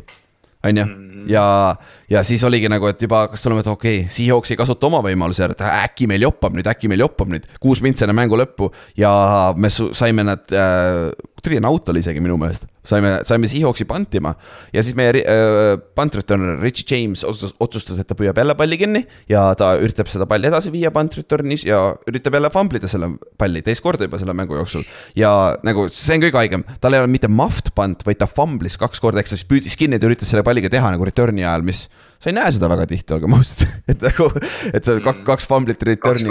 on 0.63 0.77
ju. 0.77 0.85
ja, 1.31 1.75
ja 2.09 2.23
siis 2.27 2.43
oligi 2.43 2.69
nagu, 2.71 2.87
et 2.91 3.01
juba 3.01 3.23
hakkas 3.25 3.43
tulema, 3.43 3.63
et 3.63 3.71
okei 3.71 4.01
okay,, 4.01 4.11
Seahawks 4.11 4.51
ei 4.51 4.59
kasuta 4.59 4.89
oma 4.89 5.01
võimalusi 5.05 5.43
ära, 5.45 5.55
et 5.55 5.63
äkki 5.63 6.09
meil 6.11 6.25
joppab 6.27 6.57
nüüd, 6.57 6.67
äkki 6.67 6.91
meil 6.91 7.05
joppab 7.05 7.31
nüüd. 7.31 7.47
kuus 7.63 7.83
mintsi 7.85 8.05
enne 8.05 8.15
mängu 8.17 8.39
lõppu 8.39 8.71
ja 8.99 9.11
me 9.55 9.71
saime 9.71 10.27
nad 10.27 10.43
äh,, 10.51 11.07
tuli 11.43 11.59
out 11.65 11.89
oli 11.91 12.01
isegi 12.03 12.21
minu 12.23 12.37
meelest, 12.39 12.67
saime, 12.87 13.19
saime 13.27 13.49
Seahawksi 13.49 13.85
pantima 13.89 14.33
ja 14.73 14.83
siis 14.85 14.97
meie 14.97 15.21
äh, 15.21 15.73
punt 15.95 16.15
returner 16.17 16.59
Richie 16.63 16.87
James 16.89 17.23
otsustas, 17.27 17.55
otsustas, 17.59 17.99
et 18.01 18.09
ta 18.09 18.17
püüab 18.17 18.37
jälle 18.39 18.55
palli 18.59 18.79
kinni 18.81 19.03
ja 19.29 19.47
ta 19.59 19.73
üritab 19.81 20.11
seda 20.11 20.27
palli 20.29 20.49
edasi 20.49 20.73
viia 20.73 20.91
punt 20.95 21.17
return'is 21.19 21.65
ja 21.67 21.81
üritab 22.09 22.37
jälle 22.37 22.51
famblida 22.53 22.89
selle 22.91 23.11
palli 23.39 23.63
teist 23.65 23.83
korda 23.85 24.09
juba 24.09 24.19
selle 24.21 24.35
mängu 24.37 24.57
jooksul. 24.59 24.85
ja 25.15 25.31
nagu 25.65 25.87
see 25.93 26.17
on 26.17 26.25
kõige 26.27 26.41
haigem, 26.41 26.67
tal 26.81 26.95
ei 26.95 27.03
ole 27.03 27.11
mitte 27.11 27.31
muffed 27.31 27.73
punt, 27.77 28.05
vaid 28.07 28.21
ta 28.21 28.29
fumblis 28.29 28.77
kaks 28.79 29.01
korda, 29.03 29.23
ehk 29.23 29.31
siis 29.31 29.45
püüdis 29.47 29.77
kinni 29.79 29.99
ja 29.99 30.09
üritas 30.09 30.31
selle 30.31 30.45
palliga 30.47 30.71
teha 30.71 30.93
nagu 30.93 31.07
return'i 31.07 31.45
ajal, 31.45 31.65
mis 31.65 31.87
sa 32.19 32.29
ei 32.29 32.35
näe 32.35 32.51
seda 32.51 32.67
väga 32.71 32.85
tihti, 32.89 33.13
olgem 33.15 33.33
ausad, 33.37 33.65
et 33.91 34.01
nagu, 34.03 34.29
et 34.73 34.85
see 34.85 35.01
kaks, 35.05 35.23
kaks 35.27 35.47
fumblit 35.49 35.83
return'i 35.87 36.27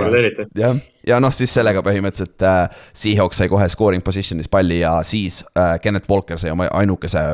jah, 0.61 0.79
ja 1.09 1.21
noh, 1.25 1.33
siis 1.35 1.55
sellega 1.57 1.83
põhimõtteliselt 1.87 2.45
äh, 2.45 2.81
Seahawks 2.93 3.41
sai 3.41 3.49
kohe 3.53 3.69
scoring 3.73 4.05
position'is 4.05 4.51
palli 4.53 4.83
ja 4.83 4.99
siis 5.09 5.41
äh, 5.57 5.77
Kenneth 5.83 6.11
Walker 6.11 6.41
sai 6.41 6.53
oma 6.53 6.69
ainukese 6.77 7.25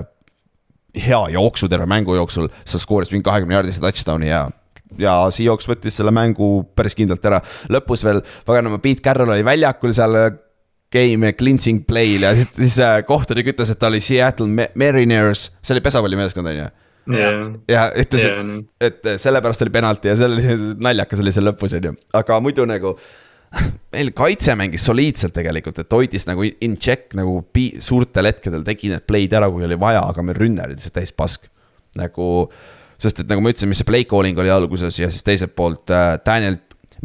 hea 0.95 1.23
jooksu 1.35 1.69
terve 1.69 1.89
mängu 1.91 2.15
jooksul, 2.15 2.47
sa 2.65 2.79
skooris 2.79 3.11
mingi 3.11 3.27
kahekümne 3.27 3.59
jaardise 3.59 3.83
touchdown'i 3.83 4.31
ja 4.31 4.45
ja 5.01 5.17
Seahawks 5.35 5.67
võttis 5.67 5.97
selle 5.99 6.13
mängu 6.15 6.63
päris 6.79 6.95
kindlalt 6.95 7.25
ära, 7.27 7.41
lõpus 7.73 8.05
veel 8.07 8.21
paganama 8.47 8.79
Pete 8.79 9.03
Carroll 9.03 9.35
oli 9.35 9.47
väljakul 9.47 9.95
seal 9.97 10.15
äh, 10.21 10.31
game 10.95 11.33
cleansing 11.35 11.83
play'l 11.89 12.29
ja 12.29 12.31
siis, 12.39 12.53
siis 12.55 12.79
äh, 12.79 13.01
kohtunik 13.07 13.51
ütles, 13.51 13.73
et 13.75 13.81
ta 13.83 13.91
oli 13.91 13.99
Seattle 14.05 14.47
Ma- 14.47 14.71
Mariners, 14.79 15.49
see 15.59 15.75
oli 15.75 15.83
pesapallimeeskond 15.83 16.53
on 16.53 16.61
ju 16.61 16.71
jah, 17.11 17.45
ja 17.69 17.85
ütles, 18.01 18.25
et 18.25 18.33
jah, 18.33 18.65
et 18.89 19.13
sellepärast 19.23 19.65
oli 19.67 19.75
penalti 19.75 20.11
ja 20.11 20.17
see 20.19 20.29
oli 20.31 20.75
naljakas 20.85 21.23
oli 21.25 21.35
seal 21.35 21.49
lõpus 21.51 21.77
onju, 21.79 21.95
aga 22.21 22.41
muidu 22.45 22.67
nagu 22.69 22.95
meil 23.95 24.11
kaitse 24.17 24.55
mängis 24.59 24.87
soliidselt 24.89 25.35
tegelikult, 25.37 25.79
et 25.83 25.95
hoidis 25.95 26.27
nagu 26.29 26.47
in 26.47 26.77
check 26.81 27.15
nagu 27.19 27.39
pi- 27.55 27.77
suurtel 27.83 28.31
hetkedel 28.31 28.65
tegi 28.67 28.91
need 28.93 29.05
play'd 29.09 29.35
ära, 29.37 29.51
kui 29.53 29.67
oli 29.67 29.79
vaja, 29.81 30.03
aga 30.11 30.25
meil 30.27 30.39
rünne 30.41 30.65
oli 30.67 30.79
lihtsalt 30.79 30.97
täis 30.99 31.15
pask. 31.15 31.51
nagu, 31.95 32.49
sest 32.99 33.21
et 33.23 33.29
nagu 33.31 33.39
ma 33.39 33.53
ütlesin, 33.53 33.71
mis 33.71 33.79
see 33.79 33.87
play 33.87 34.07
calling 34.11 34.39
oli 34.43 34.51
alguses 34.51 34.97
ja 34.99 35.07
siis 35.13 35.23
teiselt 35.23 35.53
poolt 35.55 35.93
äh, 35.95 36.17
Daniel, 36.27 36.57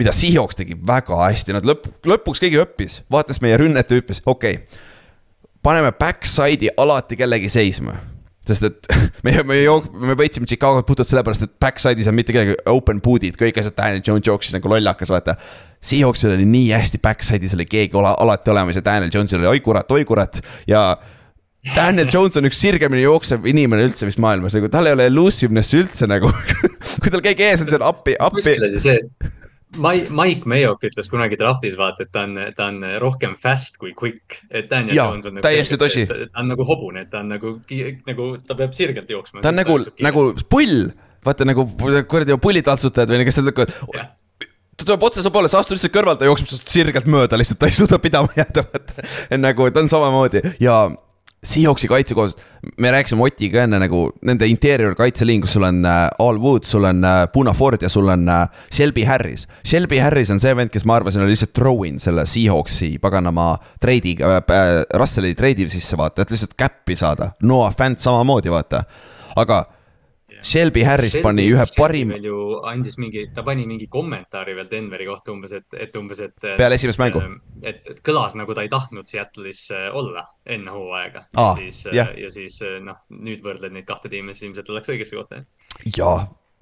mida 0.01 0.09
Seahawks 0.15 0.57
tegi 0.57 0.73
väga 0.73 1.19
hästi, 1.27 1.53
nad 1.53 1.67
lõpp, 1.67 1.91
lõpuks 2.09 2.41
keegi 2.41 2.57
õppis, 2.63 3.03
vaatas 3.11 3.37
meie 3.43 3.59
rünnet 3.61 3.91
ja 3.91 3.99
ütles, 4.01 4.23
okei 4.25 4.57
okay, 4.63 4.87
paneme 5.61 5.91
backside'i 5.93 6.71
alati 6.77 7.19
kellegi 7.19 7.51
seisma. 7.53 7.99
Sest 8.47 8.65
et 8.67 8.89
me, 9.25 9.35
me 9.47 9.59
jook-, 9.61 9.89
me 9.93 10.15
võitsime 10.19 10.47
Chicago't 10.49 10.87
puhtalt 10.87 11.09
sellepärast, 11.09 11.45
et 11.45 11.55
backside'is 11.61 12.09
on 12.11 12.17
mitte 12.17 12.35
kedagi 12.35 12.57
open 12.71 13.01
boot'id, 13.03 13.37
kõik 13.39 13.59
asjad, 13.61 13.75
Daniel 13.77 14.03
Jones 14.05 14.29
jooksis 14.29 14.55
nagu 14.57 14.71
lollakas, 14.71 15.11
vaata. 15.13 15.37
Seahawksil 15.85 16.33
oli 16.35 16.47
nii 16.49 16.73
hästi 16.75 16.99
backside'is 17.03 17.55
oli 17.55 17.67
keegi 17.69 17.95
ola, 17.99 18.15
alati 18.19 18.51
olemas 18.51 18.79
ja 18.79 18.83
Daniel 18.85 19.13
Jones'il 19.13 19.39
oli 19.43 19.53
oi 19.53 19.63
kurat, 19.63 19.91
oi 19.95 20.07
kurat 20.07 20.41
ja 20.67 20.91
Daniel 21.75 22.07
Jones 22.11 22.37
on 22.39 22.47
üks 22.47 22.59
sirgemini 22.61 23.03
jooksev 23.03 23.47
inimene 23.49 23.83
üldse 23.89 24.07
vist 24.07 24.19
maailmas, 24.23 24.55
nagu 24.55 24.69
tal 24.71 24.87
ei 24.87 24.95
ole 24.95 25.09
elusiveness'i 25.11 25.81
üldse 25.81 26.07
nagu. 26.07 26.31
kui 27.03 27.11
tal 27.11 27.23
keegi 27.23 27.45
ees 27.45 27.63
on, 27.63 27.67
siis 27.67 27.77
on 27.79 27.85
appi, 27.89 28.15
appi 28.15 28.41
kuskil. 28.41 28.65
oli 28.69 28.79
see, 28.81 29.01
Mike, 29.77 30.09
Mike 30.09 30.49
Mayok 30.49 30.85
ütles 30.87 31.09
kunagi 31.11 31.37
draftis 31.37 31.75
vaata, 31.77 32.05
et 32.05 32.11
ta 32.13 32.23
on, 32.25 32.37
ta 32.57 32.69
on 32.71 32.79
rohkem 33.01 33.35
fast 33.37 33.77
kui 33.77 33.91
quick. 33.93 34.39
et 34.49 34.69
Daniel 34.69 34.95
Jaa, 34.95 35.11
Jones 35.11 35.27
on 35.29 35.35
nagu 35.37 35.45
täiesti 35.45 35.77
tõsi. 35.77 36.05
ta 36.09 36.41
on 36.41 36.49
nagu 36.49 36.65
hobune, 36.65 37.03
et 37.05 37.11
ta 37.11 37.21
on 37.21 37.29
nagu, 37.35 37.53
nagu 38.09 38.29
ta 38.47 38.57
peab 38.57 38.73
sirgelt 38.77 39.11
jooksma. 39.13 39.43
ta 39.45 39.51
on 39.53 39.59
nagu, 39.61 39.77
nagu 40.01 40.23
pull, 40.49 40.89
vaata 41.25 41.45
nagu 41.45 41.67
kuradi 42.09 42.37
pullitaltsutajad 42.41 43.13
või 43.13 43.27
kes 43.29 43.37
lükkavad 43.45 43.75
Jah. 43.93 44.09
ta 44.73 44.87
tuleb 44.87 45.05
otse 45.05 45.21
su 45.21 45.33
poole, 45.35 45.51
sa 45.51 45.61
astud 45.61 45.77
lihtsalt 45.77 45.93
kõrvalt, 45.93 46.21
ta 46.23 46.29
jookseb 46.29 46.49
sinust 46.49 46.73
sirgelt 46.73 47.05
mööda 47.05 47.37
lihtsalt, 47.37 47.61
ta 47.61 47.69
ei 47.69 47.77
suuda 47.77 48.01
pidama 48.01 48.33
jääda, 48.39 48.65
vaata. 48.73 49.05
nagu 49.37 49.69
ta 49.69 49.85
on 49.85 49.93
samamoodi 49.93 50.41
ja 50.65 50.87
Seahawksi 51.43 51.87
kaitsekoos, 51.87 52.33
me 52.83 52.91
rääkisime 52.91 53.23
Otiga 53.23 53.61
enne 53.63 53.77
nagu 53.79 54.09
nende 54.27 54.47
interior 54.51 54.91
kaitseliin, 54.99 55.39
kus 55.45 55.53
sul 55.55 55.63
on 55.63 55.85
äh, 55.87 56.01
All 56.19 56.39
Wood, 56.43 56.67
sul 56.67 56.83
on 56.83 56.99
äh, 57.07 57.21
Puna 57.31 57.53
Ford 57.55 57.81
ja 57.81 57.89
sul 57.89 58.11
on 58.11 58.27
äh, 58.29 58.49
Shelby 58.75 59.05
Harris. 59.07 59.47
Shelby 59.63 60.01
Harris 60.03 60.33
on 60.35 60.43
see 60.43 60.51
vend, 60.55 60.73
kes 60.73 60.83
ma 60.83 60.97
arvasin, 60.99 61.23
oli 61.23 61.31
lihtsalt 61.31 61.53
throw-in 61.55 61.99
selle 62.03 62.25
Seahawksi 62.27 62.97
paganama 62.99 63.53
treidiga 63.79 64.33
äh,, 64.35 64.43
äh, 64.43 64.83
Russeli 64.99 65.31
treidi 65.35 65.69
sisse 65.71 65.97
vaata, 65.97 66.27
et 66.27 66.35
lihtsalt 66.35 66.57
käppi 66.59 66.99
saada. 66.99 67.31
Noah 67.47 67.71
Fant 67.75 68.03
samamoodi 68.03 68.51
vaata, 68.51 68.83
aga 69.39 69.63
Shelby 70.41 70.83
Harris 70.87 71.15
pani 71.23 71.45
ühe 71.51 71.65
parima 71.75 72.15
veel 72.15 72.29
ju 72.29 72.39
andis 72.67 72.97
mingi, 73.01 73.25
ta 73.35 73.43
pani 73.43 73.65
mingi 73.67 73.87
kommentaari 73.91 74.55
veel 74.57 74.69
Denveri 74.71 75.07
kohta 75.09 75.33
umbes, 75.33 75.53
et, 75.57 75.67
et 75.73 75.95
umbes, 75.99 76.21
et. 76.23 76.35
Peale 76.57 76.79
esimest 76.79 77.01
mängu?. 77.01 77.21
et, 77.63 77.81
et 77.89 78.01
kõlas 78.05 78.35
nagu 78.39 78.55
ta 78.55 78.65
ei 78.65 78.71
tahtnud 78.71 79.09
Seattle'is 79.09 79.65
äh, 79.75 79.87
olla 79.95 80.25
enne 80.45 80.73
hooaega. 80.75 81.25
Ja 81.35 81.53
siis 81.59 81.83
jah., 81.95 82.11
ja 82.17 82.31
siis 82.33 82.59
äh, 82.65 82.79
noh, 82.83 83.01
nüüd 83.09 83.43
võrdled 83.45 83.75
neid 83.75 83.87
kahte 83.89 84.11
tiimi, 84.11 84.35
siis 84.35 84.49
ilmselt 84.49 84.71
läks 84.75 84.93
õigesse 84.95 85.19
kohta. 85.19 85.43
ja, 85.97 86.11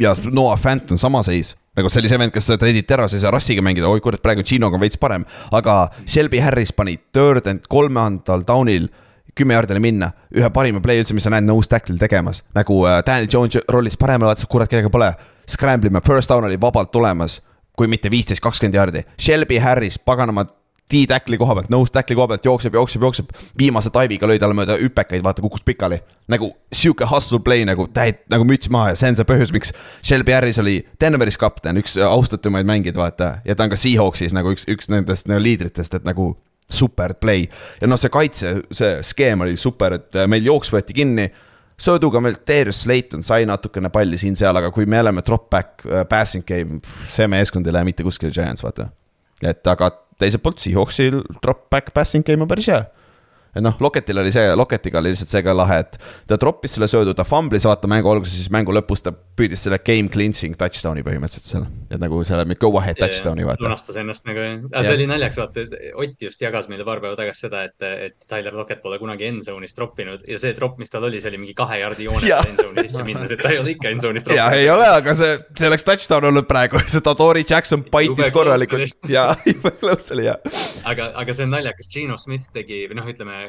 ja 0.02 0.14
Noah 0.32 0.60
Fant 0.60 0.92
on 0.92 1.02
sama 1.02 1.24
seis. 1.26 1.56
nagu 1.78 1.90
see 1.94 2.02
oli 2.02 2.10
see 2.10 2.22
vend, 2.22 2.34
kes 2.34 2.54
treiditi 2.58 2.94
ära, 2.94 3.08
sa 3.08 3.18
ei 3.18 3.26
saa 3.26 3.34
Russiga 3.36 3.62
mängida, 3.66 3.90
oi 3.90 4.02
kurat, 4.02 4.22
praegu 4.24 4.46
Ginoga 4.46 4.80
on 4.80 4.86
veits 4.86 4.98
parem. 5.02 5.26
aga 5.52 5.84
Shelby 6.06 6.42
Harris 6.42 6.74
pani 6.74 6.98
third 7.14 7.50
and 7.50 7.70
kolmandal 7.70 8.46
down'il 8.48 8.90
kümme 9.38 9.58
jaardile 9.58 9.82
minna, 9.84 10.12
ühe 10.36 10.50
parima 10.54 10.82
play 10.84 11.02
üldse, 11.02 11.16
mis 11.18 11.28
sa 11.28 11.34
näed 11.34 11.48
nose 11.48 11.70
tackle'il 11.72 12.00
tegemas. 12.02 12.44
nagu 12.58 12.84
äh, 12.86 13.02
Daniel 13.06 13.30
Jones 13.34 13.60
rollis 13.70 13.98
paremale, 13.98 14.34
vaatas, 14.34 14.50
kurat, 14.50 14.70
kedagi 14.72 14.92
pole. 14.94 15.12
Scramble 15.48 15.92
ime, 15.92 16.02
first 16.06 16.30
down 16.30 16.44
oli 16.44 16.60
vabalt 16.62 16.92
tulemas, 16.92 17.40
kui 17.78 17.88
mitte 17.88 18.12
viisteist, 18.12 18.44
kakskümmend 18.44 18.76
jaardi. 18.76 19.06
Shelby 19.22 19.62
Harris, 19.64 20.00
paganama 20.00 20.48
T-tackle'i 20.88 21.36
koha 21.38 21.56
pealt, 21.58 21.72
nose 21.72 21.92
tackle'i 21.92 22.16
koha 22.16 22.30
pealt 22.32 22.46
jookseb, 22.48 22.76
jookseb, 22.78 23.04
jookseb. 23.04 23.32
viimase 23.60 23.92
dive'iga 23.92 24.30
lõi 24.30 24.38
talle 24.40 24.56
mööda 24.56 24.78
hüpekaid, 24.80 25.24
vaata 25.24 25.44
kukkus 25.44 25.66
pikali. 25.68 26.00
nagu 26.32 26.54
sihuke 26.72 27.08
hustle 27.12 27.42
play 27.44 27.66
nagu 27.68 27.90
täit-, 27.92 28.24
nagu 28.32 28.48
müts 28.48 28.72
maha 28.72 28.94
ja 28.94 29.00
see 29.00 29.12
on 29.12 29.20
see 29.20 29.28
põhjus, 29.28 29.52
miks 29.52 29.74
Shelby 30.00 30.32
Harris 30.32 30.60
oli 30.64 30.78
Denveris 31.02 31.38
kapten, 31.38 31.80
üks 31.84 31.98
austatumaid 32.00 32.68
mängijaid, 32.68 32.96
vaata. 32.96 33.34
ja 33.46 33.56
ta 33.56 33.68
on 33.68 33.76
ka 33.76 33.80
Seahawksis 33.80 34.36
nagu 34.36 34.56
üks, 34.56 34.64
üks 34.72 34.88
nendest 34.92 35.28
nagu 35.28 35.44
liidritest, 35.44 36.00
et 36.00 36.08
nagu 36.08 36.38
super 36.70 37.14
play. 37.20 37.48
ja 37.82 37.88
noh, 37.88 38.00
see 38.00 38.12
kaitse, 38.12 38.54
see 38.76 38.98
skeem 39.08 39.46
oli 39.46 39.58
super, 39.60 39.98
et 40.00 40.18
äh, 40.20 40.28
meil 40.30 40.48
jooks 40.48 40.72
võeti 40.74 40.96
kinni 40.98 41.28
sööduga 41.78 42.20
meil 42.24 42.40
Darius 42.48 42.82
Slayton 42.84 43.24
sai 43.26 43.46
natukene 43.48 43.92
palli 43.94 44.18
siin-seal, 44.20 44.58
aga 44.58 44.72
kui 44.74 44.88
me 44.90 45.00
oleme 45.04 45.24
drop 45.26 45.50
back 45.54 45.86
äh, 45.86 46.04
passing 46.10 46.46
game, 46.48 46.82
see 47.12 47.28
meeskond 47.32 47.68
ei 47.68 47.76
lähe 47.76 47.88
mitte 47.88 48.06
kuskile 48.06 48.34
Giants, 48.34 48.66
vaata. 48.66 48.90
et 49.46 49.68
aga 49.70 49.92
teiselt 50.18 50.44
poolt 50.44 50.62
Seahawksil 50.64 51.22
drop 51.44 51.68
back 51.72 51.94
passing 51.94 52.26
game 52.26 52.44
on 52.44 52.50
päris 52.50 52.70
hea. 52.72 52.84
noh, 53.64 53.78
Lokettil 53.84 54.22
oli 54.22 54.32
see, 54.34 54.50
Loketiga 54.56 55.02
oli 55.02 55.14
lihtsalt 55.14 55.34
see 55.34 55.44
ka 55.46 55.56
lahe, 55.56 55.80
et 55.86 55.98
ta 56.30 56.38
troppis 56.42 56.78
selle 56.78 56.90
söödu, 56.92 57.16
ta 57.18 57.26
fumblis 57.28 57.68
vaata 57.68 57.90
mängu 57.92 58.12
alguses, 58.12 58.38
siis 58.40 58.52
mängu 58.54 58.76
lõpus 58.76 59.04
ta 59.06 59.14
püüdis 59.14 59.64
selle 59.66 59.80
game 59.86 60.12
clinching 60.14 60.58
touchdown'i 60.60 61.04
põhimõtteliselt 61.06 61.52
seal. 61.52 61.68
et 61.92 62.02
nagu 62.02 62.22
selle 62.28 62.46
go 62.60 62.72
ahead 62.80 63.00
touchdown'i 63.00 63.46
vaata. 63.48 63.64
lunastas 63.64 64.00
ennast 64.02 64.26
nagu, 64.28 64.46
aga 64.72 64.84
see 64.86 64.98
oli 64.98 65.08
naljakas, 65.10 65.40
vaata, 65.42 65.66
Ott 65.98 66.22
just 66.22 66.42
jagas 66.42 66.68
meile 66.72 66.86
paar 66.88 67.02
päeva 67.04 67.18
tagasi 67.18 67.48
seda, 67.48 67.64
et, 67.68 67.86
et 68.08 68.16
Tyler 68.30 68.56
Lockett 68.56 68.82
pole 68.84 69.00
kunagi 69.02 69.28
endzone'is 69.30 69.76
troppinud 69.78 70.26
ja 70.30 70.40
see 70.42 70.54
tropp, 70.58 70.78
mis 70.82 70.92
tal 70.94 71.06
oli, 71.08 71.22
see 71.24 71.32
oli 71.32 71.42
mingi 71.42 71.56
kahe 71.58 71.80
jardi 71.82 72.08
joone 72.08 72.26
Jah. 72.28 72.44
peal 72.44 72.56
endzone'i 72.56 72.88
sisse 72.88 73.06
minnes, 73.08 73.34
et 73.34 73.42
ta 73.42 73.54
ei 73.54 73.62
ole 73.62 73.74
ikka 73.76 73.92
endzone'is 73.94 74.26
ja 74.26 74.48
troppinud. 74.48 74.60
ei 74.62 74.70
ole, 74.74 74.90
aga 75.00 75.16
see, 75.18 75.38
see 75.58 75.70
oleks 75.70 75.88
touchdown 75.88 76.30
olnud 76.32 76.50
praegu, 76.50 76.82
sest 76.94 77.10
Adori 77.12 77.46
Jackson 77.48 77.86
paitis 77.92 78.32
korralikult 78.36 79.12
ja 79.12 79.30
jube 79.50 79.74
close 79.82 80.14
oli 80.16 80.28
ja. 80.28 80.38
aga, 80.90 81.12
aga 81.24 81.38
see 81.38 81.48
on 81.48 81.56
naljakas, 81.56 81.92
Gino 81.94 82.18
Smith 82.22 82.52
tegi 82.56 82.84
või 82.90 83.00
noh, 83.00 83.10
ütleme 83.14 83.47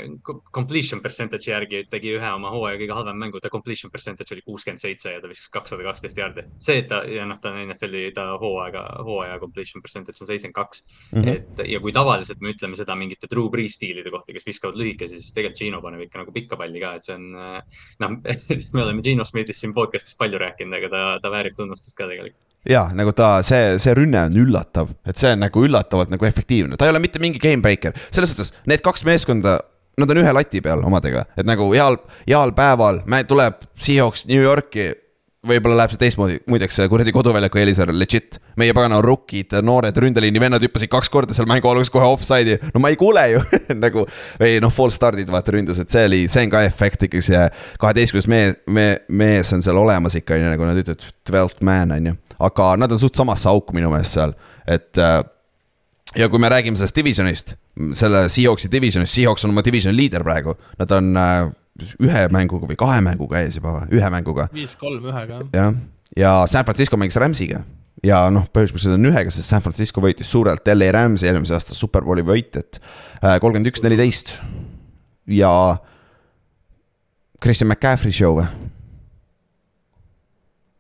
completion 0.55 1.03
percentage'i 1.05 1.53
järgi 1.53 1.83
tegi 1.91 2.15
ühe 2.19 2.31
oma 2.35 2.53
hooaja 2.55 2.79
kõige 2.81 2.97
halvem 2.97 3.19
mängu, 3.23 3.41
ta 3.43 3.51
completion 3.53 3.93
percentage 3.93 4.35
oli 4.37 4.45
kuuskümmend 4.47 4.83
seitse 4.83 5.15
ja 5.15 5.23
ta 5.23 5.31
viskas 5.31 5.53
kakssada 5.55 5.87
kaksteist 5.87 6.19
jaardi. 6.19 6.45
see, 6.63 6.83
et 6.83 6.89
ta 6.91 7.03
ja 7.09 7.27
noh, 7.29 7.41
ta 7.43 7.53
on 7.53 7.61
NFL-i, 7.67 8.11
ta 8.17 8.27
hooaega, 8.41 8.85
hooaja 9.07 9.39
completion 9.43 9.85
percentage 9.85 10.23
on 10.23 10.31
seitsekümmend 10.31 10.59
kaks. 10.59 10.85
Mhm. 11.13 11.29
et 11.29 11.63
ja 11.69 11.81
kui 11.81 11.93
tavaliselt 11.93 12.41
me 12.45 12.53
ütleme 12.55 12.79
seda 12.79 12.97
mingite 12.99 13.31
Drew 13.31 13.49
Brees 13.53 13.79
stiilide 13.79 14.11
kohta, 14.15 14.33
kes 14.37 14.47
viskavad 14.47 14.79
lühikesi, 14.81 15.21
siis 15.21 15.35
tegelikult 15.37 15.59
Gino 15.59 15.81
paneb 15.83 16.05
ikka 16.05 16.23
nagu 16.23 16.35
pikka 16.35 16.59
palli 16.61 16.83
ka, 16.83 16.95
et 16.99 17.07
see 17.07 17.17
on 17.17 17.31
noh, 17.35 18.19
me 18.75 18.85
oleme 18.85 19.03
Gino 19.05 19.27
Smithist 19.29 19.65
siin 19.65 19.75
podcast'is 19.77 20.19
palju 20.19 20.41
rääkinud, 20.43 20.77
aga 20.79 20.93
ta, 20.93 21.03
ta 21.23 21.33
väärib 21.33 21.57
tunnustust 21.59 21.97
ka 21.99 22.09
tegelikult. 22.11 22.39
ja 22.69 22.89
nagu 22.97 23.15
ta, 23.17 23.39
see, 23.47 23.77
see 23.83 23.97
rünne 23.97 24.27
on 24.29 24.39
üllatav, 24.45 24.93
et 25.09 25.21
see 25.21 25.33
on 25.35 25.43
nagu 25.45 25.65
üllatavalt 25.65 26.13
nagu 26.15 26.29
efektiivne, 26.29 26.79
ta 26.79 26.89
ei 26.89 26.95
ole 26.95 27.03
mitte 27.03 27.23
mingi 27.23 27.43
game 27.43 27.63
breaker, 27.65 27.97
selles 28.11 28.35
suhtes 28.35 28.55
need 28.69 28.85
kaks 28.85 29.07
meeskonda. 29.09 29.59
Nad 29.99 30.15
on 30.15 30.23
ühe 30.23 30.33
lati 30.35 30.63
peal 30.65 30.85
omadega, 30.87 31.27
et 31.37 31.47
nagu 31.49 31.69
heal, 31.75 31.99
heal 32.29 32.55
päeval 32.57 33.03
tuleb 33.29 33.63
Seahawks 33.83 34.27
New 34.31 34.43
Yorki, 34.43 34.93
võib-olla 35.49 35.77
läheb 35.79 35.93
see 35.95 36.01
teistmoodi, 36.01 36.37
muideks 36.51 36.81
kuradi 36.91 37.13
koduväljaku 37.15 37.61
Elisaar 37.63 37.93
legit. 37.95 38.39
meie 38.59 38.75
pagana 38.75 38.99
rookid, 39.03 39.55
noored 39.63 39.97
ründeliini 40.03 40.41
vennad 40.43 40.63
hüppasid 40.65 40.91
kaks 40.91 41.11
korda 41.15 41.35
seal 41.35 41.47
mängu 41.47 41.71
alguses 41.71 41.93
kohe 41.95 42.07
offside'i, 42.11 42.59
no 42.75 42.83
ma 42.83 42.91
ei 42.91 42.99
kuule 42.99 43.23
ju 43.31 43.43
nagu. 43.85 44.05
või 44.41 44.59
noh, 44.65 44.75
false 44.75 44.99
start'id 44.99 45.31
vaata 45.31 45.55
ründas, 45.55 45.79
et 45.79 45.95
see 45.95 46.05
oli, 46.09 46.21
see 46.33 46.49
on 46.49 46.55
ka 46.55 46.65
efekt 46.67 47.07
ikkagi 47.07 47.25
see 47.31 47.45
kaheteistkümnes 47.79 48.31
mees, 48.31 48.59
me, 48.67 48.89
mees 49.09 49.53
on 49.55 49.63
seal 49.63 49.79
olemas 49.79 50.19
ikka 50.19 50.35
on 50.37 50.45
ju, 50.45 50.53
nagu 50.55 50.69
nad 50.69 50.83
ütlevad, 50.83 51.09
twelfth 51.31 51.63
man 51.63 51.95
on 51.95 52.13
ju. 52.13 52.19
aga 52.51 52.71
nad 52.83 52.93
on 52.95 53.03
suht 53.03 53.19
samasse 53.19 53.49
auku 53.51 53.77
minu 53.79 53.93
meelest 53.95 54.19
seal, 54.19 54.35
et 54.67 54.99
äh, 54.99 55.21
ja 56.17 56.29
kui 56.29 56.41
me 56.41 56.49
räägime 56.49 56.79
sellest 56.81 56.97
divisionist, 56.97 57.55
selle 57.93 58.29
Seahawksi 58.33 58.71
divisionist, 58.73 59.15
Seahawks 59.15 59.45
on 59.45 59.55
oma 59.55 59.65
divisioni 59.65 59.97
liider 59.97 60.25
praegu, 60.27 60.55
nad 60.79 60.95
on 60.97 61.11
äh, 61.17 61.51
ühe 62.05 62.23
mänguga 62.35 62.69
või 62.71 62.79
kahe 62.79 63.01
mänguga 63.05 63.43
ees 63.45 63.59
juba 63.59 63.79
või, 63.79 63.99
ühe 63.99 64.13
mänguga. 64.13 64.49
viis-kolm 64.55 65.11
ühega. 65.13 65.43
jah, 65.55 65.75
ja 66.17 66.39
San 66.51 66.67
Francisco 66.69 66.99
mängis 67.01 67.19
Rams'iga 67.21 67.63
ja 68.07 68.23
noh, 68.35 68.47
põhjus, 68.55 68.73
miks 68.75 68.87
nad 68.89 68.99
on 68.99 69.11
ühega, 69.11 69.33
sest 69.35 69.51
San 69.51 69.63
Francisco 69.65 70.03
võitis 70.03 70.31
suurelt 70.31 70.67
LA 70.73 70.91
Rams'i 70.95 71.29
eelmise 71.29 71.57
aasta 71.57 71.77
superbowli 71.77 72.25
võitjat. 72.27 72.81
kolmkümmend 73.21 73.71
üks, 73.73 73.83
neliteist 73.85 74.37
ja 75.29 75.53
Christian 77.43 77.71
McCaffrey 77.71 78.15
show 78.15 78.39
või? 78.39 78.49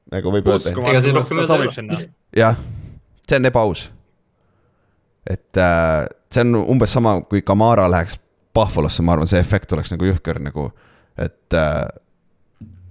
nagu 0.09 0.33
võib 0.33 0.49
öelda. 0.49 0.73
jah, 2.37 2.59
see 3.29 3.39
on 3.39 3.51
ebaaus. 3.51 3.89
Et 5.29 5.61
äh, 5.61 6.09
see 6.33 6.45
on 6.47 6.57
umbes 6.65 6.93
sama, 6.93 7.19
kui 7.29 7.43
Kamara 7.43 7.89
läheks 7.91 8.19
Buffalosse, 8.55 9.05
ma 9.05 9.15
arvan, 9.15 9.29
see 9.31 9.41
efekt 9.41 9.73
oleks 9.77 9.93
nagu 9.93 10.09
jõhker 10.09 10.41
nagu, 10.43 10.71
et 11.21 11.57
äh, 11.57 11.85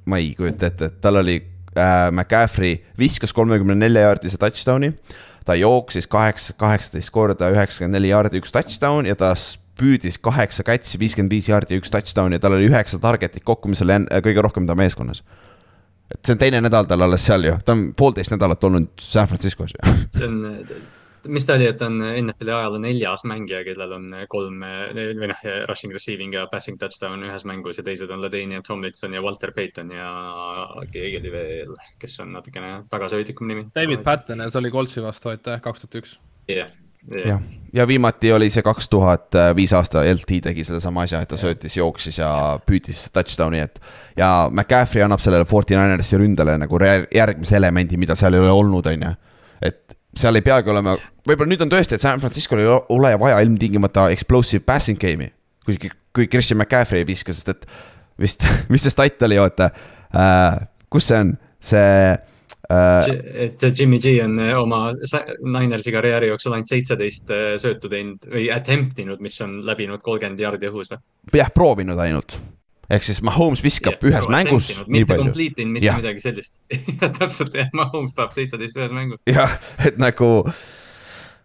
ma 0.07 0.19
ei 0.21 0.33
kujuta 0.37 0.69
ette, 0.69 0.91
et 0.91 0.99
tal 1.03 1.19
oli 1.23 1.39
äh, 1.41 2.09
McCaffrey 2.11 2.77
viskas 2.99 3.33
kolmekümne 3.35 3.75
nelja 3.75 4.07
jaardise 4.07 4.39
touchdown'i. 4.41 4.93
ta 5.47 5.55
jooksis 5.55 6.07
kaheksa, 6.11 6.53
kaheksateist 6.59 7.09
korda 7.15 7.47
üheksakümmend 7.53 7.95
neli 7.95 8.09
jaardi, 8.11 8.41
üks 8.41 8.51
touchdown 8.51 9.07
ja 9.07 9.15
ta 9.15 9.31
püüdis 9.77 10.17
kaheksa 10.19 10.65
catch'i, 10.67 10.99
viiskümmend 10.99 11.31
viis 11.31 11.47
jaardi 11.47 11.77
ja 11.77 11.81
üks 11.81 11.91
touchdown 11.93 12.35
ja 12.35 12.39
tal 12.43 12.57
oli 12.57 12.67
üheksa 12.67 12.99
target'it 12.99 13.45
kokku, 13.47 13.71
mis 13.71 13.81
oli 13.85 13.95
kõige 14.25 14.43
rohkem 14.43 14.67
ta 14.67 14.75
meeskonnas. 14.75 15.23
et 16.11 16.19
see 16.23 16.35
on 16.35 16.41
teine 16.41 16.61
nädal 16.61 16.87
tal 16.87 17.01
alles 17.03 17.25
seal 17.25 17.47
ju, 17.47 17.55
ta 17.65 17.75
on 17.75 17.89
poolteist 17.95 18.31
nädalat 18.35 18.63
olnud 18.63 18.91
San 18.99 19.27
Franciscos 19.27 19.73
ju. 19.75 19.95
see 20.17 20.27
on 20.27 20.43
mis 21.27 21.45
ta 21.45 21.55
oli, 21.57 21.67
et 21.69 21.81
on 21.85 21.99
NFL-i 21.99 22.53
ajaloo 22.53 22.79
neljas 22.81 23.23
mängija, 23.27 23.63
kellel 23.67 23.93
on 23.97 24.15
kolm 24.31 24.63
või 24.63 25.29
noh, 25.31 25.45
rushing, 25.69 25.93
receiving 25.95 26.35
ja 26.35 26.47
passing 26.51 26.79
touchdown 26.81 27.25
ühes 27.27 27.45
mängus 27.49 27.79
ja 27.79 27.85
teised 27.87 28.11
on 28.13 28.23
Ladanian 28.23 28.65
Tomlinson 28.67 29.15
ja 29.17 29.21
Walter 29.25 29.53
Payton 29.55 29.93
ja 29.95 30.09
keegi 30.93 31.21
oli 31.21 31.31
veel, 31.33 31.77
kes 32.01 32.19
on 32.23 32.33
natukene 32.37 32.81
tagasihoidlikum 32.91 33.47
nimi. 33.49 33.69
David 33.75 34.03
Patten 34.07 34.43
ja 34.43 34.51
see 34.51 34.61
oli 34.61 34.73
Coltsi 34.73 35.03
vastu, 35.03 35.33
aitäh, 35.33 35.61
kaks 35.63 35.85
tuhat 35.85 36.01
üks. 36.01 36.17
jah, 36.51 36.71
jah, 37.25 37.41
ja 37.73 37.87
viimati 37.87 38.31
oli 38.31 38.49
see 38.53 38.63
kaks 38.65 38.89
tuhat 38.89 39.37
viis 39.55 39.73
aasta, 39.75 40.05
LT 40.13 40.41
tegi 40.49 40.65
sedasama 40.67 41.05
asja, 41.07 41.21
et 41.23 41.31
ta 41.31 41.39
söötis, 41.39 41.77
jooksis 41.77 42.21
ja 42.21 42.31
püüdis 42.65 43.07
touchdown'i, 43.15 43.61
et. 43.65 43.81
ja 44.17 44.49
McCaffrey 44.51 45.03
annab 45.05 45.23
sellele 45.23 45.45
Forty 45.49 45.75
Ninersi 45.77 46.19
ründele 46.19 46.57
nagu 46.61 46.81
järgmise 46.83 47.59
elemendi, 47.59 47.99
mida 47.99 48.15
seal 48.15 48.37
ei 48.37 48.45
ole 48.45 48.55
olnud, 48.55 48.89
on 48.93 49.07
ju. 49.09 49.13
et 49.61 49.96
seal 50.19 50.39
ei 50.39 50.45
peagi 50.45 50.71
olema, 50.73 50.95
võib-olla 51.27 51.51
nüüd 51.51 51.65
on 51.65 51.71
tõesti, 51.71 51.97
et 51.97 52.03
San 52.03 52.21
Francisco'l 52.23 52.63
ei 52.63 52.71
ole 52.71 53.13
vaja 53.19 53.41
ilmtingimata 53.45 54.09
explosive 54.13 54.65
passing 54.65 54.99
game'i. 55.01 55.31
kui, 55.67 55.91
kui 56.15 56.27
Christian 56.31 56.61
McCaffrey 56.61 57.03
ei 57.03 57.07
viska, 57.07 57.35
sest 57.35 57.51
et 57.51 57.67
vist, 58.19 58.47
mis 58.71 58.85
see 58.85 58.93
stat 58.93 59.27
oli, 59.27 59.39
oota 59.41 59.69
äh,, 60.15 60.65
kus 60.93 61.09
see 61.11 61.21
on, 61.25 61.33
see 61.59 61.87
äh,. 62.71 63.09
et 63.47 63.65
Jimmy 63.71 63.99
G 64.03 64.17
on 64.23 64.37
äh, 64.43 64.53
oma 64.57 64.87
Ninersi 65.43 65.93
karjääri 65.95 66.31
jooksul 66.31 66.55
ainult 66.57 66.71
seitseteist 66.71 67.33
söötu 67.63 67.91
teinud 67.91 68.29
või 68.31 68.49
attempt 68.53 68.99
inud, 69.03 69.23
mis 69.23 69.39
on 69.45 69.59
läbinud 69.67 70.03
kolmkümmend 70.05 70.41
jardi 70.41 70.71
õhus 70.71 70.93
või? 70.93 71.03
jah, 71.35 71.51
proovinud 71.53 71.99
ainult 71.99 72.39
ehk 72.89 73.03
siis 73.03 73.19
Mahomes 73.25 73.61
viskab 73.63 73.97
ja, 73.99 74.09
ühes 74.11 74.27
mängus 74.31 74.69
nii 74.71 74.77
palju. 74.79 74.93
mitte 74.95 75.17
complete 75.21 75.63
inud, 75.63 75.73
mitte 75.75 75.89
ja. 75.89 75.95
midagi 75.99 76.23
sellist 76.23 76.61
täpselt 77.19 77.57
jah, 77.57 77.69
Mahomes 77.75 78.15
paneb 78.17 78.35
seitseteist 78.35 78.79
ühes 78.79 78.93
mängus. 78.95 79.21
jah, 79.27 79.57
et 79.87 79.99
nagu, 80.01 80.29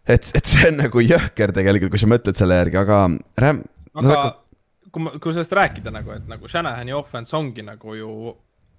et, 0.06 0.30
et 0.38 0.52
see 0.54 0.68
on 0.70 0.78
nagu 0.84 1.02
jõhker 1.02 1.54
tegelikult, 1.56 1.94
kui 1.94 2.02
sa 2.02 2.10
mõtled 2.10 2.38
selle 2.38 2.60
järgi, 2.62 2.78
aga 2.82 3.02
Räm. 3.42 3.64
aga 3.96 4.08
nagu... 4.08 4.30
kui 4.92 5.18
kui 5.24 5.34
sellest 5.34 5.54
rääkida 5.56 5.94
nagu, 5.94 6.14
et 6.14 6.30
nagu 6.30 6.50
Shanahani 6.50 6.94
offense 6.94 7.34
ongi 7.36 7.64
nagu 7.66 7.98
ju 7.98 8.12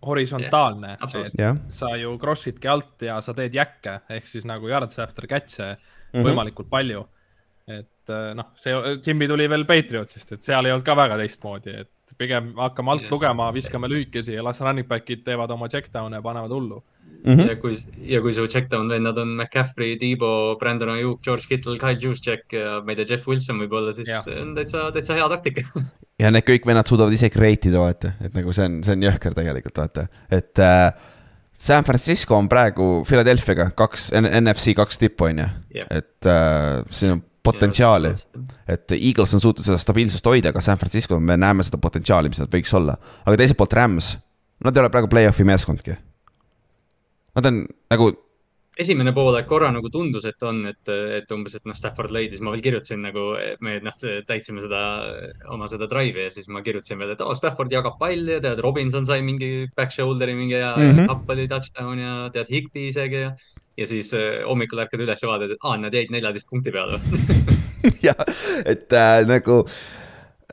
horisontaalne 0.03 0.97
yeah,, 1.39 1.57
sa 1.71 1.95
ju 1.95 2.17
cross 2.19 2.47
idki 2.51 2.67
alt 2.67 3.05
ja 3.07 3.21
sa 3.23 3.35
teed 3.35 3.55
jäkke 3.55 4.01
ehk 4.11 4.27
siis 4.27 4.47
nagu 4.47 4.67
yards 4.67 4.99
after 4.99 5.27
catch'e 5.27 5.73
mm 5.73 5.77
-hmm. 6.13 6.27
võimalikult 6.27 6.69
palju. 6.69 7.07
et 7.67 8.11
noh, 8.35 8.49
see 8.59 8.75
Jimmy 9.05 9.27
tuli 9.27 9.47
veel 9.49 9.63
Patriotsist, 9.65 10.31
et 10.31 10.43
seal 10.43 10.65
ei 10.65 10.71
olnud 10.71 10.85
ka 10.85 10.95
väga 10.95 11.15
teistmoodi, 11.17 11.75
et 11.79 11.92
pigem 12.17 12.51
hakkame 12.57 12.93
alt 12.93 13.11
lugema, 13.11 13.49
viskame 13.55 13.89
lühikesi 13.91 14.35
ja 14.35 14.43
las 14.45 14.61
running 14.61 14.87
back'id 14.89 15.23
teevad 15.25 15.51
oma 15.55 15.69
check 15.71 15.91
down'e 15.93 16.19
ja 16.19 16.25
panevad 16.25 16.51
hullu. 16.51 16.83
Mm. 17.23 17.37
-hmm. 17.37 17.49
ja 17.49 17.55
kui, 17.55 17.75
ja 18.03 18.21
kui 18.21 18.33
su 18.33 18.45
check 18.47 18.69
down 18.71 18.89
vennad 18.89 19.17
on 19.17 19.29
McCaffrey, 19.37 19.95
Debo, 19.99 20.57
Brandon 20.59 20.89
Ayuk, 20.89 21.21
George 21.23 21.45
Kittle, 21.47 21.77
Kyle 21.79 21.99
Juszczyk 21.99 22.53
ja 22.53 22.81
ma 22.83 22.91
ei 22.91 22.95
tea, 22.95 23.05
Jeff 23.09 23.27
Wilson 23.27 23.61
võib-olla, 23.63 23.93
siis 23.95 24.09
see 24.25 24.41
on 24.41 24.51
täitsa, 24.57 24.89
täitsa 24.91 25.19
hea 25.19 25.29
taktika. 25.29 25.67
Ja 26.21 26.29
need 26.29 26.45
kõik 26.45 26.67
vennad 26.69 26.87
suudavad 26.87 27.13
ise 27.15 27.27
create 27.33 27.71
ida, 27.71 27.79
vaata, 27.81 28.11
et 28.21 28.35
nagu 28.37 28.51
see 28.53 28.67
on, 28.69 28.75
see 28.85 28.93
on 28.93 29.01
jõhker 29.01 29.33
tegelikult, 29.33 29.79
vaata, 29.81 30.03
et 30.29 30.61
äh, 30.61 30.91
San 31.57 31.83
Francisco 31.87 32.37
on 32.37 32.45
praegu 32.51 33.01
Philadelphia'ga 33.07 33.71
kaks, 33.75 34.11
NFC 34.19 34.75
kaks 34.77 35.01
tippu, 35.01 35.31
on 35.31 35.41
ju, 35.41 35.47
et 35.89 36.29
äh, 36.29 36.83
siin 36.93 37.15
on 37.15 37.23
potentsiaali. 37.43 38.13
et 38.67 38.91
Eagles 38.91 39.33
on 39.33 39.43
suutnud 39.43 39.65
seda 39.65 39.77
stabiilsust 39.81 40.25
hoida, 40.25 40.53
aga 40.53 40.61
San 40.63 40.79
Francisco, 40.79 41.19
me 41.19 41.37
näeme 41.37 41.63
seda 41.65 41.79
potentsiaali, 41.81 42.31
mis 42.31 42.41
nad 42.43 42.51
võiks 42.51 42.73
olla. 42.77 42.97
aga 43.25 43.37
teiselt 43.37 43.59
poolt 43.59 43.77
Rams, 43.77 44.13
nad 44.63 44.75
ei 44.75 44.83
ole 44.83 44.91
praegu 44.93 45.11
play-off'i 45.11 45.45
meeskondki. 45.47 45.97
Nad 47.35 47.49
on 47.49 47.65
nagu. 47.91 48.11
esimene 48.79 49.11
poolaeg 49.13 49.45
korra 49.45 49.67
nagu 49.69 49.89
tundus, 49.93 50.23
et 50.25 50.43
on, 50.49 50.63
et, 50.65 50.89
et 50.89 51.29
umbes, 51.35 51.53
et 51.53 51.67
noh, 51.69 51.75
Stafford 51.77 52.09
leidis, 52.09 52.39
ma 52.41 52.49
veel 52.55 52.63
kirjutasin 52.65 53.03
nagu, 53.05 53.25
me 53.61 53.75
noh, 53.85 53.99
täitsime 54.25 54.63
seda, 54.63 54.79
oma 55.53 55.67
seda 55.69 55.85
drive'i 55.91 56.25
ja 56.25 56.31
siis 56.33 56.47
ma 56.49 56.63
kirjutasin 56.65 56.97
veel, 56.97 57.11
et 57.13 57.21
oh,, 57.21 57.35
Stafford 57.37 57.73
jagab 57.73 57.99
palli 57.99 58.33
ja 58.33 58.41
tead, 58.41 58.63
Robinson 58.65 59.05
sai 59.05 59.21
mingi 59.21 59.67
back 59.77 59.93
shoulder'i 59.93 60.33
mingi 60.33 60.57
ja 60.57 60.73
mm 60.73 60.89
-hmm. 60.89 61.11
Kapp 61.11 61.29
oli 61.35 61.45
touchdown 61.51 62.01
ja 62.01 62.15
tead, 62.33 62.49
Higby 62.49 62.87
isegi 62.89 63.21
ja 63.27 63.35
ja 63.77 63.87
siis 63.89 64.13
äh, 64.17 64.43
hommikul 64.47 64.83
ärkad 64.83 65.01
üles 65.01 65.23
ja 65.23 65.29
vaatad, 65.29 65.55
et 65.55 65.65
aa, 65.65 65.77
nad 65.81 65.93
jäid 65.93 66.13
neljateist 66.13 66.49
punkti 66.49 66.73
peale. 66.73 66.99
Jah, 68.05 68.23
et 68.65 68.93
äh, 68.93 69.25
nagu 69.27 69.63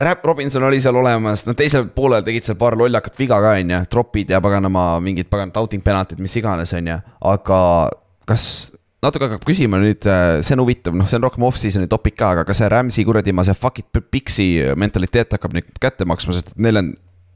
Räpp 0.01 0.25
Robinson 0.25 0.63
oli 0.65 0.79
seal 0.81 0.97
olemas, 0.97 1.43
nad 1.45 1.57
teisel 1.57 1.85
poolel 1.93 2.23
tegid 2.25 2.45
seal 2.45 2.57
paar 2.59 2.75
lollakat 2.79 3.19
viga 3.19 3.37
ka, 3.43 3.53
on 3.59 3.73
ju, 3.75 3.81
tropid 3.91 4.31
ja 4.33 4.41
paganama 4.41 4.85
mingid 5.03 5.29
pagan 5.29 5.51
doubting 5.53 5.83
penaltid, 5.85 6.21
mis 6.23 6.35
iganes, 6.39 6.73
on 6.77 6.89
ju, 6.89 6.97
aga 7.31 7.59
kas 8.29 8.45
natuke 9.01 9.27
hakkab 9.27 9.45
küsima 9.45 9.81
nüüd, 9.81 10.05
äh, 10.09 10.39
see 10.45 10.57
on 10.57 10.63
huvitav, 10.65 10.97
noh, 10.97 11.09
see 11.09 11.19
on 11.19 11.27
rohkem 11.27 11.45
off-season'i 11.45 11.89
topik 11.91 12.17
ka, 12.17 12.33
aga 12.35 12.47
kas 12.47 12.63
see 12.63 12.71
Rams'i 12.71 13.05
kuradi 13.05 13.35
ma 13.35 13.45
see 13.45 13.57
fuck 13.57 13.81
it 13.83 14.01
pix'i 14.13 14.49
mentaliteet 14.79 15.37
hakkab 15.37 15.55
nüüd 15.57 15.69
kätte 15.81 16.07
maksma, 16.09 16.35
sest 16.37 16.53
et 16.53 16.65
neil 16.65 16.81
on, 16.81 16.91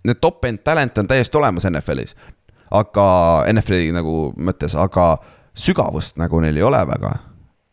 need 0.05 0.21
top-end 0.21 0.61
talent 0.65 0.97
on 1.01 1.09
täiesti 1.09 1.37
olemas 1.37 1.65
NFL-is. 1.69 2.17
aga 2.75 3.07
NFL-i 3.53 3.93
nagu 3.93 4.33
mõttes, 4.41 4.73
aga 4.77 5.19
sügavust 5.55 6.19
nagu 6.21 6.41
neil 6.43 6.59
ei 6.59 6.67
ole 6.67 6.81
väga. 6.87 7.15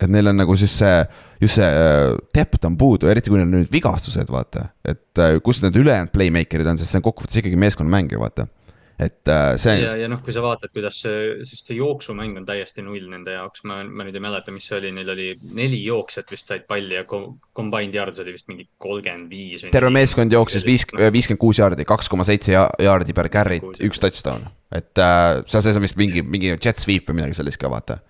et 0.02 0.10
neil 0.10 0.32
on 0.32 0.40
nagu 0.40 0.54
siis 0.58 0.72
see, 0.80 0.94
just 1.40 1.60
see 1.60 1.66
äh, 1.66 2.16
depth 2.34 2.66
on 2.66 2.74
puudu, 2.78 3.06
eriti 3.06 3.30
kui 3.30 3.38
neil 3.38 3.46
on 3.46 3.60
nüüd 3.60 3.70
vigastused, 3.70 4.30
vaata. 4.30 4.68
et 4.84 5.22
äh, 5.22 5.38
kus 5.44 5.62
need 5.62 5.78
ülejäänud 5.78 6.10
playmaker'id 6.14 6.66
on, 6.72 6.80
sest 6.80 6.90
see 6.94 7.02
on 7.02 7.06
kokkuvõttes 7.06 7.38
ikkagi 7.42 7.60
meeskonnamäng 7.60 8.10
ju 8.14 8.22
vaata 8.22 8.48
et 9.02 9.30
äh, 9.30 9.54
see. 9.60 9.76
ja, 9.82 9.94
ja 10.04 10.08
noh, 10.10 10.20
kui 10.24 10.34
sa 10.34 10.42
vaatad, 10.44 10.72
kuidas 10.74 11.00
see, 11.04 11.44
sest 11.48 11.70
see 11.70 11.78
jooksumäng 11.78 12.36
on 12.40 12.46
täiesti 12.48 12.84
null 12.84 13.08
nende 13.10 13.34
jaoks, 13.36 13.64
ma, 13.68 13.80
ma 13.86 14.06
nüüd 14.06 14.18
ei 14.18 14.24
mäleta, 14.24 14.54
mis 14.54 14.68
see 14.68 14.78
oli, 14.78 14.92
neil 14.94 15.12
oli 15.14 15.28
neli 15.58 15.80
jooksjat 15.84 16.32
vist 16.32 16.50
said 16.50 16.66
palli 16.70 16.96
ja 16.98 17.04
combined 17.08 17.96
yards 17.96 18.22
oli 18.22 18.36
vist 18.36 18.48
mingi 18.50 18.68
kolmkümmend 18.82 19.32
viis. 19.32 19.66
terve 19.74 19.92
meeskond 19.94 20.34
jooksis 20.34 20.66
viis, 20.68 20.86
viiskümmend 20.92 21.42
kuus 21.42 21.62
jaardi, 21.62 21.86
kaks 21.88 22.10
koma 22.12 22.26
seitse 22.28 22.54
jaardi 22.54 23.16
per 23.16 23.30
carry't, 23.32 23.82
üks 23.82 24.02
touchdown. 24.02 24.48
et 24.72 25.02
äh, 25.02 25.42
seal 25.46 25.66
sees 25.66 25.78
on 25.78 25.84
vist 25.84 26.00
mingi, 26.00 26.24
mingi 26.24 26.54
jet 26.56 26.80
sweep 26.80 27.10
või 27.10 27.22
midagi 27.22 27.40
sellist 27.42 27.60
ka, 27.62 27.72
vaata 27.72 28.00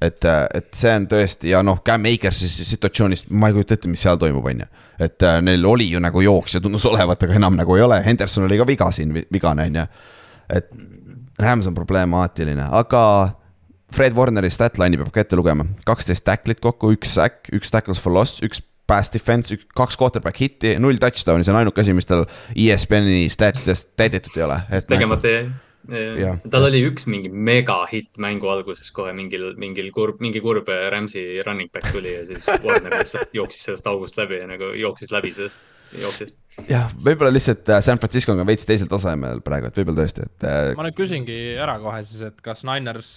et, 0.00 0.24
äh, 0.24 0.42
et 0.54 0.68
see 0.76 0.92
on 0.96 1.06
tõesti 1.10 1.52
ja 1.52 1.62
noh, 1.66 1.80
Cam 1.86 2.04
Akersi 2.10 2.48
situatsioonist 2.50 3.30
ma 3.30 3.50
ei 3.50 3.56
kujuta 3.56 3.76
ette, 3.76 3.90
mis 3.90 4.02
seal 4.04 4.20
toimub, 4.20 4.44
on 4.50 4.64
ju. 4.64 4.68
et 5.06 5.26
äh, 5.26 5.40
neil 5.44 5.64
oli 5.68 5.88
ju 5.90 6.02
nagu 6.02 6.20
jooksja 6.24 6.60
tundus 6.64 6.86
olevat, 6.88 7.22
aga 7.22 7.38
enam 7.38 7.56
nagu 7.58 7.76
ei 7.76 7.84
ole, 7.86 8.02
Henderson 8.04 8.46
oli 8.48 8.60
ka 8.60 8.68
viga 8.68 8.90
siin, 8.92 9.14
vigane 9.32 9.68
on 9.70 9.80
ju. 9.80 9.88
et 10.60 10.70
Rams 11.40 11.68
on 11.68 11.74
problemaatiline, 11.76 12.70
aga 12.72 13.02
Fred 13.94 14.16
Warneri 14.16 14.50
statline'i 14.50 14.98
peab 15.00 15.12
ka 15.14 15.22
ette 15.22 15.36
lugema, 15.38 15.66
kaksteist 15.86 16.24
tacklit 16.26 16.62
kokku, 16.64 16.94
üks 16.96 17.12
sack, 17.16 17.50
üks 17.54 17.70
tackles 17.72 18.00
for 18.02 18.14
loss, 18.14 18.40
üks 18.44 18.62
pass 18.86 19.10
defense, 19.10 19.54
kaks 19.76 19.98
quarterback 19.98 20.38
hitti, 20.38 20.76
null 20.78 20.98
touchdown'i, 21.02 21.44
see 21.44 21.52
on 21.52 21.60
ainuke 21.60 21.82
asi, 21.82 21.94
mis 21.96 22.06
tal 22.06 22.24
ESPN-i 22.54 23.26
statidest 23.32 23.96
täidetud 23.98 24.36
ei 24.38 24.44
ole. 24.46 24.60
tegemata 24.88 25.32
jäi 25.32 25.46
Jah. 25.46 25.65
Tal 26.50 26.66
oli 26.66 26.82
üks 26.88 27.06
mingi 27.10 27.30
mega 27.30 27.78
hitt 27.90 28.18
mängu 28.22 28.48
alguses 28.50 28.90
kohe 28.94 29.12
mingil, 29.16 29.52
mingil 29.60 29.92
kurb, 29.94 30.20
mingi 30.24 30.42
kurb 30.44 30.68
Rams'i 30.92 31.42
running 31.46 31.70
back 31.72 31.92
tuli 31.94 32.14
ja 32.14 32.24
siis 32.28 32.48
Warner 32.64 32.98
lihtsalt 32.98 33.34
jooksis 33.36 33.68
sellest 33.68 33.86
august 33.90 34.18
läbi 34.18 34.40
ja 34.40 34.50
nagu 34.50 34.72
jooksis 34.78 35.14
läbi 35.14 35.32
sellest, 35.36 35.60
jooksis. 36.02 36.34
jah, 36.70 36.90
võib-olla 36.96 37.32
lihtsalt 37.34 37.70
äh, 37.70 37.80
San 37.84 38.02
Francisco 38.02 38.34
on 38.34 38.44
veits 38.48 38.66
teisel 38.68 38.90
tasemel 38.90 39.42
praegu, 39.46 39.70
et 39.70 39.80
võib-olla 39.80 40.02
tõesti, 40.02 40.26
et 40.26 40.46
äh, 40.50 40.74
ma 40.78 40.88
nüüd 40.88 40.98
küsingi 40.98 41.40
ära 41.54 41.78
kohe 41.82 42.02
siis, 42.06 42.26
et 42.32 42.44
kas 42.44 42.66
Niners 42.66 43.10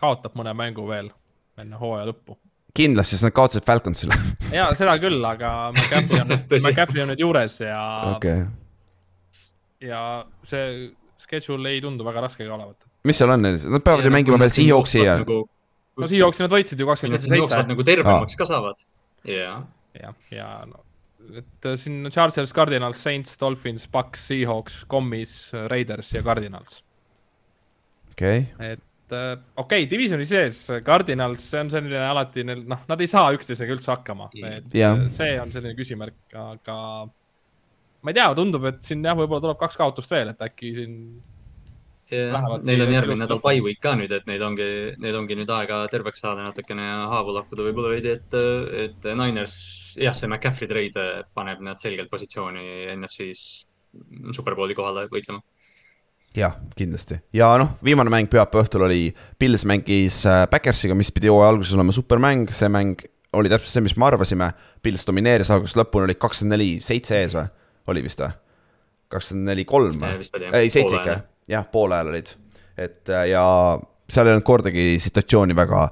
kaotab 0.00 0.36
mõne 0.38 0.54
mängu 0.58 0.86
veel 0.88 1.12
enne 1.60 1.80
hooaja 1.80 2.10
lõppu? 2.12 2.38
kindlasti, 2.76 3.16
sest 3.18 3.28
nad 3.28 3.36
kaotasid 3.36 3.68
Falconsile. 3.68 4.16
ja 4.52 4.70
seda 4.76 4.96
küll, 5.00 5.20
aga 5.28 5.72
McCaffrey 5.74 6.24
on. 6.24 6.36
McCaffrey 6.64 7.04
on 7.04 7.12
nüüd 7.12 7.24
juures 7.24 7.60
ja 7.64 7.84
okei 8.16 8.42
okay., 8.44 8.50
ja 9.82 10.02
see 10.48 10.92
schedule 11.22 11.72
ei 11.74 11.80
tundu 11.84 12.06
väga 12.06 12.26
raske 12.26 12.44
ka 12.44 12.54
olevat. 12.56 12.78
mis 13.08 13.18
seal 13.18 13.32
on, 13.34 13.48
nad 13.48 13.84
peavad 13.86 14.06
ju 14.06 14.12
mängima 14.14 14.38
veel 14.42 14.52
Seahawksi 14.54 15.02
ja, 15.02 15.18
nagu, 15.22 15.42
no 15.98 16.08
Seahawksi 16.10 16.44
nad 16.44 16.54
võitsid 16.54 16.82
ju 16.82 16.88
kakskümmend 16.88 17.18
nad 17.18 17.26
seitse, 17.26 17.60
nagu 17.72 17.86
tervemaks 17.88 18.38
ka 18.38 18.48
saavad. 18.48 18.86
jah, 19.28 19.62
ja 20.32 20.54
no. 20.68 20.84
Et 21.38 21.66
äh, 21.70 21.76
siin 21.78 22.08
Chargers, 22.10 22.50
Cardinals, 22.50 22.98
Saints, 22.98 23.36
Dolphins, 23.38 23.84
Bucks, 23.86 24.24
Seahawks, 24.26 24.80
Commis, 24.90 25.52
Raiders 25.70 26.10
ja 26.16 26.22
Cardinals. 26.26 26.80
okei, 28.10 28.42
et 28.58 29.14
äh, 29.14 29.38
okei 29.56 29.84
okay,, 29.84 29.88
divisioni 29.90 30.26
sees 30.26 30.64
Cardinals, 30.84 31.44
see 31.52 31.62
on 31.62 31.70
selline 31.72 32.02
alati 32.08 32.44
neil, 32.44 32.66
noh, 32.68 32.82
nad 32.90 33.00
ei 33.00 33.10
saa 33.10 33.30
üksteisega 33.36 33.78
üldse 33.78 33.94
hakkama, 33.94 34.28
et 34.42 34.74
Jah. 34.76 34.98
äh, 34.98 35.10
see 35.14 35.38
on 35.40 35.54
selline 35.54 35.78
küsimärk, 35.78 36.18
aga 36.34 36.78
ma 38.02 38.12
ei 38.12 38.18
tea, 38.18 38.30
tundub, 38.38 38.64
et 38.70 38.80
siin 38.86 39.04
jah, 39.06 39.16
võib-olla 39.18 39.44
tuleb 39.44 39.60
kaks 39.60 39.78
kaotust 39.80 40.10
veel, 40.12 40.32
et 40.32 40.48
äkki 40.48 40.72
siin 40.78 40.96
Lähevad 42.12 42.66
neil 42.68 42.82
on 42.84 42.90
järgmine 42.92 43.24
nädal 43.24 43.38
bye 43.40 43.62
week 43.64 43.78
ka 43.80 43.94
nüüd, 43.96 44.10
et 44.12 44.26
neil 44.28 44.42
ongi, 44.44 44.66
neil 45.00 45.14
ongi 45.16 45.36
nüüd 45.38 45.48
aega 45.54 45.78
terveks 45.88 46.20
saada 46.20 46.44
natukene 46.44 46.84
ja 46.84 47.06
haavu 47.08 47.32
lakkuda 47.32 47.64
võib-olla 47.64 47.92
veidi, 47.94 48.12
et, 48.18 48.36
et 48.84 49.06
Niners, 49.16 49.54
jah, 49.96 50.12
see 50.12 50.28
McCaffrey 50.28 50.68
trade 50.68 51.06
paneb 51.32 51.62
nad 51.64 51.80
selgelt 51.80 52.12
positsiooni 52.12 52.66
NFC-s 52.98 53.64
superbowli 54.36 54.76
kohale 54.76 55.06
võitlema. 55.12 55.40
jah, 56.36 56.58
kindlasti 56.76 57.16
ja 57.32 57.48
noh, 57.60 57.78
viimane 57.84 58.12
mäng 58.12 58.28
pühapäeva 58.32 58.66
õhtul 58.66 58.84
oli, 58.90 59.06
Pils 59.40 59.64
mängis 59.68 60.20
äh, 60.28 60.44
Backersiga, 60.52 60.98
mis 60.98 61.12
pidi 61.16 61.32
hooaja 61.32 61.54
alguses 61.54 61.78
olema 61.78 61.96
supermäng, 61.96 62.52
see 62.52 62.68
mäng 62.72 63.06
oli 63.32 63.48
täpselt 63.48 63.72
see, 63.72 63.86
mis 63.88 63.96
me 63.96 64.04
arvasime. 64.10 64.50
Pils 64.84 65.06
domineeris 65.08 65.48
algusest 65.54 65.78
lõpuni, 65.80 66.10
oli 66.10 66.16
kakskümmend 66.20 66.58
neli, 66.58 66.70
seitse 66.84 67.16
ees 67.16 67.32
või, 67.36 67.48
oli 67.90 68.04
vist 68.04 68.22
või? 68.22 68.32
kakskümmend 69.12 69.50
neli, 69.52 69.64
kolm 69.68 69.98
või? 70.00 70.28
ei, 70.56 70.70
seitse 70.72 70.96
ikka, 70.96 71.18
jah, 71.50 71.66
poole 71.72 71.98
ajal 71.98 72.12
olid. 72.14 72.34
et 72.80 73.12
äh, 73.12 73.28
ja 73.32 73.44
seal 74.12 74.28
ei 74.28 74.36
olnud 74.36 74.46
kordagi 74.46 74.86
situatsiooni 75.02 75.56
väga, 75.56 75.86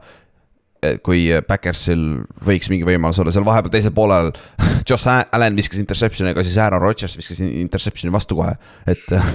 kui 1.04 1.26
Backersil 1.48 2.04
võiks 2.46 2.70
mingi 2.72 2.86
võimalus 2.88 3.20
olla, 3.20 3.32
seal 3.34 3.44
vahepeal 3.44 3.74
teisel 3.74 3.94
poolel 3.96 4.30
Josh 4.88 5.08
Allan 5.08 5.58
viskas 5.58 5.80
interception'i, 5.82 6.32
aga 6.34 6.44
siis 6.46 6.56
Aaron 6.60 6.82
Rodgers 6.82 7.16
viskas 7.18 7.42
interception'i 7.44 8.12
vastu 8.14 8.38
kohe, 8.38 8.54
et 8.88 9.04
äh, 9.16 9.34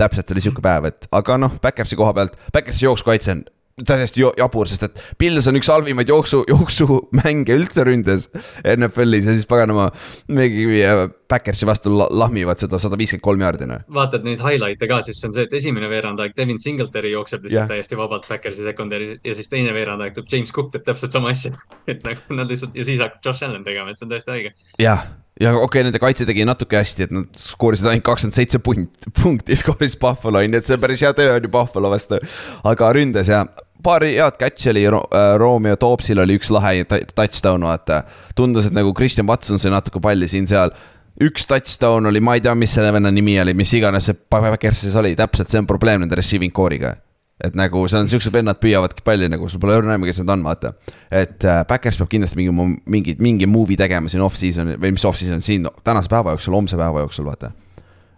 täpselt 0.00 0.34
oli 0.34 0.44
sihuke 0.44 0.64
päev, 0.64 0.90
et 0.92 1.08
aga 1.14 1.38
noh, 1.40 1.56
Backersi 1.62 1.98
koha 1.98 2.14
pealt, 2.16 2.36
Backersi 2.52 2.86
jooksukaitse 2.86 3.36
on 3.36 3.44
täiesti 3.80 4.24
jabur, 4.24 4.68
sest 4.68 4.84
et 4.84 5.00
Pils 5.18 5.46
on 5.48 5.56
üks 5.56 5.70
halvimaid 5.72 6.10
jooksu, 6.10 6.42
jooksumänge 6.50 7.56
üldse 7.56 7.84
ründes 7.88 8.28
NFL-is 8.62 9.28
ja 9.28 9.36
siis 9.36 9.48
paganama 9.48 9.88
mingi 10.28 10.66
äh, 10.84 11.06
Backersi 11.32 11.66
vastu 11.68 11.92
la- 11.94 12.10
lahmivad 12.10 12.60
seda 12.60 12.80
sada 12.82 12.98
viiskümmend 13.00 13.24
kolm 13.24 13.44
jaardi 13.44 13.68
noh. 13.70 13.80
vaatad 13.96 14.26
neid 14.28 14.44
highlight'e 14.44 14.90
ka, 14.90 15.00
siis 15.06 15.22
on 15.24 15.32
see, 15.36 15.46
et 15.48 15.56
esimene 15.56 15.88
veerand 15.92 16.20
aeg 16.20 16.36
Devin 16.36 16.60
Singletary 16.60 17.14
jookseb 17.14 17.46
lihtsalt 17.46 17.62
yeah. 17.62 17.72
täiesti 17.72 17.98
vabalt 17.98 18.28
Backersi 18.28 18.66
secondary 18.66 19.16
ja 19.24 19.36
siis 19.38 19.48
teine 19.52 19.72
veerand 19.76 20.04
aeg 20.04 20.16
teeb 20.18 20.28
James 20.32 20.52
Cook 20.52 20.72
teeb 20.74 20.84
täpselt 20.88 21.16
sama 21.16 21.32
asja. 21.32 21.56
et 21.90 22.04
nagu 22.04 22.36
nad 22.36 22.52
lihtsalt 22.52 22.76
ja 22.76 22.84
siis 22.88 23.00
hakkab 23.00 23.24
Josh 23.24 23.48
Allan 23.48 23.64
tegema, 23.64 23.92
et 23.92 24.00
see 24.00 24.08
on 24.08 24.12
täiesti 24.12 24.36
haige. 24.36 24.56
jah, 24.82 25.06
ja 25.40 25.52
okei 25.54 25.64
okay,, 25.64 25.84
nende 25.86 26.00
kaitse 26.02 26.26
tegi 26.28 26.44
natuke 26.48 26.78
hästi, 26.78 27.06
et 27.06 27.12
nad 27.14 27.28
skoorisid 27.38 27.88
ainult 27.90 28.04
kakskümmend 28.06 28.36
seitse 28.36 28.60
punt, 28.62 29.08
punkti 29.22 29.56
skooris 29.58 29.96
Buffalo 30.00 30.42
ju, 30.42 30.52
et 30.56 30.68
see 30.68 30.76
on 30.76 30.82
päris 30.82 31.04
hea 31.04 31.12
töö 31.16 31.36
on 31.36 31.46
ju 31.46 31.52
Buffalo 31.52 31.92
vastu. 31.92 32.20
aga 32.68 32.92
ründes 32.96 33.30
ja 33.32 33.44
paar 33.82 34.04
head 34.06 34.38
catch'i 34.40 34.70
oli 34.70 34.84
Ro, 34.90 35.02
Romeo 35.40 35.76
Toopsil 35.76 36.20
oli 36.22 36.38
üks 36.38 36.52
lahe 36.54 36.84
touchdown, 36.86 37.64
vaata. 37.66 38.02
tundus, 38.38 38.68
et 38.68 38.76
nagu 38.76 38.92
Christian 38.94 39.26
Watson 39.26 39.58
sai 39.58 39.72
natuke 39.74 40.00
palli 40.00 40.28
siin-seal. 40.28 40.74
üks 41.22 41.46
touchdown 41.48 42.06
oli, 42.06 42.20
ma 42.20 42.36
ei 42.36 42.44
tea, 42.44 42.54
mis 42.54 42.74
selle 42.74 42.92
venna 42.92 43.10
nimi 43.10 43.38
oli, 43.40 43.54
mis 43.54 43.72
iganes 43.76 44.08
see 44.08 44.20
Backersis 44.30 44.96
oli, 44.96 45.16
täpselt 45.16 45.50
see 45.50 45.60
on 45.60 45.66
probleem 45.68 46.04
nende 46.04 46.16
receiving 46.18 46.54
core'iga 46.54 46.94
et 47.42 47.56
nagu 47.58 47.82
seal 47.90 48.04
on 48.04 48.10
siuksed 48.10 48.34
vennad 48.34 48.60
püüavadki 48.62 49.04
palli 49.06 49.28
nagu 49.30 49.48
sul 49.50 49.60
pole 49.62 49.76
õrna 49.80 49.96
aimu, 49.96 50.06
kes 50.08 50.22
need 50.22 50.32
on, 50.34 50.44
vaata. 50.46 50.74
et 51.10 51.44
äh, 51.48 51.62
Backers 51.68 51.98
peab 52.00 52.10
kindlasti 52.12 52.38
mingi, 52.38 52.68
mingi, 52.96 53.16
mingi 53.22 53.48
movie 53.50 53.78
tegema 53.80 54.10
siin 54.12 54.22
off-season 54.24 54.76
või 54.76 54.94
mis 54.94 55.04
off-season 55.08 55.42
siin 55.44 55.66
tänase 55.84 56.12
päeva 56.12 56.36
jooksul, 56.36 56.56
homse 56.56 56.78
päeva 56.78 57.04
jooksul, 57.04 57.26
vaata. 57.28 57.52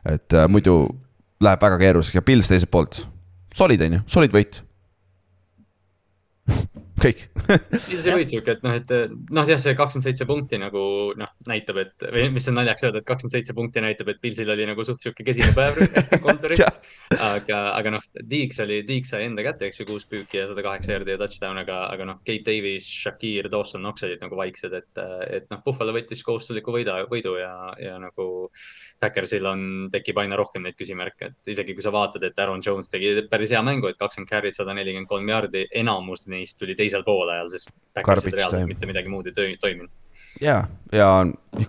et 0.05 0.37
äh, 0.37 0.49
muidu 0.49 0.83
läheb 1.45 1.65
väga 1.65 1.81
keeruliseks 1.81 2.21
ja 2.21 2.25
Pils 2.25 2.53
teiselt 2.53 2.73
poolt, 2.73 3.05
solid 3.55 3.83
on 3.87 3.99
ju, 3.99 4.07
solid 4.19 4.37
võit. 4.37 4.63
kõik 7.01 7.23
see 7.91 8.15
võid 8.15 8.31
sihuke, 8.31 8.55
et 8.55 8.63
noh, 8.65 8.75
et 8.79 8.93
noh, 9.35 9.49
jah, 9.49 9.61
see 9.61 9.75
kakskümmend 9.77 10.07
seitse 10.07 10.27
punkti 10.29 10.59
nagu 10.61 10.83
noh, 11.19 11.33
näitab, 11.51 11.81
et 11.83 12.07
või 12.15 12.29
mis 12.37 12.47
on 12.51 12.59
naljaks 12.59 12.87
öelda, 12.87 13.03
et 13.03 13.09
kakskümmend 13.09 13.35
seitse 13.35 13.57
punkti 13.57 13.83
näitab, 13.85 14.11
et 14.13 14.21
Pilsil 14.23 14.51
oli 14.55 14.67
nagu 14.69 14.87
suht 14.87 15.03
sihuke 15.03 15.27
kesine 15.27 15.51
päev 15.57 15.81
kontoris. 16.27 16.63
Aga, 17.19 17.61
aga 17.75 17.95
noh, 17.97 18.07
Deeks 18.31 18.61
oli, 18.65 18.81
Deeks 18.87 19.13
sai 19.15 19.27
enda 19.29 19.45
kätte, 19.47 19.69
eks 19.69 19.83
ju, 19.83 19.89
kuus 19.91 20.07
püüki 20.11 20.41
ja 20.41 20.47
sada 20.51 20.65
kaheksa 20.67 20.95
järgi 20.95 21.15
ja 21.15 21.21
touchdown, 21.21 21.61
aga, 21.65 21.81
aga 21.95 22.09
noh, 22.13 22.21
Kate 22.27 22.47
Davis, 22.47 22.89
Shakir, 23.03 23.51
Dawson 23.53 23.85
Knox 23.85 24.07
olid 24.07 24.23
nagu 24.25 24.39
vaiksed, 24.39 24.79
et, 24.79 25.03
et 25.35 25.51
noh, 25.53 25.63
Buffalo 25.67 25.95
võttis 25.97 26.25
kohustusliku 26.27 26.75
võida, 26.75 27.01
võidu 27.11 27.37
ja, 27.41 27.55
ja 27.83 27.99
nagu 28.03 28.29
Backersil 29.01 29.47
on, 29.51 29.65
tekib 29.93 30.19
aina 30.23 30.39
rohkem 30.39 30.65
neid 30.65 30.79
küsimärke, 30.79 31.33
et 31.33 31.53
isegi 31.55 31.75
kui 31.77 31.85
sa 31.85 31.93
vaatad, 31.95 32.23
et 32.25 32.39
Aaron 32.39 32.63
Jones 32.65 32.91
tegi 32.93 33.13
päris 33.31 33.53
hea 33.55 33.63
mängu, 33.67 33.91
et 33.91 34.01
kakskümmend 34.01 34.31
carry't, 34.31 34.57
sada 34.57 34.77
nelikümmend 34.77 35.11
kolm 35.11 35.29
jaardi, 35.29 35.67
enamus 35.83 36.27
neist 36.31 36.59
tuli 36.61 36.77
teisel 36.79 37.05
poolajal, 37.07 37.53
sest 37.53 37.75
mitte 38.71 38.91
midagi 38.91 39.13
muud 39.13 39.31
ei 39.33 39.57
toiminud. 39.61 39.93
ja, 40.41 40.65
ja 40.93 41.09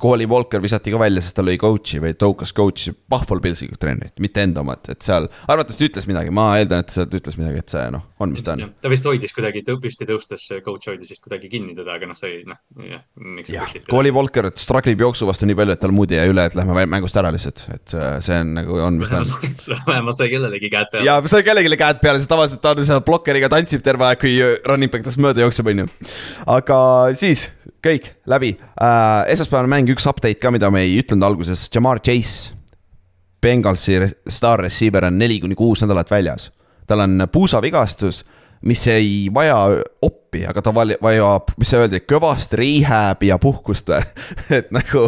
Wally 0.03 0.25
Walker 0.29 0.61
visati 0.61 0.91
ka 0.93 0.99
välja, 0.99 1.21
sest 1.21 1.35
tal 1.37 1.45
oli 1.45 1.57
coach'i 1.61 1.99
või 2.01 2.15
Toukas 2.17 2.53
coach'i 2.55 2.93
Buffalo 3.09 3.41
Pilsi 3.41 3.67
treenerit, 3.79 4.15
mitte 4.23 4.41
enda 4.45 4.63
omat, 4.63 4.89
et 4.93 5.05
seal 5.05 5.27
arvatavasti 5.45 5.89
ütles 5.89 6.07
midagi, 6.09 6.31
ma 6.33 6.47
eeldan, 6.59 6.81
et 6.81 6.93
sealt 6.93 7.13
ütles 7.17 7.37
midagi, 7.37 7.61
et 7.61 7.73
see 7.73 7.83
noh, 7.93 8.05
on 8.21 8.33
mis 8.33 8.45
ta 8.45 8.55
on. 8.55 8.63
ta 8.81 8.91
vist 8.91 9.05
hoidis 9.05 9.33
kuidagi 9.35 9.61
tõ- 9.67 9.77
püsti 9.81 10.07
tõustes, 10.09 10.47
coach 10.65 10.89
hoidis 10.89 11.13
vist 11.13 11.21
kuidagi 11.25 11.49
kinni 11.51 11.75
teda, 11.77 11.97
aga 11.99 12.09
noh, 12.09 12.17
see 12.17 12.31
ei 12.39 12.43
noh, 12.49 12.59
jah, 12.81 13.03
jah 13.51 13.75
Wally 13.93 14.13
Walker 14.15 14.49
struggle 14.57 14.95
ib 14.95 15.05
jooksu 15.05 15.29
vastu 15.29 15.49
nii 15.49 15.57
palju, 15.61 15.77
et 15.77 15.83
tal 15.85 15.93
muud 15.95 16.13
ei 16.13 16.21
jää 16.21 16.33
üle, 16.33 16.47
et 16.49 16.57
lähme 16.57 16.87
mängust 16.89 17.21
ära 17.21 17.33
lihtsalt, 17.35 17.65
et 17.75 17.97
äh, 17.97 18.17
see 18.25 18.39
on 18.41 18.55
nagu 18.57 18.81
on, 18.87 19.01
mis 19.01 19.13
ta 19.13 19.21
on. 19.21 19.35
vähemalt 19.91 20.21
sai 20.21 20.31
kellelegi 20.33 20.71
käed 20.73 20.91
peale. 20.93 21.05
ja 21.05 21.19
sai 21.29 21.45
kellelegi 21.45 21.81
käed 21.81 22.01
peale, 22.01 22.21
sest 22.21 22.33
tavaliselt 22.33 22.63
ta 22.65 22.73
on 22.73 22.89
seal 22.89 23.05
blokkeriga 23.05 23.51
tantsib 23.53 23.85
terve 23.85 24.09
aeg, 24.09 24.21
kui 24.21 24.37
running 24.65 24.93
back 24.93 25.05
tast 25.05 25.21
mööda 25.21 25.45
jookseb, 25.45 25.69
on 25.69 25.85
ju. 25.85 25.91
aga 26.57 26.79
siis 27.17 27.49
kõik 27.85 28.11
läbi. 28.31 28.53
Äh,, 28.81 29.31
esmaspäevane 29.33 29.71
mäng, 29.71 29.91
üks 29.93 30.07
update 30.09 30.41
ka, 30.41 30.51
mida 30.53 30.71
me 30.73 30.83
ei 30.85 30.97
ütlenud 31.01 31.27
alguses, 31.27 31.67
Jamar 31.73 32.01
Chase. 32.03 32.55
Bengalsi 33.45 33.99
staar 34.31 34.63
receiver 34.65 35.05
on 35.05 35.19
neli 35.21 35.37
kuni 35.43 35.53
kuus 35.57 35.83
nädalat 35.85 36.09
väljas, 36.09 36.49
tal 36.89 37.03
on 37.03 37.27
puusavigastus, 37.29 38.23
mis 38.65 38.81
ei 38.89 39.27
vaja 39.33 39.59
oppi, 40.01 40.41
aga 40.49 40.63
ta 40.65 40.73
vajab, 40.73 41.51
mis 41.59 41.69
see 41.69 41.81
öeldi, 41.83 42.01
kõvast 42.09 42.55
rehab'i 42.57 43.29
ja 43.29 43.37
puhkust 43.41 43.91
või, 43.93 44.01
et 44.57 44.71
nagu 44.73 45.05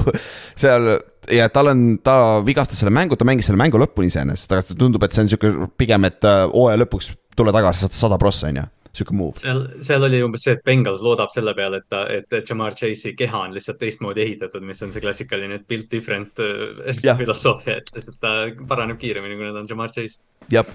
seal 0.53 0.99
ja 1.33 1.47
tal 1.49 1.71
on, 1.73 1.85
ta 2.03 2.43
vigastas 2.45 2.83
selle 2.83 2.93
mängu, 2.93 3.17
ta 3.17 3.25
mängis 3.27 3.49
selle 3.49 3.59
mängu 3.59 3.81
lõpuni 3.81 4.11
iseenesest, 4.11 4.53
aga 4.53 4.77
tundub, 4.77 5.03
et 5.03 5.15
see 5.15 5.25
on 5.25 5.31
sihuke 5.33 5.71
pigem, 5.79 6.05
et 6.07 6.27
äh, 6.27 6.43
hooaja 6.51 6.83
lõpuks 6.83 7.11
tule 7.37 7.53
tagasi 7.53 7.89
sada 7.93 8.17
prossa 8.21 8.51
on 8.51 8.61
ju, 8.61 8.67
sihuke 8.97 9.15
move. 9.17 9.41
seal, 9.41 9.63
seal 9.85 10.05
oli 10.07 10.21
umbes 10.25 10.45
see, 10.47 10.55
et 10.57 10.63
Bengals 10.67 11.03
loodab 11.05 11.33
selle 11.33 11.53
peale, 11.57 11.81
et 11.81 11.87
ta, 11.91 12.03
et 12.11 12.37
Jamar 12.49 12.75
Chase'i 12.77 13.15
keha 13.17 13.43
on 13.47 13.55
lihtsalt 13.55 13.79
teistmoodi 13.81 14.23
ehitatud, 14.25 14.65
mis 14.67 14.81
on 14.85 14.93
see 14.95 15.03
klassikaline 15.03 15.59
built 15.69 15.91
different 15.93 16.41
äh, 16.43 16.95
Jah. 17.03 17.19
filosoofia, 17.19 17.79
et 17.81 17.91
lihtsalt 17.95 18.19
ta 18.23 18.33
paraneb 18.69 18.99
kiiremini, 19.01 19.39
kui 19.39 19.49
nad 19.49 19.61
on 19.61 19.69
Jamar 19.69 19.93
Chase. 19.93 20.19
jah, 20.53 20.67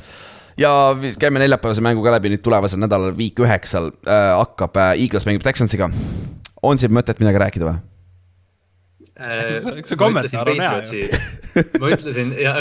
ja 0.60 0.72
käime 1.20 1.42
neljapäevase 1.42 1.84
mängu 1.84 2.04
ka 2.04 2.16
läbi 2.16 2.32
nüüd 2.32 2.44
tulevasel 2.44 2.82
nädalal, 2.82 3.16
week 3.18 3.40
üheksal 3.42 3.92
äh, 4.06 4.34
hakkab 4.40 4.76
äh,, 4.76 4.94
Eagles 5.04 5.28
mängib 5.28 5.46
Texansiga. 5.46 5.90
on 6.62 6.78
siin 6.78 6.94
mõtet 6.94 7.22
midagi 7.22 7.42
rääkida 7.42 7.70
või? 7.70 7.80
Eks 9.22 9.92
see 9.92 9.98
kommentaar 10.00 10.48
on 10.48 10.58
hea 10.58 10.76
ju. 10.88 11.08
ma 11.80 11.90
ütlesin 11.92 12.32
ja 12.40 12.54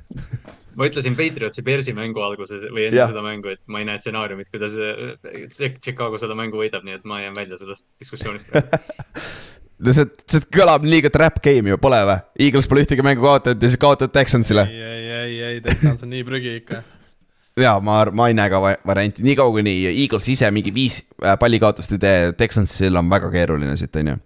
ma 0.76 0.86
ütlesin 0.90 1.16
Patriotsi 1.18 1.62
Bearsi 1.66 1.94
mängu 1.96 2.20
alguses 2.24 2.66
või 2.68 2.86
enne 2.88 3.00
Jah. 3.00 3.10
seda 3.12 3.22
mängu, 3.24 3.52
et 3.54 3.62
ma 3.72 3.80
ei 3.82 3.88
näe 3.88 4.00
stsenaariumit, 4.02 4.50
kuidas 4.52 4.74
äh, 4.76 5.14
Chi- 5.54 5.76
Chicago 5.82 6.18
seda 6.20 6.36
mängu 6.38 6.60
võidab, 6.60 6.84
nii 6.86 6.98
et 6.98 7.06
ma 7.08 7.22
jään 7.22 7.36
välja 7.36 7.58
sellest 7.60 7.86
diskussioonist. 8.02 8.52
no 9.86 9.92
see, 9.96 10.06
see 10.30 10.44
kõlab 10.56 10.84
liiga 10.88 11.10
trap 11.12 11.40
game 11.44 11.72
ju, 11.72 11.78
pole 11.80 12.02
või? 12.08 12.18
Eagles 12.48 12.68
pole 12.70 12.84
ühtegi 12.84 13.04
mängu 13.06 13.24
kaotanud 13.24 13.62
ja 13.64 13.72
siis 13.72 13.80
kaotad 13.80 14.12
Texansile. 14.14 14.66
ei, 14.68 14.84
ei, 14.84 15.08
ei, 15.16 15.40
ei, 15.50 15.64
Texans 15.64 16.04
on 16.06 16.12
nii 16.12 16.24
prügi 16.28 16.54
ikka. 16.60 16.82
ja 17.66 17.76
ma, 17.80 18.02
ma 18.12 18.28
ei 18.28 18.36
näe 18.36 18.52
ka 18.52 18.60
va- 18.60 18.76
varianti, 18.86 19.24
niikaua 19.24 19.54
kuni 19.56 19.78
Eagles 19.94 20.28
ise 20.32 20.50
mingi 20.52 20.74
viis 20.76 21.00
äh, 21.24 21.38
pallikaotust 21.40 21.96
ei 21.96 22.02
tee, 22.04 22.20
Texansil 22.36 23.00
on 23.00 23.08
väga 23.12 23.32
keeruline 23.32 23.76
siit, 23.80 23.96
on 24.02 24.12
ju. 24.12 24.16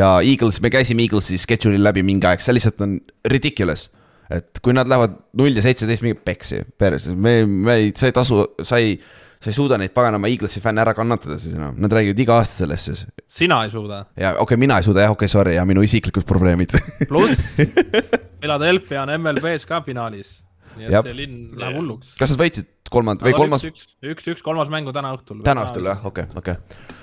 ja 0.00 0.12
Eagles, 0.26 0.58
me 0.64 0.70
käisime 0.74 1.06
Eaglesi 1.06 1.38
schedule'il 1.38 1.84
läbi 1.86 2.02
mingi 2.06 2.26
aeg, 2.26 2.42
see 2.42 2.58
lihtsalt 2.58 2.82
on 2.82 2.98
ridiculous. 3.30 3.88
Et 4.32 4.62
kui 4.64 4.74
nad 4.76 4.88
lähevad 4.88 5.18
null 5.38 5.58
ja 5.58 5.64
seitseteist, 5.64 6.04
mingi 6.04 6.20
peksi, 6.24 6.62
perse, 6.78 7.16
me, 7.16 7.42
me 7.46 7.76
ei, 7.80 7.92
sa 7.98 8.08
ei 8.08 8.16
tasu, 8.16 8.42
sa 8.64 8.80
ei, 8.82 8.94
sa 9.42 9.50
ei 9.50 9.56
suuda 9.56 9.78
neid 9.80 9.94
paganama 9.94 10.30
Eaglesi 10.30 10.62
fänne 10.62 10.82
ära 10.84 10.94
kannatada 10.96 11.38
siis 11.40 11.56
enam, 11.58 11.74
nad 11.82 11.92
räägivad 11.92 12.22
iga 12.24 12.38
aasta 12.40 12.62
sellest 12.62 12.90
siis. 12.90 13.06
sina 13.40 13.62
ei 13.66 13.72
suuda. 13.72 14.04
ja 14.16 14.34
okei 14.34 14.46
okay,, 14.46 14.60
mina 14.64 14.78
ei 14.80 14.86
suuda 14.86 15.06
jah, 15.06 15.14
okei 15.14 15.26
okay,, 15.26 15.32
sorry 15.32 15.56
ja 15.56 15.66
minu 15.68 15.84
isiklikud 15.84 16.26
probleemid 16.28 16.76
pluss 17.10 17.56
Philadelphia 18.42 19.04
on 19.04 19.14
MLB-s 19.18 19.66
ka 19.68 19.82
finaalis. 19.86 20.30
nii 20.76 20.88
et 20.88 20.94
Jep. 20.96 21.08
see 21.08 21.18
linn 21.18 21.58
läheb 21.58 21.80
hulluks. 21.80 22.14
kas 22.20 22.34
nad 22.34 22.44
võitsid 22.44 22.70
kolmanda 22.92 23.26
või 23.26 23.36
kolmas, 23.36 23.64
üks, 23.66 23.88
üks, 24.04 24.28
üks, 24.34 24.44
kolmas 24.44 24.70
mängu 24.72 24.94
täna 24.94 25.12
õhtul. 25.16 25.42
täna 25.46 25.66
õhtul 25.66 25.88
jah, 25.90 26.04
okei, 26.08 26.28
okei. 26.38 26.56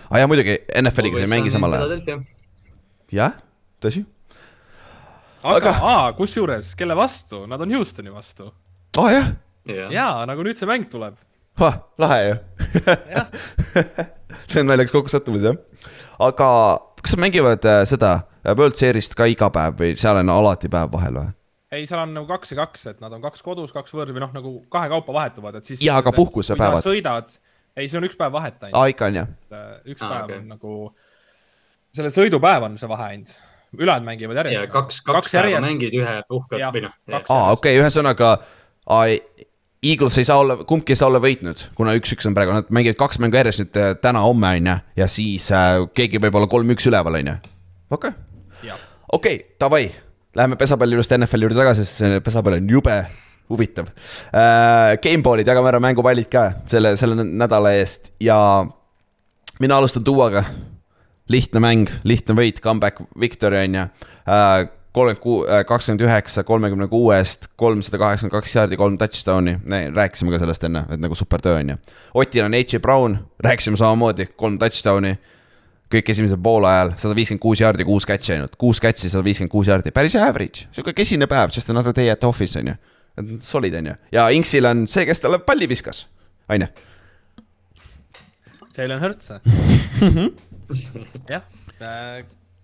aa 0.09 0.21
jaa, 0.21 0.29
muidugi 0.31 0.57
NFL-iga 0.81 1.21
sa 1.21 1.27
ei 1.27 1.33
mängi 1.35 1.53
samal 1.53 1.75
ajal. 1.77 2.23
jah, 3.13 3.37
tõsi. 3.83 4.05
Aga 5.43 5.69
Aga-, 5.75 6.13
kusjuures, 6.17 6.73
kelle 6.79 6.95
vastu, 6.97 7.45
nad 7.47 7.61
on 7.61 7.71
Houstoni 7.77 8.11
vastu. 8.13 8.51
aa 8.97 9.05
Ah, 9.05 9.11
jah 9.13 9.27
jah, 9.69 9.91
jaa, 9.93 10.25
nagu 10.29 10.43
nüüd 10.43 10.57
see 10.59 10.67
mäng 10.69 10.87
tuleb. 10.91 11.15
ah,, 11.61 11.79
lahe 11.99 12.19
ju 12.29 12.35
see 14.49 14.61
on 14.61 14.69
naljakas 14.69 14.93
kokkusattumus 14.95 15.43
jah. 15.45 15.57
aga 16.19 16.47
kas 17.01 17.15
nad 17.15 17.23
mängivad 17.25 17.65
äh, 17.65 17.83
seda 17.89 18.13
äh, 18.45 18.55
World 18.57 18.75
Series't 18.79 19.15
ka 19.17 19.27
iga 19.29 19.49
päev 19.53 19.77
või 19.79 19.93
seal 19.99 20.19
on 20.21 20.29
alati 20.33 20.69
päev 20.71 20.91
vahel 20.93 21.19
või? 21.19 21.29
ei, 21.71 21.85
seal 21.89 22.01
on 22.01 22.15
nagu 22.17 22.25
kaks 22.29 22.51
ja 22.55 22.57
kaks, 22.63 22.87
et 22.93 23.01
nad 23.03 23.13
on 23.13 23.21
kaks 23.21 23.43
kodus, 23.45 23.71
kaks 23.75 23.93
võõrsil 23.93 24.15
või 24.17 24.23
noh, 24.25 24.31
nagu 24.33 24.53
kahekaupa 24.73 25.13
vahetuvad, 25.13 25.59
et 25.59 25.67
siis. 25.69 25.83
Jaa, 25.85 25.99
aga 26.01 26.09
puhkusepäevad. 26.15 26.81
sõidad, 26.81 27.29
ei, 27.77 27.85
see 27.87 27.99
on 27.99 28.07
üks 28.07 28.17
päev 28.17 28.33
vahet 28.33 28.57
ainult 28.63 28.79
aa, 28.79 28.89
ikka 28.89 29.11
on 29.11 29.19
jah? 29.21 29.29
et 29.53 29.93
üks 29.93 30.01
Aa, 30.01 30.09
päev 30.09 30.23
okei. 30.31 30.39
on 30.41 30.47
nagu, 30.55 30.73
selle 31.93 32.09
sõidupäev 32.15 32.65
on 32.71 32.79
see 32.81 32.89
vahe 32.89 33.05
ainult, 33.13 33.35
ülejäänud 33.77 34.05
mängivad 34.05 34.39
ja 34.39 34.43
järjest. 34.43 34.71
kaks, 34.73 35.01
kaks 35.05 35.35
päeva 35.35 35.61
mängid 35.63 35.93
ühe 35.97 36.15
puhkad 36.29 36.65
või 36.73 36.87
noh. 36.87 36.95
kaks- 37.11 37.33
aa, 37.33 37.51
okei 37.57 37.77
ühesõnaga 37.81 38.37
Eagles 39.83 40.17
ei 40.19 40.25
saa 40.27 40.41
olla, 40.41 40.57
kumbki 40.67 40.91
ei 40.91 40.99
saa 40.99 41.07
olla 41.07 41.21
võitnud, 41.23 41.61
kuna 41.77 41.93
üks-üks 41.95 42.27
on 42.27 42.35
praegu, 42.35 42.51
nad 42.51 42.71
mängivad 42.73 42.97
kaks 42.99 43.21
mängu 43.23 43.39
järjest 43.39 43.61
nüüd 43.63 43.77
äh, 43.79 43.93
täna-homme 44.03 44.51
on 44.57 44.67
ju, 44.67 44.75
ja 44.99 45.07
siis 45.07 45.45
äh, 45.55 45.77
keegi 45.95 46.19
võib 46.19 46.35
olla 46.35 46.49
kolm-üks 46.51 46.89
üleval 46.89 47.15
on 47.21 47.31
ju. 47.31 47.35
okei 47.95 48.11
okay., 48.11 48.75
okei 49.15 49.37
okay,, 49.37 49.37
davai, 49.61 49.85
läheme 50.35 50.59
pesapalli 50.59 50.97
juurest 50.97 51.15
NFL-i 51.15 51.47
juurde 51.47 51.61
tagasi, 51.61 51.87
sest 51.87 52.03
see 52.03 52.19
pesapall 52.25 52.57
on 52.59 52.67
jube 52.69 52.97
huvitav 53.49 53.87
äh,. 54.35 54.97
Gameballid 55.01 55.47
jagame 55.47 55.71
ära 55.71 55.79
mängupallid 55.83 56.27
ka 56.31 56.49
selle, 56.69 56.97
selle 56.99 57.23
nädala 57.23 57.71
eest 57.79 58.11
ja 58.23 58.37
mina 59.63 59.79
alustan 59.79 60.03
tuuaga. 60.03 60.43
Lihtne 61.29 61.61
mäng, 61.63 61.89
lihtne 62.03 62.35
võit, 62.37 62.59
comeback 62.63 63.01
victory 63.19 63.63
on 63.67 63.79
ju 63.79 63.85
äh,. 64.27 64.67
kolmkümmend 64.93 65.21
kuus, 65.21 65.45
kakskümmend 65.69 66.01
üheksa, 66.01 66.43
kolmekümne 66.43 66.87
kuuest, 66.89 67.45
kolmsada 67.61 67.99
kaheksakümmend 68.01 68.33
kaks 68.33 68.55
jaardi, 68.55 68.77
kolm 68.77 68.97
touchdown'i, 68.97 69.59
rääkisime 69.93 70.33
ka 70.33 70.39
sellest 70.41 70.65
enne, 70.65 70.81
et 70.89 70.99
nagu 70.99 71.15
super 71.15 71.43
töö 71.45 71.59
on 71.59 71.69
ju. 71.69 71.75
Otil 72.17 72.47
on 72.47 72.57
H. 72.57 72.81
Brown, 72.81 73.19
rääkisime 73.45 73.77
samamoodi, 73.77 74.25
kolm 74.33 74.57
touchdown'i 74.59 75.13
kõik 75.93 76.09
esimesel 76.13 76.41
poolajal 76.41 76.95
sada 77.01 77.15
viiskümmend 77.17 77.41
kuus 77.45 77.61
jaardi, 77.61 77.85
kuus 77.85 78.05
catch'i 78.09 78.35
ainult, 78.35 78.57
kuus 78.61 78.81
catch'i, 78.81 79.13
sada 79.13 79.23
viiskümmend 79.25 79.53
kuus 79.53 79.69
jaardi, 79.69 79.93
päris 79.93 80.17
average, 80.17 80.67
sihuke 80.73 80.93
kesine 80.97 81.29
päev, 81.29 81.53
just 81.55 81.69
another 81.69 81.95
day 81.95 82.09
at 82.13 82.25
office 82.25 82.59
on 82.59 82.73
ju. 82.73 82.77
Solid 83.43 83.73
on 83.77 83.93
ju, 83.93 83.95
ja 84.15 84.27
Inksil 84.33 84.65
on 84.69 84.85
see, 84.89 85.05
kes 85.09 85.21
talle 85.21 85.41
palli 85.45 85.69
viskas, 85.69 86.07
on 86.49 86.65
ju. 86.65 86.69
Jalen 88.79 89.01
Hurts. 89.01 89.33
jah, 91.33 91.45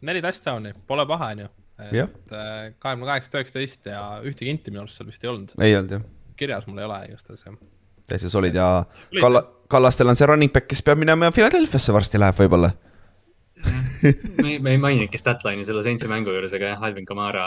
neli 0.06 0.23
touchdown'i, 0.26 0.73
pole 0.90 1.06
paha, 1.10 1.32
onju. 1.36 1.52
Et 1.86 2.32
äh, 2.32 2.69
kahekümne 2.80 3.10
kaheksa, 3.10 3.34
üheksateist 3.36 3.90
ja 3.91 4.03
ühtegi 4.23 4.53
inti 4.53 4.72
minu 4.72 4.86
arust 4.86 4.95
seal 4.95 5.10
vist 5.10 5.26
ei 5.26 5.32
olnud, 5.32 5.49
ei 5.60 5.76
olnud 5.76 5.98
jah, 5.98 6.06
kirjas 6.40 6.69
mul 6.69 6.80
ei 6.80 6.88
ole 6.88 6.99
igatahes 7.10 7.44
jah. 7.44 7.57
täitsa 8.07 8.32
solid 8.32 8.56
ja 8.56 8.69
Kalla, 9.19 9.41
Kallastel 9.68 10.07
on 10.07 10.15
see 10.15 10.30
running 10.30 10.53
back, 10.56 10.69
kes 10.72 10.84
peab 10.86 11.02
minema 11.02 11.34
Philadelphia'sse 11.36 11.95
varsti 11.95 12.22
läheb 12.22 12.40
võib-olla. 12.40 12.72
me, 14.44 14.57
me 14.60 14.76
ei 14.76 14.82
maininudki 14.82 15.19
statline'i 15.22 15.65
selle 15.68 15.84
Saintsi 15.86 16.10
mängu 16.11 16.34
juures, 16.34 16.53
aga 16.57 16.73
jah, 16.73 16.84
Alvin 16.88 17.07
Kamara, 17.07 17.45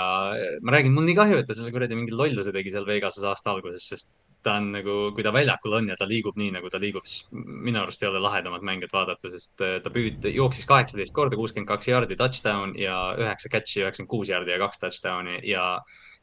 ma 0.63 0.75
räägin, 0.75 0.95
mul 0.97 1.07
nii 1.09 1.19
kahju, 1.19 1.43
et 1.43 1.49
ta 1.49 1.57
selle 1.57 1.75
kuradi 1.75 1.99
mingi 1.99 2.17
lolluse 2.17 2.55
tegi 2.55 2.73
seal 2.75 2.89
Vegases 2.89 3.27
aasta 3.29 3.55
alguses, 3.55 3.87
sest 3.93 4.11
ta 4.47 4.55
on 4.61 4.71
nagu, 4.73 4.97
kui 5.15 5.25
ta 5.27 5.33
väljakul 5.35 5.75
on 5.81 5.89
ja 5.91 5.97
ta 5.99 6.07
liigub 6.09 6.37
nii, 6.39 6.53
nagu 6.55 6.71
ta 6.71 6.81
liigub, 6.83 7.07
siis 7.09 7.27
minu 7.33 7.81
arust 7.83 8.03
ei 8.03 8.11
ole 8.11 8.23
lahedamat 8.23 8.65
mängijat 8.67 8.95
vaadata, 8.95 9.31
sest 9.33 9.65
äh, 9.65 9.79
ta 9.85 9.93
püüd, 9.95 10.29
jooksis 10.35 10.69
kaheksateist 10.69 11.15
korda, 11.17 11.39
kuuskümmend 11.39 11.71
kaks 11.71 11.91
jaardi 11.91 12.19
touchdown 12.19 12.77
ja 12.79 12.99
üheksa 13.19 13.51
catch'i, 13.53 13.83
üheksakümmend 13.83 14.13
kuus 14.13 14.31
jaardi 14.31 14.55
ja 14.55 14.61
kaks 14.63 14.85
touchdown'i 14.85 15.41
ja 15.49 15.65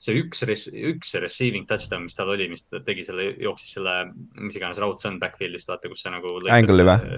see 0.01 0.17
üks, 0.19 0.43
üks 0.71 1.13
receiving 1.21 1.67
touchdown, 1.69 2.05
mis 2.07 2.17
tal 2.17 2.31
oli, 2.33 2.47
mis 2.51 2.65
ta 2.67 2.81
tegi 2.85 3.05
selle, 3.07 3.29
jooksis 3.41 3.77
selle, 3.77 3.95
mis 4.41 4.57
iganes 4.59 4.79
raud 4.83 4.99
see 5.01 5.09
on 5.11 5.19
backfield'ist, 5.21 5.69
vaata, 5.71 5.91
kus 5.91 6.03
sa 6.05 6.13
nagu 6.13 6.35
või? 6.35 6.51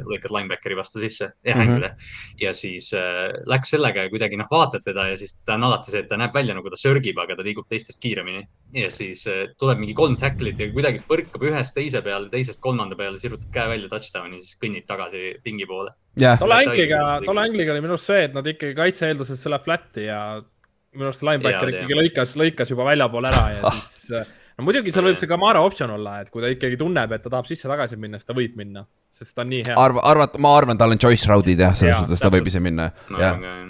lõikad 0.08 0.34
linebackeri 0.34 0.78
vastu 0.78 1.02
sisse, 1.04 1.32
jah 1.46 1.58
mm 1.58 1.62
-hmm. 1.62 1.76
Angle'i 1.78 2.44
ja 2.44 2.54
siis 2.54 2.92
äh, 2.98 3.34
läks 3.50 3.74
sellega 3.74 4.06
ja 4.06 4.12
kuidagi 4.14 4.40
noh, 4.40 4.50
vaatad 4.52 4.86
teda 4.86 5.08
ja 5.12 5.18
siis 5.20 5.38
ta 5.46 5.58
on 5.58 5.68
alati 5.68 5.92
see, 5.92 6.04
et 6.04 6.10
ta 6.12 6.20
näeb 6.20 6.36
välja 6.36 6.56
nagu 6.58 6.70
ta 6.70 6.80
sörgib, 6.80 7.20
aga 7.22 7.38
ta 7.38 7.46
liigub 7.46 7.68
teistest 7.70 8.02
kiiremini. 8.04 8.46
ja 8.74 8.92
siis 8.92 9.26
äh, 9.28 9.48
tuleb 9.60 9.80
mingi 9.80 9.96
kolm 9.98 10.18
tackle'it 10.20 10.60
ja 10.60 10.70
kuidagi 10.74 11.02
põrkab 11.08 11.48
ühest 11.50 11.76
teise 11.78 12.02
peale, 12.02 12.30
teisest 12.30 12.62
kolmanda 12.62 12.96
peale, 12.96 13.18
sirutab 13.22 13.50
käe 13.54 13.68
välja 13.74 13.90
touchdown'i, 13.90 14.42
siis 14.42 14.60
kõnnib 14.62 14.86
tagasi 14.90 15.38
pingi 15.44 15.66
poole. 15.66 15.92
jah, 16.20 16.38
tolle 16.40 16.62
Angliga, 16.64 17.22
tolle. 17.26 17.48
Angliga 17.48 17.74
oli 17.74 17.82
minu 17.86 17.98
arust 17.98 18.12
see, 18.12 18.28
et 18.28 18.38
nad 18.38 18.48
ikkagi 18.48 18.78
kaitse-eelduses 18.78 19.42
see 19.42 19.54
läheb 19.54 19.66
flat'i 19.66 20.08
ja 20.08 20.22
minu 20.98 21.12
arust 21.12 21.24
linebacker 21.26 21.72
ikkagi 21.74 21.98
lõikas, 22.02 22.36
lõikas 22.40 22.74
juba 22.74 22.90
väljapoole 22.90 23.32
ära 23.32 23.46
ja 23.56 23.74
siis 23.78 24.12
äh, 24.18 24.28
no 24.58 24.66
muidugi 24.66 24.94
seal 24.94 25.06
võib 25.08 25.20
see 25.22 25.30
Kamara 25.30 25.62
optsioon 25.66 25.94
olla, 25.98 26.20
et 26.24 26.32
kui 26.34 26.44
ta 26.44 26.52
ikkagi 26.52 26.80
tunneb, 26.80 27.14
et 27.14 27.24
ta 27.24 27.32
tahab 27.34 27.50
sisse-tagasi 27.50 28.00
minna, 28.02 28.20
siis 28.20 28.30
ta 28.30 28.36
võib 28.38 28.56
minna, 28.60 28.86
sest 29.14 29.36
ta 29.36 29.46
on 29.46 29.52
nii 29.54 29.66
hea. 29.68 29.76
arva, 29.80 30.04
arvat-, 30.12 30.38
ma 30.44 30.54
arvan, 30.58 30.80
tal 30.80 30.96
on 30.96 31.02
choice 31.02 31.30
round'id 31.30 31.62
jah, 31.62 31.76
selles 31.78 32.02
suhtes 32.04 32.24
ta 32.24 32.32
võib 32.34 32.50
ise 32.50 32.62
minna, 32.64 32.90
ma 33.14 33.22
jah 33.22 33.38
jah. 33.44 33.64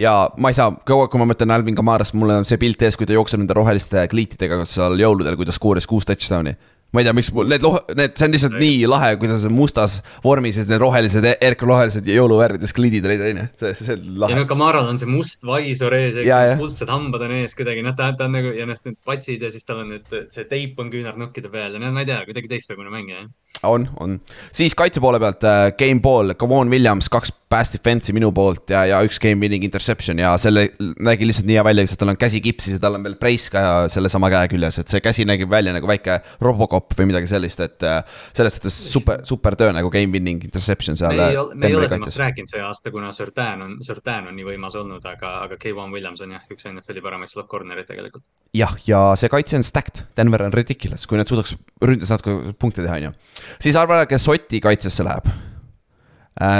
ja 0.00 0.14
ma 0.40 0.52
ei 0.52 0.58
saa, 0.58 0.72
kaua, 0.88 1.10
kui 1.12 1.20
ma 1.20 1.28
mõtlen 1.30 1.52
Alvin 1.54 1.76
Kamarast, 1.78 2.16
mul 2.18 2.34
on 2.38 2.48
see 2.48 2.60
pilt 2.62 2.82
ees, 2.86 2.96
kui 2.98 3.08
ta 3.08 3.16
jookseb 3.16 3.42
nende 3.42 3.56
roheliste 3.56 4.06
kliitidega 4.12 4.62
seal 4.68 4.96
jõuludel, 5.00 5.36
kui 5.38 5.48
ta 5.48 5.56
skooris 5.56 5.88
kuus 5.90 6.08
touchdown'i. 6.08 6.56
Ma 6.90 7.02
ei 7.02 7.06
tea, 7.06 7.14
miks 7.16 7.30
mul 7.34 7.50
need 7.50 7.64
loh-, 7.64 7.78
need, 7.98 8.16
see 8.18 8.26
on 8.26 8.34
lihtsalt 8.34 8.56
nii 8.60 8.78
lahe, 8.90 9.10
kuidas 9.20 9.44
mustas 9.54 9.98
vormis 10.24 10.56
ja 10.56 10.64
siis 10.64 10.70
need 10.70 10.82
rohelised, 10.82 11.28
erkrohelised 11.50 12.08
jõuluvärvides 12.10 12.74
kliidid 12.76 13.06
olid, 13.06 13.22
onju, 13.28 13.46
see, 13.60 13.74
see 13.78 13.96
on 13.96 14.08
ja 14.08 14.24
lahe 14.24 14.40
no. 14.40 14.46
Kamaral 14.50 14.90
on 14.90 14.98
see 15.00 15.10
must 15.10 15.46
vaisor 15.46 15.94
ees, 15.98 16.18
kuldsed 16.60 16.90
hambad 16.90 17.26
on 17.28 17.36
ees 17.38 17.54
kuidagi, 17.58 17.84
noh, 17.86 17.94
ta, 17.98 18.10
ta 18.18 18.26
on 18.26 18.34
nagu 18.38 18.54
ja 18.56 18.66
noh, 18.68 18.80
need 18.86 18.98
patsid 19.06 19.46
ja 19.46 19.52
siis 19.54 19.66
tal 19.68 19.84
on 19.84 19.94
need, 19.94 20.10
see 20.34 20.48
teip 20.50 20.80
on 20.82 20.90
küünarnukkide 20.92 21.52
peal 21.52 21.78
ja 21.78 21.82
no 21.82 21.92
ma 21.94 22.04
ei 22.04 22.10
tea, 22.10 22.18
kuidagi 22.28 22.50
teistsugune 22.56 22.92
mängija, 22.92 23.24
jah. 23.24 23.30
on, 23.62 23.88
on, 24.00 24.16
siis 24.52 24.74
kaitse 24.78 25.02
poole 25.02 25.20
pealt 25.20 25.44
äh, 25.44 25.66
game 25.78 26.00
ball, 26.00 26.34
Kavon 26.38 26.70
Williams, 26.72 27.10
kaks 27.12 27.32
pass 27.50 27.72
defense'i 27.74 28.14
minu 28.14 28.28
poolt 28.34 28.70
ja, 28.70 28.84
ja 28.86 29.00
üks 29.02 29.18
game 29.22 29.42
winning 29.42 29.64
interception 29.66 30.20
ja 30.22 30.30
selle 30.38 30.68
nägi 31.02 31.26
lihtsalt 31.26 31.48
nii 31.48 31.56
hea 31.58 31.64
välja, 31.66 31.84
sest 31.90 31.98
tal 31.98 32.12
on 32.12 32.18
käsi 32.20 32.38
kipsis 32.44 32.76
ja 32.76 32.82
tal 32.82 32.94
on 32.94 33.06
veel 33.06 33.16
brace 33.20 33.50
ka 33.50 33.62
sellesama 33.90 34.30
käe 34.30 34.52
küljes, 34.52 34.78
et 34.78 34.92
see 34.92 35.02
käsi 35.02 35.26
nägi 35.26 35.48
välja 35.50 35.74
nagu 35.74 35.90
väike 35.90 36.20
Robocop 36.46 36.94
või 36.98 37.10
midagi 37.10 37.30
sellist, 37.30 37.62
et 37.66 37.86
äh, 37.86 37.98
selles 38.30 38.56
suhtes 38.56 38.76
super, 38.92 39.24
super 39.26 39.58
töö 39.58 39.74
nagu 39.74 39.90
game 39.90 40.14
winning 40.14 40.46
interception 40.46 40.98
seal 41.00 41.18
me 41.18 41.26
äh, 41.26 41.34
ei 41.34 41.40
ole, 41.42 41.58
me 41.58 41.72
ei 41.72 41.78
ole 41.80 41.90
temast 41.90 42.20
rääkinud 42.22 42.54
see 42.54 42.62
aasta, 42.64 42.94
kuna 42.94 43.10
Surtain 43.16 43.66
on, 43.66 43.76
Surtain 43.84 44.30
on 44.30 44.38
nii 44.38 44.46
võimas 44.52 44.78
olnud, 44.78 45.04
aga, 45.10 45.40
aga 45.48 45.58
Kevon 45.60 45.90
Williams 45.94 46.22
on 46.22 46.36
jah, 46.38 46.46
üks 46.54 46.70
NFL-i 46.70 47.02
paremaid 47.02 47.34
slot 47.34 47.50
corner'id 47.50 47.90
tegelikult. 47.90 48.24
jah, 48.54 48.78
ja 48.86 49.02
see 49.18 49.32
kaitse 49.32 49.58
on 49.58 49.66
stacked, 49.66 50.04
Denver 50.16 50.46
on 50.46 50.54
ridiculous, 50.54 51.08
kui 51.10 51.18
nad 51.18 51.26
suudaks 51.26 51.58
ründes 51.82 52.14
natuke 52.14 52.54
punkte 52.62 52.86
teha, 52.86 53.02
on 53.02 53.10
ju. 53.10 53.16
Siis 53.62 53.78
arva 53.78 54.04
kes 54.08 54.28
Oti 54.28 54.60
kaitsesse 54.62 55.06
läheb. 55.06 55.28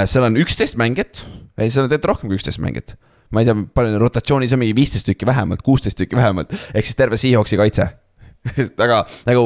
seal 0.05 0.27
on 0.27 0.37
üksteist 0.41 0.77
mängijat, 0.79 1.25
ei, 1.57 1.71
seal 1.71 1.85
on 1.85 1.89
tegelikult 1.89 2.11
rohkem 2.13 2.31
kui 2.31 2.39
üksteist 2.39 2.61
mängijat. 2.63 2.95
ma 3.31 3.41
ei 3.41 3.47
tea, 3.47 3.55
palju 3.55 3.93
neil 3.93 4.03
rotatsioonis 4.03 4.53
on, 4.53 4.59
mingi 4.59 4.75
viisteist 4.75 5.07
tükki 5.07 5.25
vähemalt, 5.25 5.61
kuusteist 5.63 5.97
tükki 5.97 6.19
vähemalt, 6.19 6.51
ehk 6.51 6.87
siis 6.87 6.99
terve 6.99 7.17
Seahawksi 7.17 7.59
kaitse. 7.59 7.85
aga 8.83 9.05
nagu, 9.29 9.45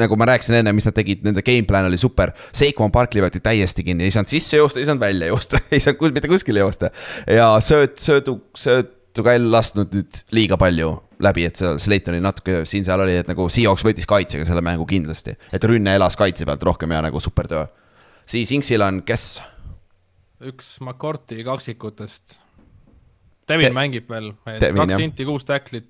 nagu 0.00 0.16
ma 0.16 0.28
rääkisin 0.30 0.60
enne, 0.62 0.72
mis 0.72 0.86
nad 0.88 0.96
tegid, 0.96 1.20
nende 1.26 1.44
game 1.44 1.66
plan 1.68 1.88
oli 1.88 2.00
super. 2.00 2.32
Seikon 2.56 2.92
Barkley 2.94 3.24
võeti 3.24 3.42
täiesti 3.44 3.84
kinni, 3.84 4.08
ei 4.08 4.14
saanud 4.14 4.32
sisse 4.32 4.56
joosta, 4.56 4.80
ei 4.80 4.88
saanud 4.88 5.04
välja 5.04 5.28
joosta, 5.32 5.60
ei 5.74 5.82
saanud 5.82 6.00
kus, 6.00 6.14
mitte 6.16 6.32
kuskile 6.32 6.64
joosta. 6.64 6.92
ja 7.28 7.50
sööt, 7.64 7.98
söödu, 8.00 8.38
söötu 8.56 9.26
ka 9.26 9.36
ei 9.36 9.44
lasknud 9.44 9.92
nüüd 9.92 10.24
liiga 10.36 10.56
palju 10.60 10.94
läbi, 11.22 11.46
et 11.48 11.58
seal 11.58 11.80
Slaytoni 11.82 12.20
natuke 12.24 12.62
siin-seal 12.68 13.02
oli, 13.06 13.16
et 13.20 13.28
nagu 13.30 13.48
Seahawks 13.52 13.84
võitis 13.86 14.08
kaitsega 14.08 14.46
selle 14.48 14.62
mängu 14.64 14.86
kindlasti. 14.88 15.36
et 15.52 15.64
rünne 15.64 15.94
elas 15.96 16.16
kaitse 16.16 16.46
pealt 16.48 16.62
rohkem 16.66 16.92
ja 16.92 17.02
nagu 17.06 17.20
super 17.20 17.48
töö. 17.48 17.66
siis 18.26 18.52
Inksil 18.52 18.82
on 18.82 19.02
kes? 19.06 19.42
üks 20.46 20.76
McCourty 20.84 21.42
kaksikutest. 21.44 22.40
Devin 23.48 23.70
Te- 23.70 23.76
mängib 23.76 24.08
veel, 24.10 24.32
kaks 24.44 24.98
inti, 25.00 25.24
kuus 25.24 25.46
tacklit, 25.46 25.88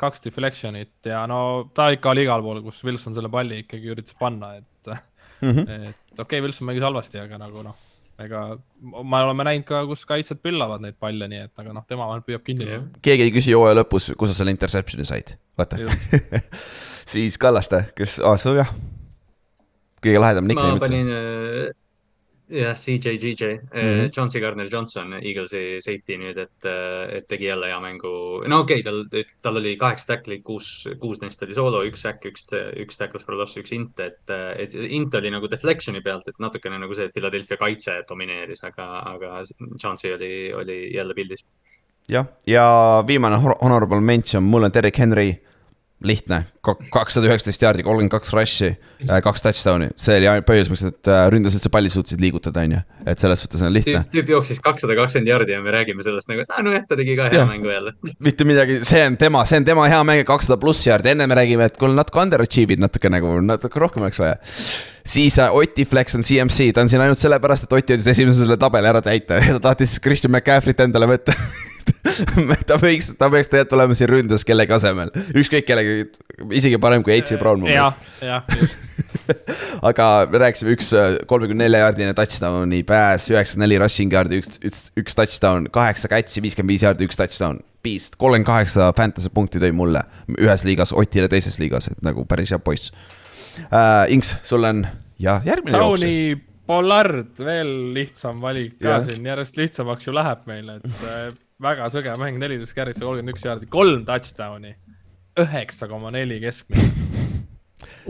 kaks 0.00 0.22
deflection'it 0.24 1.08
ja 1.08 1.24
no 1.28 1.70
ta 1.74 1.88
ikka 1.94 2.12
oli 2.12 2.26
igal 2.26 2.44
pool, 2.44 2.60
kus 2.64 2.82
Wilson 2.84 3.16
selle 3.16 3.30
palli 3.32 3.62
ikkagi 3.64 3.94
üritas 3.94 4.16
panna, 4.20 4.54
et 4.60 4.92
mm. 5.40 5.50
-hmm. 5.50 5.88
et 5.90 6.20
okei 6.20 6.24
okay,, 6.24 6.42
Wilson 6.44 6.68
mängis 6.68 6.84
halvasti, 6.84 7.18
aga 7.20 7.40
nagu 7.40 7.64
noh, 7.64 7.76
ega 8.24 8.44
me 8.80 9.22
oleme 9.24 9.46
näinud 9.48 9.66
ka, 9.68 9.82
kus 9.88 10.04
kaitsjad 10.08 10.40
pillavad 10.44 10.82
neid 10.84 10.98
palle, 11.00 11.28
nii 11.30 11.44
et 11.46 11.62
aga 11.62 11.74
noh, 11.76 11.84
tema 11.88 12.06
vähemalt 12.06 12.26
püüab 12.28 12.44
kinni 12.46 12.80
keegi 13.04 13.26
ei 13.26 13.34
küsi 13.34 13.56
hooaja 13.56 13.80
lõpus, 13.80 14.10
kus 14.18 14.32
sa 14.32 14.40
selle 14.40 14.54
interception'i 14.54 15.08
said, 15.08 15.34
vaata. 15.58 15.80
siis 17.12 17.38
Kallaste, 17.40 17.86
kes, 17.98 18.18
aa, 18.24 18.36
see 18.40 18.56
jah. 18.58 18.72
kõige 20.04 20.22
lahedam 20.22 20.46
ma 20.46 20.52
nickname 20.52 20.78
üldse. 20.78 20.90
panin 20.90 21.76
äh, 22.50 22.60
jah, 22.62 22.74
CJGJ 22.74 23.44
mm, 23.46 23.68
Mhm. 23.72 23.86
-hmm. 23.86 24.10
Chauncey 24.10 24.40
Gardner 24.40 24.68
Johnson, 24.72 25.12
Eaglesi 25.22 25.78
safety 25.80 26.16
nüüd, 26.18 26.38
et, 26.38 26.66
et 27.16 27.28
tegi 27.28 27.44
jälle 27.46 27.66
hea 27.66 27.80
mängu. 27.80 28.42
no 28.48 28.60
okei 28.60 28.80
okay,, 28.80 28.82
tal, 28.82 29.24
tal 29.42 29.56
oli 29.56 29.76
kaheksa 29.76 30.06
tacklit, 30.06 30.42
kuus, 30.44 30.88
kuus 31.00 31.20
neist 31.20 31.42
oli 31.42 31.54
soolo, 31.54 31.82
üks 31.84 32.02
sack, 32.02 32.24
üks, 32.24 32.46
üks 32.76 32.98
tackles 32.98 33.24
for 33.24 33.34
loss, 33.34 33.56
üks 33.56 33.72
int, 33.72 34.00
et, 34.00 34.30
et 34.56 34.74
int 34.74 35.14
oli 35.14 35.30
nagu 35.30 35.50
deflection'i 35.50 36.02
pealt, 36.02 36.28
et 36.28 36.38
natukene 36.38 36.78
nagu 36.78 36.94
see, 36.94 37.08
Philadelphia 37.14 37.56
kaitse 37.56 38.02
domineeris, 38.08 38.64
aga, 38.64 38.88
aga 39.14 39.44
Chauncey 39.80 40.14
oli, 40.14 40.52
oli 40.52 40.94
jälle 40.94 41.14
pildis. 41.14 41.44
jah, 42.08 42.26
ja 42.46 43.04
viimane 43.06 43.36
honorable 43.60 44.00
mention, 44.00 44.42
mul 44.42 44.64
on 44.64 44.74
Derek 44.74 44.98
Henry. 44.98 45.49
lihtne, 46.04 46.44
kakssada 46.64 47.28
üheksateist 47.28 47.60
jaardi, 47.60 47.84
kolmkümmend 47.84 48.12
kaks 48.12 48.32
rush'i, 48.32 48.70
kaks 49.24 49.42
touchdown'i, 49.44 49.90
see 50.00 50.16
oli 50.16 50.42
põhjus, 50.48 50.70
miks 50.72 50.84
nad 50.86 51.10
äh, 51.12 51.24
ründas 51.34 51.56
üldse 51.58 51.68
palli 51.72 51.92
suutsid 51.92 52.22
liigutada, 52.22 52.64
on 52.64 52.74
ju, 52.78 52.80
et 53.12 53.20
selles 53.20 53.42
suhtes 53.44 53.60
on 53.66 53.72
lihtne. 53.74 54.00
Tüüp, 54.12 54.32
jooksis 54.32 54.62
kakssada 54.64 54.96
kakskümmend 54.96 55.28
jardi 55.28 55.52
ja 55.52 55.60
me 55.64 55.74
räägime 55.74 56.04
sellest 56.06 56.30
nagu, 56.32 56.46
et 56.46 56.56
aa 56.56 56.64
nojah, 56.64 56.86
ta 56.88 56.96
tegi 57.00 57.18
ka 57.18 57.28
hea 57.28 57.42
Jah. 57.42 57.52
mängu 57.52 57.72
jälle. 57.72 57.92
mitte 58.28 58.48
midagi, 58.48 58.80
see 58.88 59.02
on 59.04 59.20
tema, 59.20 59.44
see 59.50 59.60
on 59.60 59.68
tema 59.68 59.88
hea 59.92 60.00
mäng, 60.08 60.24
kakssada 60.28 60.56
pluss 60.62 60.88
jaardi, 60.88 61.12
enne 61.12 61.28
me 61.28 61.36
räägime, 61.36 61.68
et 61.68 61.76
kuule 61.80 61.96
natuke 61.96 62.24
underachieve'id 62.24 62.80
natuke 62.80 63.12
nagu, 63.12 63.36
natuke 63.44 63.84
rohkem 63.84 64.08
oleks 64.08 64.22
vaja. 64.24 64.38
siis 65.04 65.36
äh, 65.38 65.52
Oti 65.52 65.84
Flex 65.84 66.16
on 66.16 66.24
CMC, 66.24 66.72
ta 66.72 66.84
on 66.84 66.92
siin 66.92 67.04
ainult 67.04 67.20
sellepärast, 67.20 67.68
et 67.68 67.76
Oti 67.76 67.92
jõudis 67.96 68.08
esimese 68.14 68.46
selle 68.46 68.56
tabeli 68.60 68.88
ära 68.88 69.04
täita. 69.04 69.36
Ja 69.36 69.52
ta 69.58 69.68
tahtis 69.72 69.98
Christian 70.00 70.32
McCaffrey't 70.32 70.80
endale 70.88 71.12
võtta 71.12 71.36
ta 72.68 72.78
võiks, 72.80 73.12
ta 73.18 73.30
peaks 73.32 73.50
tegelikult 73.52 73.78
olema 73.78 73.96
siin 73.98 74.10
ründes 74.10 74.46
kellegi 74.48 74.76
asemel, 74.76 75.12
ükskõik 75.36 75.66
kellega, 75.68 75.96
isegi 76.56 76.80
parem 76.82 77.04
kui 77.06 77.16
H.C. 77.16 77.38
Brown. 77.40 77.66
jah, 77.70 77.96
jah, 78.24 78.46
just. 78.60 78.86
aga 79.88 80.06
me 80.30 80.40
rääkisime 80.42 80.74
üks 80.74 80.90
äh, 80.96 81.16
kolmekümne 81.30 81.64
nelja 81.64 81.84
jaardine 81.84 82.14
touchdown'i 82.18 82.82
pääs, 82.86 83.28
üheksakümmend 83.30 83.66
neli 83.66 83.78
rushing 83.82 84.14
yard'i, 84.14 84.40
üks, 84.42 84.58
üks, 84.66 84.84
üks 84.98 85.18
touchdown, 85.18 85.68
kaheksa 85.72 86.10
catch'i, 86.10 86.42
viiskümmend 86.44 86.74
viis 86.74 86.86
jaardi, 86.86 87.08
üks 87.08 87.20
touchdown. 87.20 87.62
Beast, 87.84 88.18
kolmkümmend 88.20 88.48
kaheksa 88.48 88.90
fantasy 88.96 89.30
punkti 89.32 89.62
tõi 89.62 89.72
mulle 89.72 90.02
ühes 90.36 90.66
liigas, 90.68 90.92
Otile 90.92 91.30
teises 91.32 91.56
liigas, 91.62 91.88
et 91.88 92.02
nagu 92.04 92.26
päris 92.28 92.52
hea 92.52 92.60
poiss 92.62 92.92
uh,. 92.92 94.04
Inks, 94.12 94.34
sul 94.44 94.66
on 94.68 94.84
ja 95.20 95.40
järgmine 95.46 95.78
jooks. 95.78 96.02
Towni 96.02 96.16
Pollard, 96.70 97.32
veel 97.42 97.70
lihtsam 97.96 98.42
valik 98.44 98.76
ka 98.78 99.00
siin, 99.06 99.24
järjest 99.26 99.56
lihtsamaks 99.58 100.06
ju 100.06 100.12
läheb 100.14 100.44
meil, 100.46 100.68
et 100.76 101.06
äh, 101.08 101.30
väga 101.60 101.90
sõge 101.92 102.14
mäng, 102.20 102.38
neliteist 102.40 102.76
carry't, 102.76 103.00
kolmkümmend 103.00 103.34
üks 103.34 103.46
jaardi, 103.46 103.68
kolm 103.70 104.04
touchdown'i, 104.08 104.74
üheksa 105.40 105.88
koma 105.90 106.12
neli 106.14 106.40
keskmine. 106.42 106.86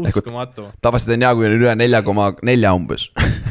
uskumatu. 0.00 0.68
tavaliselt 0.82 1.14
on 1.16 1.24
hea, 1.26 1.32
kui 1.38 1.48
on 1.48 1.56
üle 1.58 1.76
nelja 1.78 2.02
koma 2.06 2.30
nelja 2.46 2.74
umbes. 2.76 3.08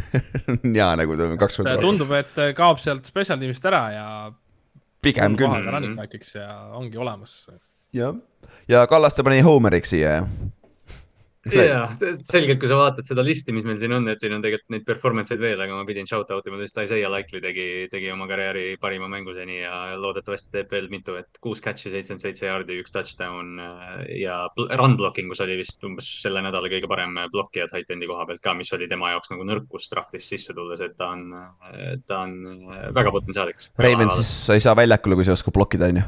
hea 0.79 0.91
nagu 0.99 1.17
kaks 1.39 1.59
korda 1.59 1.75
rohkem. 1.75 1.85
tundub, 1.85 2.13
et 2.17 2.39
kaob 2.57 2.79
sealt 2.81 3.07
special 3.07 3.41
tiimist 3.41 3.65
ära 3.69 3.83
ja 3.93 4.05
pigem 5.03 5.37
küll. 5.39 5.91
back'iks 5.99 6.35
ja 6.39 6.47
ongi 6.79 6.97
olemas. 6.99 7.41
jah, 7.95 8.15
ja 8.71 8.85
Kallaste 8.87 9.25
pani 9.27 9.43
Homeriks 9.45 9.95
siia, 9.95 10.19
jah. 10.19 10.55
Ja 11.53 11.81
selgelt, 12.27 12.59
kui 12.61 12.69
sa 12.71 12.77
vaatad 12.79 13.07
seda 13.07 13.23
listi, 13.25 13.53
mis 13.55 13.65
meil 13.67 13.79
siin 13.81 13.93
on, 13.95 14.07
et 14.11 14.21
siin 14.21 14.35
on 14.35 14.43
tegelikult 14.43 14.73
neid 14.75 14.85
performance 14.87 15.33
eid 15.35 15.41
veel, 15.43 15.61
aga 15.63 15.77
ma 15.77 15.85
pidin 15.87 16.07
shout 16.09 16.31
out 16.35 16.47
ima, 16.49 16.59
sest 16.63 16.81
Isaiah 16.85 17.11
Likely 17.11 17.41
tegi, 17.43 17.67
tegi 17.91 18.11
oma 18.13 18.27
karjääri 18.29 18.77
parima 18.81 19.09
mängu 19.11 19.35
seni 19.37 19.61
ja 19.61 19.97
loodetavasti 19.99 20.53
teeb 20.55 20.73
veel 20.73 20.89
mitu, 20.91 21.17
et 21.19 21.41
kuus 21.43 21.63
catch'i, 21.63 21.91
seitsekümmend 21.93 22.25
seitse 22.25 22.47
jaardi, 22.47 22.79
üks 22.83 22.95
touchdown 22.95 23.61
äh, 23.63 24.03
ja 24.21 24.41
run 24.79 24.97
blocking 24.99 25.31
us 25.33 25.43
oli 25.45 25.59
vist 25.59 25.83
umbes 25.87 26.07
selle 26.23 26.43
nädala 26.45 26.71
kõige 26.71 26.89
parem 26.91 27.17
blokkija 27.33 27.69
tight 27.71 27.91
end'i 27.93 28.09
koha 28.09 28.27
pealt 28.29 28.43
ka, 28.43 28.55
mis 28.57 28.71
oli 28.75 28.89
tema 28.91 29.13
jaoks 29.15 29.33
nagu 29.33 29.47
nõrkus 29.47 29.89
draft'is 29.93 30.29
sisse 30.33 30.55
tulles, 30.57 30.83
et 30.85 30.97
ta 30.99 31.13
on, 31.15 31.25
ta 32.07 32.23
on 32.25 32.37
äh, 32.69 32.85
väga 32.95 33.15
potentsiaaliks. 33.15 33.71
Raven, 33.79 34.13
siis 34.13 34.31
sa 34.45 34.57
ei 34.57 34.63
saa 34.63 34.77
väljakule, 34.77 35.19
kui 35.19 35.27
sa 35.27 35.33
ei 35.33 35.39
oska 35.39 35.55
blokkida, 35.55 35.91
on 35.93 36.03
ju. 36.03 36.07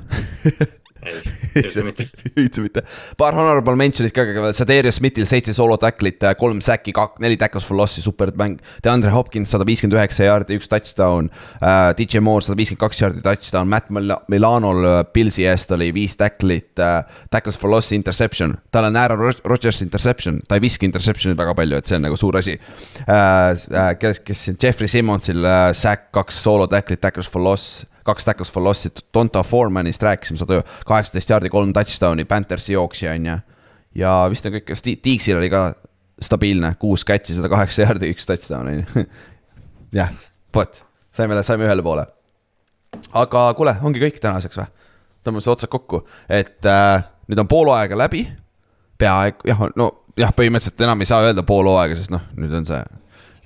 ei 1.06 1.18
üldse 1.62 1.84
mitte. 1.86 2.06
üldse 2.38 2.62
mitte. 2.64 2.84
paar 3.20 3.36
honorable 3.38 3.76
mention'it 3.80 4.14
ka 4.16 4.26
kõigepealt, 4.28 4.58
Sadeerius 4.58 5.00
Smithil 5.00 5.28
seitse 5.30 5.54
solo 5.56 5.78
tacklit, 5.82 6.24
kolm 6.40 6.62
säki, 6.64 6.94
neli 7.24 7.38
tackles 7.42 7.66
for 7.68 7.78
loss'i, 7.80 8.04
super 8.04 8.32
mäng. 8.38 8.60
DeAndre 8.84 9.12
Hopkins 9.16 9.52
sada 9.52 9.66
viiskümmend 9.68 9.98
üheksa 9.98 10.28
jaardi, 10.30 10.58
üks 10.60 10.70
touchdown 10.72 11.30
uh,. 11.62 11.92
DJ 11.98 12.22
Moore 12.24 12.46
sada 12.46 12.58
viiskümmend 12.60 12.84
kaks 12.86 13.02
jaardi 13.04 13.24
touchdown, 13.26 13.70
Matt 13.72 13.90
Mil- 13.94 14.18
Milanol 14.32 14.84
uh, 14.86 14.98
Pilsi 15.14 15.46
eest 15.50 15.72
oli 15.76 15.92
viis 15.96 16.16
tacklit 16.20 16.80
uh,, 16.82 17.02
tackles 17.34 17.60
for 17.60 17.72
loss'i 17.74 17.98
interception. 18.00 18.58
tal 18.72 18.88
on 18.90 18.96
Aaron 19.00 19.20
Rod- 19.20 19.44
Rodgers 19.46 19.82
interception, 19.86 20.42
ta 20.48 20.58
ei 20.60 20.64
viska 20.64 20.86
interception'it 20.88 21.40
väga 21.40 21.56
palju, 21.58 21.78
et 21.82 21.90
see 21.90 21.98
on 22.00 22.06
nagu 22.08 22.20
suur 22.20 22.38
asi 22.42 22.58
uh,. 22.58 23.12
Uh, 23.72 23.92
kes, 24.00 24.20
kes 24.26 24.46
siin, 24.48 24.58
Jeffrey 24.62 24.88
Simmonsil 24.92 25.42
uh, 25.44 25.72
sack, 25.78 26.10
kaks 26.16 26.42
solo 26.44 26.68
tacklit, 26.72 27.02
tackles 27.04 27.30
for 27.30 27.42
loss 27.44 27.82
kaks 28.08 28.26
tackles 28.26 28.52
for 28.52 28.64
loss'i, 28.64 28.92
Donta 29.14 29.44
Foremanist 29.44 30.04
rääkisime, 30.04 30.40
sada 30.42 30.62
kaheksateist 30.88 31.30
jaardi, 31.30 31.52
kolm 31.54 31.74
touchdown'i, 31.74 32.26
Panthersi 32.26 32.74
jooksja 32.74 33.16
on 33.18 33.26
ju. 33.26 33.38
ja 34.02 34.16
vist 34.32 34.46
on 34.46 34.56
kõik, 34.58 34.68
kas 34.72 34.82
Ti- 34.86 34.98
Tiigsil 35.04 35.38
oli 35.38 35.50
ka 35.54 35.74
stabiilne, 36.22 36.76
kuus 36.80 37.06
catch'i, 37.08 37.36
sada 37.38 37.50
kaheksa 37.52 37.86
jaardi, 37.86 38.12
üks 38.14 38.28
touchdown 38.30 38.72
on 38.72 38.82
ju. 38.82 39.06
jah, 40.00 40.14
vot, 40.56 40.84
saime, 41.14 41.40
saime 41.44 41.68
ühele 41.70 41.86
poole. 41.86 42.06
aga 43.14 43.48
kuule, 43.58 43.76
ongi 43.84 44.04
kõik 44.04 44.22
tänaseks 44.24 44.62
või? 44.62 44.70
tõmbame 45.22 45.44
see 45.46 45.54
otsad 45.54 45.70
kokku, 45.70 46.02
et 46.30 46.66
äh, 46.66 47.04
nüüd 47.30 47.42
on 47.44 47.50
pool 47.50 47.70
aega 47.76 47.98
läbi. 47.98 48.26
peaaegu 48.98 49.50
jah, 49.50 49.62
no 49.78 49.92
jah, 50.18 50.34
põhimõtteliselt 50.36 50.82
enam 50.86 51.02
ei 51.02 51.10
saa 51.10 51.22
öelda 51.28 51.44
pool 51.48 51.70
hooaega, 51.70 51.98
sest 51.98 52.14
noh, 52.14 52.24
nüüd 52.38 52.54
on 52.58 52.66
see 52.68 52.82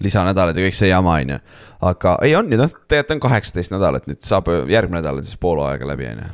lisanädalad 0.03 0.57
ja 0.57 0.65
kõik 0.65 0.77
see 0.77 0.89
jama 0.89 1.19
on 1.21 1.35
ju. 1.35 1.41
aga 1.89 2.15
ei 2.25 2.33
on 2.35 2.49
nüüd 2.49 2.61
noh, 2.61 2.71
tegelikult 2.87 3.17
on 3.17 3.27
kaheksateist 3.29 3.73
nädalat, 3.75 4.09
nüüd 4.09 4.23
saab 4.25 4.49
järgmine 4.71 5.01
nädal 5.01 5.21
siis 5.23 5.37
pool 5.39 5.61
hooaega 5.61 5.87
läbi 5.87 6.09
on 6.09 6.23
ju. 6.23 6.31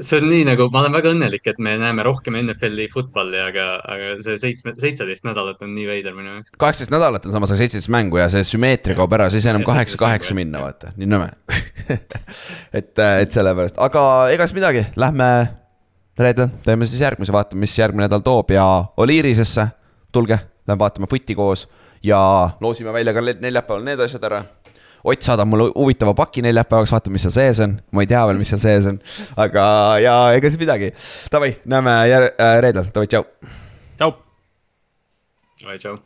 see 0.00 0.20
on 0.20 0.28
nii 0.30 0.46
nagu, 0.48 0.68
ma 0.72 0.80
olen 0.82 0.96
väga 0.96 1.12
õnnelik, 1.12 1.44
et 1.50 1.60
me 1.62 1.74
näeme 1.80 2.06
rohkem 2.06 2.38
NFL-i 2.40 2.86
football'i, 2.92 3.40
aga, 3.50 3.66
aga 3.94 4.14
see 4.24 4.38
seitsme, 4.40 4.74
seitseteist 4.80 5.26
nädalat 5.28 5.60
on 5.64 5.74
nii 5.76 5.86
veider 5.90 6.16
minu 6.16 6.32
jaoks. 6.32 6.54
kaheksateist 6.56 6.94
nädalat 6.94 7.28
on 7.28 7.36
samas, 7.36 7.52
aga 7.52 7.60
seitseteist 7.60 7.92
mängu 7.92 8.22
ja 8.22 8.30
see 8.32 8.46
sümmeetria 8.48 8.96
kaob 8.98 9.18
ära, 9.18 9.28
siis 9.32 9.48
enam 9.50 9.66
kaheksa, 9.66 9.98
17 9.98 10.06
kaheksa 10.06 10.38
minna, 10.38 10.64
vaata, 10.64 10.94
nii 10.96 11.10
nõme. 11.10 11.30
et, 12.80 12.96
et 12.96 13.36
sellepärast, 13.36 13.78
aga 13.82 14.06
ega 14.32 14.48
siis 14.48 14.56
midagi, 14.56 14.86
lähme 14.96 15.30
reedel, 16.18 16.48
teeme 16.64 16.88
siis 16.88 17.02
järgmise, 17.04 17.34
vaatame, 17.34 17.66
mis 17.66 17.76
järgmine 17.78 18.06
nädal 18.06 18.24
toob 18.24 18.54
ja 18.54 18.64
Oliirisesse 18.96 19.68
tulge, 20.14 20.38
lähme 20.64 20.80
vaatame 20.80 21.10
footi 21.10 21.36
koos 21.36 21.68
ja 22.04 22.20
loosime 22.60 22.92
välja 22.92 23.14
ka 23.16 23.22
neljapäeval 23.24 23.84
need 23.86 24.00
asjad 24.04 24.24
ära. 24.30 24.42
Ott 25.04 25.20
saadab 25.22 25.48
mulle 25.52 25.66
huvitava 25.76 26.14
paki 26.16 26.40
neljapäevaks, 26.46 26.92
vaatame, 26.94 27.18
mis 27.18 27.26
seal 27.26 27.34
sees 27.34 27.60
on, 27.60 27.74
ma 27.92 28.04
ei 28.04 28.08
tea 28.08 28.22
veel, 28.28 28.40
mis 28.40 28.48
seal 28.54 28.62
sees 28.62 28.88
on, 28.88 29.00
aga 29.36 29.66
ja 30.00 30.14
ega 30.36 30.48
siis 30.48 30.60
midagi. 30.62 30.94
Davai, 31.32 31.52
näeme 31.68 31.98
jär- 32.08 32.30
äh, 32.32 32.56
reedel, 32.64 32.88
davai, 32.94 33.10
tšau. 33.12 33.28
tšau. 34.00 34.16
oi, 35.68 35.78
tšau. 35.78 36.00